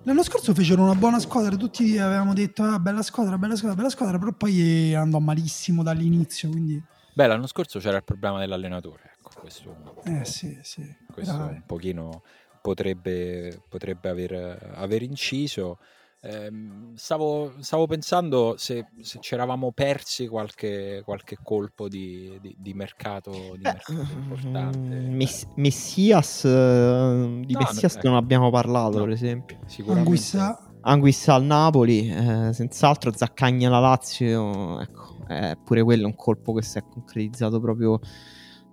L'anno 0.03 0.21
scorso 0.21 0.53
fecero 0.53 0.83
una 0.83 0.95
buona 0.95 1.17
squadra, 1.17 1.55
tutti 1.55 1.97
avevamo 1.97 2.33
detto 2.33 2.63
ah, 2.63 2.77
bella 2.77 3.01
squadra, 3.01 3.37
bella 3.37 3.55
squadra, 3.55 3.77
bella 3.77 3.89
squadra, 3.89 4.19
però 4.19 4.33
poi 4.33 4.93
andò 4.93 5.19
malissimo 5.19 5.81
dall'inizio, 5.81 6.49
quindi... 6.49 6.83
Beh, 7.17 7.25
l'anno 7.25 7.47
scorso 7.47 7.79
c'era 7.79 7.97
il 7.97 8.03
problema 8.03 8.37
dell'allenatore, 8.37 9.13
ecco, 9.15 9.31
questo, 9.39 9.75
eh, 10.03 10.23
sì, 10.23 10.55
sì. 10.61 10.85
questo 11.11 11.33
un 11.33 11.63
pochino 11.65 12.21
potrebbe, 12.61 13.59
potrebbe 13.67 14.09
aver, 14.09 14.73
aver 14.75 15.01
inciso. 15.01 15.79
Eh, 16.21 16.51
stavo, 16.93 17.53
stavo, 17.57 17.87
pensando 17.87 18.53
se, 18.57 18.89
se 19.01 19.17
ci 19.19 19.33
eravamo 19.33 19.71
persi 19.71 20.27
qualche, 20.27 21.01
qualche 21.03 21.39
colpo 21.41 21.87
di, 21.87 22.37
di, 22.39 22.55
di, 22.55 22.73
mercato, 22.75 23.31
di 23.31 23.63
mercato 23.63 23.93
importante. 23.93 24.77
Mm, 24.77 25.15
Mess- 25.15 25.47
Messias, 25.55 26.43
uh, 26.43 27.39
di 27.43 27.53
no, 27.53 27.59
Messias 27.61 27.93
no, 27.93 27.99
ecco. 27.99 28.07
non 28.09 28.17
abbiamo 28.17 28.51
parlato, 28.51 28.99
no, 28.99 29.05
per 29.05 29.13
esempio. 29.13 29.57
Sicuramente. 29.65 30.07
Anguissa. 30.07 30.61
Anguissa 30.81 31.33
al 31.33 31.43
Napoli, 31.43 32.09
eh, 32.09 32.53
senz'altro 32.53 33.11
Zaccagna 33.11 33.69
alla 33.69 33.79
Lazio, 33.79 34.79
ecco 34.79 35.16
eh, 35.27 35.57
pure 35.63 35.83
quello 35.83 36.03
è 36.03 36.05
un 36.05 36.15
colpo 36.15 36.53
che 36.53 36.61
si 36.61 36.77
è 36.77 36.83
concretizzato 36.83 37.59
proprio 37.59 37.99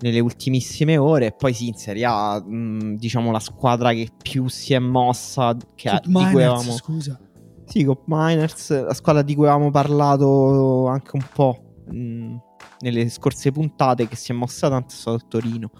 nelle 0.01 0.21
ultimissime 0.21 0.97
ore. 0.97 1.27
E 1.27 1.33
poi 1.33 1.53
sì, 1.53 1.69
in 1.69 1.75
Serie 1.75 2.05
A, 2.07 2.43
mh, 2.43 2.97
diciamo 2.97 3.31
la 3.31 3.41
squadra 3.41 3.93
che 3.93 4.09
più 4.21 4.49
si 4.49 4.75
è 4.75 4.79
mossa, 4.79 5.57
che 5.75 5.89
ha, 5.89 6.01
di 6.03 6.13
cui 6.13 6.23
avevamo... 6.23 6.73
scusa. 6.73 7.19
Sì, 7.67 7.83
Cop 7.85 8.03
Miners, 8.07 8.85
la 8.85 8.93
squadra 8.93 9.23
di 9.23 9.35
cui 9.35 9.47
avevamo 9.47 9.71
parlato 9.71 10.87
anche 10.87 11.11
un 11.15 11.27
po' 11.33 11.77
mh, 11.87 12.37
nelle 12.81 13.09
scorse 13.09 13.53
puntate, 13.53 14.07
che 14.07 14.17
si 14.17 14.33
è 14.33 14.35
mossa 14.35 14.69
tanto 14.69 14.93
è 14.93 14.97
stato 14.97 15.17
il 15.17 15.27
Torino. 15.29 15.71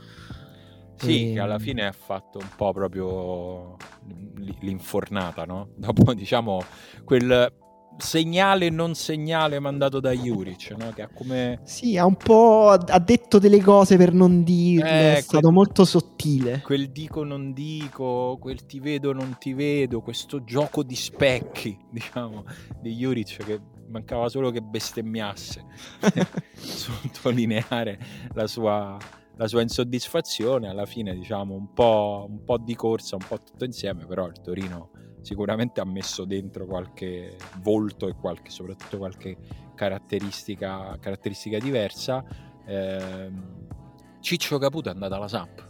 Sì, 0.97 1.31
e... 1.31 1.33
che 1.35 1.41
alla 1.41 1.59
fine 1.59 1.87
ha 1.87 1.93
fatto 1.93 2.39
un 2.39 2.49
po' 2.57 2.73
proprio 2.73 3.77
l'infornata, 4.61 5.45
no? 5.45 5.69
Dopo, 5.77 6.15
diciamo, 6.15 6.63
quel 7.05 7.53
segnale 7.97 8.71
non 8.71 8.95
segnale 8.95 9.59
mandato 9.59 10.01
da 10.01 10.13
Juric, 10.13 10.75
no? 10.77 10.91
Che 10.91 11.03
ha 11.03 11.09
come... 11.09 11.61
Sì, 11.65 11.97
ha 11.97 12.05
un 12.05 12.17
po' 12.17 12.71
ha 12.71 12.99
detto 12.99 13.39
delle 13.39 13.61
cose 13.61 13.97
per 13.97 14.13
non 14.13 14.43
dirle, 14.43 15.15
eh, 15.15 15.17
è 15.17 15.21
stato 15.21 15.41
quel, 15.41 15.53
molto 15.53 15.85
sottile. 15.85 16.61
Quel 16.63 16.91
dico 16.91 17.25
non 17.25 17.53
dico, 17.53 18.37
quel 18.41 18.67
ti 18.67 18.81
vedo 18.81 19.13
non 19.13 19.37
ti 19.39 19.53
vedo, 19.53 20.01
questo 20.01 20.45
gioco 20.45 20.83
di 20.83 20.97
specchi, 20.97 21.79
diciamo, 21.91 22.45
di 22.81 22.95
Juric 22.95 23.45
che 23.45 23.61
mancava 23.89 24.29
solo 24.29 24.51
che 24.51 24.61
bestemmiasse, 24.61 25.65
sottolineare 26.55 27.99
la 28.33 28.47
sua, 28.47 28.97
la 29.37 29.47
sua 29.47 29.63
insoddisfazione, 29.63 30.69
alla 30.69 30.87
fine 30.87 31.15
diciamo 31.15 31.55
un 31.55 31.73
po', 31.73 32.27
un 32.29 32.45
po' 32.45 32.59
di 32.59 32.75
corsa, 32.75 33.17
un 33.17 33.25
po' 33.27 33.41
tutto 33.43 33.65
insieme, 33.65 34.07
però 34.07 34.27
il 34.27 34.41
Torino 34.41 34.91
sicuramente 35.25 35.81
ha 35.81 35.85
messo 35.85 36.25
dentro 36.25 36.67
qualche 36.67 37.37
volto 37.63 38.09
e 38.09 38.15
qualche, 38.15 38.51
soprattutto 38.51 38.99
qualche 38.99 39.37
caratteristica, 39.75 40.97
caratteristica 41.01 41.59
diversa. 41.59 42.23
Eh, 42.67 43.31
Ciccio 44.21 44.59
Caputo 44.59 44.91
è 44.91 44.93
andato 44.93 45.15
alla 45.15 45.29
Samp. 45.29 45.67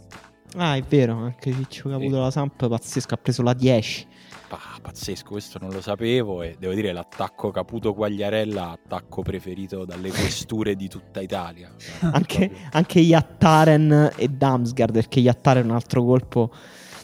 Ah, 0.57 0.75
è 0.75 0.81
vero, 0.81 1.15
anche 1.15 1.53
Ciccio 1.53 1.89
Caputo 1.89 2.17
alla 2.17 2.31
Samp, 2.31 2.67
pazzesco, 2.67 3.13
ha 3.13 3.17
preso 3.17 3.41
la 3.43 3.53
10. 3.53 4.07
Ah, 4.49 4.77
pazzesco, 4.81 5.31
questo 5.31 5.57
non 5.59 5.71
lo 5.71 5.81
sapevo 5.81 6.41
e 6.41 6.55
devo 6.59 6.73
dire 6.73 6.91
l'attacco 6.91 7.49
Caputo 7.51 7.93
Quagliarella, 7.93 8.71
attacco 8.71 9.21
preferito 9.21 9.85
dalle 9.85 10.09
questure 10.11 10.75
di 10.75 10.87
tutta 10.89 11.21
Italia. 11.21 11.73
anche, 12.11 12.51
anche 12.71 12.99
Yattaren 12.99 14.11
e 14.15 14.27
Damsgaard, 14.27 14.93
perché 14.93 15.21
Yattaren 15.21 15.63
è 15.63 15.65
un 15.65 15.75
altro 15.75 16.03
colpo 16.03 16.51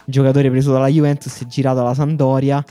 giocatore 0.06 0.50
preso 0.50 0.72
dalla 0.72 0.88
Juventus, 0.88 1.42
è 1.42 1.46
girato 1.46 1.82
alla 1.82 1.94
Sandoria 1.94 2.64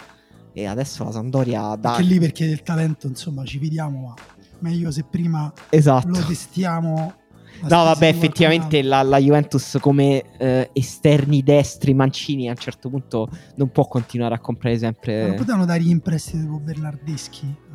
e 0.52 0.66
adesso 0.66 1.04
la 1.04 1.12
Sandoria 1.12 1.76
dà... 1.76 1.92
Anche 1.92 2.02
lì 2.02 2.18
perché 2.18 2.46
del 2.46 2.62
talento 2.62 3.06
insomma 3.06 3.44
ci 3.44 3.58
vediamo, 3.58 4.00
ma 4.00 4.14
meglio 4.60 4.90
se 4.90 5.04
prima 5.08 5.52
esatto. 5.68 6.08
lo 6.08 6.24
testiamo. 6.24 7.14
No, 7.62 7.68
vabbè, 7.68 8.06
effettivamente 8.06 8.80
la, 8.82 9.02
la, 9.02 9.18
Juventus 9.18 9.76
come 9.80 10.22
eh, 10.38 10.70
esterni 10.72 11.42
destri 11.42 11.92
Mancini 11.92 12.48
a 12.48 12.52
un 12.52 12.56
certo 12.56 12.88
punto 12.88 13.28
non 13.56 13.70
può 13.70 13.86
continuare 13.86 14.34
a 14.34 14.38
comprare 14.38 14.78
sempre... 14.78 15.20
Ma 15.20 15.28
non 15.28 15.36
potevano 15.36 15.64
dare 15.66 15.82
in 15.82 16.00
prestito 16.00 16.58
Bernardeschi? 16.58 17.68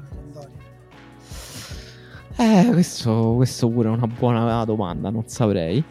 Eh, 2.37 2.69
questo, 2.71 3.33
questo 3.35 3.69
pure 3.69 3.89
è 3.89 3.91
una 3.91 4.07
buona 4.07 4.65
domanda, 4.65 5.09
non 5.09 5.23
saprei. 5.27 5.83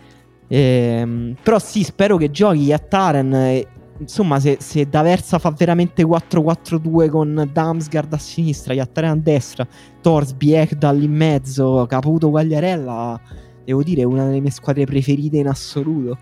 Ehm, 0.49 1.37
però 1.43 1.59
sì, 1.59 1.83
spero 1.83 2.17
che 2.17 2.31
giochi 2.31 2.73
a 2.73 2.79
Taren. 2.79 3.35
E, 3.35 3.67
insomma, 3.99 4.41
se, 4.41 4.59
se 4.61 4.89
D'Aversa 4.89 5.39
fa 5.39 5.51
veramente 5.51 6.03
4-4-2 6.03 7.09
con 7.09 7.49
Damsgaard 7.53 8.13
a 8.13 8.19
sinistra, 8.19 8.75
Yattaren 8.75 9.11
a 9.11 9.17
destra, 9.17 9.67
Torsby, 10.01 10.53
Ekdal 10.53 11.03
in 11.03 11.13
mezzo, 11.13 11.87
Caputo 11.89 12.31
Quagliarella, 12.31 13.21
devo 13.65 13.83
dire, 13.83 14.03
è 14.03 14.05
una 14.05 14.27
delle 14.27 14.41
mie 14.41 14.51
squadre 14.51 14.85
preferite 14.85 15.39
in 15.39 15.49
assoluto. 15.49 16.19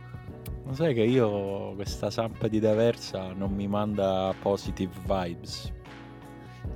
Lo 0.65 0.75
sai 0.75 0.95
che 0.95 1.03
io 1.03 1.75
questa 1.75 2.11
Samp 2.11 2.47
di 2.47 2.61
D'Aversa 2.61 3.33
non 3.33 3.53
mi 3.53 3.67
manda 3.67 4.33
positive 4.41 4.93
vibes. 5.07 5.71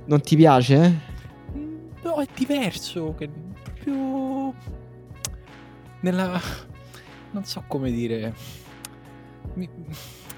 Non 0.05 0.21
ti 0.21 0.35
piace? 0.35 0.99
Mm, 1.55 1.77
no, 2.03 2.15
è 2.17 2.27
diverso, 2.35 3.15
che 3.17 3.29
proprio 3.63 4.53
nella 6.01 6.39
non 7.37 7.45
so 7.45 7.63
come 7.67 7.91
dire 7.91 8.33
mi, 9.53 9.69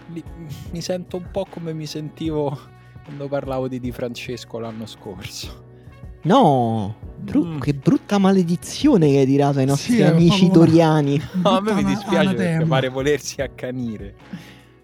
mi, 0.07 0.23
mi 0.71 0.81
sento 0.81 1.15
un 1.15 1.29
po' 1.31 1.45
come 1.49 1.73
mi 1.73 1.85
sentivo 1.85 2.57
quando 3.05 3.27
parlavo 3.29 3.69
di 3.69 3.79
Di 3.79 3.91
Francesco 3.91 4.59
l'anno 4.59 4.85
scorso. 4.85 5.67
No, 6.23 6.95
bru- 7.17 7.47
mm. 7.47 7.59
che 7.59 7.73
brutta 7.73 8.17
maledizione 8.17 9.07
che 9.07 9.19
hai 9.19 9.25
tirato 9.25 9.59
ai 9.59 9.65
nostri 9.65 9.95
sì, 9.95 10.01
amici 10.03 10.51
toriani. 10.51 11.21
No, 11.41 11.51
a 11.51 11.61
me 11.61 11.73
mi 11.73 11.85
dispiace 11.85 12.33
perché 12.33 12.65
pare 12.65 12.89
volersi 12.89 13.41
accanire. 13.41 14.15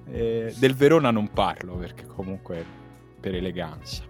Eh, 0.10 0.54
del 0.58 0.74
Verona 0.74 1.12
non 1.12 1.30
parlo 1.32 1.76
perché 1.76 2.06
comunque 2.06 2.66
per 3.20 3.36
eleganza. 3.36 4.04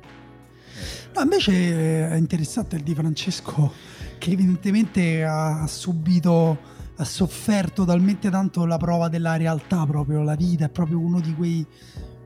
No, 1.15 1.21
invece 1.21 2.09
è 2.09 2.15
interessante 2.15 2.75
il 2.75 2.83
Di 2.83 2.93
Francesco 2.93 3.73
che 4.17 4.31
evidentemente 4.31 5.23
ha 5.23 5.65
subito 5.67 6.74
ha 6.97 7.03
sofferto 7.03 7.83
talmente 7.85 8.29
tanto 8.29 8.65
la 8.65 8.77
prova 8.77 9.09
della 9.09 9.35
realtà 9.35 9.85
proprio 9.85 10.21
la 10.23 10.35
vita 10.35 10.65
è 10.65 10.69
proprio 10.69 10.99
uno 10.99 11.19
di 11.19 11.33
quei 11.35 11.65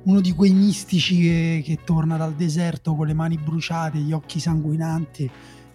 uno 0.03 0.21
di 0.21 0.31
quei 0.33 0.53
mistici 0.53 1.19
che, 1.19 1.61
che, 1.63 1.79
torna 1.83 2.17
dal 2.17 2.33
deserto 2.33 2.95
con 2.95 3.07
le 3.07 3.13
mani 3.13 3.37
bruciate, 3.37 3.97
gli 3.97 4.13
occhi 4.13 4.39
sanguinanti. 4.39 5.29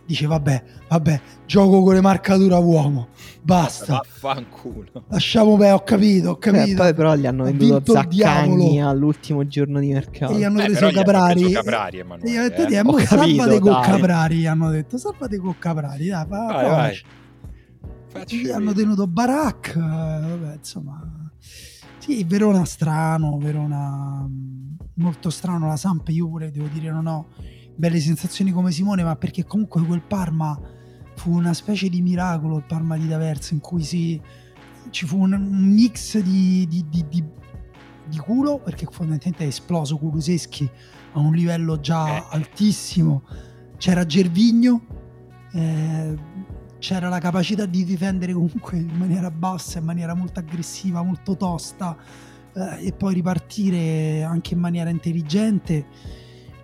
Dice: 0.07 0.27
Vabbè, 0.27 0.63
vabbè, 0.89 1.21
gioco 1.47 1.83
con 1.83 1.95
le 1.95 2.01
marcature 2.01 2.55
a 2.55 2.59
uomo. 2.59 3.09
Basta. 3.43 4.03
Vaffanculo. 4.03 5.05
Lasciamo 5.09 5.57
beh, 5.57 5.71
ho 5.71 5.83
capito, 5.83 6.31
ho 6.31 6.37
capito. 6.37 6.73
Eh, 6.73 6.75
poi 6.75 6.95
però 6.95 7.15
gli 7.15 7.27
hanno 7.27 7.45
venduto 7.45 7.93
Zaccagni 7.93 8.83
all'ultimo 8.83 9.47
giorno 9.47 9.79
di 9.79 9.93
mercato. 9.93 10.33
E 10.33 10.37
gli 10.37 10.45
hanno 10.45 10.61
eh, 10.61 10.65
preso 10.67 10.91
Caprari. 10.91 11.41
Preso 11.41 11.61
Caprari 11.61 11.99
Emanuele, 11.99 12.31
e 12.31 12.33
gli 12.33 12.37
hanno 12.77 12.93
detto: 12.93 12.99
eh. 12.99 13.03
eh 13.03 13.07
salvate 13.07 13.59
con 13.61 13.81
Caprari. 13.81 14.47
Hanno 14.47 14.71
detto: 14.71 14.99
Salvate 14.99 15.37
con 15.39 15.59
Caprari. 15.59 16.07
Dai, 16.07 16.27
vai, 16.27 16.69
vai. 16.69 17.03
Gli 18.27 18.51
hanno 18.51 18.73
tenuto 18.73 19.07
Barak. 19.07 19.79
Vabbè, 19.79 20.55
insomma 20.57 21.25
sì, 22.05 22.23
Verona 22.25 22.67
strano, 22.67 23.39
Verona 23.39 24.27
mm, 24.29 24.75
molto 24.97 25.31
strano 25.31 25.69
la 25.69 25.77
Samp, 25.77 26.07
io 26.11 26.29
pure 26.29 26.51
devo 26.51 26.67
dire 26.67 26.91
non 26.91 27.07
ho 27.07 27.29
belle 27.75 27.99
sensazioni 27.99 28.51
come 28.53 28.73
Simone, 28.73 29.03
ma 29.03 29.17
perché 29.17 29.45
comunque 29.45 29.83
quel 29.83 30.03
Parma 30.03 30.61
fu 31.15 31.33
una 31.33 31.55
specie 31.55 31.89
di 31.89 32.03
miracolo, 32.03 32.59
il 32.59 32.65
Parma 32.65 32.99
di 32.99 33.09
D'Averso, 33.09 33.55
in 33.55 33.61
cui 33.61 33.83
si, 33.83 34.21
ci 34.91 35.07
fu 35.07 35.23
un, 35.23 35.49
mix 35.51 36.19
di, 36.19 36.67
di, 36.69 36.85
di, 36.91 37.05
di, 37.09 38.19
culo, 38.19 38.59
perché 38.59 38.85
fondamentalmente 38.85 39.45
è 39.45 39.47
esploso 39.47 39.97
Kuluseschi 39.97 40.69
a 41.13 41.21
un 41.21 41.33
livello 41.33 41.81
già 41.81 42.19
eh. 42.19 42.25
altissimo, 42.33 43.23
c'era 43.79 44.05
Gervigno, 44.05 44.83
eh, 45.55 46.15
c'era 46.85 47.09
la 47.09 47.19
capacità 47.19 47.65
di 47.65 47.83
difendere 47.83 48.35
comunque 48.35 48.77
in 48.77 48.95
maniera 48.99 49.31
bassa, 49.31 49.79
in 49.79 49.87
maniera 49.87 50.13
molto 50.13 50.41
aggressiva, 50.41 51.03
molto 51.03 51.35
tosta 51.35 51.97
eh, 52.53 52.89
e 52.89 52.93
poi 52.93 53.15
ripartire 53.15 54.23
anche 54.23 54.53
in 54.53 54.61
maniera 54.61 54.91
intelligente. 54.91 55.87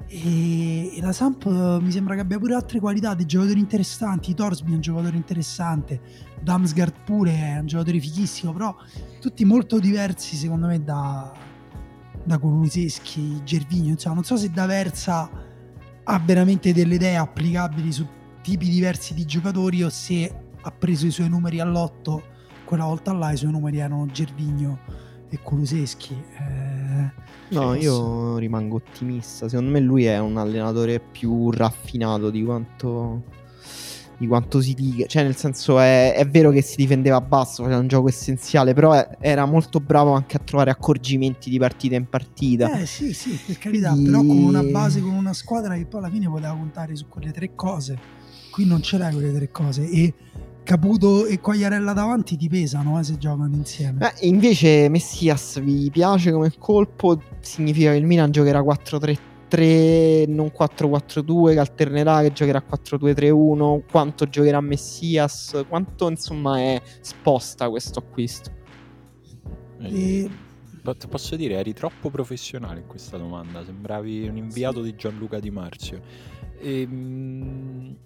E, 0.06 0.94
e 0.94 1.00
la 1.00 1.12
Samp 1.12 1.46
eh, 1.46 1.78
mi 1.80 1.90
sembra 1.90 2.16
che 2.16 2.20
abbia 2.20 2.38
pure 2.38 2.54
altre 2.54 2.80
qualità, 2.80 3.14
dei 3.14 3.24
giocatori 3.24 3.60
interessanti. 3.60 4.34
Torsby 4.34 4.72
è 4.72 4.74
un 4.74 4.82
giocatore 4.82 5.16
interessante, 5.16 5.98
Damsgaard 6.42 6.96
pure 7.02 7.32
è 7.32 7.58
un 7.58 7.66
giocatore 7.66 7.98
fighissimo, 7.98 8.52
però 8.52 8.76
tutti 9.22 9.46
molto 9.46 9.78
diversi 9.78 10.36
secondo 10.36 10.66
me 10.66 10.84
da, 10.84 11.32
da 12.22 12.36
Kuluseschi, 12.36 13.40
Gervigno. 13.42 13.92
Insomma, 13.92 14.16
non 14.16 14.24
so 14.24 14.36
se 14.36 14.50
D'Aversa 14.50 15.30
ha 16.04 16.18
veramente 16.22 16.74
delle 16.74 16.96
idee 16.96 17.16
applicabili 17.16 17.90
su 17.90 18.06
tipi 18.42 18.68
diversi 18.68 19.14
di 19.14 19.24
giocatori 19.24 19.82
o 19.82 19.88
se 19.88 20.34
ha 20.60 20.70
preso 20.70 21.06
i 21.06 21.10
suoi 21.10 21.28
numeri 21.28 21.60
all'otto 21.60 22.22
quella 22.64 22.84
volta 22.84 23.12
là 23.12 23.32
i 23.32 23.36
suoi 23.36 23.50
numeri 23.50 23.78
erano 23.78 24.06
Gervigno 24.06 24.78
e 25.28 25.38
Kuluseschi 25.42 26.14
eh, 26.38 27.10
no 27.50 27.74
io 27.74 28.36
rimango 28.36 28.76
ottimista. 28.76 29.48
Secondo 29.48 29.70
me 29.70 29.80
lui 29.80 30.04
è 30.04 30.18
un 30.18 30.36
allenatore 30.36 31.00
più 31.00 31.50
raffinato 31.50 32.30
di 32.30 32.44
quanto 32.44 33.38
di 34.16 34.26
quanto 34.26 34.60
si 34.60 34.74
dica. 34.74 35.06
Cioè 35.06 35.22
nel 35.22 35.34
senso 35.34 35.78
è, 35.78 36.14
è 36.14 36.28
vero 36.28 36.50
che 36.50 36.60
si 36.60 36.76
difendeva 36.76 37.20
basso 37.22 37.62
faceva 37.62 37.80
un 37.80 37.88
gioco 37.88 38.08
essenziale 38.08 38.74
però 38.74 38.92
è, 38.92 39.16
era 39.18 39.46
molto 39.46 39.80
bravo 39.80 40.12
anche 40.12 40.36
a 40.36 40.40
trovare 40.40 40.70
accorgimenti 40.70 41.48
di 41.48 41.58
partita 41.58 41.96
in 41.96 42.08
partita. 42.08 42.78
Eh 42.78 42.86
sì 42.86 43.12
sì 43.14 43.38
per 43.46 43.58
carità 43.58 43.90
Quindi... 43.90 44.10
però 44.10 44.22
con 44.22 44.38
una 44.38 44.62
base 44.62 45.00
con 45.00 45.12
una 45.12 45.32
squadra 45.32 45.74
che 45.74 45.86
poi 45.86 46.00
alla 46.00 46.10
fine 46.10 46.28
poteva 46.28 46.52
contare 46.52 46.94
su 46.94 47.08
quelle 47.08 47.32
tre 47.32 47.54
cose 47.54 48.18
qui 48.50 48.66
non 48.66 48.82
ce 48.82 48.98
l'hai 48.98 49.12
quelle 49.12 49.32
tre 49.32 49.50
cose 49.50 49.88
e 49.88 50.14
Caputo 50.62 51.26
e 51.26 51.40
Quagliarella 51.40 51.92
davanti 51.92 52.36
ti 52.36 52.48
pesano 52.48 52.98
eh, 53.00 53.02
se 53.02 53.18
giocano 53.18 53.54
insieme. 53.54 54.12
Eh, 54.20 54.28
invece 54.28 54.88
Messias 54.88 55.58
vi 55.60 55.90
piace 55.90 56.30
come 56.30 56.52
colpo? 56.58 57.20
Significa 57.40 57.90
che 57.90 57.96
il 57.96 58.06
Milan 58.06 58.30
giocherà 58.30 58.60
4-3-3, 58.60 60.32
non 60.32 60.52
4-4-2, 60.56 61.54
che 61.54 61.58
alternerà, 61.58 62.20
che 62.20 62.32
giocherà 62.32 62.62
4-2-3-1, 62.62 63.82
quanto 63.90 64.28
giocherà 64.28 64.60
Messias, 64.60 65.64
quanto 65.68 66.08
insomma 66.08 66.58
è 66.58 66.80
sposta 67.00 67.68
questo 67.68 67.98
acquisto? 67.98 68.50
E... 69.80 70.30
Posso 71.08 71.36
dire, 71.36 71.56
eri 71.56 71.72
troppo 71.74 72.10
professionale 72.10 72.80
in 72.80 72.86
questa 72.86 73.16
domanda, 73.16 73.64
sembravi 73.64 74.28
un 74.28 74.36
inviato 74.36 74.82
di 74.82 74.94
Gianluca 74.96 75.38
Di 75.38 75.50
Marzio. 75.50 76.00
E, 76.58 76.80
ehm, 76.80 77.96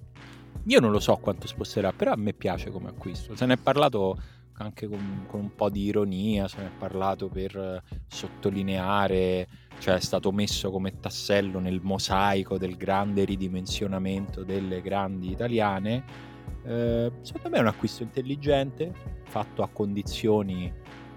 io 0.67 0.81
non 0.81 0.91
lo 0.91 1.01
so 1.01 1.17
quanto 1.17 1.47
sposterà, 1.47 1.93
però 1.93 2.13
a 2.13 2.17
me 2.17 2.33
piace 2.33 2.71
come 2.71 2.89
acquisto. 2.89 3.35
Se 3.37 3.47
ne 3.47 3.55
è 3.55 3.57
parlato 3.59 4.19
anche 4.59 4.87
con, 4.87 5.25
con 5.27 5.41
un 5.41 5.55
po' 5.55 5.69
di 5.69 5.83
ironia, 5.85 6.49
se 6.49 6.59
ne 6.59 6.67
è 6.67 6.71
parlato 6.79 7.29
per 7.29 7.83
sottolineare, 8.07 9.49
cioè 9.79 9.97
è 9.97 10.01
stato 10.01 10.31
messo 10.33 10.71
come 10.71 11.01
tassello 11.01 11.59
nel 11.59 11.81
mosaico 11.83 12.57
del 12.57 12.77
grande 12.77 13.25
ridimensionamento 13.25 14.45
delle 14.45 14.81
grandi 14.81 15.31
italiane. 15.31 16.33
Eh, 16.65 17.13
secondo 17.21 17.51
me 17.51 17.57
è 17.59 17.61
un 17.61 17.67
acquisto 17.67 18.03
intelligente, 18.03 18.93
fatto 19.25 19.63
a 19.63 19.69
condizioni 19.69 20.73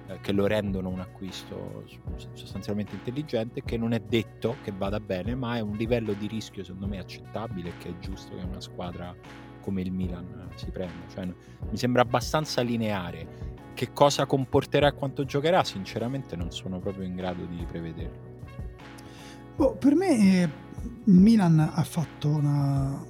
eh, 0.08 0.20
che 0.22 0.32
lo 0.32 0.48
rendono 0.48 0.90
un 0.90 1.00
acquisto 1.00 1.86
sostanzialmente 2.34 2.96
intelligente, 2.96 3.64
che 3.64 3.78
non 3.78 3.94
è 3.94 4.00
detto 4.00 4.56
che 4.64 4.72
vada 4.72 5.00
bene, 5.00 5.36
ma 5.36 5.58
è 5.58 5.60
un 5.60 5.76
livello 5.76 6.14
di 6.14 6.28
rischio 6.28 6.64
secondo 6.64 6.88
me 6.88 7.00
accettabile 7.00 7.74
che 7.78 7.90
è 7.90 7.98
giusto 8.00 8.36
che 8.36 8.44
una 8.44 8.62
squadra 8.62 9.16
come 9.62 9.82
il 9.82 9.92
Milan 9.92 10.50
si 10.56 10.72
prenda. 10.72 11.08
Cioè, 11.14 11.26
mi 11.26 11.78
sembra 11.78 12.02
abbastanza 12.02 12.62
lineare. 12.62 13.56
Che 13.74 13.92
cosa 13.92 14.26
comporterà 14.26 14.88
e 14.88 14.94
quanto 14.94 15.26
giocherà, 15.26 15.64
sinceramente 15.64 16.36
non 16.36 16.52
sono 16.52 16.80
proprio 16.80 17.06
in 17.06 17.16
grado 17.16 17.46
di 17.46 17.64
prevederlo. 17.68 18.36
Boh, 19.56 19.74
per 19.74 19.94
me 19.94 20.42
eh, 20.42 20.50
il 21.04 21.14
Milan 21.20 21.60
ha 21.60 21.84
fatto 21.84 22.30
una, 22.30 23.04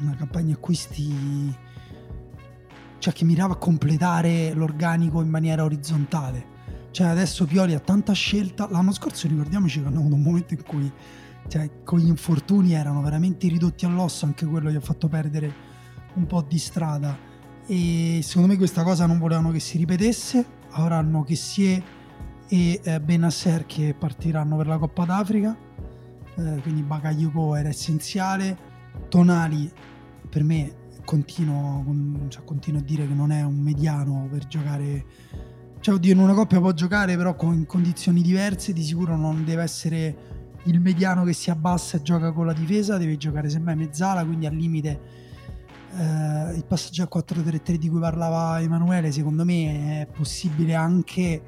una 0.00 0.16
campagna 0.16 0.54
acquisti 0.54 1.54
cioè 3.02 3.12
che 3.12 3.24
mirava 3.24 3.54
a 3.54 3.56
completare 3.56 4.54
l'organico 4.54 5.22
in 5.22 5.28
maniera 5.28 5.64
orizzontale. 5.64 6.46
Cioè 6.92 7.08
adesso 7.08 7.46
Pioli 7.46 7.74
ha 7.74 7.80
tanta 7.80 8.12
scelta. 8.12 8.68
L'anno 8.70 8.92
scorso 8.92 9.26
ricordiamoci 9.26 9.80
che 9.82 9.88
hanno 9.88 9.98
avuto 9.98 10.14
un 10.14 10.22
momento 10.22 10.54
in 10.54 10.62
cui 10.62 10.92
cioè, 11.48 11.82
con 11.82 11.98
gli 11.98 12.06
infortuni 12.06 12.74
erano 12.74 13.02
veramente 13.02 13.48
ridotti 13.48 13.86
all'osso, 13.86 14.24
anche 14.24 14.46
quello 14.46 14.70
gli 14.70 14.76
ha 14.76 14.80
fatto 14.80 15.08
perdere 15.08 15.52
un 16.14 16.28
po' 16.28 16.42
di 16.42 16.58
strada. 16.58 17.18
E 17.66 18.20
secondo 18.22 18.46
me 18.46 18.56
questa 18.56 18.84
cosa 18.84 19.04
non 19.04 19.18
volevano 19.18 19.50
che 19.50 19.58
si 19.58 19.78
ripetesse. 19.78 20.46
Ora 20.74 20.98
hanno 20.98 21.24
Kessie 21.24 21.82
e 22.46 22.80
eh, 22.84 23.00
Benasser 23.00 23.66
che 23.66 23.96
partiranno 23.98 24.56
per 24.56 24.68
la 24.68 24.78
Coppa 24.78 25.04
d'Africa. 25.04 25.56
Eh, 26.36 26.60
quindi 26.62 26.82
Bakayoko 26.82 27.56
era 27.56 27.68
essenziale. 27.68 28.70
Tonali 29.08 29.68
per 30.28 30.44
me 30.44 30.81
continuo, 31.04 31.84
cioè, 32.28 32.44
continuo, 32.44 32.80
a 32.80 32.84
dire 32.84 33.06
che 33.06 33.14
non 33.14 33.30
è 33.30 33.42
un 33.42 33.58
mediano 33.58 34.28
per 34.30 34.46
giocare. 34.46 35.04
Cioè, 35.80 35.94
oddio, 35.94 36.12
in 36.12 36.18
una 36.18 36.34
coppia 36.34 36.60
può 36.60 36.72
giocare, 36.72 37.16
però 37.16 37.34
con, 37.34 37.54
in 37.54 37.66
condizioni 37.66 38.22
diverse. 38.22 38.72
Di 38.72 38.82
sicuro 38.82 39.16
non 39.16 39.44
deve 39.44 39.62
essere 39.62 40.16
il 40.64 40.80
mediano 40.80 41.24
che 41.24 41.32
si 41.32 41.50
abbassa 41.50 41.96
e 41.96 42.02
gioca 42.02 42.32
con 42.32 42.46
la 42.46 42.52
difesa, 42.52 42.96
deve 42.96 43.16
giocare 43.16 43.48
semmai 43.48 43.76
mezzala, 43.76 44.24
quindi 44.24 44.46
al 44.46 44.54
limite 44.54 45.00
eh, 45.96 46.54
il 46.54 46.64
passaggio 46.66 47.02
a 47.02 47.08
4-3-3 47.12 47.74
di 47.74 47.88
cui 47.88 48.00
parlava 48.00 48.60
Emanuele, 48.60 49.10
secondo 49.10 49.44
me 49.44 50.02
è 50.02 50.06
possibile 50.06 50.74
anche 50.74 51.42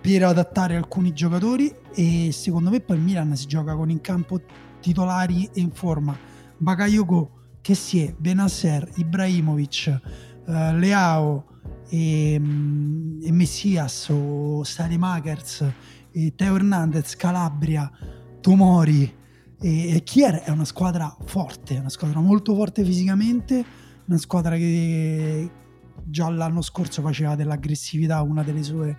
per 0.00 0.22
adattare 0.22 0.76
alcuni 0.76 1.12
giocatori 1.12 1.74
e 1.92 2.30
secondo 2.32 2.70
me 2.70 2.80
poi 2.80 2.96
il 2.96 3.02
Milan 3.02 3.34
si 3.34 3.46
gioca 3.46 3.74
con 3.74 3.90
in 3.90 4.00
campo 4.00 4.40
titolari 4.80 5.48
e 5.52 5.60
in 5.60 5.70
forma. 5.72 6.16
Bakayoko 6.56 7.37
Kessie, 7.68 8.14
Benasser, 8.18 8.90
Ibrahimovic, 8.94 10.00
uh, 10.46 10.52
Leao 10.72 11.44
e, 11.90 12.32
e 12.32 13.30
Messias 13.30 14.08
o 14.08 14.62
Stademakers 14.62 15.70
e 16.10 16.32
Teo 16.34 16.56
Hernandez, 16.56 17.14
Calabria, 17.14 17.90
Tomori. 18.40 19.14
E, 19.60 19.96
e 19.96 20.02
Kier 20.02 20.36
è 20.44 20.50
una 20.50 20.64
squadra 20.64 21.14
forte, 21.26 21.76
una 21.76 21.90
squadra 21.90 22.20
molto 22.20 22.54
forte 22.54 22.82
fisicamente, 22.82 23.62
una 24.06 24.16
squadra 24.16 24.56
che 24.56 25.50
già 26.04 26.30
l'anno 26.30 26.62
scorso 26.62 27.02
faceva 27.02 27.34
dell'aggressività 27.34 28.22
una 28.22 28.42
delle 28.42 28.62
sue 28.62 28.96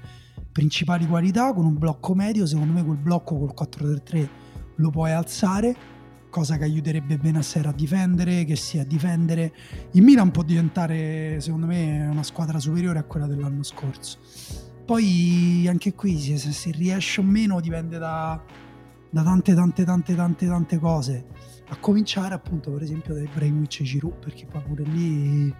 principali 0.51 1.07
qualità 1.07 1.55
con 1.55 1.65
un 1.65 1.75
blocco 1.75 2.13
medio, 2.13 2.45
secondo 2.45 2.73
me 2.73 2.85
quel 2.85 2.97
blocco 2.97 3.35
col 3.35 3.55
4-3-3 3.67 4.29
lo 4.75 4.91
puoi 4.91 5.11
alzare 5.11 5.97
cosa 6.29 6.57
che 6.57 6.63
aiuterebbe 6.63 7.17
Benassere 7.17 7.67
a 7.67 7.73
difendere, 7.73 8.45
che 8.45 8.55
sia 8.55 8.81
a 8.81 8.85
difendere. 8.85 9.53
Il 9.91 10.03
Milan 10.03 10.31
può 10.31 10.43
diventare, 10.43 11.39
secondo 11.41 11.65
me, 11.65 12.07
una 12.07 12.23
squadra 12.23 12.59
superiore 12.59 12.99
a 12.99 13.03
quella 13.03 13.27
dell'anno 13.27 13.63
scorso. 13.63 14.19
Poi 14.85 15.65
anche 15.67 15.93
qui, 15.93 16.19
se, 16.19 16.37
se 16.37 16.71
riesce 16.71 17.21
o 17.21 17.23
meno, 17.23 17.59
dipende 17.59 17.97
da, 17.97 18.41
da, 19.09 19.23
tante, 19.23 19.53
tante, 19.53 19.83
tante, 19.83 20.15
tante, 20.15 20.47
tante 20.47 20.77
cose. 20.77 21.25
A 21.69 21.77
cominciare 21.77 22.33
appunto, 22.33 22.71
per 22.71 22.83
esempio, 22.83 23.13
da 23.13 23.21
Ibrahimovic 23.21 23.81
e 23.81 23.83
Giroud, 23.83 24.15
perché 24.17 24.45
poi 24.45 24.61
pure 24.61 24.83
lì 24.83 25.53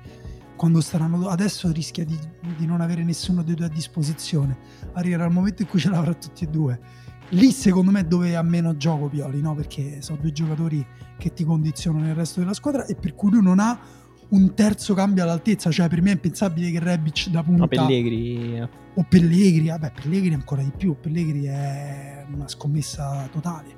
quando 0.56 0.82
staranno 0.82 1.30
adesso 1.30 1.72
rischia 1.72 2.04
di, 2.04 2.20
di, 2.58 2.66
non 2.66 2.82
avere 2.82 3.02
nessuno 3.04 3.44
dei 3.44 3.56
due 3.56 3.68
a 3.68 3.70
disposizione 3.70 4.58
arriverà 4.92 5.24
il 5.24 5.32
momento 5.32 5.62
in 5.62 5.70
cui 5.70 5.80
ce 5.80 5.90
l'avrà 5.90 6.14
tutti 6.14 6.44
e 6.44 6.48
due 6.48 6.78
lì 7.30 7.52
secondo 7.52 7.92
me 7.92 8.02
è 8.02 8.06
dove 8.06 8.36
ha 8.36 8.42
meno 8.42 8.76
gioco 8.78 9.08
Pioli, 9.08 9.42
no? 9.42 9.56
perché 9.56 10.02
sono 10.02 10.20
due 10.22 10.32
giocatori 10.32 10.86
che 11.18 11.34
ti 11.34 11.44
condizionano 11.44 12.06
nel 12.06 12.16
resto 12.16 12.40
della 12.40 12.54
squadra 12.54 12.86
e 12.86 12.96
per 12.96 13.14
cui 13.16 13.32
lui 13.32 13.44
non 13.44 13.60
ha 13.60 13.80
un 14.30 14.54
terzo 14.54 14.94
cambio 14.94 15.24
all'altezza, 15.24 15.72
cioè 15.72 15.88
per 15.88 16.02
me 16.02 16.10
è 16.10 16.14
impensabile 16.14 16.72
che 16.72 16.80
Rebic 16.80 17.30
da 17.30 17.44
punta... 17.44 17.62
No, 17.62 17.68
Pellegri... 17.68 18.68
O 18.96 19.06
Pellegri, 19.08 19.68
vabbè 19.68 19.92
Pellegri 19.92 20.34
ancora 20.34 20.62
di 20.62 20.72
più, 20.76 20.96
Pellegri 21.00 21.46
è 21.46 22.26
una 22.32 22.48
scommessa 22.48 23.28
totale. 23.32 23.78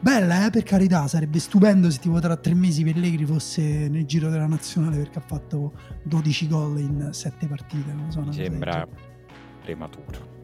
Bella, 0.00 0.46
eh, 0.46 0.50
per 0.50 0.62
carità, 0.62 1.06
sarebbe 1.06 1.38
stupendo 1.38 1.90
se 1.90 1.98
tipo 1.98 2.18
tra 2.20 2.34
tre 2.36 2.54
mesi 2.54 2.82
Pellegri 2.82 3.26
fosse 3.26 3.88
nel 3.88 4.06
giro 4.06 4.30
della 4.30 4.46
nazionale 4.46 4.96
perché 4.96 5.18
ha 5.18 5.24
fatto 5.24 5.72
12 6.04 6.48
gol 6.48 6.78
in 6.78 7.08
7 7.12 7.46
partite. 7.46 7.92
Non 7.92 8.10
so, 8.10 8.22
Mi 8.22 8.32
sembra 8.32 8.86
prematuro. 9.62 10.38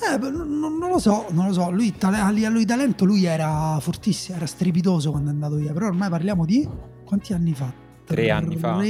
Eh, 0.00 0.16
non, 0.16 0.78
non, 0.78 0.90
lo 0.90 0.98
so, 0.98 1.26
non 1.30 1.46
lo 1.46 1.52
so. 1.52 1.70
Lui 1.70 1.94
a 2.00 2.30
livello 2.30 2.58
di 2.58 2.64
talento 2.64 3.04
lui 3.04 3.24
era 3.24 3.78
fortissimo, 3.80 4.36
era 4.36 4.46
strepitoso 4.46 5.10
quando 5.10 5.30
è 5.30 5.32
andato 5.32 5.56
via. 5.56 5.72
Però 5.72 5.86
ormai 5.86 6.08
parliamo 6.08 6.44
di 6.44 6.68
quanti 7.04 7.32
anni 7.32 7.54
fa? 7.54 7.86
Tre 8.08 8.30
anni 8.30 8.56
fa? 8.56 8.80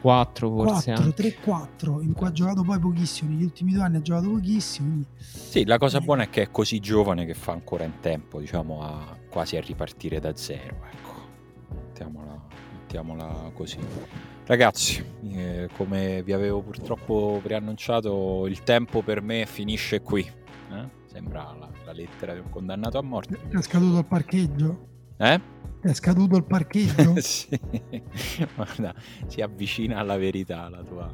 Quattro 0.00 0.50
forse. 0.50 0.92
4, 0.94 1.12
3, 1.12 1.34
4, 1.36 2.00
in 2.00 2.12
cui 2.12 2.26
ha 2.26 2.32
giocato 2.32 2.62
poi 2.62 2.78
pochissimo. 2.80 3.30
Negli 3.30 3.44
ultimi 3.44 3.72
due 3.72 3.82
anni 3.82 3.98
ha 3.98 4.02
giocato 4.02 4.30
pochissimo. 4.30 4.88
Quindi... 4.88 5.06
Sì, 5.18 5.64
la 5.64 5.78
cosa 5.78 5.98
eh. 5.98 6.00
buona 6.00 6.24
è 6.24 6.28
che 6.28 6.42
è 6.42 6.50
così 6.50 6.80
giovane 6.80 7.24
che 7.24 7.34
fa 7.34 7.52
ancora 7.52 7.84
in 7.84 8.00
tempo, 8.00 8.40
diciamo, 8.40 8.82
a, 8.82 9.16
quasi 9.28 9.56
a 9.56 9.60
ripartire 9.60 10.18
da 10.18 10.34
zero. 10.34 10.76
Ecco, 10.90 11.14
mettiamola, 11.72 12.40
mettiamola 12.80 13.50
così. 13.54 13.78
Ragazzi, 14.46 15.04
eh, 15.32 15.68
come 15.76 16.22
vi 16.24 16.32
avevo 16.32 16.60
purtroppo 16.60 17.40
preannunciato, 17.42 18.46
il 18.48 18.62
tempo 18.64 19.02
per 19.02 19.22
me 19.22 19.46
finisce 19.46 20.00
qui. 20.00 20.42
Sembra 21.14 21.54
la, 21.56 21.70
la, 21.84 21.92
lettera 21.92 22.32
di 22.32 22.40
un 22.40 22.50
condannato 22.50 22.98
a 22.98 23.02
morte. 23.02 23.38
È 23.48 23.62
scaduto 23.62 23.98
il 23.98 24.04
parcheggio? 24.04 24.88
Eh? 25.16 25.40
È 25.80 25.92
scaduto 25.92 26.36
il 26.36 26.44
parcheggio? 26.44 27.14
sì, 27.22 27.56
guarda, 28.56 28.92
si 29.28 29.40
avvicina 29.40 29.98
alla 29.98 30.16
verità 30.16 30.68
la 30.68 30.82
tua, 30.82 31.08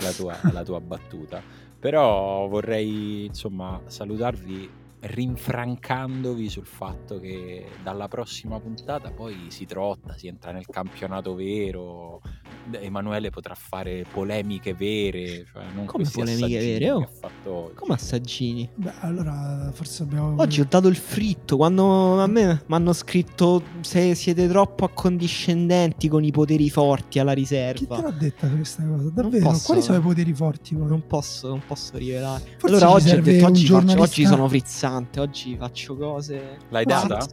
la 0.00 0.10
tua, 0.10 0.38
la 0.52 0.62
tua 0.62 0.78
battuta. 0.82 1.40
Però 1.80 2.46
vorrei 2.48 3.24
insomma 3.24 3.80
salutarvi 3.86 4.70
rinfrancandovi 5.06 6.48
sul 6.48 6.64
fatto 6.64 7.20
che 7.20 7.66
dalla 7.82 8.08
prossima 8.08 8.58
puntata 8.58 9.10
poi 9.10 9.46
si 9.48 9.66
trotta, 9.66 10.16
si 10.16 10.28
entra 10.28 10.50
nel 10.50 10.66
campionato 10.66 11.34
vero, 11.34 12.22
Emanuele 12.70 13.28
potrà 13.28 13.54
fare 13.54 14.06
polemiche 14.10 14.72
vere. 14.72 15.44
Cioè 15.52 15.64
non 15.74 15.84
Come 15.84 16.08
polemiche 16.10 16.58
vere? 16.58 16.90
Oh. 16.90 17.06
Fatto... 17.20 17.72
Come 17.74 17.94
assaggini? 17.94 18.68
Beh, 18.74 18.92
allora 19.00 19.70
forse 19.74 20.04
abbiamo. 20.04 20.40
Oggi 20.40 20.60
ho 20.62 20.66
dato 20.68 20.88
il 20.88 20.96
fritto. 20.96 21.56
Quando 21.56 22.20
a 22.20 22.26
me 22.26 22.62
mi 22.66 22.74
hanno 22.74 22.92
scritto 22.94 23.62
se 23.80 24.14
siete 24.14 24.48
troppo 24.48 24.86
accondiscendenti 24.86 26.08
con 26.08 26.24
i 26.24 26.30
poteri 26.30 26.70
forti 26.70 27.18
alla 27.18 27.32
riserva. 27.32 27.96
Chi 27.96 28.02
te 28.02 28.02
l'ha 28.02 28.10
detta 28.10 28.48
questa 28.48 28.82
cosa? 28.82 29.10
Davvero? 29.10 29.48
Posso, 29.50 29.66
Quali 29.66 29.82
sono 29.82 29.98
i 29.98 30.00
poteri 30.00 30.32
forti? 30.32 30.74
Poi? 30.74 30.86
Non 30.86 31.06
posso, 31.06 31.48
non 31.48 31.62
posso 31.66 31.98
rivelare. 31.98 32.56
Forse 32.56 32.76
allora 32.76 32.90
oggi 32.90 33.10
ho 33.10 33.20
detto: 33.20 33.44
oggi, 33.44 33.66
faccio, 33.66 34.00
oggi 34.00 34.24
sono 34.24 34.48
frizzante. 34.48 34.92
Oggi 35.18 35.56
faccio 35.56 35.96
cose. 35.96 36.58
L'hai 36.68 36.84
data? 36.84 37.26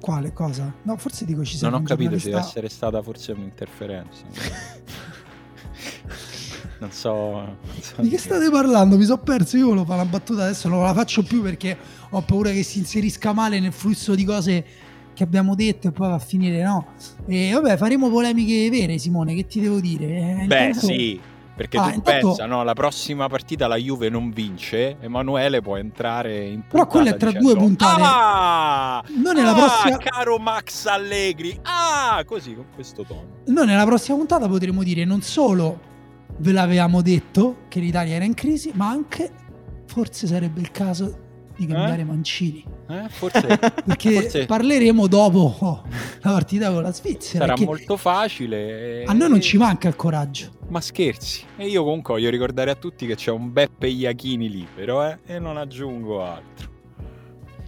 Quale 0.00 0.32
cosa? 0.32 0.72
No, 0.82 0.96
forse 0.96 1.24
dico 1.24 1.44
ci 1.44 1.58
Non 1.62 1.74
ho 1.74 1.82
capito, 1.82 2.18
ci 2.18 2.30
deve 2.30 2.40
essere 2.40 2.68
stata 2.68 3.02
forse 3.02 3.32
un'interferenza. 3.32 4.24
non, 6.80 6.90
so, 6.90 7.10
non 7.10 7.56
so. 7.80 8.00
Di 8.00 8.08
che 8.08 8.18
state 8.18 8.50
parlando? 8.50 8.96
Mi 8.96 9.04
sono 9.04 9.22
perso. 9.22 9.56
Io 9.56 9.66
volevo 9.66 9.84
fare 9.84 10.00
una 10.00 10.10
battuta 10.10 10.44
adesso, 10.44 10.68
non 10.68 10.82
la 10.82 10.94
faccio 10.94 11.22
più 11.22 11.42
perché 11.42 11.76
ho 12.10 12.22
paura 12.22 12.50
che 12.50 12.62
si 12.62 12.78
inserisca 12.78 13.32
male 13.32 13.60
nel 13.60 13.72
flusso 13.72 14.14
di 14.14 14.24
cose 14.24 14.64
che 15.12 15.22
abbiamo 15.22 15.54
detto 15.54 15.88
e 15.88 15.92
poi 15.92 16.08
va 16.08 16.14
a 16.14 16.18
finire 16.18 16.62
no. 16.62 16.86
E 17.26 17.50
vabbè, 17.52 17.76
faremo 17.76 18.08
polemiche 18.08 18.70
vere, 18.70 18.96
Simone. 18.96 19.34
Che 19.34 19.46
ti 19.46 19.60
devo 19.60 19.80
dire? 19.80 20.06
Eh, 20.06 20.46
Beh, 20.46 20.66
intanto... 20.66 20.86
sì 20.86 21.20
perché 21.60 21.76
ah, 21.76 21.90
tu 21.90 21.96
intanto... 21.96 22.28
pensa, 22.28 22.46
no, 22.46 22.62
la 22.64 22.72
prossima 22.72 23.28
partita 23.28 23.66
la 23.66 23.76
Juve 23.76 24.08
non 24.08 24.30
vince, 24.30 24.96
Emanuele 24.98 25.60
può 25.60 25.76
entrare 25.76 26.46
in 26.46 26.60
puntata 26.60 26.70
Però 26.70 26.86
quella 26.86 27.10
è 27.10 27.16
tra 27.18 27.28
dicendo, 27.28 27.52
due 27.52 27.60
puntate. 27.62 28.02
Ah! 28.02 29.04
Non 29.22 29.36
è 29.36 29.42
la 29.42 29.50
ah, 29.50 29.54
prossima... 29.54 29.98
caro 29.98 30.38
Max 30.38 30.86
Allegri. 30.86 31.60
Ah, 31.64 32.24
così, 32.24 32.54
con 32.54 32.64
questo 32.74 33.02
tono. 33.02 33.42
Noi 33.44 33.66
nella 33.66 33.84
prossima 33.84 34.16
puntata 34.16 34.48
potremo 34.48 34.82
dire 34.82 35.04
non 35.04 35.20
solo 35.20 35.78
ve 36.38 36.52
l'avevamo 36.52 37.02
detto 37.02 37.64
che 37.68 37.78
l'Italia 37.78 38.14
era 38.14 38.24
in 38.24 38.32
crisi, 38.32 38.70
ma 38.72 38.88
anche 38.88 39.30
forse 39.84 40.26
sarebbe 40.26 40.62
il 40.62 40.70
caso 40.70 41.29
di 41.60 41.66
cambiare 41.66 42.00
eh? 42.00 42.04
Mancini. 42.04 42.64
Eh? 42.88 43.08
Forse, 43.08 43.46
perché 43.84 44.12
forse... 44.12 44.46
parleremo 44.46 45.06
dopo 45.06 45.82
la 46.22 46.30
partita 46.30 46.72
con 46.72 46.82
la 46.82 46.92
Svizzera. 46.92 47.46
Sarà 47.46 47.64
molto 47.64 47.98
facile. 47.98 49.04
A 49.04 49.12
noi 49.12 49.28
non 49.28 49.40
ci 49.42 49.58
manca 49.58 49.88
il 49.88 49.96
coraggio. 49.96 50.52
Ma 50.68 50.80
scherzi. 50.80 51.44
E 51.56 51.66
io 51.66 51.84
comunque 51.84 52.14
voglio 52.14 52.30
ricordare 52.30 52.70
a 52.70 52.74
tutti 52.74 53.06
che 53.06 53.14
c'è 53.14 53.30
un 53.30 53.52
Beppe 53.52 53.88
Iachini 53.88 54.48
libero, 54.48 55.04
eh? 55.04 55.18
E 55.26 55.38
non 55.38 55.58
aggiungo 55.58 56.24
altro. 56.24 56.68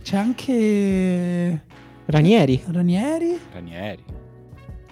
C'è 0.03 0.17
anche... 0.17 1.65
Ranieri. 2.07 2.63
Ranieri. 2.67 3.39
Ranieri. 3.53 4.05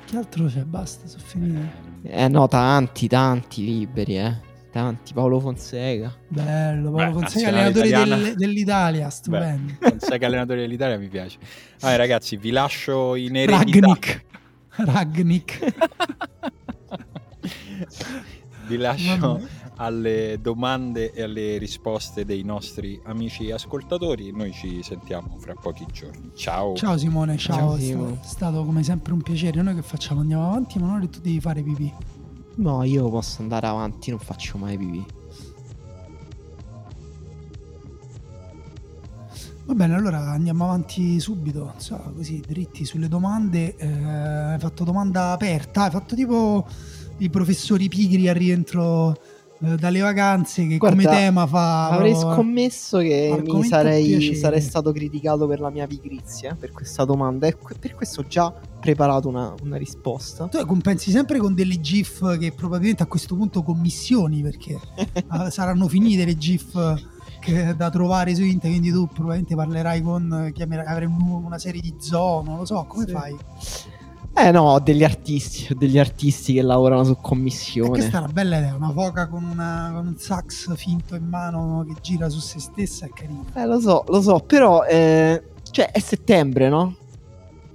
Che 0.04 0.16
altro 0.16 0.44
c'è? 0.46 0.62
Basta, 0.64 1.06
sono 1.06 1.22
finite. 1.24 1.88
Eh 2.02 2.28
no, 2.28 2.48
tanti, 2.48 3.08
tanti 3.08 3.64
liberi, 3.64 4.18
eh 4.18 4.48
tanti, 4.70 5.12
Paolo 5.12 5.40
Fonseca. 5.40 6.14
Bello, 6.28 6.90
Paolo 6.90 7.12
Beh, 7.12 7.12
Fonseca, 7.12 7.48
allenatore 7.48 7.88
del, 7.90 8.34
dell'Italia, 8.36 9.10
stupendo. 9.10 9.74
Beh, 9.78 9.88
Fonseca, 9.90 10.26
allenatore 10.26 10.60
dell'Italia, 10.60 10.98
mi 10.98 11.08
piace. 11.08 11.38
Vabbè, 11.80 11.96
ragazzi, 11.96 12.36
vi 12.36 12.50
lascio 12.50 13.14
in 13.16 13.36
eredità. 13.36 13.86
Ragnick. 13.86 14.24
Ragnick. 14.76 15.74
vi 18.66 18.76
lascio 18.76 19.40
alle 19.76 20.38
domande 20.40 21.12
e 21.12 21.22
alle 21.22 21.56
risposte 21.56 22.24
dei 22.24 22.42
nostri 22.42 23.00
amici 23.04 23.50
ascoltatori. 23.50 24.30
Noi 24.30 24.52
ci 24.52 24.82
sentiamo 24.82 25.36
fra 25.38 25.54
pochi 25.54 25.86
giorni. 25.90 26.30
Ciao. 26.34 26.74
Ciao 26.74 26.98
Simone, 26.98 27.36
ciao. 27.38 27.78
ciao 27.78 28.12
è 28.12 28.24
stato 28.24 28.64
come 28.64 28.82
sempre 28.82 29.12
un 29.12 29.22
piacere. 29.22 29.62
Noi 29.62 29.74
che 29.74 29.82
facciamo? 29.82 30.20
Andiamo 30.20 30.46
avanti, 30.46 30.78
ma 30.78 30.86
non 30.86 31.08
tu 31.10 31.20
devi 31.20 31.40
fare 31.40 31.62
pipì. 31.62 31.92
No, 32.56 32.82
io 32.84 33.08
posso 33.08 33.42
andare 33.42 33.66
avanti, 33.66 34.10
non 34.10 34.18
faccio 34.18 34.58
mai 34.58 34.76
pipì. 34.76 35.04
Va 39.64 39.74
bene, 39.74 39.94
allora 39.94 40.18
andiamo 40.32 40.64
avanti 40.64 41.20
subito, 41.20 41.74
so, 41.76 41.96
così 42.16 42.42
dritti 42.46 42.84
sulle 42.84 43.08
domande. 43.08 43.76
Eh, 43.76 43.86
hai 43.86 44.58
fatto 44.58 44.82
domanda 44.84 45.30
aperta, 45.30 45.84
hai 45.84 45.90
fatto 45.90 46.14
tipo 46.16 46.66
i 47.18 47.30
professori 47.30 47.88
pigri 47.88 48.28
a 48.28 48.32
rientro 48.32 49.16
eh, 49.62 49.76
dalle 49.76 50.00
vacanze 50.00 50.66
che 50.66 50.78
Guarda, 50.78 51.02
come 51.02 51.16
tema 51.16 51.46
fa... 51.46 51.90
Avrei 51.90 52.14
scommesso 52.14 52.98
che 52.98 53.42
mi 53.46 53.64
sarei, 53.64 54.34
sarei, 54.34 54.60
stato 54.60 54.90
criticato 54.92 55.46
per 55.46 55.60
la 55.60 55.70
mia 55.70 55.86
pigrizia, 55.86 56.56
per 56.58 56.72
questa 56.72 57.04
domanda 57.04 57.46
e 57.46 57.56
per 57.78 57.94
questo 57.94 58.26
già 58.26 58.50
preparato 58.80 59.28
una, 59.28 59.54
una, 59.62 59.76
risposta. 59.76 60.46
Tu 60.46 60.64
compensi 60.64 61.10
sempre 61.10 61.38
con 61.38 61.54
delle 61.54 61.78
GIF 61.80 62.38
che 62.38 62.52
probabilmente 62.52 63.02
a 63.02 63.06
questo 63.06 63.36
punto 63.36 63.62
commissioni 63.62 64.40
perché 64.40 64.78
ah, 65.28 65.50
saranno 65.50 65.88
finite 65.88 66.24
le 66.24 66.36
GIF 66.36 67.08
da 67.76 67.90
trovare 67.90 68.34
su 68.34 68.42
internet, 68.42 68.78
quindi 68.78 68.90
tu 68.90 69.06
probabilmente 69.06 69.54
parlerai 69.54 70.02
con, 70.02 70.50
chiamerai, 70.54 70.86
avrai 70.86 71.06
una 71.06 71.58
serie 71.58 71.80
di 71.80 71.94
zoo, 71.98 72.42
non 72.42 72.58
lo 72.58 72.64
so, 72.64 72.84
come 72.86 73.06
sì. 73.06 73.12
fai? 73.12 73.36
Eh 74.32 74.50
no, 74.52 74.62
ho 74.62 74.80
degli 74.80 75.04
artisti, 75.04 75.72
ho 75.72 75.76
degli 75.76 75.98
artisti 75.98 76.54
che 76.54 76.62
lavorano 76.62 77.04
su 77.04 77.16
commissione. 77.20 77.88
E 77.88 77.90
questa 77.90 78.18
è 78.18 78.20
una 78.22 78.32
bella 78.32 78.58
idea, 78.58 78.74
una 78.74 78.92
foca 78.92 79.28
con, 79.28 79.44
una, 79.44 79.90
con, 79.92 80.06
un 80.06 80.16
sax 80.16 80.74
finto 80.76 81.14
in 81.14 81.26
mano 81.26 81.84
che 81.86 81.94
gira 82.00 82.28
su 82.28 82.38
se 82.38 82.58
stessa 82.58 83.06
è 83.06 83.10
carina. 83.10 83.44
Eh 83.54 83.66
lo 83.66 83.80
so, 83.80 84.04
lo 84.08 84.22
so, 84.22 84.38
però 84.38 84.84
eh, 84.84 85.42
cioè 85.70 85.90
è 85.90 85.98
settembre, 85.98 86.68
no? 86.68 86.96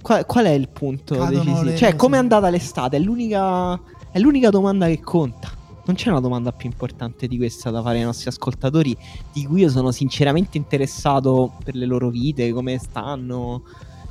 Qual, 0.02 0.24
qual 0.24 0.46
è 0.46 0.50
il 0.50 0.68
punto 0.68 1.24
decisivo? 1.26 1.76
Cioè, 1.76 1.94
come 1.94 2.16
è 2.16 2.20
andata 2.20 2.48
l'estate? 2.48 2.96
È 2.96 3.00
l'unica, 3.00 3.78
è 4.10 4.18
l'unica 4.18 4.50
domanda 4.50 4.86
che 4.86 5.00
conta. 5.00 5.50
Non 5.84 5.94
c'è 5.94 6.10
una 6.10 6.20
domanda 6.20 6.52
più 6.52 6.68
importante 6.68 7.28
di 7.28 7.36
questa 7.36 7.70
da 7.70 7.80
fare 7.80 7.98
ai 7.98 8.04
nostri 8.04 8.28
ascoltatori, 8.28 8.96
di 9.32 9.46
cui 9.46 9.60
io 9.60 9.68
sono 9.68 9.92
sinceramente 9.92 10.58
interessato 10.58 11.52
per 11.62 11.76
le 11.76 11.86
loro 11.86 12.08
vite, 12.08 12.52
come 12.52 12.76
stanno, 12.78 13.62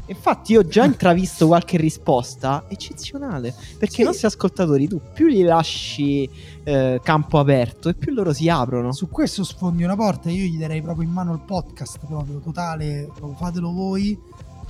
Infatti, 0.07 0.51
io 0.51 0.59
ho 0.59 0.67
già 0.67 0.85
intravisto 0.85 1.47
qualche 1.47 1.77
risposta 1.77 2.65
eccezionale. 2.67 3.53
Perché 3.77 3.95
sì. 3.95 4.01
i 4.01 4.03
nostri 4.03 4.27
ascoltatori, 4.27 4.87
tu 4.87 5.01
più 5.13 5.27
gli 5.27 5.43
lasci 5.43 6.29
eh, 6.63 6.99
campo 7.03 7.39
aperto 7.39 7.89
e 7.89 7.95
più 7.95 8.13
loro 8.13 8.31
si 8.31 8.47
aprono. 8.47 8.91
Su 8.91 9.09
questo 9.09 9.43
sfondi 9.43 9.83
una 9.83 9.95
porta. 9.95 10.29
Io 10.29 10.45
gli 10.45 10.57
darei 10.57 10.81
proprio 10.81 11.07
in 11.07 11.13
mano 11.13 11.33
il 11.33 11.39
podcast, 11.39 11.99
proprio 12.05 12.39
totale. 12.39 13.09
Proprio 13.13 13.33
fatelo 13.35 13.71
voi 13.71 14.17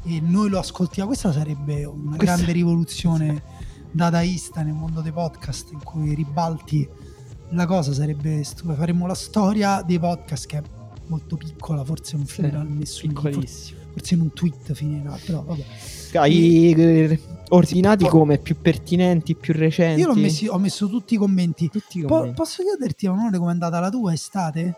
e 0.05 0.21
noi 0.21 0.49
lo 0.49 0.59
ascoltiamo. 0.59 1.09
Questa 1.09 1.33
sarebbe 1.33 1.83
una 1.83 2.15
Questa... 2.15 2.35
grande 2.35 2.51
rivoluzione 2.53 3.43
dadaista 3.91 4.61
nel 4.61 4.73
mondo 4.73 5.01
dei 5.01 5.11
podcast 5.11 5.71
in 5.73 5.83
cui 5.83 6.13
ribalti 6.13 6.87
la 7.49 7.65
cosa. 7.65 7.93
Sarebbe 7.93 8.41
stupendo. 8.45 8.79
Faremmo 8.79 9.05
la 9.05 9.15
storia 9.15 9.81
dei 9.81 9.99
podcast 9.99 10.45
che 10.45 10.57
è 10.59 10.63
molto 11.07 11.35
piccola, 11.35 11.83
forse 11.83 12.15
non 12.15 12.25
finirà 12.25 12.61
sì, 12.61 12.71
nessuno. 12.71 13.13
Piccolissimo 13.13 13.84
forse 13.95 14.15
in 14.15 14.21
un 14.21 14.33
tweet 14.33 14.73
finirà, 14.73 15.17
però 15.25 15.41
vabbè. 15.41 15.63
Hai 16.15 16.73
e... 16.73 17.19
ordinati 17.49 18.05
come? 18.05 18.37
Più 18.37 18.57
pertinenti, 18.61 19.35
più 19.35 19.53
recenti? 19.53 20.01
Io 20.01 20.13
messi, 20.13 20.47
ho 20.47 20.57
messo 20.57 20.89
tutti 20.89 21.13
i 21.13 21.17
commenti. 21.17 21.69
Tutti 21.69 21.99
i 21.99 22.01
commenti. 22.01 22.29
Po- 22.29 22.33
posso 22.35 22.61
chiederti, 22.61 23.07
Manuele, 23.07 23.37
come 23.37 23.49
è 23.49 23.53
andata 23.53 23.79
la 23.79 23.89
tua 23.89 24.11
estate? 24.11 24.75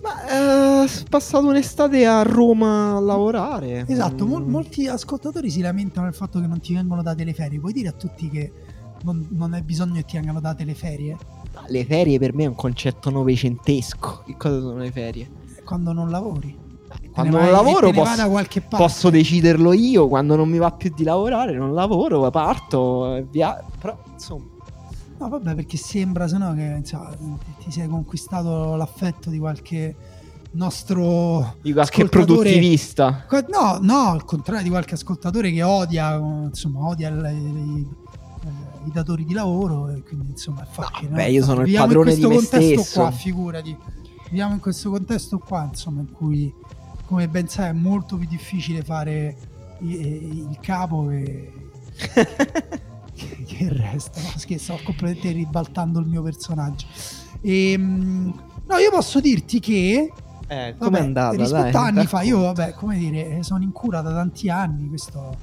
Ma 0.00 0.84
eh, 0.84 0.88
passato 1.08 1.46
un'estate 1.46 2.06
a 2.06 2.22
Roma 2.22 2.96
a 2.96 3.00
lavorare. 3.00 3.84
Esatto, 3.88 4.24
mm. 4.24 4.28
mol- 4.28 4.46
molti 4.46 4.86
ascoltatori 4.86 5.50
si 5.50 5.60
lamentano 5.60 6.06
del 6.06 6.14
fatto 6.14 6.40
che 6.40 6.46
non 6.46 6.60
ti 6.60 6.72
vengono 6.72 7.02
date 7.02 7.24
le 7.24 7.34
ferie. 7.34 7.58
Puoi 7.58 7.72
dire 7.72 7.88
a 7.88 7.92
tutti 7.92 8.30
che 8.30 8.52
non, 9.02 9.26
non 9.30 9.54
hai 9.54 9.62
bisogno 9.62 9.94
che 9.94 10.04
ti 10.04 10.16
vengano 10.16 10.40
date 10.40 10.64
le 10.64 10.74
ferie? 10.74 11.16
Le 11.66 11.84
ferie 11.84 12.18
per 12.20 12.32
me 12.32 12.44
è 12.44 12.46
un 12.46 12.54
concetto 12.54 13.10
novecentesco. 13.10 14.22
Che 14.24 14.36
cosa 14.38 14.60
sono 14.60 14.78
le 14.78 14.92
ferie? 14.92 15.28
Quando 15.64 15.92
non 15.92 16.10
lavori 16.10 16.68
quando 17.20 17.38
non 17.38 17.50
lavoro 17.50 17.90
posso, 17.90 18.66
posso, 18.68 19.10
deciderlo 19.10 19.72
io, 19.72 20.08
quando 20.08 20.36
non 20.36 20.48
mi 20.48 20.58
va 20.58 20.70
più 20.72 20.92
di 20.94 21.04
lavorare 21.04 21.54
non 21.56 21.74
lavoro, 21.74 22.30
parto 22.30 23.16
e 23.16 23.26
via. 23.30 23.62
Però 23.78 23.98
insomma... 24.12 24.44
No 25.18 25.28
vabbè 25.28 25.54
perché 25.54 25.76
sembra 25.76 26.26
se 26.26 26.38
no 26.38 26.54
che 26.54 26.76
insomma, 26.78 27.14
ti 27.62 27.70
sei 27.70 27.86
conquistato 27.88 28.74
l'affetto 28.74 29.28
di 29.28 29.38
qualche 29.38 29.94
nostro 30.52 31.56
di 31.60 31.74
qualche 31.74 32.06
produttivista. 32.06 33.26
No 33.48 33.78
no 33.82 34.10
al 34.10 34.24
contrario 34.24 34.62
di 34.62 34.70
qualche 34.70 34.94
ascoltatore 34.94 35.52
che 35.52 35.62
odia 35.62 36.14
insomma 36.14 36.86
odia 36.86 37.08
il, 37.08 37.18
i, 37.18 37.86
eh, 38.44 38.86
i 38.86 38.90
datori 38.90 39.26
di 39.26 39.34
lavoro 39.34 39.90
e 39.90 40.02
quindi 40.02 40.30
insomma 40.30 40.64
facile, 40.64 41.10
no, 41.10 41.16
beh 41.16 41.30
io 41.30 41.44
sono 41.44 41.62
il 41.62 41.72
padrone 41.74 42.14
di 42.14 42.26
me 42.26 42.40
stesso 42.40 43.00
qua 43.00 43.10
figurati. 43.10 43.76
Viviamo 44.30 44.54
in 44.54 44.60
questo 44.60 44.90
contesto 44.90 45.38
qua 45.38 45.68
insomma 45.68 46.00
in 46.00 46.12
cui 46.12 46.52
come 47.10 47.26
ben 47.26 47.48
sai 47.48 47.70
è 47.70 47.72
molto 47.72 48.16
più 48.16 48.28
difficile 48.28 48.84
fare 48.84 49.36
il 49.80 50.56
capo 50.60 51.08
che, 51.08 51.52
che 53.46 53.64
il 53.64 53.70
resto. 53.70 54.20
No, 54.20 54.28
scherzo, 54.36 54.76
sto 54.76 54.84
completamente 54.84 55.32
ribaltando 55.32 55.98
il 55.98 56.06
mio 56.06 56.22
personaggio. 56.22 56.86
E, 57.40 57.72
ehm, 57.72 58.42
no, 58.64 58.76
io 58.76 58.90
posso 58.90 59.18
dirti 59.18 59.58
che 59.58 60.12
eh, 60.46 60.76
come 60.78 60.98
è 60.98 61.02
andata? 61.02 61.36
Rispetto 61.36 61.78
a 61.78 61.86
anni 61.86 62.06
fa, 62.06 62.22
io, 62.22 62.42
vabbè, 62.42 62.74
come 62.74 62.96
dire, 62.96 63.42
sono 63.42 63.64
in 63.64 63.72
cura 63.72 64.02
da 64.02 64.12
tanti 64.12 64.48
anni, 64.48 64.86
questo 64.86 65.36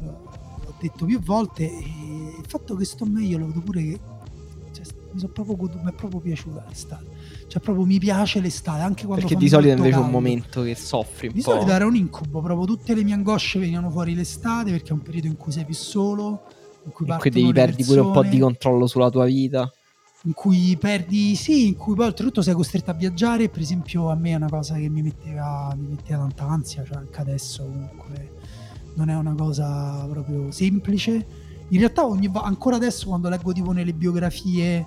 l'ho 0.00 0.74
detto 0.80 1.04
più 1.04 1.20
volte. 1.20 1.62
E 1.62 2.36
il 2.40 2.44
fatto 2.48 2.74
che 2.74 2.84
sto 2.84 3.04
meglio 3.04 3.38
lo 3.38 3.46
vedo 3.46 3.60
pure 3.60 3.82
che 3.82 4.00
cioè, 4.72 4.84
mi, 5.12 5.20
sono 5.20 5.32
proprio, 5.32 5.80
mi 5.80 5.90
è 5.90 5.94
proprio 5.94 6.18
piaciuta 6.18 6.64
l'estate. 6.66 7.06
Cioè, 7.46 7.62
proprio 7.62 7.84
mi 7.84 7.98
piace 7.98 8.40
l'estate, 8.40 8.80
anche 8.82 9.04
quando 9.04 9.26
Perché 9.26 9.38
di 9.38 9.48
solito 9.48 9.70
invece 9.70 9.90
caldo. 9.90 10.04
è 10.04 10.06
un 10.06 10.12
momento 10.12 10.62
che 10.62 10.74
soffri 10.74 11.28
un 11.28 11.34
di 11.34 11.42
po'. 11.42 11.52
Di 11.52 11.56
solito 11.58 11.72
era 11.74 11.86
un 11.86 11.94
incubo, 11.94 12.40
proprio 12.40 12.66
tutte 12.66 12.94
le 12.94 13.04
mie 13.04 13.14
angosce 13.14 13.58
venivano 13.58 13.90
fuori 13.90 14.14
l'estate 14.14 14.70
perché 14.70 14.88
è 14.88 14.92
un 14.92 15.02
periodo 15.02 15.26
in 15.28 15.36
cui 15.36 15.52
sei 15.52 15.64
più 15.64 15.74
solo, 15.74 16.42
in 16.84 16.92
cui, 16.92 17.06
in 17.06 17.16
cui 17.18 17.30
devi 17.30 17.52
perdi 17.52 17.84
pure 17.84 18.00
un 18.00 18.12
po' 18.12 18.22
di 18.24 18.38
controllo 18.38 18.86
sulla 18.86 19.10
tua 19.10 19.26
vita. 19.26 19.70
In 20.26 20.32
cui 20.32 20.76
perdi, 20.80 21.36
sì, 21.36 21.66
in 21.68 21.76
cui 21.76 21.94
poi 21.94 22.06
oltretutto 22.06 22.40
sei 22.40 22.54
costretto 22.54 22.90
a 22.90 22.94
viaggiare. 22.94 23.50
Per 23.50 23.60
esempio, 23.60 24.08
a 24.08 24.14
me 24.14 24.30
è 24.30 24.34
una 24.34 24.48
cosa 24.48 24.74
che 24.74 24.88
mi 24.88 25.02
metteva, 25.02 25.70
mi 25.76 25.88
metteva 25.88 26.20
tanta 26.20 26.46
ansia, 26.46 26.82
cioè 26.82 26.96
anche 26.96 27.20
adesso 27.20 27.62
comunque 27.62 28.32
non 28.94 29.10
è 29.10 29.14
una 29.14 29.34
cosa 29.34 30.06
proprio 30.10 30.50
semplice. 30.50 31.26
In 31.68 31.78
realtà, 31.78 32.06
ogni, 32.06 32.30
ancora 32.32 32.76
adesso, 32.76 33.08
quando 33.08 33.28
leggo 33.28 33.52
tipo 33.52 33.72
nelle 33.72 33.92
biografie 33.92 34.86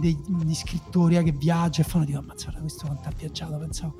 degli 0.00 0.54
scrittori 0.54 1.16
eh, 1.16 1.22
che 1.22 1.32
viaggiano 1.32 1.86
e 1.86 1.90
fanno 1.90 2.04
dico 2.04 2.18
ammazzata 2.18 2.58
questo 2.58 2.86
quanto 2.86 3.08
ha 3.08 3.12
viaggiato 3.16 3.58
pensavo 3.58 3.94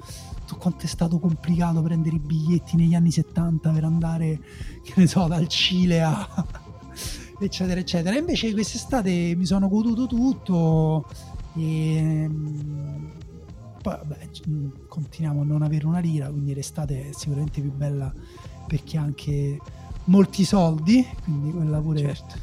tu 0.47 0.57
quanto 0.57 0.85
è 0.85 0.89
stato 0.89 1.19
complicato 1.19 1.83
prendere 1.83 2.17
i 2.17 2.19
biglietti 2.19 2.77
negli 2.77 2.95
anni 2.95 3.11
70 3.11 3.71
per 3.71 3.85
andare 3.85 4.41
che 4.83 4.95
ne 4.97 5.07
so 5.07 5.27
dal 5.27 5.47
Cile 5.47 6.03
a 6.03 6.47
eccetera 7.39 7.79
eccetera 7.79 8.17
invece 8.17 8.53
quest'estate 8.53 9.35
mi 9.37 9.47
sono 9.47 9.69
goduto 9.69 10.07
tutto 10.07 11.07
e 11.55 12.27
mm, 12.29 13.07
poi 13.83 13.97
vabbè 13.97 14.29
mm, 14.49 14.69
continuiamo 14.89 15.43
a 15.43 15.45
non 15.45 15.63
avere 15.63 15.87
una 15.87 16.01
lira 16.01 16.29
quindi 16.31 16.55
l'estate 16.55 17.11
è 17.11 17.13
sicuramente 17.13 17.61
più 17.61 17.73
bella 17.73 18.13
perché 18.67 18.99
ha 18.99 19.03
anche 19.03 19.59
molti 20.05 20.45
soldi 20.45 21.07
quindi 21.25 21.51
quella 21.53 21.81
pure 21.81 22.01
certo. 22.01 22.35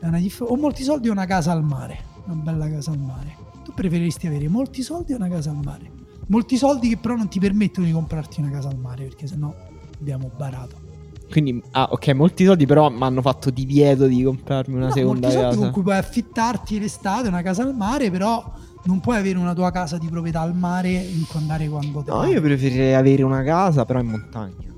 è 0.00 0.06
una 0.06 0.18
dif- 0.18 0.44
o 0.46 0.56
molti 0.56 0.82
soldi 0.82 1.08
o 1.08 1.12
una 1.12 1.26
casa 1.26 1.52
al 1.52 1.64
mare 1.64 2.12
una 2.26 2.34
bella 2.42 2.70
casa 2.70 2.90
al 2.90 2.98
mare. 2.98 3.36
Tu 3.64 3.72
preferiresti 3.72 4.26
avere 4.26 4.48
molti 4.48 4.82
soldi 4.82 5.12
o 5.12 5.16
una 5.16 5.28
casa 5.28 5.50
al 5.50 5.60
mare? 5.62 5.90
Molti 6.28 6.56
soldi 6.56 6.88
che 6.88 6.96
però 6.96 7.16
non 7.16 7.28
ti 7.28 7.38
permettono 7.38 7.86
di 7.86 7.92
comprarti 7.92 8.40
una 8.40 8.50
casa 8.50 8.68
al 8.68 8.78
mare 8.78 9.04
perché 9.04 9.26
sennò 9.26 9.54
abbiamo 9.98 10.30
barato. 10.36 10.82
Quindi, 11.30 11.62
ah, 11.72 11.88
ok, 11.90 12.08
molti 12.10 12.44
soldi 12.44 12.66
però 12.66 12.90
mi 12.90 13.02
hanno 13.02 13.20
fatto 13.22 13.50
divieto 13.50 14.06
di 14.06 14.22
comprarmi 14.22 14.74
una 14.76 14.86
no, 14.86 14.92
seconda 14.92 15.26
molti 15.28 15.42
casa. 15.42 15.56
con 15.58 15.70
cui 15.70 15.82
puoi 15.82 15.96
affittarti 15.96 16.78
l'estate 16.78 17.28
una 17.28 17.42
casa 17.42 17.62
al 17.62 17.74
mare, 17.74 18.10
però 18.10 18.52
non 18.84 19.00
puoi 19.00 19.16
avere 19.16 19.38
una 19.38 19.54
tua 19.54 19.70
casa 19.70 19.96
di 19.98 20.06
proprietà 20.08 20.40
al 20.40 20.54
mare 20.54 20.90
in 20.90 21.24
cui 21.26 21.40
andare 21.40 21.66
quando 21.68 22.02
te 22.02 22.10
No, 22.10 22.18
vai. 22.18 22.32
io 22.32 22.40
preferirei 22.40 22.94
avere 22.94 23.22
una 23.22 23.42
casa 23.42 23.84
però 23.84 24.00
in 24.00 24.06
montagna. 24.08 24.72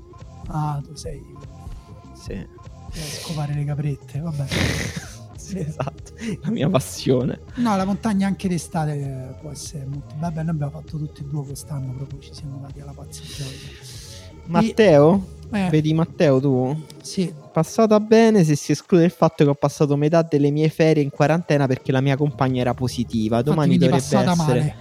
Ah, 0.47 0.81
tu 0.85 0.95
sei... 0.95 1.21
Sì. 2.13 2.45
Scopare 2.91 3.53
le 3.53 3.63
caprette, 3.65 4.19
vabbè. 4.19 4.45
sì, 5.47 5.59
esatto, 5.59 6.13
la 6.41 6.49
mia 6.49 6.69
passione. 6.69 7.39
No, 7.55 7.75
la 7.77 7.85
montagna 7.85 8.27
anche 8.27 8.47
d'estate 8.49 8.93
eh, 8.93 9.33
può 9.39 9.51
essere 9.51 9.85
molto... 9.85 10.15
Vabbè, 10.17 10.41
noi 10.41 10.49
abbiamo 10.49 10.71
fatto 10.71 10.97
tutti 10.97 11.21
e 11.21 11.25
due 11.25 11.45
quest'anno, 11.45 11.93
proprio 11.93 12.19
ci 12.19 12.33
siamo 12.33 12.59
dati 12.61 12.81
alla 12.81 12.93
pazza. 12.93 13.21
Matteo? 14.45 15.25
Eh. 15.51 15.69
Vedi 15.69 15.93
Matteo 15.93 16.41
tu? 16.41 16.83
Sì. 17.01 17.33
Passata 17.51 17.99
bene 17.99 18.43
se 18.43 18.55
si 18.55 18.73
esclude 18.73 19.05
il 19.05 19.11
fatto 19.11 19.43
che 19.43 19.49
ho 19.49 19.55
passato 19.55 19.95
metà 19.95 20.21
delle 20.21 20.51
mie 20.51 20.69
ferie 20.69 21.01
in 21.01 21.09
quarantena 21.09 21.65
perché 21.65 21.91
la 21.91 22.01
mia 22.01 22.17
compagna 22.17 22.61
era 22.61 22.73
positiva. 22.73 23.41
Domani 23.41 23.75
Infatti, 23.75 23.89
dovrebbe 23.89 24.17
essere 24.17 24.35
male. 24.35 24.75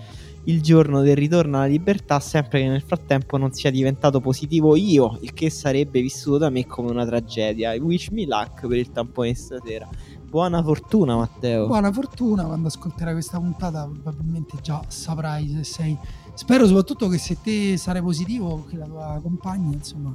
Il 0.46 0.62
giorno 0.62 1.02
del 1.02 1.16
ritorno 1.16 1.56
alla 1.56 1.66
libertà, 1.66 2.20
sempre 2.20 2.60
che 2.60 2.68
nel 2.68 2.82
frattempo 2.82 3.36
non 3.36 3.52
sia 3.52 3.70
diventato 3.70 4.20
positivo 4.20 4.76
io, 4.76 5.18
il 5.22 5.32
che 5.32 5.50
sarebbe 5.50 6.00
vissuto 6.00 6.38
da 6.38 6.50
me 6.50 6.66
come 6.66 6.90
una 6.90 7.04
tragedia. 7.04 7.72
Wish 7.72 8.08
me 8.10 8.26
luck 8.26 8.66
per 8.66 8.78
il 8.78 8.92
tampone 8.92 9.34
stasera. 9.34 9.88
Buona 10.22 10.62
fortuna 10.62 11.16
Matteo. 11.16 11.66
Buona 11.66 11.92
fortuna 11.92 12.44
quando 12.44 12.68
ascolterai 12.68 13.12
questa 13.12 13.38
puntata 13.38 13.88
probabilmente 13.90 14.58
già 14.62 14.82
saprai 14.86 15.48
se 15.48 15.64
sei... 15.64 15.98
Spero 16.34 16.66
soprattutto 16.66 17.08
che 17.08 17.18
se 17.18 17.38
te 17.42 17.76
sarai 17.76 18.02
positivo 18.02 18.66
che 18.68 18.76
la 18.76 18.84
tua 18.84 19.18
compagna 19.22 19.74
insomma 19.74 20.14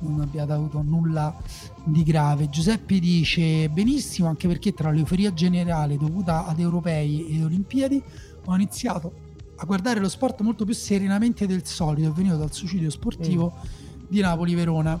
non 0.00 0.20
abbiate 0.20 0.52
avuto 0.52 0.80
nulla 0.82 1.36
di 1.84 2.02
grave. 2.02 2.48
Giuseppe 2.48 2.98
dice 2.98 3.68
benissimo 3.68 4.28
anche 4.28 4.48
perché 4.48 4.72
tra 4.72 4.90
l'euforia 4.90 5.32
generale 5.34 5.98
dovuta 5.98 6.46
ad 6.46 6.58
europei 6.58 7.28
e 7.28 7.44
Olimpiadi 7.44 8.02
ho 8.46 8.54
iniziato 8.54 9.19
a 9.62 9.66
guardare 9.66 10.00
lo 10.00 10.08
sport 10.08 10.40
molto 10.40 10.64
più 10.64 10.74
serenamente 10.74 11.46
del 11.46 11.66
solito, 11.66 12.08
è 12.08 12.12
venuto 12.12 12.36
dal 12.36 12.52
suicidio 12.52 12.88
sportivo 12.88 13.52
mm. 13.54 14.04
di 14.08 14.20
Napoli-Verona 14.20 14.98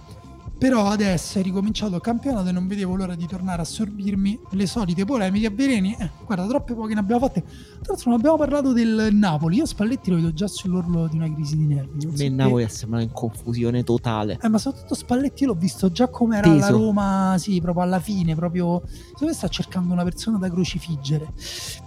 Però 0.60 0.88
adesso 0.88 1.38
è 1.38 1.42
ricominciato 1.42 1.94
il 1.94 2.02
campionato 2.02 2.50
e 2.50 2.52
non 2.52 2.66
vedevo 2.66 2.94
l'ora 2.94 3.14
di 3.14 3.26
tornare 3.26 3.62
a 3.62 3.64
sorbirmi 3.64 4.38
le 4.50 4.66
solite 4.66 5.06
polemiche 5.06 5.46
a 5.46 5.50
veleni. 5.50 5.96
Eh, 5.98 6.10
guarda, 6.26 6.46
troppe 6.46 6.74
poche 6.74 6.92
ne 6.92 7.00
abbiamo 7.00 7.22
fatte. 7.22 7.40
Tra 7.42 7.94
l'altro 7.94 8.10
non 8.10 8.18
abbiamo 8.18 8.36
parlato 8.36 8.74
del 8.74 9.08
Napoli. 9.10 9.56
Io 9.56 9.64
Spalletti 9.64 10.10
lo 10.10 10.16
vedo 10.16 10.34
già 10.34 10.46
sull'orlo 10.46 11.08
di 11.08 11.16
una 11.16 11.32
crisi 11.32 11.56
di 11.56 11.64
nervi. 11.64 12.04
A 12.04 12.10
me 12.14 12.24
il 12.24 12.34
Napoli 12.34 12.64
è 12.64 12.68
sembrato 12.68 13.04
in 13.04 13.10
confusione 13.10 13.82
totale. 13.84 14.38
Eh, 14.42 14.48
ma 14.50 14.58
soprattutto 14.58 14.94
Spalletti 14.94 15.44
io 15.44 15.48
l'ho 15.48 15.58
visto 15.58 15.90
già 15.90 16.08
come 16.08 16.36
era 16.36 16.54
la 16.54 16.68
Roma, 16.68 17.36
sì, 17.38 17.58
proprio 17.62 17.82
alla 17.82 17.98
fine, 17.98 18.34
proprio... 18.34 18.82
Secondo 18.84 19.26
me 19.28 19.32
sta 19.32 19.48
cercando 19.48 19.94
una 19.94 20.04
persona 20.04 20.36
da 20.36 20.50
crocifiggere. 20.50 21.32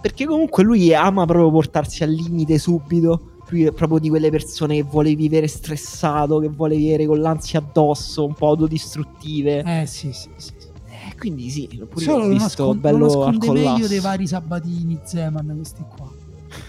Perché 0.00 0.26
comunque 0.26 0.64
lui 0.64 0.92
ama 0.92 1.24
proprio 1.26 1.48
portarsi 1.52 2.02
al 2.02 2.10
limite 2.10 2.58
subito 2.58 3.33
lui 3.54 3.64
è 3.64 3.72
proprio 3.72 4.00
di 4.00 4.08
quelle 4.08 4.30
persone 4.30 4.74
che 4.74 4.82
vuole 4.82 5.14
vivere 5.14 5.46
stressato, 5.46 6.40
che 6.40 6.48
vuole 6.48 6.76
vivere 6.76 7.06
con 7.06 7.20
l'ansia 7.20 7.60
addosso, 7.60 8.26
un 8.26 8.34
po' 8.34 8.48
autodistruttive. 8.48 9.62
Eh 9.62 9.86
sì, 9.86 10.12
sì, 10.12 10.28
sì. 10.36 10.52
Eh, 10.88 11.14
quindi 11.16 11.48
sì, 11.48 11.68
pure 11.88 12.04
Solo 12.04 12.24
l'ho 12.24 12.28
visto 12.30 12.44
nascon- 12.44 12.80
bello 12.80 12.98
lo 12.98 13.26
nasconde 13.26 13.52
meglio 13.52 13.86
dei 13.86 14.00
vari 14.00 14.26
Sabatini, 14.26 14.98
Zeman, 15.04 15.52
questi 15.54 15.84
qua. 15.96 16.10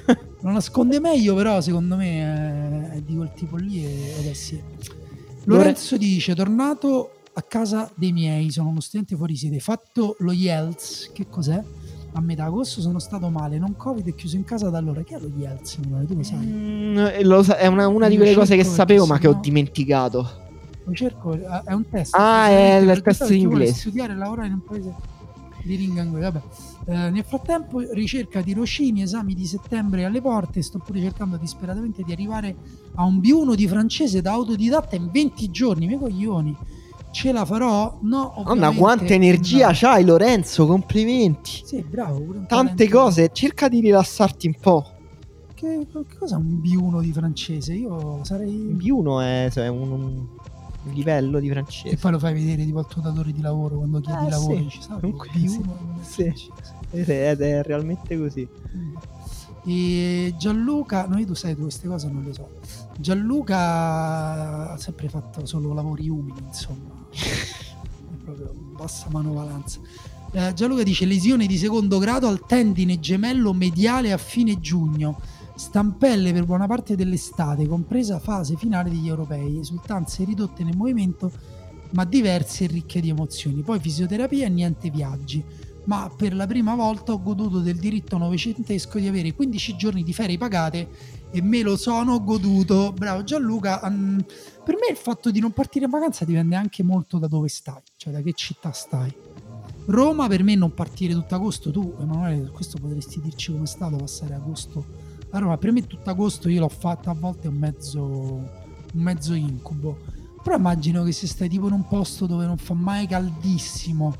lo 0.41 0.49
nasconde 0.51 0.99
meglio, 0.99 1.33
però 1.33 1.59
secondo 1.59 1.95
me 1.95 2.91
è, 2.91 2.97
è 2.97 3.01
di 3.01 3.15
quel 3.15 3.31
tipo 3.33 3.55
lì 3.55 3.83
ed 3.83 4.27
è 4.27 4.33
sì. 4.33 4.61
Lorenzo 5.45 5.97
dice, 5.97 6.35
tornato 6.35 7.11
a 7.33 7.41
casa 7.41 7.91
dei 7.95 8.11
miei, 8.11 8.51
sono 8.51 8.69
uno 8.69 8.79
studente 8.79 9.15
fuori 9.15 9.35
sede, 9.35 9.59
fatto 9.59 10.15
lo 10.19 10.31
IELTS, 10.31 11.11
che 11.13 11.27
cos'è? 11.29 11.63
A 12.15 12.21
metà 12.21 12.45
agosto 12.45 12.79
sono 12.79 12.99
stato 12.99 13.29
male, 13.29 13.57
non 13.57 13.75
Covid 13.75 14.07
e 14.07 14.15
chiuso 14.15 14.37
in 14.37 14.45
casa 14.45 14.69
da 14.69 14.77
allora. 14.77 15.03
Che 15.03 15.15
è 15.15 15.19
lo 15.19 15.29
Yeltsin? 15.35 16.05
Tu 16.07 16.15
lo 16.15 16.23
sai? 16.23 16.45
Mm, 16.45 16.97
eh, 16.97 17.23
lo 17.23 17.43
sa- 17.43 17.57
è 17.57 17.67
una, 17.67 17.87
una 17.87 18.07
di 18.07 18.15
quelle 18.15 18.33
cose 18.33 18.55
che 18.55 18.63
sapevo 18.63 19.05
ma 19.05 19.17
che 19.17 19.27
ho 19.27 19.33
dimenticato. 19.33 20.43
Lo 20.85 20.93
cerco, 20.93 21.33
eh, 21.33 21.61
è 21.65 21.73
un 21.73 21.87
test. 21.89 22.15
Ah, 22.15 22.47
è 22.47 22.77
il 22.77 23.01
test 23.01 23.29
in 23.31 23.41
inglese. 23.41 23.73
studiare 23.73 24.13
e 24.13 24.15
lavorare 24.15 24.47
in 24.47 24.53
un 24.53 24.63
paese 24.63 24.93
di 25.63 25.83
inglese. 25.83 26.19
Vabbè. 26.19 26.41
Eh, 26.85 27.09
nel 27.09 27.23
frattempo, 27.25 27.81
ricerca 27.91 28.41
tirocini, 28.41 29.01
esami 29.01 29.33
di 29.33 29.45
settembre 29.45 30.05
alle 30.05 30.21
porte. 30.21 30.61
Sto 30.61 30.79
pure 30.79 31.01
cercando 31.01 31.35
disperatamente 31.35 32.01
di 32.03 32.13
arrivare 32.13 32.55
a 32.95 33.03
un 33.03 33.17
B1 33.17 33.55
di 33.55 33.67
francese 33.67 34.21
da 34.21 34.31
autodidatta 34.31 34.95
in 34.95 35.09
20 35.11 35.51
giorni. 35.51 35.85
Mi 35.87 35.97
coglioni 35.97 36.55
ce 37.15 37.31
la 37.31 37.45
farò? 37.45 37.97
No, 38.01 38.33
Madonna, 38.35 38.73
quanta 38.73 39.13
energia 39.13 39.67
no. 39.67 39.73
c'hai 39.73 40.03
Lorenzo, 40.03 40.65
complimenti. 40.67 41.61
Sì, 41.63 41.81
bravo. 41.81 42.43
Tante 42.45 42.89
cose, 42.89 43.29
cerca 43.31 43.69
di 43.69 43.79
rilassarti 43.79 44.47
un 44.47 44.55
po'. 44.59 44.91
Che, 45.53 45.87
che 45.89 46.17
cosa 46.19 46.35
è 46.35 46.39
un 46.39 46.61
B1 46.61 46.99
di 46.99 47.13
francese? 47.13 47.73
Io 47.73 48.21
sarei... 48.23 48.75
B1 48.77 49.21
è, 49.21 49.49
cioè, 49.49 49.69
un, 49.69 49.91
un, 49.91 50.27
livello 50.91 51.39
di 51.39 51.49
francese. 51.49 51.95
E 51.95 51.97
poi 51.97 52.11
lo 52.11 52.19
fai 52.19 52.33
vedere 52.33 52.65
tipo 52.65 52.79
al 52.79 52.87
tuo 52.87 53.01
datore 53.01 53.31
di 53.31 53.39
lavoro 53.39 53.77
quando 53.77 54.01
chiedi 54.01 54.25
eh, 54.25 54.29
lavoro. 54.29 54.57
Sì. 54.57 54.69
Ci 54.69 54.81
sa, 54.81 54.95
Comunque, 54.95 55.29
B1 55.33 55.61
sì. 56.01 56.33
sì. 56.35 56.51
Ed 56.91 57.09
è 57.09 57.63
realmente 57.63 58.17
così. 58.17 58.45
Mm. 58.75 58.95
E 59.67 60.35
Gianluca, 60.37 61.07
no, 61.07 61.17
io 61.17 61.25
tu 61.25 61.33
sai 61.33 61.55
queste 61.55 61.87
cose 61.87 62.09
non 62.09 62.23
le 62.23 62.33
so. 62.33 62.49
Gianluca 62.99 64.73
ha 64.73 64.77
sempre 64.77 65.07
fatto 65.07 65.45
solo 65.45 65.73
lavori 65.73 66.09
umili, 66.09 66.39
insomma 66.45 67.03
proprio 68.23 68.51
bassa 68.75 69.07
manovalanza. 69.09 69.79
Eh, 70.31 70.53
Gianluca 70.53 70.83
dice 70.83 71.05
lesione 71.05 71.45
di 71.45 71.57
secondo 71.57 71.97
grado 71.97 72.27
al 72.27 72.45
tendine 72.45 72.99
gemello 72.99 73.53
mediale 73.53 74.11
a 74.11 74.17
fine 74.17 74.59
giugno. 74.59 75.19
Stampelle 75.55 76.33
per 76.33 76.43
buona 76.43 76.67
parte 76.67 76.97
dell'estate, 76.97 77.65
compresa 77.65 78.19
fase 78.19 78.57
finale 78.57 78.89
degli 78.89 79.07
europei, 79.07 79.59
esultanze 79.59 80.25
ridotte 80.25 80.65
nel 80.65 80.75
movimento, 80.75 81.31
ma 81.91 82.03
diverse 82.03 82.65
e 82.65 82.67
ricche 82.67 82.99
di 82.99 83.07
emozioni. 83.07 83.61
Poi 83.61 83.79
fisioterapia 83.79 84.45
e 84.45 84.49
niente 84.49 84.89
viaggi. 84.89 85.41
Ma 85.85 86.11
per 86.13 86.35
la 86.35 86.47
prima 86.47 86.75
volta 86.75 87.13
ho 87.13 87.21
goduto 87.21 87.59
del 87.59 87.77
diritto 87.77 88.17
novecentesco 88.17 88.99
di 88.99 89.07
avere 89.07 89.33
15 89.33 89.75
giorni 89.77 90.03
di 90.03 90.13
ferie 90.13 90.37
pagate 90.37 90.89
e 91.31 91.41
me 91.41 91.61
lo 91.61 91.77
sono 91.77 92.21
goduto. 92.23 92.91
Bravo 92.91 93.23
Gianluca. 93.23 93.79
Um, 93.83 94.21
per 94.65 94.75
me 94.75 94.87
il 94.89 94.97
fatto 94.97 95.29
di 95.29 95.39
non 95.39 95.51
partire 95.51 95.85
in 95.85 95.91
vacanza 95.91 96.25
dipende 96.25 96.55
anche 96.55 96.81
molto 96.81 97.19
da 97.19 97.27
dove 97.27 97.47
stai, 97.47 97.81
cioè 97.97 98.11
da 98.11 98.21
che 98.21 98.33
città 98.33 98.71
stai. 98.71 99.13
Roma 99.85 100.27
per 100.27 100.41
me 100.41 100.55
non 100.55 100.73
partire 100.73 101.13
tutto 101.13 101.35
agosto, 101.35 101.71
tu 101.71 101.95
Emanuele, 101.99 102.49
questo 102.49 102.79
potresti 102.79 103.21
dirci 103.21 103.51
come 103.51 103.65
è 103.65 103.67
stato 103.67 103.97
passare 103.97 104.33
agosto 104.33 104.83
a 105.29 105.37
Roma. 105.37 105.57
Per 105.57 105.71
me 105.71 105.85
tutto 105.85 106.09
agosto 106.09 106.49
io 106.49 106.61
l'ho 106.61 106.69
fatta 106.69 107.11
a 107.11 107.13
volte 107.13 107.47
un 107.47 107.55
mezzo, 107.55 108.03
un 108.03 108.49
mezzo 108.93 109.35
incubo. 109.35 109.97
Però 110.41 110.57
immagino 110.57 111.03
che 111.03 111.11
se 111.11 111.27
stai 111.27 111.47
tipo 111.47 111.67
in 111.67 111.73
un 111.73 111.87
posto 111.87 112.25
dove 112.25 112.47
non 112.47 112.57
fa 112.57 112.73
mai 112.73 113.05
caldissimo, 113.07 114.15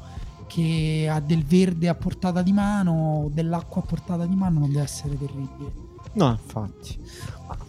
che 0.48 1.08
ha 1.10 1.20
del 1.20 1.44
verde 1.44 1.90
a 1.90 1.96
portata 1.96 2.44
di 2.44 2.52
mano, 2.52 3.30
dell'acqua 3.32 3.82
a 3.82 3.86
portata 3.86 4.26
di 4.28 4.36
mano, 4.36 4.60
non 4.60 4.72
deve 4.72 4.84
essere 4.84 5.18
terribile. 5.18 5.94
No, 6.14 6.30
infatti. 6.30 6.98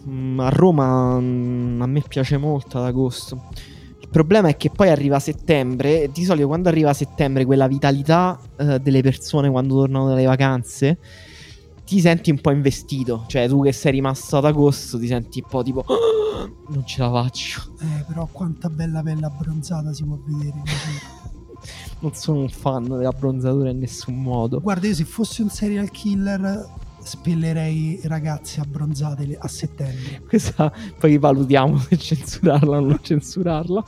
Mm, 0.07 0.39
a 0.39 0.49
Roma 0.49 1.19
mm, 1.19 1.81
a 1.81 1.85
me 1.85 2.01
piace 2.07 2.37
molto 2.37 2.77
ad 2.77 2.85
agosto. 2.85 3.47
Il 3.99 4.07
problema 4.09 4.47
è 4.47 4.57
che 4.57 4.69
poi 4.69 4.89
arriva 4.89 5.19
settembre. 5.19 6.09
Di 6.13 6.23
solito, 6.23 6.47
quando 6.47 6.69
arriva 6.69 6.93
settembre, 6.93 7.45
quella 7.45 7.67
vitalità 7.67 8.39
uh, 8.57 8.77
delle 8.77 9.01
persone 9.01 9.49
quando 9.49 9.75
tornano 9.75 10.07
dalle 10.07 10.25
vacanze, 10.25 10.97
ti 11.83 11.99
senti 11.99 12.31
un 12.31 12.39
po' 12.39 12.51
investito. 12.51 13.25
Cioè, 13.27 13.47
tu 13.47 13.61
che 13.63 13.73
sei 13.73 13.91
rimasto 13.91 14.37
ad 14.37 14.45
agosto, 14.45 14.97
ti 14.97 15.07
senti 15.07 15.41
un 15.41 15.49
po' 15.49 15.61
tipo. 15.61 15.83
Oh, 15.85 16.49
non 16.69 16.85
ce 16.85 17.01
la 17.01 17.11
faccio. 17.11 17.73
Eh, 17.81 18.03
però 18.07 18.27
quanta 18.31 18.69
bella 18.69 19.03
pelle 19.03 19.25
abbronzata 19.25 19.91
si 19.91 20.05
può 20.05 20.17
vedere. 20.25 20.61
non 21.99 22.13
sono 22.13 22.41
un 22.41 22.49
fan 22.49 22.87
della 22.87 23.11
bronzatura 23.11 23.69
in 23.69 23.79
nessun 23.79 24.21
modo. 24.21 24.61
Guarda, 24.61 24.87
io 24.87 24.95
se 24.95 25.03
fossi 25.03 25.41
un 25.41 25.49
serial 25.49 25.89
killer 25.91 26.85
spellerei 27.07 28.01
ragazze 28.03 28.59
abbronzate 28.59 29.37
a 29.39 29.47
settembre. 29.47 30.21
Questa 30.27 30.71
poi 30.99 31.17
valutiamo 31.17 31.77
se 31.77 31.97
censurarla 31.97 32.77
o 32.77 32.81
non 32.81 32.99
censurarla. 33.01 33.83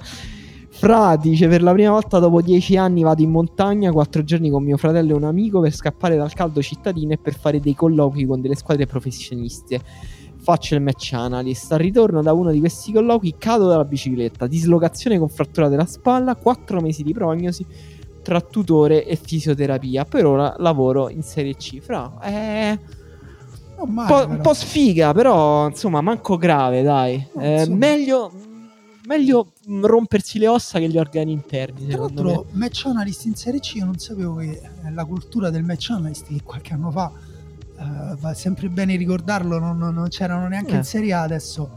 Fra 0.70 1.17
dice 1.17 1.49
per 1.49 1.61
la 1.61 1.74
prima 1.74 1.91
volta 1.91 2.20
dopo 2.20 2.41
dieci 2.41 2.78
anni 2.78 3.03
vado 3.03 3.22
in 3.22 3.32
montagna 3.32 3.91
quattro 3.91 4.24
giorni 4.24 4.49
con 4.49 4.63
mio 4.63 4.78
fratello 4.78 5.11
e 5.11 5.15
un 5.15 5.26
amico 5.26 5.59
per 5.59 5.74
scappare 5.74 6.15
dal 6.15 6.32
caldo 6.32 6.61
cittadino 6.61 7.11
e 7.11 7.17
per 7.17 7.38
fare 7.38 7.59
dei 7.59 7.76
colloqui 7.76 8.26
con 8.26 8.39
delle 8.39 8.55
squadre 8.55 8.86
professioniste. 8.86 9.82
Faccio 10.38 10.76
il 10.76 10.82
match 10.82 11.11
analyst. 11.11 11.74
Al 11.74 11.80
ritorno 11.80 12.22
da 12.22 12.32
uno 12.32 12.51
di 12.51 12.59
questi 12.59 12.93
colloqui 12.93 13.36
cado 13.38 13.67
dalla 13.67 13.84
bicicletta, 13.84 14.47
dislocazione 14.47 15.20
con 15.20 15.28
frattura 15.28 15.67
della 15.67 15.86
spalla, 15.86 16.36
quattro 16.36 16.80
mesi 16.80 17.03
di 17.03 17.11
prognosi 17.11 17.65
tra 18.22 18.39
tutore 18.39 19.05
e 19.05 19.17
fisioterapia. 19.17 20.05
Per 20.05 20.26
ora 20.26 20.55
lavoro 20.59 21.09
in 21.09 21.24
Serie 21.24 21.55
C. 21.55 21.80
Fra, 21.82 22.20
eh 22.24 22.98
un 23.84 24.05
po', 24.07 24.27
un 24.27 24.39
po' 24.41 24.53
sfiga, 24.53 25.13
però 25.13 25.67
insomma, 25.67 26.01
manco 26.01 26.38
grave, 26.38 26.82
dai. 26.82 27.25
Eh, 27.38 27.67
meglio, 27.69 28.32
meglio 29.05 29.51
rompersi 29.82 30.39
le 30.39 30.47
ossa 30.47 30.80
che 30.80 30.89
gli 30.89 30.97
organi 30.97 31.32
interni. 31.32 31.88
Tra 31.88 31.99
l'altro, 31.99 32.45
me. 32.51 32.59
match 32.59 32.84
analyst 32.86 33.25
in 33.25 33.36
Serie 33.36 33.59
C, 33.59 33.75
io 33.75 33.86
non 33.86 33.97
sapevo 33.97 34.36
che 34.36 34.61
la 34.91 35.05
cultura 35.05 35.49
del 35.49 35.63
match 35.63 35.89
analyst 35.91 36.27
che 36.27 36.41
qualche 36.43 36.73
anno 36.73 36.91
fa 36.91 37.11
uh, 37.11 38.15
va 38.17 38.34
sempre 38.34 38.69
bene 38.69 38.95
ricordarlo, 38.95 39.59
non, 39.59 39.77
non, 39.77 39.93
non 39.93 40.07
c'erano 40.09 40.47
neanche 40.47 40.73
eh. 40.73 40.77
in 40.77 40.84
Serie 40.84 41.13
A, 41.13 41.21
adesso 41.21 41.71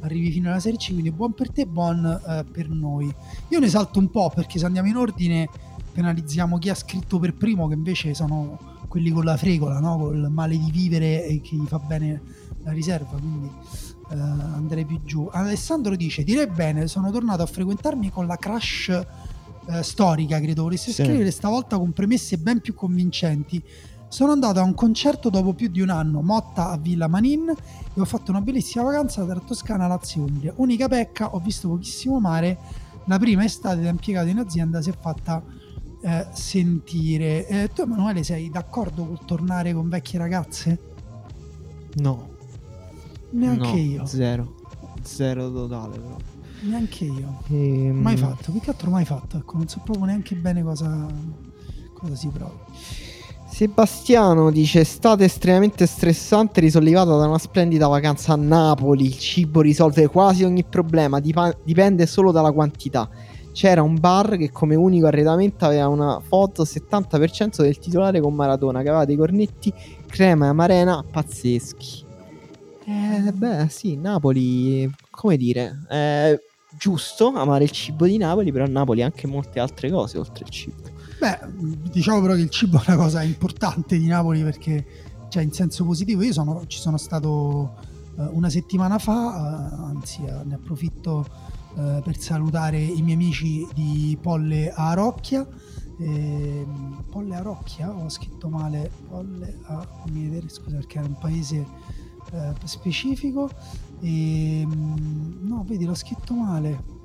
arrivi 0.00 0.30
fino 0.30 0.50
alla 0.50 0.60
Serie 0.60 0.78
C, 0.78 0.92
quindi 0.92 1.10
buon 1.10 1.32
per 1.32 1.50
te, 1.50 1.66
buon 1.66 2.04
uh, 2.04 2.50
per 2.50 2.68
noi. 2.68 3.12
Io 3.48 3.58
ne 3.58 3.68
salto 3.68 3.98
un 3.98 4.10
po' 4.10 4.30
perché 4.34 4.58
se 4.58 4.66
andiamo 4.66 4.88
in 4.88 4.96
ordine 4.96 5.48
penalizziamo 5.92 6.58
chi 6.58 6.70
ha 6.70 6.74
scritto 6.74 7.18
per 7.18 7.34
primo, 7.34 7.66
che 7.66 7.74
invece 7.74 8.14
sono 8.14 8.76
quelli 8.98 9.10
con 9.10 9.24
la 9.24 9.36
fregola, 9.36 9.78
no? 9.78 9.96
col 9.96 10.28
male 10.30 10.58
di 10.58 10.70
vivere 10.70 11.24
e 11.24 11.40
che 11.40 11.54
gli 11.54 11.66
fa 11.66 11.78
bene 11.78 12.20
la 12.64 12.72
riserva, 12.72 13.16
quindi 13.16 13.48
eh, 14.10 14.14
andrei 14.18 14.84
più 14.84 15.00
giù. 15.04 15.28
Alessandro 15.30 15.94
dice, 15.94 16.24
direi 16.24 16.48
bene, 16.48 16.88
sono 16.88 17.10
tornato 17.10 17.42
a 17.42 17.46
frequentarmi 17.46 18.10
con 18.10 18.26
la 18.26 18.36
crash 18.36 18.88
eh, 18.88 19.82
storica, 19.82 20.40
credo 20.40 20.64
volesse 20.64 20.90
sì. 20.90 21.04
scrivere, 21.04 21.30
stavolta 21.30 21.78
con 21.78 21.92
premesse 21.92 22.38
ben 22.38 22.60
più 22.60 22.74
convincenti. 22.74 23.62
Sono 24.08 24.32
andato 24.32 24.58
a 24.58 24.62
un 24.62 24.74
concerto 24.74 25.28
dopo 25.28 25.52
più 25.52 25.68
di 25.68 25.80
un 25.80 25.90
anno, 25.90 26.22
Motta 26.22 26.70
a 26.70 26.78
Villa 26.78 27.08
Manin, 27.08 27.48
e 27.94 28.00
ho 28.00 28.04
fatto 28.06 28.30
una 28.30 28.40
bellissima 28.40 28.84
vacanza 28.84 29.24
tra 29.24 29.38
Toscana, 29.38 29.86
Lazio 29.86 30.22
e 30.22 30.30
Umbria. 30.30 30.52
Unica 30.56 30.88
pecca, 30.88 31.34
ho 31.34 31.38
visto 31.38 31.68
pochissimo 31.68 32.18
mare, 32.18 32.58
la 33.04 33.18
prima 33.18 33.44
estate 33.44 33.82
da 33.82 33.90
impiegato 33.90 34.28
in 34.28 34.38
azienda 34.38 34.80
si 34.82 34.90
è 34.90 34.94
fatta 34.98 35.42
eh, 36.00 36.26
sentire. 36.32 37.46
Eh, 37.46 37.70
tu 37.72 37.82
Emanuele 37.82 38.22
sei 38.22 38.50
d'accordo 38.50 39.04
col 39.04 39.24
tornare 39.24 39.72
con 39.72 39.88
vecchie 39.88 40.18
ragazze? 40.18 40.78
No. 41.94 42.28
Neanche 43.30 43.66
no, 43.66 43.76
io. 43.76 44.06
Zero. 44.06 44.54
Zero 45.02 45.52
totale 45.52 45.98
però. 45.98 46.16
Neanche 46.60 47.04
io. 47.04 47.42
Ehm... 47.48 47.96
Mai 48.00 48.16
fatto. 48.16 48.52
Più 48.52 48.60
che 48.60 48.70
altro 48.70 48.90
mai 48.90 49.04
fatto. 49.04 49.36
Ecco, 49.36 49.56
non 49.56 49.68
so 49.68 49.80
proprio 49.84 50.06
neanche 50.06 50.34
bene 50.34 50.62
cosa, 50.62 51.06
cosa 51.94 52.14
si 52.14 52.28
provi. 52.28 52.56
Sebastiano 53.50 54.50
dice: 54.50 54.80
Estate 54.80 55.24
estremamente 55.24 55.86
stressante, 55.86 56.60
risollevata 56.60 57.16
da 57.16 57.26
una 57.26 57.38
splendida 57.38 57.86
vacanza 57.86 58.34
a 58.34 58.36
Napoli. 58.36 59.06
Il 59.06 59.18
cibo 59.18 59.60
risolve 59.60 60.06
quasi 60.08 60.44
ogni 60.44 60.64
problema, 60.64 61.20
dip- 61.20 61.58
dipende 61.64 62.06
solo 62.06 62.30
dalla 62.30 62.52
quantità 62.52 63.08
c'era 63.58 63.82
un 63.82 63.98
bar 63.98 64.36
che 64.36 64.52
come 64.52 64.76
unico 64.76 65.08
arredamento 65.08 65.64
aveva 65.64 65.88
una 65.88 66.20
foto 66.20 66.62
70% 66.62 67.60
del 67.60 67.76
titolare 67.80 68.20
con 68.20 68.32
Maradona 68.32 68.82
che 68.82 68.88
aveva 68.88 69.04
dei 69.04 69.16
cornetti 69.16 69.74
crema 70.06 70.46
e 70.46 70.48
amarena 70.50 71.04
pazzeschi. 71.10 72.04
Eh, 72.86 73.32
beh, 73.32 73.66
sì, 73.68 73.96
Napoli, 73.96 74.88
come 75.10 75.36
dire, 75.36 75.76
è 75.88 76.40
giusto 76.78 77.32
amare 77.34 77.64
il 77.64 77.72
cibo 77.72 78.06
di 78.06 78.16
Napoli, 78.16 78.52
però 78.52 78.64
Napoli 78.68 79.02
anche 79.02 79.26
molte 79.26 79.58
altre 79.58 79.90
cose 79.90 80.18
oltre 80.18 80.44
il 80.44 80.50
cibo. 80.50 80.82
Beh, 81.18 81.40
diciamo 81.90 82.20
però 82.20 82.34
che 82.34 82.42
il 82.42 82.50
cibo 82.50 82.78
è 82.78 82.84
una 82.86 82.96
cosa 82.96 83.24
importante 83.24 83.98
di 83.98 84.06
Napoli 84.06 84.40
perché, 84.44 84.86
cioè, 85.30 85.42
in 85.42 85.50
senso 85.50 85.84
positivo, 85.84 86.22
io 86.22 86.32
sono, 86.32 86.62
ci 86.68 86.78
sono 86.78 86.96
stato 86.96 87.74
uh, 88.14 88.28
una 88.30 88.50
settimana 88.50 89.00
fa, 89.00 89.72
uh, 89.74 89.84
anzi, 89.96 90.22
uh, 90.22 90.46
ne 90.46 90.54
approfitto 90.54 91.56
per 92.02 92.18
salutare 92.18 92.80
i 92.80 93.02
miei 93.02 93.14
amici 93.14 93.66
di 93.74 94.16
Polle 94.20 94.72
a 94.72 94.94
Rocchia. 94.94 95.46
Eh, 96.00 96.66
Polle 97.10 97.34
a 97.34 97.40
Rocchia, 97.40 97.90
ho 97.90 98.08
scritto 98.08 98.48
male, 98.48 98.90
Polle 99.08 99.58
a, 99.64 99.86
fammi 100.04 100.28
vedere, 100.28 100.48
scusa 100.48 100.76
perché 100.76 100.98
era 100.98 101.06
un 101.06 101.18
paese 101.18 101.66
specifico. 102.64 103.50
E, 104.00 104.60
ehm, 104.60 105.38
no, 105.42 105.64
vedi, 105.66 105.84
l'ho 105.84 105.94
scritto 105.94 106.34
male 106.34 106.96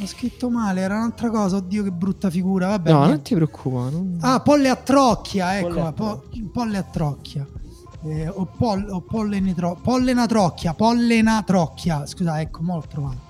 ho 0.00 0.06
scritto 0.06 0.48
male, 0.48 0.80
era 0.80 0.96
un'altra 0.96 1.30
cosa. 1.30 1.56
Oddio, 1.56 1.82
che 1.82 1.90
brutta 1.90 2.30
figura. 2.30 2.68
Vabbè, 2.68 2.90
no, 2.90 2.96
niente. 2.98 3.14
non 3.14 3.22
ti 3.22 3.34
preoccupare. 3.34 3.90
Non... 3.90 4.18
Ah, 4.20 4.40
polle 4.40 4.68
a 4.68 4.76
trocchia, 4.76 5.58
ecco. 5.58 5.92
Po- 5.92 6.22
polle 6.52 6.78
a 6.78 6.82
trocchia. 6.82 7.46
Eh, 8.04 8.28
o, 8.28 8.46
pol- 8.46 8.88
o 8.90 9.00
pollenetro- 9.00 9.76
pollenatrocchia, 9.82 10.74
pollenatrocchia. 10.74 12.06
Scusa, 12.06 12.40
ecco, 12.40 12.62
mo 12.62 12.76
l'ho 12.76 12.84
trovato. 12.88 13.27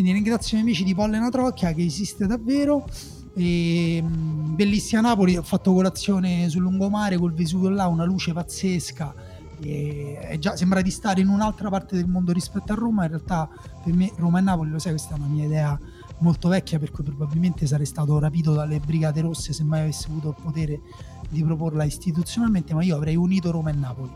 Quindi 0.00 0.16
ringrazio 0.18 0.56
i 0.56 0.62
miei 0.62 0.72
amici 0.72 0.82
di 0.82 0.94
Pollenatrocchia 0.94 1.74
che 1.74 1.84
esiste 1.84 2.26
davvero. 2.26 2.86
E, 3.34 4.02
mh, 4.02 4.54
bellissima 4.54 5.02
Napoli, 5.02 5.36
ho 5.36 5.42
fatto 5.42 5.74
colazione 5.74 6.48
sul 6.48 6.62
lungomare 6.62 7.18
col 7.18 7.34
Vesuvio 7.34 7.68
là, 7.68 7.86
una 7.86 8.04
luce 8.04 8.32
pazzesca. 8.32 9.14
E, 9.60 10.38
già, 10.40 10.56
sembra 10.56 10.80
di 10.80 10.90
stare 10.90 11.20
in 11.20 11.28
un'altra 11.28 11.68
parte 11.68 11.96
del 11.96 12.06
mondo 12.06 12.32
rispetto 12.32 12.72
a 12.72 12.76
Roma. 12.76 13.02
In 13.02 13.10
realtà, 13.10 13.46
per 13.84 13.92
me, 13.92 14.10
Roma 14.16 14.38
e 14.38 14.40
Napoli, 14.40 14.70
lo 14.70 14.78
sai, 14.78 14.92
questa 14.92 15.16
è 15.16 15.18
una 15.18 15.26
mia 15.26 15.44
idea 15.44 15.78
molto 16.20 16.48
vecchia 16.48 16.78
per 16.78 16.92
cui 16.92 17.04
probabilmente 17.04 17.66
sarei 17.66 17.84
stato 17.84 18.18
rapito 18.18 18.54
dalle 18.54 18.80
Brigate 18.80 19.20
Rosse 19.20 19.52
se 19.52 19.64
mai 19.64 19.80
avessi 19.80 20.06
avuto 20.08 20.30
il 20.30 20.36
potere 20.42 20.80
di 21.28 21.42
proporla 21.44 21.84
istituzionalmente, 21.84 22.72
ma 22.72 22.82
io 22.82 22.96
avrei 22.96 23.16
unito 23.16 23.50
Roma 23.50 23.68
e 23.68 23.74
Napoli. 23.74 24.10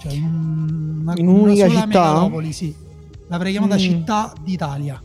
Cioè 0.00 0.12
in, 0.12 0.98
una, 1.02 1.12
in 1.14 1.28
un'unica 1.28 1.68
città? 1.68 1.86
Megalopoli, 1.86 2.52
sì. 2.52 2.92
L'avrei 3.28 3.52
chiamata 3.52 3.74
mm. 3.74 3.78
città 3.78 4.32
d'Italia. 4.42 5.02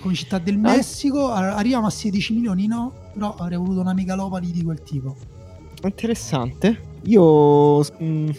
Come 0.00 0.14
città 0.14 0.38
del 0.38 0.56
ah. 0.56 0.58
Messico, 0.58 1.30
arriviamo 1.30 1.86
a 1.86 1.90
16 1.90 2.34
milioni 2.34 2.66
no, 2.66 2.92
però 3.12 3.34
avrei 3.36 3.58
voluto 3.58 3.80
una 3.80 3.92
megalopoli 3.92 4.50
di 4.50 4.62
quel 4.62 4.82
tipo. 4.82 5.16
Interessante. 5.82 6.94
Io... 7.04 7.80
Mh 7.80 8.04
mm, 8.04 8.30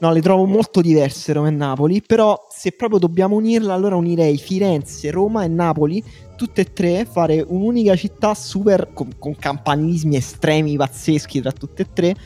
No, 0.00 0.12
le 0.12 0.22
trovo 0.22 0.46
molto 0.46 0.80
diverse 0.80 1.34
Roma 1.34 1.48
e 1.48 1.50
Napoli, 1.50 2.00
però 2.00 2.46
se 2.48 2.72
proprio 2.72 2.98
dobbiamo 2.98 3.36
unirle 3.36 3.70
allora 3.70 3.96
unirei 3.96 4.38
Firenze, 4.38 5.10
Roma 5.10 5.44
e 5.44 5.48
Napoli, 5.48 6.02
tutte 6.36 6.62
e 6.62 6.72
tre, 6.72 7.04
fare 7.04 7.44
un'unica 7.46 7.94
città 7.96 8.32
super 8.34 8.94
con, 8.94 9.10
con 9.18 9.36
campanilismi 9.36 10.16
estremi 10.16 10.78
pazzeschi 10.78 11.42
tra 11.42 11.52
tutte 11.52 11.82
e 11.82 11.86
tre, 11.92 12.16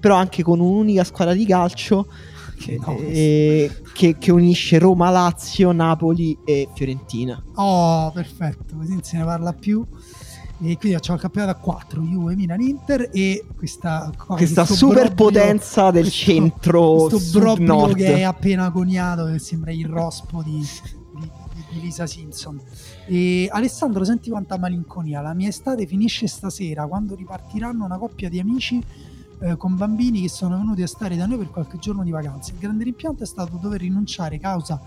però 0.00 0.14
anche 0.14 0.42
con 0.42 0.60
un'unica 0.60 1.04
squadra 1.04 1.34
di 1.34 1.44
calcio 1.44 2.06
che, 2.58 2.78
no, 2.78 2.96
eh, 2.98 3.82
che, 3.92 4.16
che, 4.18 4.32
unisce 4.32 4.78
Roma, 4.78 5.10
Lazio, 5.10 5.72
Napoli 5.72 6.36
e 6.44 6.68
Fiorentina. 6.74 7.42
Oh, 7.54 8.10
perfetto, 8.10 8.76
così 8.76 8.92
non 8.92 9.02
se 9.02 9.16
ne 9.16 9.24
parla 9.24 9.52
più. 9.52 9.86
E 10.60 10.76
quindi 10.76 10.94
facciamo 10.94 11.16
il 11.16 11.22
campionato 11.22 11.56
a 11.56 11.60
4 11.60 12.02
Juve, 12.02 12.34
Milan, 12.34 12.60
Inter 12.60 13.10
e 13.12 13.44
questa, 13.56 14.10
questa 14.16 14.64
superpotenza 14.64 15.92
del 15.92 16.02
questo, 16.02 16.32
centro 16.32 17.06
questo 17.08 17.38
Brobbio 17.38 17.92
che 17.92 18.16
è 18.16 18.22
appena 18.22 18.68
coniato 18.72 19.26
che 19.26 19.38
sembra 19.38 19.70
il 19.70 19.86
rospo 19.86 20.42
di, 20.42 20.58
di, 20.58 21.30
di, 21.70 21.80
Lisa 21.80 22.08
Simpson. 22.08 22.60
E 23.06 23.48
Alessandro 23.52 24.02
senti 24.02 24.30
quanta 24.30 24.58
malinconia. 24.58 25.20
La 25.20 25.32
mia 25.32 25.48
estate 25.48 25.86
finisce 25.86 26.26
stasera 26.26 26.88
quando 26.88 27.14
ripartiranno 27.14 27.84
una 27.84 27.96
coppia 27.96 28.28
di 28.28 28.40
amici 28.40 28.82
eh, 29.40 29.56
con 29.56 29.76
bambini 29.76 30.22
che 30.22 30.28
sono 30.28 30.56
venuti 30.56 30.82
a 30.82 30.86
stare 30.86 31.16
da 31.16 31.26
noi 31.26 31.38
per 31.38 31.50
qualche 31.50 31.78
giorno 31.78 32.02
di 32.02 32.10
vacanza 32.10 32.52
il 32.52 32.58
grande 32.58 32.84
rimpianto 32.84 33.22
è 33.22 33.26
stato 33.26 33.58
dover 33.60 33.80
rinunciare 33.80 34.38
causa 34.38 34.80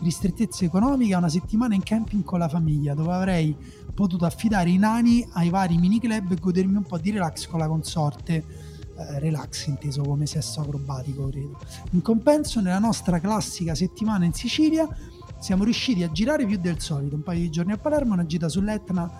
ristrettezze 0.00 0.64
economiche 0.66 1.14
a 1.14 1.18
una 1.18 1.28
settimana 1.28 1.74
in 1.74 1.82
camping 1.82 2.22
con 2.22 2.38
la 2.38 2.48
famiglia 2.48 2.94
dove 2.94 3.12
avrei 3.12 3.56
potuto 3.94 4.24
affidare 4.26 4.70
i 4.70 4.76
nani 4.76 5.26
ai 5.32 5.48
vari 5.48 5.78
mini 5.78 5.98
club 5.98 6.32
e 6.32 6.36
godermi 6.36 6.76
un 6.76 6.82
po' 6.82 6.98
di 6.98 7.10
relax 7.10 7.46
con 7.46 7.58
la 7.58 7.66
consorte. 7.66 8.44
Eh, 8.98 9.18
relax 9.18 9.66
inteso 9.66 10.02
come 10.02 10.26
sesso 10.26 10.60
acrobatico, 10.60 11.28
credo. 11.28 11.58
In 11.90 12.02
compenso, 12.02 12.60
nella 12.60 12.78
nostra 12.78 13.18
classica 13.20 13.74
settimana 13.74 14.24
in 14.24 14.32
Sicilia 14.32 14.88
siamo 15.38 15.64
riusciti 15.64 16.02
a 16.02 16.10
girare 16.10 16.46
più 16.46 16.58
del 16.58 16.80
solito. 16.80 17.14
Un 17.14 17.22
paio 17.22 17.40
di 17.40 17.50
giorni 17.50 17.72
a 17.72 17.78
Palermo, 17.78 18.14
una 18.14 18.26
gita 18.26 18.48
sull'Etna 18.48 19.10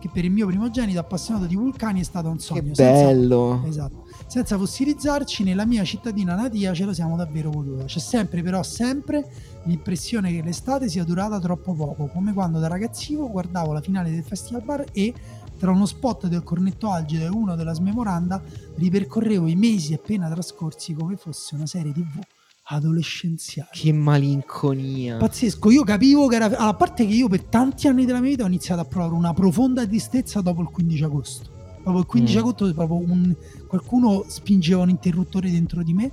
che 0.00 0.08
per 0.12 0.24
il 0.24 0.30
mio 0.30 0.46
primogenito 0.46 0.98
appassionato 0.98 1.46
di 1.46 1.54
vulcani 1.54 2.00
è 2.00 2.04
stato 2.04 2.28
un 2.28 2.38
sogno. 2.38 2.72
Che 2.72 2.82
bello! 2.82 3.60
Senza, 3.62 3.68
esatto. 3.68 4.04
Senza 4.30 4.56
fossilizzarci, 4.56 5.42
nella 5.42 5.66
mia 5.66 5.82
cittadina 5.82 6.36
natia 6.36 6.72
ce 6.72 6.84
la 6.84 6.94
siamo 6.94 7.16
davvero 7.16 7.50
goduta. 7.50 7.86
C'è 7.86 7.98
sempre, 7.98 8.44
però, 8.44 8.62
sempre 8.62 9.28
l'impressione 9.64 10.30
che 10.30 10.40
l'estate 10.40 10.88
sia 10.88 11.02
durata 11.02 11.40
troppo 11.40 11.74
poco, 11.74 12.06
come 12.06 12.32
quando 12.32 12.60
da 12.60 12.68
ragazzino 12.68 13.28
guardavo 13.28 13.72
la 13.72 13.80
finale 13.80 14.12
del 14.12 14.22
Festival 14.22 14.62
Bar 14.62 14.84
e 14.92 15.12
tra 15.58 15.72
uno 15.72 15.84
spot 15.84 16.28
del 16.28 16.44
cornetto 16.44 16.92
algido 16.92 17.24
e 17.24 17.28
uno 17.28 17.56
della 17.56 17.72
smemoranda 17.72 18.40
ripercorrevo 18.76 19.48
i 19.48 19.56
mesi 19.56 19.94
appena 19.94 20.30
trascorsi 20.30 20.94
come 20.94 21.16
fosse 21.16 21.56
una 21.56 21.66
serie 21.66 21.90
tv 21.90 22.20
adolescenziale. 22.66 23.70
Che 23.72 23.92
malinconia. 23.92 25.16
Pazzesco, 25.16 25.72
io 25.72 25.82
capivo 25.82 26.28
che 26.28 26.36
era... 26.36 26.56
A 26.56 26.72
parte 26.74 27.04
che 27.04 27.12
io 27.12 27.26
per 27.26 27.42
tanti 27.46 27.88
anni 27.88 28.04
della 28.04 28.20
mia 28.20 28.30
vita 28.30 28.44
ho 28.44 28.46
iniziato 28.46 28.80
a 28.80 28.84
provare 28.84 29.12
una 29.12 29.34
profonda 29.34 29.84
tristezza 29.84 30.40
dopo 30.40 30.62
il 30.62 30.68
15 30.68 31.02
agosto. 31.02 31.58
Proprio 31.92 32.00
il 32.00 32.06
15 32.06 32.34
mm. 32.34 32.38
agosto 32.38 32.74
proprio 32.74 32.96
un... 32.98 33.34
qualcuno 33.66 34.24
spingeva 34.26 34.82
un 34.82 34.90
interruttore 34.90 35.50
dentro 35.50 35.82
di 35.82 35.92
me 35.92 36.10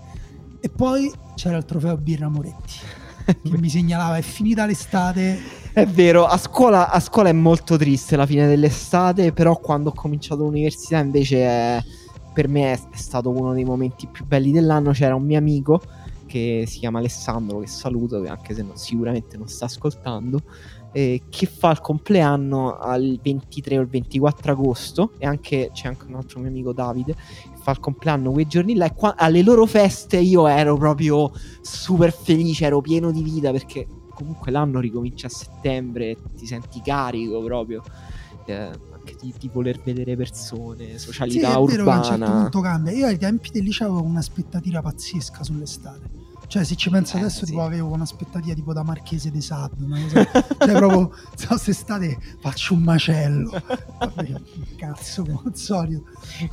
e 0.59 0.69
poi 0.69 1.11
c'era 1.35 1.57
il 1.57 1.65
trofeo 1.65 1.97
Birra 1.97 2.27
Moretti 2.29 2.79
che 3.43 3.57
mi 3.57 3.69
segnalava 3.69 4.17
è 4.17 4.21
finita 4.21 4.65
l'estate. 4.65 5.37
È 5.73 5.85
vero, 5.85 6.25
a 6.25 6.37
scuola, 6.37 6.89
a 6.89 6.99
scuola, 6.99 7.29
è 7.29 7.33
molto 7.33 7.77
triste 7.77 8.15
la 8.15 8.25
fine 8.25 8.47
dell'estate, 8.47 9.31
però 9.33 9.57
quando 9.57 9.89
ho 9.89 9.93
cominciato 9.93 10.43
l'università 10.43 10.99
invece 10.99 11.43
è, 11.43 11.83
per 12.33 12.47
me 12.47 12.71
è, 12.71 12.79
è, 12.91 12.97
stato 12.97 13.29
uno 13.29 13.53
dei 13.53 13.65
momenti 13.65 14.07
più 14.07 14.25
belli 14.25 14.51
dell'anno. 14.51 14.91
C'era 14.91 15.13
un 15.13 15.23
mio 15.23 15.37
amico 15.37 15.81
che 16.25 16.63
si 16.67 16.79
chiama 16.79 16.99
Alessandro, 16.99 17.59
che 17.59 17.67
saluto, 17.67 18.23
anche 18.27 18.53
se 18.53 18.63
non, 18.63 18.77
sicuramente 18.77 19.37
non 19.37 19.47
sta 19.47 19.65
ascoltando, 19.65 20.41
eh, 20.97 21.21
che 21.29 21.45
fa 21.45 21.69
il 21.69 21.79
compleanno 21.79 22.79
al 22.79 23.19
23 23.21 23.77
o 23.77 23.81
il 23.81 23.87
24 23.87 24.51
agosto 24.51 25.11
e 25.19 25.27
anche 25.27 25.69
c'è 25.71 25.89
anche 25.89 26.05
un 26.07 26.15
altro 26.15 26.39
mio 26.39 26.49
amico 26.49 26.73
Davide 26.73 27.13
che 27.13 27.61
fa 27.61 27.69
il 27.69 27.79
compleanno 27.79 28.31
quei 28.31 28.47
giorni 28.47 28.73
là 28.73 28.85
e 28.85 28.95
qua, 28.95 29.15
alle 29.15 29.43
loro 29.43 29.67
feste 29.67 30.17
io 30.17 30.47
ero 30.47 30.75
proprio 30.75 31.31
super 31.61 32.11
felice, 32.11 32.65
ero 32.65 32.81
pieno 32.81 33.11
di 33.11 33.21
vita 33.21 33.51
perché 33.51 33.85
comunque 34.11 34.49
l'anno 34.49 34.79
ricomincia 34.79 35.27
a 35.27 35.29
settembre, 35.29 36.17
ti 36.35 36.47
senti 36.47 36.81
carico 36.81 37.43
proprio. 37.43 37.83
Eh, 38.47 38.55
anche 38.55 39.15
di, 39.21 39.31
di, 39.37 39.49
voler 39.53 39.79
vedere 39.83 40.15
persone, 40.15 40.97
socialità 40.97 41.51
sì, 41.51 41.57
urbana. 41.57 41.69
Vero 41.69 41.91
a 41.91 41.97
un 41.97 42.03
certo 42.03 42.31
punto 42.31 42.59
cambia. 42.61 42.91
Io 42.93 43.05
ai 43.05 43.17
tempi 43.19 43.51
del 43.51 43.63
liceo 43.63 43.91
avevo 43.91 44.03
un'aspettativa 44.03 44.81
pazzesca 44.81 45.43
sull'estate 45.43 46.16
cioè, 46.47 46.63
se 46.63 46.75
ci 46.75 46.89
penso 46.89 47.17
eh, 47.17 47.19
adesso, 47.19 47.39
sì. 47.39 47.51
tipo, 47.51 47.61
avevo 47.61 47.89
un'aspettativa 47.93 48.53
tipo 48.53 48.73
da 48.73 48.83
Marchese 48.83 49.31
de 49.31 49.41
Sade. 49.41 49.75
Cioè, 50.09 50.73
proprio, 50.73 51.11
se 51.35 51.47
quest'estate 51.47 52.17
faccio 52.39 52.73
un 52.73 52.81
macello. 52.83 53.51
Vabbè, 53.99 54.41
cazzo, 54.77 55.23
come 55.23 55.41
al 55.45 55.55
solito. 55.55 56.03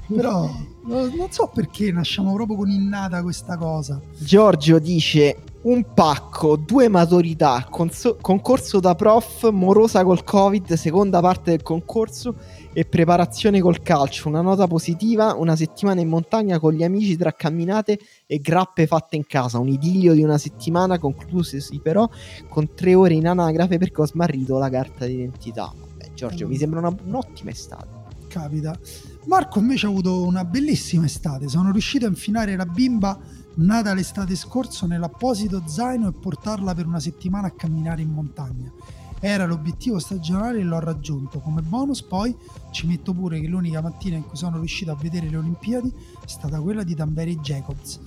Però 0.09 0.51
non 0.85 1.31
so 1.31 1.51
perché 1.53 1.93
nasciamo 1.93 2.35
proprio 2.35 2.57
con 2.57 2.71
innata 2.71 3.23
questa 3.23 3.57
cosa. 3.57 4.01
Giorgio 4.19 4.79
dice: 4.79 5.37
un 5.65 5.95
pacco, 5.95 6.57
due 6.57 6.89
maturità, 6.89 7.67
conso- 7.71 8.17
concorso 8.21 8.81
da 8.81 8.95
prof, 8.95 9.49
morosa 9.51 10.05
col 10.05 10.23
Covid, 10.23 10.75
seconda 10.75 11.21
parte 11.21 11.53
del 11.53 11.63
concorso 11.63 12.37
e 12.73 12.85
preparazione 12.85 13.61
col 13.61 13.81
calcio, 13.81 14.29
una 14.29 14.43
nota 14.43 14.67
positiva, 14.67 15.35
una 15.35 15.57
settimana 15.57 16.03
in 16.03 16.09
montagna 16.09 16.59
con 16.59 16.75
gli 16.75 16.83
amici 16.83 17.17
tra 17.17 17.33
camminate 17.33 17.99
e 18.27 18.41
grappe 18.41 18.87
fatte 18.87 19.17
in 19.17 19.27
casa, 19.27 19.59
un 19.59 19.69
idillio 19.69 20.13
di 20.13 20.23
una 20.23 20.37
settimana 20.37 20.99
conclusesi 20.99 21.79
però 21.79 22.09
con 22.49 22.75
tre 22.75 22.95
ore 22.95 23.15
in 23.15 23.27
anagrafe 23.27 23.79
perché 23.79 24.03
ho 24.03 24.07
smarrito 24.07 24.59
la 24.59 24.69
carta 24.69 25.07
d'identità. 25.07 25.73
Beh, 25.97 26.11
Giorgio, 26.15 26.47
mm. 26.47 26.51
mi 26.51 26.57
sembra 26.57 26.81
una, 26.81 26.95
un'ottima 27.05 27.51
estate. 27.51 28.03
Capita. 28.29 28.79
Marco 29.27 29.61
invece 29.61 29.87
ha 29.87 29.89
avuto 29.89 30.25
una 30.25 30.45
bellissima 30.45 31.07
estate, 31.07 31.49
sono 31.49 31.73
riuscito 31.73 32.05
a 32.05 32.09
infilare 32.09 32.55
la 32.55 32.67
bimba 32.67 33.19
nata 33.57 33.95
l'estate 33.95 34.35
scorsa 34.37 34.87
nell'apposito 34.87 35.63
zaino 35.67 36.09
e 36.09 36.13
portarla 36.13 36.75
per 36.75 36.87
una 36.87 37.01
settimana 37.01 37.49
a 37.49 37.51
camminare 37.51 38.03
in 38.03 38.11
montagna 38.11 38.73
Era 39.21 39.47
l'obiettivo 39.47 39.99
stagionale 39.99 40.59
e 40.59 40.65
l'ho 40.65 40.81
raggiunto. 40.81 41.41
Come 41.41 41.63
bonus 41.63 42.03
poi 42.03 42.37
ci 42.73 42.87
metto 42.87 43.15
pure 43.15 43.41
che 43.41 43.47
l'unica 43.47 43.81
mattina 43.81 44.17
in 44.17 44.27
cui 44.27 44.37
sono 44.37 44.59
riuscito 44.59 44.91
a 44.91 44.97
vedere 44.97 45.29
le 45.31 45.37
Olimpiadi 45.37 45.93
è 46.23 46.27
stata 46.27 46.61
quella 46.61 46.83
di 46.83 46.95
Tamberi 46.95 47.37
Jacobs, 47.39 48.01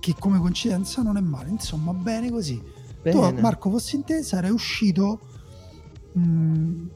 che 0.00 0.14
come 0.18 0.38
coincidenza 0.38 1.02
non 1.02 1.16
è 1.16 1.20
male. 1.20 1.50
Insomma, 1.50 1.92
bene 1.92 2.30
così. 2.30 2.60
Bene. 3.02 3.34
Tu, 3.34 3.40
Marco, 3.40 3.70
fossi 3.70 3.96
in 3.96 4.04
te, 4.04 4.22
sarei 4.22 4.50
uscito 4.50 5.20
mh, 6.12 6.20
mm, 6.20 6.86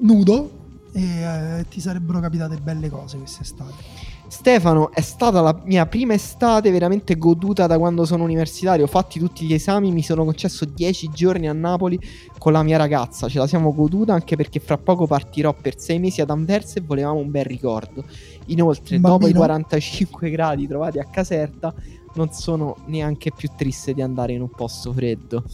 nudo 0.00 0.62
e 0.92 1.02
eh, 1.02 1.66
ti 1.68 1.80
sarebbero 1.80 2.20
capitate 2.20 2.56
belle 2.58 2.88
cose 2.88 3.18
quest'estate. 3.18 4.03
Stefano, 4.26 4.90
è 4.90 5.00
stata 5.00 5.40
la 5.40 5.58
mia 5.64 5.86
prima 5.86 6.14
estate 6.14 6.70
veramente 6.70 7.16
goduta 7.16 7.66
da 7.66 7.78
quando 7.78 8.04
sono 8.04 8.24
universitario. 8.24 8.84
Ho 8.84 8.88
fatti 8.88 9.18
tutti 9.18 9.44
gli 9.46 9.54
esami, 9.54 9.92
mi 9.92 10.02
sono 10.02 10.24
concesso 10.24 10.64
10 10.64 11.10
giorni 11.10 11.48
a 11.48 11.52
Napoli 11.52 11.98
con 12.38 12.52
la 12.52 12.62
mia 12.62 12.76
ragazza. 12.76 13.28
Ce 13.28 13.38
la 13.38 13.46
siamo 13.46 13.72
goduta 13.72 14.12
anche 14.12 14.36
perché 14.36 14.60
fra 14.60 14.76
poco 14.76 15.06
partirò 15.06 15.54
per 15.54 15.78
6 15.78 15.98
mesi 15.98 16.20
ad 16.20 16.30
Anversa 16.30 16.78
e 16.78 16.82
volevamo 16.82 17.18
un 17.20 17.30
bel 17.30 17.44
ricordo. 17.44 18.04
Inoltre, 18.46 18.98
Bambino. 18.98 19.12
dopo 19.12 19.28
i 19.28 19.32
45 19.34 20.30
gradi 20.30 20.66
trovati 20.66 20.98
a 20.98 21.04
Caserta, 21.04 21.72
non 22.14 22.32
sono 22.32 22.76
neanche 22.86 23.30
più 23.30 23.50
triste 23.56 23.94
di 23.94 24.02
andare 24.02 24.32
in 24.32 24.40
un 24.40 24.50
posto 24.50 24.92
freddo. 24.92 25.44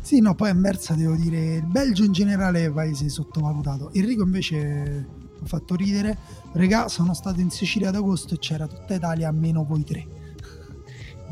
Sì, 0.00 0.20
no, 0.20 0.34
poi 0.34 0.50
Anversa 0.50 0.94
devo 0.94 1.14
dire, 1.14 1.54
il 1.56 1.66
Belgio 1.66 2.02
in 2.04 2.12
generale 2.12 2.64
è 2.64 2.66
un 2.66 2.74
paese 2.74 3.08
sottovalutato. 3.08 3.90
Enrico 3.92 4.24
invece 4.24 5.20
ha 5.42 5.46
fatto 5.46 5.74
ridere. 5.74 6.16
Regà, 6.52 6.88
sono 6.88 7.14
stato 7.14 7.40
in 7.40 7.50
Sicilia 7.50 7.88
ad 7.88 7.96
agosto 7.96 8.34
e 8.34 8.38
c'era 8.38 8.66
tutta 8.66 8.94
Italia 8.94 9.28
a 9.28 9.32
meno 9.32 9.64
voi 9.64 9.84
tre. 9.84 10.06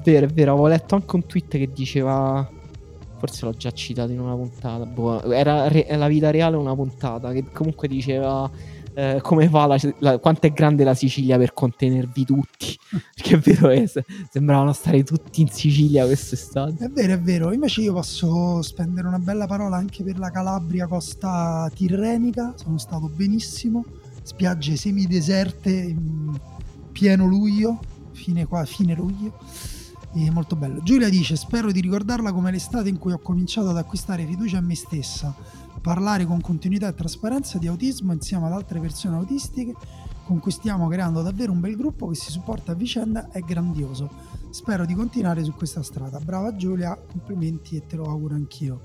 Vero, 0.04 0.26
è 0.26 0.28
vero, 0.28 0.52
avevo 0.52 0.68
letto 0.68 0.94
anche 0.94 1.16
un 1.16 1.26
tweet 1.26 1.58
che 1.58 1.70
diceva 1.72 2.48
forse 3.20 3.44
l'ho 3.44 3.52
già 3.52 3.70
citato 3.70 4.12
in 4.12 4.20
una 4.20 4.34
puntata. 4.34 4.86
Boh, 4.86 5.30
era 5.30 5.68
re- 5.68 5.86
la 5.94 6.08
vita 6.08 6.30
reale 6.30 6.56
una 6.56 6.74
puntata 6.74 7.32
che 7.32 7.44
comunque 7.52 7.86
diceva 7.86 8.50
eh, 9.00 9.20
come 9.22 9.48
fa 9.48 9.64
la, 9.64 9.78
la, 10.00 10.18
quanto 10.18 10.46
è 10.46 10.52
grande 10.52 10.84
la 10.84 10.92
Sicilia 10.92 11.38
per 11.38 11.54
contenervi 11.54 12.24
tutti. 12.26 12.76
Perché 13.16 13.36
è 13.36 13.38
vero 13.38 13.68
che 13.68 13.86
se, 13.86 14.04
sembravano 14.30 14.74
stare 14.74 15.02
tutti 15.04 15.40
in 15.40 15.48
Sicilia 15.48 16.04
quest'estate. 16.04 16.84
È 16.84 16.88
vero, 16.90 17.14
è 17.14 17.20
vero. 17.20 17.52
Invece 17.52 17.80
io 17.80 17.94
posso 17.94 18.60
spendere 18.60 19.08
una 19.08 19.18
bella 19.18 19.46
parola 19.46 19.76
anche 19.76 20.04
per 20.04 20.18
la 20.18 20.30
Calabria, 20.30 20.86
costa 20.86 21.70
tirrenica. 21.74 22.52
Sono 22.56 22.76
stato 22.76 23.08
benissimo. 23.08 23.86
Spiagge 24.22 24.76
semideserte 24.76 25.70
in 25.70 26.38
pieno 26.92 27.24
luglio, 27.24 27.80
fine, 28.12 28.44
qua, 28.44 28.66
fine 28.66 28.94
luglio. 28.94 29.32
E 30.12 30.30
molto 30.30 30.56
bello. 30.56 30.82
Giulia 30.82 31.08
dice: 31.08 31.36
Spero 31.36 31.72
di 31.72 31.80
ricordarla 31.80 32.32
come 32.32 32.50
l'estate 32.50 32.90
in 32.90 32.98
cui 32.98 33.12
ho 33.12 33.18
cominciato 33.18 33.70
ad 33.70 33.78
acquistare 33.78 34.26
fiducia 34.26 34.58
in 34.58 34.66
me 34.66 34.74
stessa 34.74 35.34
parlare 35.80 36.26
con 36.26 36.40
continuità 36.40 36.88
e 36.88 36.94
trasparenza 36.94 37.58
di 37.58 37.66
autismo 37.66 38.12
insieme 38.12 38.46
ad 38.46 38.52
altre 38.52 38.80
persone 38.80 39.16
autistiche 39.16 39.74
con 40.30 40.38
cui 40.38 40.52
stiamo 40.52 40.86
creando 40.86 41.22
davvero 41.22 41.50
un 41.50 41.58
bel 41.58 41.74
gruppo 41.74 42.06
che 42.06 42.14
si 42.14 42.30
supporta 42.30 42.70
a 42.70 42.76
vicenda 42.76 43.30
è 43.32 43.40
grandioso. 43.40 44.08
Spero 44.50 44.84
di 44.84 44.94
continuare 44.94 45.42
su 45.42 45.52
questa 45.54 45.82
strada. 45.82 46.20
Brava 46.20 46.54
Giulia, 46.54 46.96
complimenti 46.96 47.74
e 47.74 47.84
te 47.84 47.96
lo 47.96 48.04
auguro 48.04 48.36
anch'io. 48.36 48.82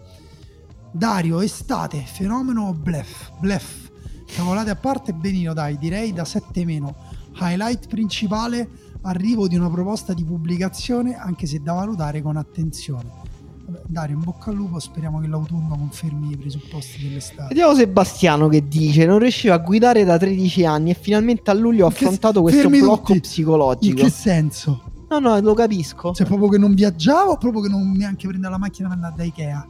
Dario, 0.92 1.42
estate, 1.42 2.00
fenomeno 2.00 2.64
o 2.64 2.74
blef? 2.74 3.34
Blef. 3.40 3.92
Cavolate 4.26 4.72
a 4.72 4.76
parte, 4.76 5.14
benino 5.14 5.54
dai, 5.54 5.78
direi 5.78 6.14
da 6.14 6.26
7 6.26 6.66
meno. 6.66 6.96
Highlight 7.36 7.90
principale, 7.90 8.68
arrivo 9.02 9.48
di 9.48 9.56
una 9.56 9.70
proposta 9.70 10.14
di 10.14 10.24
pubblicazione 10.24 11.16
anche 11.16 11.46
se 11.46 11.60
da 11.60 11.74
valutare 11.74 12.24
con 12.24 12.38
attenzione. 12.38 13.25
Dario, 13.88 14.16
in 14.16 14.24
bocca 14.24 14.52
al 14.52 14.56
lupo, 14.56 14.80
speriamo 14.80 15.20
che 15.20 15.28
l'autunno 15.28 15.76
confermi 15.76 16.32
i 16.32 16.38
presupposti 16.38 17.02
dell'estate. 17.02 17.48
Vediamo 17.50 17.74
Sebastiano 17.74 18.48
che 18.48 18.68
dice: 18.68 19.06
Non 19.06 19.20
riuscivo 19.20 19.54
a 19.54 19.58
guidare 19.58 20.04
da 20.04 20.18
13 20.18 20.66
anni 20.66 20.92
e 20.92 20.94
finalmente 20.94 21.50
a 21.50 21.54
luglio 21.54 21.86
ho 21.86 21.88
affrontato 21.88 22.42
questo 22.42 22.70
blocco 22.70 23.14
tutti. 23.14 23.22
psicologico. 23.22 23.98
In 24.00 24.04
che 24.06 24.12
senso? 24.12 24.84
No, 25.10 25.20
no, 25.20 25.40
lo 25.40 25.54
capisco. 25.54 26.14
Cioè, 26.14 26.26
proprio 26.28 26.50
che 26.50 26.58
non 26.58 26.74
viaggiavo 26.74 27.32
o 27.32 27.38
proprio 27.38 27.62
che 27.62 27.70
non 27.70 27.92
neanche 27.92 28.28
prendeva 28.28 28.54
la 28.54 28.60
macchina 28.60 28.88
per 28.88 28.98
andare 28.98 29.16
da 29.18 29.24
Ikea? 29.24 29.68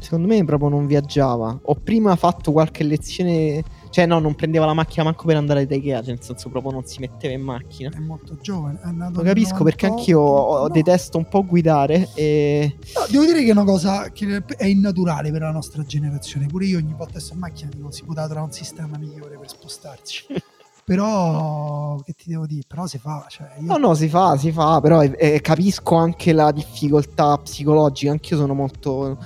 Secondo 0.00 0.26
me 0.26 0.44
proprio 0.44 0.70
non 0.70 0.86
viaggiava. 0.86 1.58
Ho 1.62 1.74
prima 1.74 2.16
fatto 2.16 2.52
qualche 2.52 2.84
lezione 2.84 3.62
cioè, 3.90 4.06
no, 4.06 4.20
non 4.20 4.36
prendeva 4.36 4.66
la 4.66 4.72
macchina 4.72 5.04
manco 5.04 5.26
per 5.26 5.36
andare 5.36 5.66
da 5.66 5.74
Ikea. 5.74 6.00
Cioè, 6.00 6.14
nel 6.14 6.22
senso, 6.22 6.48
proprio 6.48 6.72
non 6.72 6.86
si 6.86 7.00
metteva 7.00 7.34
in 7.34 7.42
macchina. 7.42 7.90
È 7.90 7.98
molto 7.98 8.36
giovane. 8.40 8.78
È 8.80 8.90
nato 8.90 9.18
Lo 9.18 9.24
capisco 9.24 9.58
98, 9.58 9.64
perché 9.64 9.86
anch'io 9.86 10.20
no. 10.20 10.68
detesto 10.68 11.18
un 11.18 11.28
po' 11.28 11.44
guidare. 11.44 12.08
E... 12.14 12.76
No, 12.94 13.06
devo 13.10 13.24
dire 13.24 13.42
che 13.42 13.48
è 13.48 13.52
una 13.52 13.64
cosa 13.64 14.10
che 14.10 14.42
è 14.56 14.66
innaturale 14.66 15.32
per 15.32 15.40
la 15.40 15.50
nostra 15.50 15.82
generazione. 15.82 16.46
Pure 16.46 16.66
io 16.66 16.78
ogni 16.78 16.94
volta 16.96 17.14
che 17.14 17.20
sto 17.20 17.34
in 17.34 17.40
macchina 17.40 17.70
dico 17.74 17.90
si 17.90 18.04
può 18.04 18.14
trovare 18.14 18.40
un 18.40 18.52
sistema 18.52 18.96
migliore 18.96 19.36
per 19.36 19.48
spostarci. 19.48 20.26
però 20.82 22.00
che 22.04 22.14
ti 22.14 22.30
devo 22.30 22.46
dire 22.46 22.62
però 22.66 22.84
si 22.84 22.98
fa 22.98 23.24
cioè 23.28 23.48
io... 23.60 23.66
no 23.66 23.76
no 23.76 23.94
si 23.94 24.08
fa 24.08 24.36
si 24.36 24.50
fa 24.50 24.80
però 24.80 25.02
eh, 25.02 25.40
capisco 25.40 25.94
anche 25.94 26.32
la 26.32 26.50
difficoltà 26.50 27.36
psicologica 27.38 28.10
anch'io 28.10 28.36
sono 28.36 28.54
molto 28.54 29.16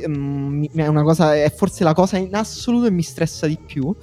è 0.00 0.86
una 0.86 1.02
cosa, 1.02 1.34
è 1.34 1.52
forse 1.54 1.84
la 1.84 1.94
cosa 1.94 2.16
in 2.16 2.34
assoluto 2.34 2.84
che 2.84 2.90
mi 2.90 3.02
stressa 3.02 3.46
di 3.46 3.58
più. 3.64 3.94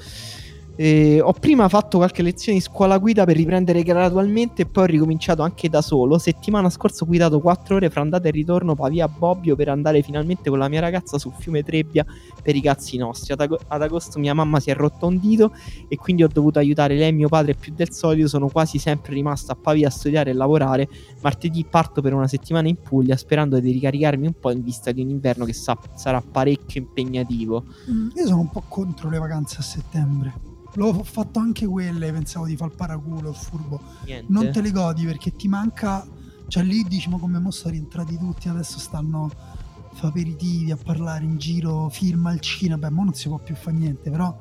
Eh, 0.77 1.21
ho 1.21 1.31
prima 1.31 1.69
fatto 1.69 1.97
qualche 1.97 2.21
lezione 2.21 2.57
di 2.57 2.63
scuola 2.63 2.97
guida 2.97 3.23
per 3.23 3.37
riprendere 3.37 3.81
gradualmente 3.81 4.63
e 4.63 4.65
poi 4.65 4.83
ho 4.83 4.87
ricominciato 4.87 5.41
anche 5.41 5.69
da 5.69 5.81
solo. 5.81 6.17
Settimana 6.17 6.69
scorsa 6.69 7.05
ho 7.05 7.07
guidato 7.07 7.39
4 7.39 7.75
ore 7.75 7.89
fra 7.89 8.01
andata 8.01 8.27
e 8.27 8.31
ritorno 8.31 8.75
Pavia 8.75 9.07
Bobbio 9.07 9.55
per 9.55 9.69
andare 9.69 10.01
finalmente 10.01 10.49
con 10.49 10.59
la 10.59 10.67
mia 10.67 10.81
ragazza 10.81 11.17
sul 11.17 11.31
fiume 11.37 11.63
Trebbia 11.63 12.05
per 12.41 12.57
i 12.57 12.61
cazzi 12.61 12.97
nostri. 12.97 13.31
Ad, 13.31 13.39
ag- 13.39 13.59
ad, 13.67 13.81
agosto 13.81 14.19
mia 14.19 14.33
mamma 14.33 14.59
si 14.59 14.69
è 14.69 14.75
rotto 14.75 15.07
un 15.07 15.17
dito 15.17 15.53
e 15.87 15.95
quindi 15.95 16.23
ho 16.23 16.27
dovuto 16.27 16.59
aiutare 16.59 16.95
lei 16.95 17.07
e 17.07 17.13
mio 17.13 17.29
padre 17.29 17.53
più 17.53 17.73
del 17.73 17.93
solito. 17.93 18.27
Sono 18.27 18.49
quasi 18.49 18.77
sempre 18.77 19.13
rimasto 19.13 19.53
a 19.53 19.55
Pavia 19.55 19.87
a 19.87 19.91
studiare 19.91 20.31
e 20.31 20.33
lavorare. 20.33 20.89
Martedì 21.21 21.65
parto 21.69 22.01
per 22.01 22.13
una 22.13 22.27
settimana 22.27 22.67
in 22.67 22.75
Puglia 22.81 23.15
sperando 23.15 23.59
di 23.61 23.71
ricaricarmi 23.71 24.27
un 24.27 24.33
po' 24.37 24.51
in 24.51 24.61
vista 24.61 24.91
di 24.91 25.01
un 25.01 25.09
inverno 25.09 25.45
che 25.45 25.53
sa- 25.53 25.79
sarà 25.93 26.21
parecchio 26.21 26.81
impegnativo. 26.81 27.63
Mm, 27.89 28.09
io 28.13 28.27
sono 28.27 28.41
un 28.41 28.49
po' 28.49 28.63
contro 28.67 29.09
le 29.09 29.19
vacanze 29.19 29.59
a 29.59 29.63
settembre. 29.63 30.54
L'ho 30.75 31.03
fatto 31.03 31.39
anche 31.39 31.65
quelle, 31.65 32.11
pensavo 32.11 32.45
di 32.45 32.55
far 32.55 32.69
paraculo, 32.69 33.29
il 33.29 33.35
furbo. 33.35 33.81
Niente. 34.05 34.31
Non 34.31 34.51
te 34.51 34.61
le 34.61 34.71
godi 34.71 35.05
perché 35.05 35.35
ti 35.35 35.47
manca... 35.47 36.07
Cioè 36.47 36.61
lì 36.61 36.83
dici 36.83 37.09
ma 37.09 37.17
come 37.17 37.39
mo 37.39 37.49
sono 37.49 37.73
rientrati 37.73 38.19
tutti, 38.19 38.49
adesso 38.49 38.77
stanno 38.77 39.25
a 39.25 39.95
fare 39.95 40.09
aperitivi, 40.09 40.69
a 40.69 40.77
parlare 40.77 41.23
in 41.23 41.37
giro, 41.37 41.89
film 41.89 42.27
al 42.27 42.39
cinema, 42.39 42.77
beh, 42.77 42.91
mo 42.91 43.05
non 43.05 43.15
si 43.15 43.27
può 43.27 43.39
più 43.39 43.55
fare 43.55 43.75
niente, 43.75 44.11
però 44.11 44.37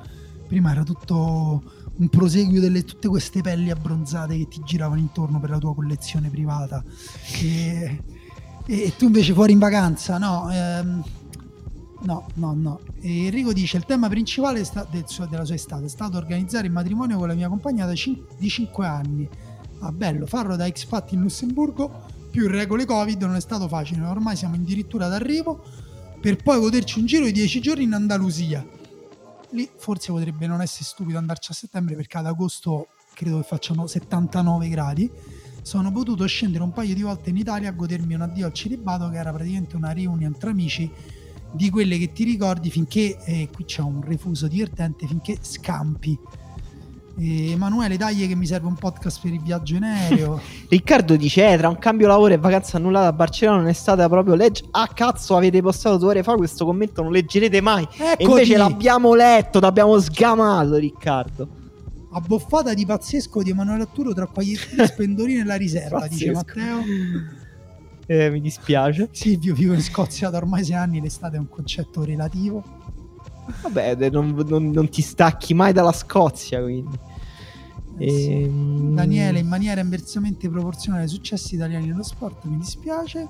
prima 0.47 0.70
era 0.70 0.82
tutto 0.82 1.62
un 1.97 2.09
proseguio 2.11 2.61
delle 2.61 2.85
tutte 2.85 3.09
queste 3.09 3.40
pelli 3.40 3.70
abbronzate 3.70 4.36
che 4.36 4.48
ti 4.48 4.61
giravano 4.65 5.01
intorno 5.01 5.40
per 5.40 5.48
la 5.48 5.59
tua 5.59 5.74
collezione 5.74 6.28
privata. 6.28 6.85
E, 7.40 8.02
e 8.66 8.93
tu 8.98 9.06
invece 9.06 9.32
fuori 9.32 9.52
in 9.52 9.59
vacanza, 9.59 10.19
no? 10.19 10.51
Ehm, 10.52 11.02
No, 12.05 12.27
no, 12.35 12.53
no. 12.55 12.81
E 13.01 13.27
Enrico 13.27 13.53
dice: 13.53 13.77
Il 13.77 13.85
tema 13.85 14.09
principale 14.09 14.63
del 14.91 15.05
suo- 15.07 15.27
della 15.27 15.45
sua 15.45 15.55
estate 15.55 15.87
è 15.87 15.89
stato 15.89 16.17
organizzare 16.17 16.67
il 16.67 16.73
matrimonio 16.73 17.19
con 17.19 17.29
la 17.29 17.35
mia 17.35 17.49
compagna 17.49 17.93
cin- 17.95 18.25
di 18.39 18.49
5 18.49 18.87
anni. 18.87 19.29
Ah, 19.81 19.93
bello, 19.93 20.27
farlo 20.27 20.57
da 20.57 20.67
expat 20.67 21.13
in 21.13 21.21
Lussemburgo 21.21 22.13
più 22.35 22.49
regole 22.49 22.85
Covid 22.85 23.23
non 23.23 23.37
è 23.37 23.41
stato 23.41 23.69
facile. 23.69 24.05
Ormai 24.05 24.35
siamo 24.35 24.57
addirittura 24.57 25.07
d'arrivo 25.07 25.63
per 26.21 26.37
poi 26.43 26.59
goderci 26.59 26.99
un 26.99 27.07
giro 27.07 27.25
di 27.27 27.33
10 27.33 27.61
giorni 27.61 27.85
in 27.85 27.93
Andalusia. 27.93 28.67
Lì 29.51 29.71
forse 29.77 30.11
potrebbe 30.11 30.49
non 30.49 30.61
essere 30.61 30.83
stupido 30.85 31.17
andarci 31.17 31.53
a 31.53 31.55
settembre 31.55 31.95
perché 31.95 32.19
ad 32.19 32.27
agosto 32.27 32.89
credo 33.15 33.39
che 33.39 33.45
facciano 33.45 33.87
79 33.87 34.69
gradi. 34.69 35.09
Sono 35.63 35.93
potuto 35.93 36.27
scendere 36.27 36.65
un 36.65 36.73
paio 36.73 36.93
di 36.93 37.03
volte 37.03 37.31
in 37.31 37.37
Italia 37.37 37.69
a 37.69 37.73
godermi 37.73 38.15
un 38.15 38.23
addio 38.23 38.47
al 38.47 38.53
celibato 38.53 39.09
che 39.11 39.17
era 39.17 39.33
praticamente 39.33 39.77
una 39.77 39.93
reunion 39.93 40.37
tra 40.37 40.51
amici 40.51 40.91
di 41.55 41.71
quelle 41.71 41.99
che 41.99 42.13
ti 42.13 42.25
ricordi 42.25 42.69
finché, 42.69 43.17
eh, 43.25 43.49
qui 43.53 43.65
c'è 43.65 43.81
un 43.81 44.03
refuso 44.03 44.49
divertente, 44.49 45.07
finché 45.07 45.39
scampi. 45.41 46.19
Eh, 47.17 47.53
Emanuele, 47.53 47.97
dai 47.97 48.27
che 48.27 48.35
mi 48.35 48.45
serve 48.45 48.67
un 48.67 48.75
podcast 48.75 49.21
per 49.23 49.33
il 49.33 49.41
viaggio 49.41 49.77
in 49.77 49.85
aereo. 49.85 50.41
Riccardo 50.69 51.15
dice, 51.15 51.53
eh, 51.53 51.57
tra 51.57 51.69
un 51.69 51.79
cambio 51.79 52.09
lavoro 52.09 52.35
e 52.35 52.39
vacanza 52.39 52.77
annullata 52.77 53.07
a 53.07 53.13
Barcellona 53.13 53.59
non 53.59 53.69
è 53.69 53.73
stata 53.73 54.09
proprio 54.09 54.35
legge. 54.35 54.65
Ah 54.73 54.89
cazzo, 54.93 55.37
avete 55.37 55.63
postato 55.63 55.97
due 55.97 56.09
ore 56.09 56.23
fa 56.25 56.35
questo 56.35 56.65
commento, 56.65 57.03
non 57.03 57.13
leggerete 57.13 57.61
mai. 57.61 57.85
Eccoti. 57.85 58.23
E 58.23 58.25
invece 58.25 58.57
l'abbiamo 58.57 59.15
letto, 59.15 59.61
l'abbiamo 59.61 59.97
sgamato 60.01 60.75
Riccardo. 60.75 61.49
Abboffata 62.11 62.75
di 62.75 62.85
pazzesco 62.85 63.43
di 63.43 63.51
Emanuele 63.51 63.85
Atturo 63.85 64.13
tra 64.13 64.27
pagliettini, 64.27 64.85
spendolini 64.87 65.41
e 65.41 65.45
la 65.45 65.57
riserva, 65.57 66.09
dice 66.09 66.33
Matteo. 66.33 66.83
Eh, 68.07 68.31
mi 68.31 68.41
dispiace. 68.41 69.09
Sì, 69.13 69.39
io 69.41 69.55
vivo 69.55 69.75
in 69.75 69.83
Scozia 69.83 70.31
da 70.31 70.37
ormai 70.37 70.65
sei 70.65 70.75
anni, 70.75 71.01
l'estate 71.01 71.37
è 71.37 71.39
un 71.39 71.49
concetto 71.49 72.05
relativo. 72.05 72.63
Vabbè, 73.63 74.11
non, 74.11 74.35
non, 74.47 74.71
non 74.71 74.89
ti 74.89 75.03
stacchi 75.03 75.55
mai 75.55 75.73
dalla 75.73 75.93
Scozia, 75.93 76.63
quindi. 76.63 76.99
Eh 77.97 78.11
sì. 78.11 78.43
ehm... 78.43 78.95
Daniele, 78.95 79.39
in 79.39 79.47
maniera 79.47 79.81
inversamente 79.81 80.49
proporzionale 80.49 81.05
ai 81.05 81.09
successi 81.09 81.55
italiani 81.55 81.87
nello 81.87 82.03
sport, 82.03 82.45
mi 82.45 82.59
dispiace. 82.59 83.27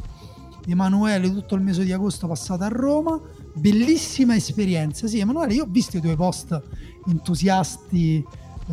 Emanuele, 0.67 1.31
tutto 1.31 1.57
il 1.57 1.61
mese 1.61 1.85
di 1.85 1.93
agosto 1.93 2.27
passato 2.27 2.65
a 2.65 2.69
Roma, 2.69 3.21
bellissima 3.53 4.35
esperienza. 4.35 5.07
Sì, 5.07 5.19
Emanuele, 5.19 5.55
io 5.55 5.65
ho 5.65 5.69
visto 5.69 5.99
i 5.99 6.01
tuoi 6.01 6.17
post 6.17 6.59
entusiasti 7.07 8.17
eh, 8.17 8.25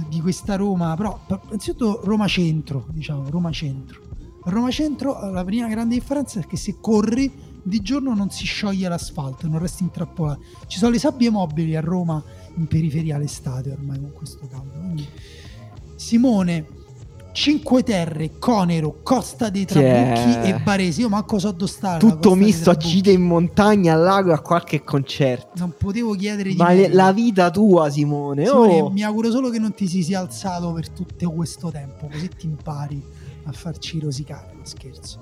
di 0.08 0.22
questa 0.22 0.56
Roma, 0.56 0.96
però 0.96 1.20
innanzitutto 1.28 2.00
Roma 2.04 2.28
Centro, 2.28 2.86
diciamo, 2.92 3.30
Roma 3.30 3.52
Centro. 3.52 4.00
Roma 4.44 4.72
Centro 4.72 5.32
la 5.32 5.44
prima 5.44 5.68
grande 5.68 5.96
differenza 5.96 6.40
è 6.40 6.46
che 6.46 6.58
se 6.58 6.78
corri 6.80 7.32
di 7.64 7.80
giorno 7.82 8.16
non 8.16 8.32
si 8.32 8.46
scioglie 8.46 8.88
l'asfalto, 8.88 9.48
non 9.48 9.60
resti 9.60 9.84
intrappolato. 9.84 10.42
Ci 10.68 10.80
sono 10.80 10.92
le 10.92 11.00
sabbie 11.00 11.30
mobili 11.30 11.76
a 11.76 11.82
Roma 11.82 12.22
in 12.56 12.68
periferia 12.68 13.18
l'estate 13.18 13.72
ormai 13.72 14.00
con 14.00 14.14
questo 14.14 14.48
caldo. 14.48 14.80
Quindi 14.80 15.08
Simone 15.96 16.80
Cinque 17.34 17.82
Terre, 17.82 18.38
Conero, 18.40 18.98
Costa 19.04 19.50
dei 19.50 19.66
Trabucchi 19.66 20.30
yeah. 20.30 20.44
e 20.44 20.60
Baresi. 20.60 21.02
Io 21.02 21.10
manco 21.10 21.40
so 21.40 21.52
dove 21.52 21.72
stare. 21.72 22.00
Tutto 22.00 22.36
misto 22.36 22.70
a 22.70 22.76
gite 22.76 23.12
in 23.12 23.22
montagna, 23.22 23.94
al 23.94 24.02
lago 24.02 24.32
e 24.32 24.34
a 24.34 24.40
qualche 24.40 24.84
concerto. 24.84 25.52
Non 25.56 25.74
potevo 25.78 26.14
chiedere 26.14 26.50
di 26.50 26.56
Ma 26.58 26.74
le, 26.74 26.90
la 26.90 27.14
vita 27.14 27.50
tua, 27.50 27.90
Simone. 27.90 28.46
Simone 28.46 28.82
oh. 28.82 28.90
Mi 28.90 29.04
auguro 29.04 29.32
solo 29.32 29.50
che 29.50 29.60
non 29.60 29.74
ti 29.74 29.88
si 29.88 30.04
sia 30.04 30.20
alzato 30.20 30.74
per 30.74 30.90
tutto 30.90 31.32
questo 31.32 31.72
tempo, 31.72 32.08
così 32.12 32.30
ti 32.38 32.48
impari 32.48 33.02
a 33.44 33.52
farci 33.52 34.00
rosicare. 34.00 34.54
Ma 34.58 34.66
scherzo. 34.66 35.20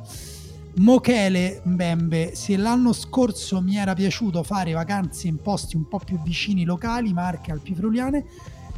Mochele 0.76 1.62
Mbembe, 1.66 2.36
se 2.36 2.56
l'anno 2.56 2.94
scorso 2.94 3.62
mi 3.62 3.76
era 3.76 3.94
piaciuto 3.94 4.44
fare 4.44 4.72
vacanze 4.72 5.28
in 5.28 5.42
posti 5.42 5.76
un 5.76 5.88
po' 5.88 6.00
più 6.00 6.22
vicini 6.22 6.64
locali, 6.64 7.12
Marche, 7.12 7.52
Alpi 7.52 7.74
Friuliane, 7.76 8.26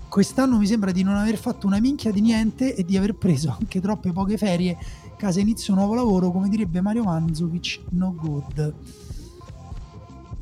quest'anno 0.09 0.57
mi 0.57 0.65
sembra 0.65 0.91
di 0.91 1.03
non 1.03 1.15
aver 1.15 1.38
fatto 1.38 1.68
una 1.68 1.80
minchia 1.80 2.11
di 2.11 2.22
niente 2.22 2.76
e 2.76 2.84
di 2.84 2.97
aver 2.97 3.15
preso 3.15 3.55
anche 3.59 3.80
troppe 3.81 4.11
poche 4.11 4.38
ferie. 4.38 4.77
Casa 5.18 5.41
inizio 5.41 5.76
nuovo 5.76 5.93
lavoro, 5.93 6.31
come 6.31 6.49
direbbe 6.49 6.81
Mario 6.81 7.03
Manzovic, 7.03 7.81
no 7.91 8.15
good. 8.15 8.73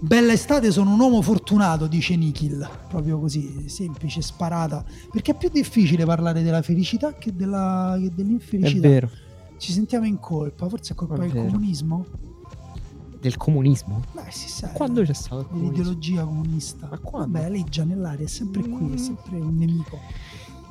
Bella 0.01 0.31
estate, 0.31 0.71
sono 0.71 0.93
un 0.93 0.99
uomo 0.99 1.21
fortunato, 1.21 1.87
dice 1.87 2.15
Nikhil. 2.15 2.67
Proprio 2.87 3.19
così, 3.19 3.67
semplice, 3.67 4.21
sparata. 4.21 4.85
Perché 5.11 5.31
è 5.31 5.35
più 5.35 5.49
difficile 5.49 6.05
parlare 6.05 6.41
della 6.41 6.61
felicità 6.61 7.13
che, 7.15 7.35
della, 7.35 7.97
che 7.99 8.11
dell'infelicità. 8.13 8.87
È 8.87 8.91
vero. 8.91 9.09
Ci 9.57 9.73
sentiamo 9.73 10.05
in 10.05 10.17
colpa, 10.19 10.69
forse 10.69 10.93
è 10.93 10.95
colpa 10.95 11.15
è 11.15 11.19
del 11.19 11.31
vero. 11.31 11.45
comunismo? 11.47 12.05
del 13.19 13.35
comunismo? 13.37 14.01
Beh, 14.13 14.31
si 14.31 14.49
sa. 14.49 14.69
Quando 14.69 15.03
c'è 15.03 15.13
stato 15.13 15.49
L'ideologia 15.51 16.23
comunista. 16.23 16.87
Ma 16.89 16.97
quando? 16.99 17.37
Beh, 17.37 17.49
lei 17.49 17.65
già 17.69 17.83
nell'aria, 17.83 18.25
è 18.25 18.29
sempre 18.29 18.61
qui, 18.61 18.93
è 18.93 18.97
sempre 18.97 19.37
un 19.37 19.55
nemico. 19.55 19.99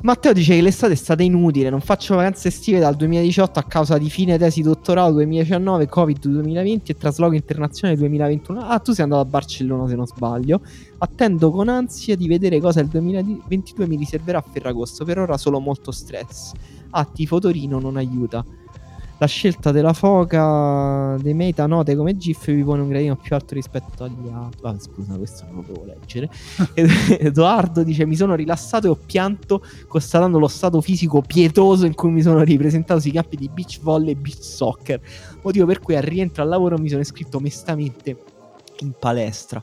Matteo 0.00 0.32
dice 0.32 0.54
che 0.54 0.62
l'estate 0.62 0.92
è 0.92 0.96
stata 0.96 1.24
inutile, 1.24 1.70
non 1.70 1.80
faccio 1.80 2.14
vacanze 2.14 2.48
estive 2.48 2.78
dal 2.78 2.94
2018 2.94 3.58
a 3.58 3.64
causa 3.64 3.98
di 3.98 4.08
fine 4.08 4.38
tesi 4.38 4.62
dottorato 4.62 5.14
2019, 5.14 5.88
Covid 5.88 6.28
2020 6.28 6.92
e 6.92 6.96
trasloco 6.96 7.34
internazionale 7.34 7.98
2021. 7.98 8.60
Ah, 8.60 8.78
tu 8.78 8.92
sei 8.92 9.02
andato 9.02 9.22
a 9.22 9.24
Barcellona 9.24 9.88
se 9.88 9.96
non 9.96 10.06
sbaglio. 10.06 10.60
Attendo 10.98 11.50
con 11.50 11.68
ansia 11.68 12.14
di 12.14 12.28
vedere 12.28 12.60
cosa 12.60 12.78
il 12.78 12.86
2022 12.86 13.88
mi 13.88 13.96
riserverà 13.96 14.38
a 14.38 14.44
Ferragosto. 14.48 15.04
Per 15.04 15.18
ora 15.18 15.36
solo 15.36 15.58
molto 15.58 15.90
stress. 15.90 16.52
Ah, 16.90 17.04
tifo 17.04 17.40
Torino 17.40 17.80
non 17.80 17.96
aiuta. 17.96 18.44
La 19.20 19.26
scelta 19.26 19.72
della 19.72 19.92
foca 19.92 21.16
dei 21.20 21.34
metanote 21.34 21.96
come 21.96 22.16
GIF 22.16 22.52
vi 22.52 22.62
pone 22.62 22.82
un 22.82 22.88
gradino 22.88 23.16
più 23.16 23.34
alto 23.34 23.54
rispetto 23.54 24.04
agli 24.04 24.28
altri. 24.32 24.60
Ah, 24.62 24.76
scusa, 24.78 25.14
questo 25.16 25.44
non 25.46 25.56
lo 25.56 25.72
devo 25.72 25.84
leggere. 25.84 26.30
Edoardo 27.18 27.82
dice: 27.82 28.06
Mi 28.06 28.14
sono 28.14 28.36
rilassato 28.36 28.86
e 28.86 28.90
ho 28.90 28.98
pianto, 29.04 29.60
constatando 29.88 30.38
lo 30.38 30.46
stato 30.46 30.80
fisico 30.80 31.20
pietoso 31.20 31.84
in 31.84 31.94
cui 31.94 32.10
mi 32.10 32.22
sono 32.22 32.44
ripresentato 32.44 33.00
sui 33.00 33.10
campi 33.10 33.36
di 33.36 33.48
beach 33.48 33.80
volley 33.80 34.12
e 34.12 34.16
beach 34.16 34.42
soccer. 34.42 35.00
Motivo 35.42 35.66
per 35.66 35.80
cui 35.80 35.96
al 35.96 36.02
rientro 36.02 36.44
al 36.44 36.48
lavoro 36.48 36.78
mi 36.78 36.88
sono 36.88 37.00
iscritto 37.00 37.40
mestamente 37.40 38.16
in 38.80 38.92
palestra. 38.96 39.60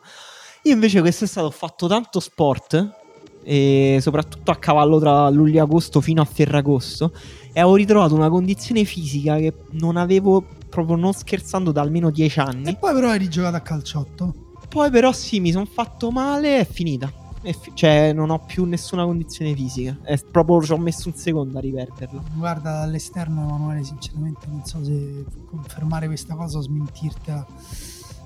Io 0.64 0.74
invece 0.74 1.00
quest'estate 1.00 1.46
ho 1.46 1.52
fatto 1.52 1.88
tanto 1.88 2.20
sport, 2.20 3.05
e 3.48 4.00
soprattutto 4.02 4.50
a 4.50 4.56
cavallo 4.56 5.00
tra 5.00 5.30
luglio 5.30 5.58
e 5.58 5.62
agosto 5.62 6.02
fino 6.02 6.20
a 6.20 6.26
Ferragosto 6.26 7.14
e 7.54 7.60
avevo 7.60 7.76
ritrovato 7.76 8.16
una 8.16 8.28
condizione 8.28 8.84
fisica 8.84 9.38
che 9.38 9.54
non 9.74 9.98
avevo 9.98 10.44
proprio 10.68 10.98
non 10.98 11.14
scherzando 11.14 11.72
da 11.72 11.82
almeno 11.82 12.10
dieci 12.10 12.40
anni. 12.40 12.70
E 12.70 12.76
poi 12.76 12.94
però 12.94 13.10
hai 13.10 13.20
rigiocato 13.20 13.56
a 13.56 13.62
calciotto. 13.62 14.34
Poi 14.68 14.90
però 14.90 15.14
sì, 15.14 15.40
mi 15.40 15.52
sono 15.52 15.66
fatto 15.66 16.12
male 16.12 16.58
e 16.58 16.60
è 16.62 16.66
finita. 16.66 17.10
È 17.42 17.54
fi- 17.54 17.72
cioè 17.76 18.12
non 18.12 18.32
ho 18.32 18.40
più 18.40 18.66
nessuna 18.66 19.06
condizione 19.06 19.54
fisica. 19.54 19.96
È 20.02 20.20
proprio 20.30 20.64
ci 20.64 20.74
ho 20.74 20.78
messo 20.78 21.08
un 21.08 21.16
secondo 21.16 21.60
a 21.60 21.62
riperderla. 21.62 22.24
Guarda 22.34 22.80
dall'esterno 22.80 23.44
Emanuele, 23.44 23.84
sinceramente 23.84 24.48
non 24.50 24.66
so 24.66 24.84
se 24.84 25.24
confermare 25.46 26.08
questa 26.08 26.36
cosa 26.36 26.58
o 26.58 26.62
smentirtela. 26.62 27.46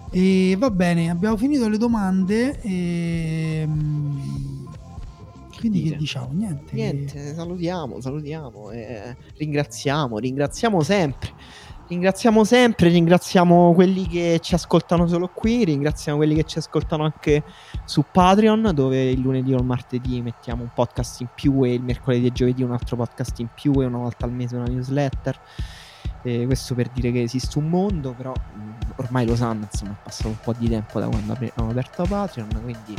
E 0.09 0.55
va 0.57 0.71
bene, 0.71 1.11
abbiamo 1.11 1.37
finito 1.37 1.69
le 1.69 1.77
domande 1.77 2.59
e 2.61 3.67
quindi 5.59 5.83
che 5.83 5.97
diciamo? 5.97 6.29
Niente. 6.31 6.73
Niente, 6.73 7.33
salutiamo, 7.33 7.99
salutiamo, 7.99 8.71
eh, 8.71 9.15
ringraziamo, 9.35 10.17
ringraziamo 10.17 10.81
sempre. 10.81 11.33
Ringraziamo 11.89 12.43
sempre, 12.43 12.89
ringraziamo 12.89 13.73
quelli 13.73 14.07
che 14.07 14.39
ci 14.43 14.53
ascoltano 14.53 15.07
solo 15.07 15.27
qui, 15.27 15.65
ringraziamo 15.65 16.19
quelli 16.19 16.35
che 16.35 16.43
ci 16.43 16.59
ascoltano 16.59 17.03
anche 17.03 17.43
su 17.83 18.05
Patreon, 18.11 18.71
dove 18.75 19.09
il 19.09 19.19
lunedì 19.19 19.53
o 19.53 19.57
il 19.57 19.63
martedì 19.63 20.21
mettiamo 20.21 20.61
un 20.61 20.69
podcast 20.71 21.21
in 21.21 21.29
più 21.33 21.65
e 21.65 21.73
il 21.73 21.81
mercoledì 21.81 22.27
e 22.27 22.31
giovedì 22.31 22.61
un 22.61 22.73
altro 22.73 22.95
podcast 22.95 23.39
in 23.39 23.49
più 23.55 23.73
e 23.81 23.85
una 23.85 23.97
volta 23.97 24.25
al 24.25 24.31
mese 24.31 24.55
una 24.55 24.65
newsletter. 24.65 25.39
E 26.21 26.45
questo 26.45 26.75
per 26.75 26.89
dire 26.89 27.11
che 27.11 27.23
esiste 27.23 27.57
un 27.57 27.67
mondo, 27.69 28.13
però 28.13 28.33
mm, 28.33 28.71
ormai 28.97 29.25
lo 29.25 29.35
sanno, 29.35 29.67
insomma, 29.71 29.93
è 29.93 30.03
passato 30.03 30.27
un 30.27 30.37
po' 30.43 30.53
di 30.55 30.69
tempo 30.69 30.99
da 30.99 31.07
quando 31.07 31.33
abbiamo 31.33 31.71
aperto 31.71 32.03
Patreon, 32.03 32.49
quindi 32.61 32.95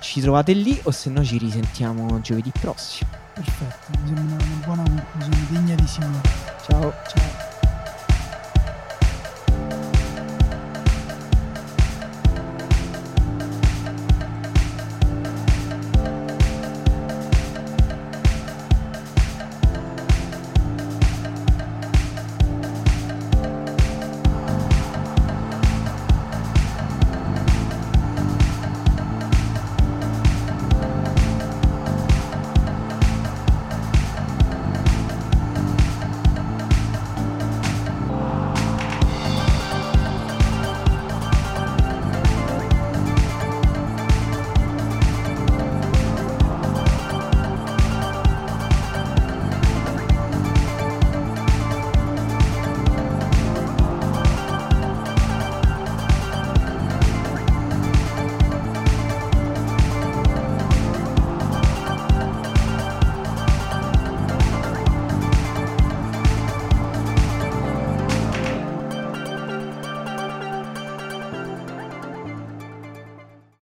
ci 0.00 0.20
trovate 0.20 0.52
lì 0.52 0.78
o 0.84 0.90
se 0.90 1.10
no 1.10 1.24
ci 1.24 1.38
risentiamo 1.38 2.20
giovedì 2.20 2.52
prossimo. 2.58 3.10
Perfetto, 3.34 3.98
mi 4.02 4.14
sembra 4.14 4.44
una 4.44 4.66
buona 4.66 4.82
conclusione, 4.82 5.46
degna 5.50 5.74
di 5.74 5.86
Simone. 5.86 6.20
Ciao. 6.66 6.92
Ciao. 7.06 7.47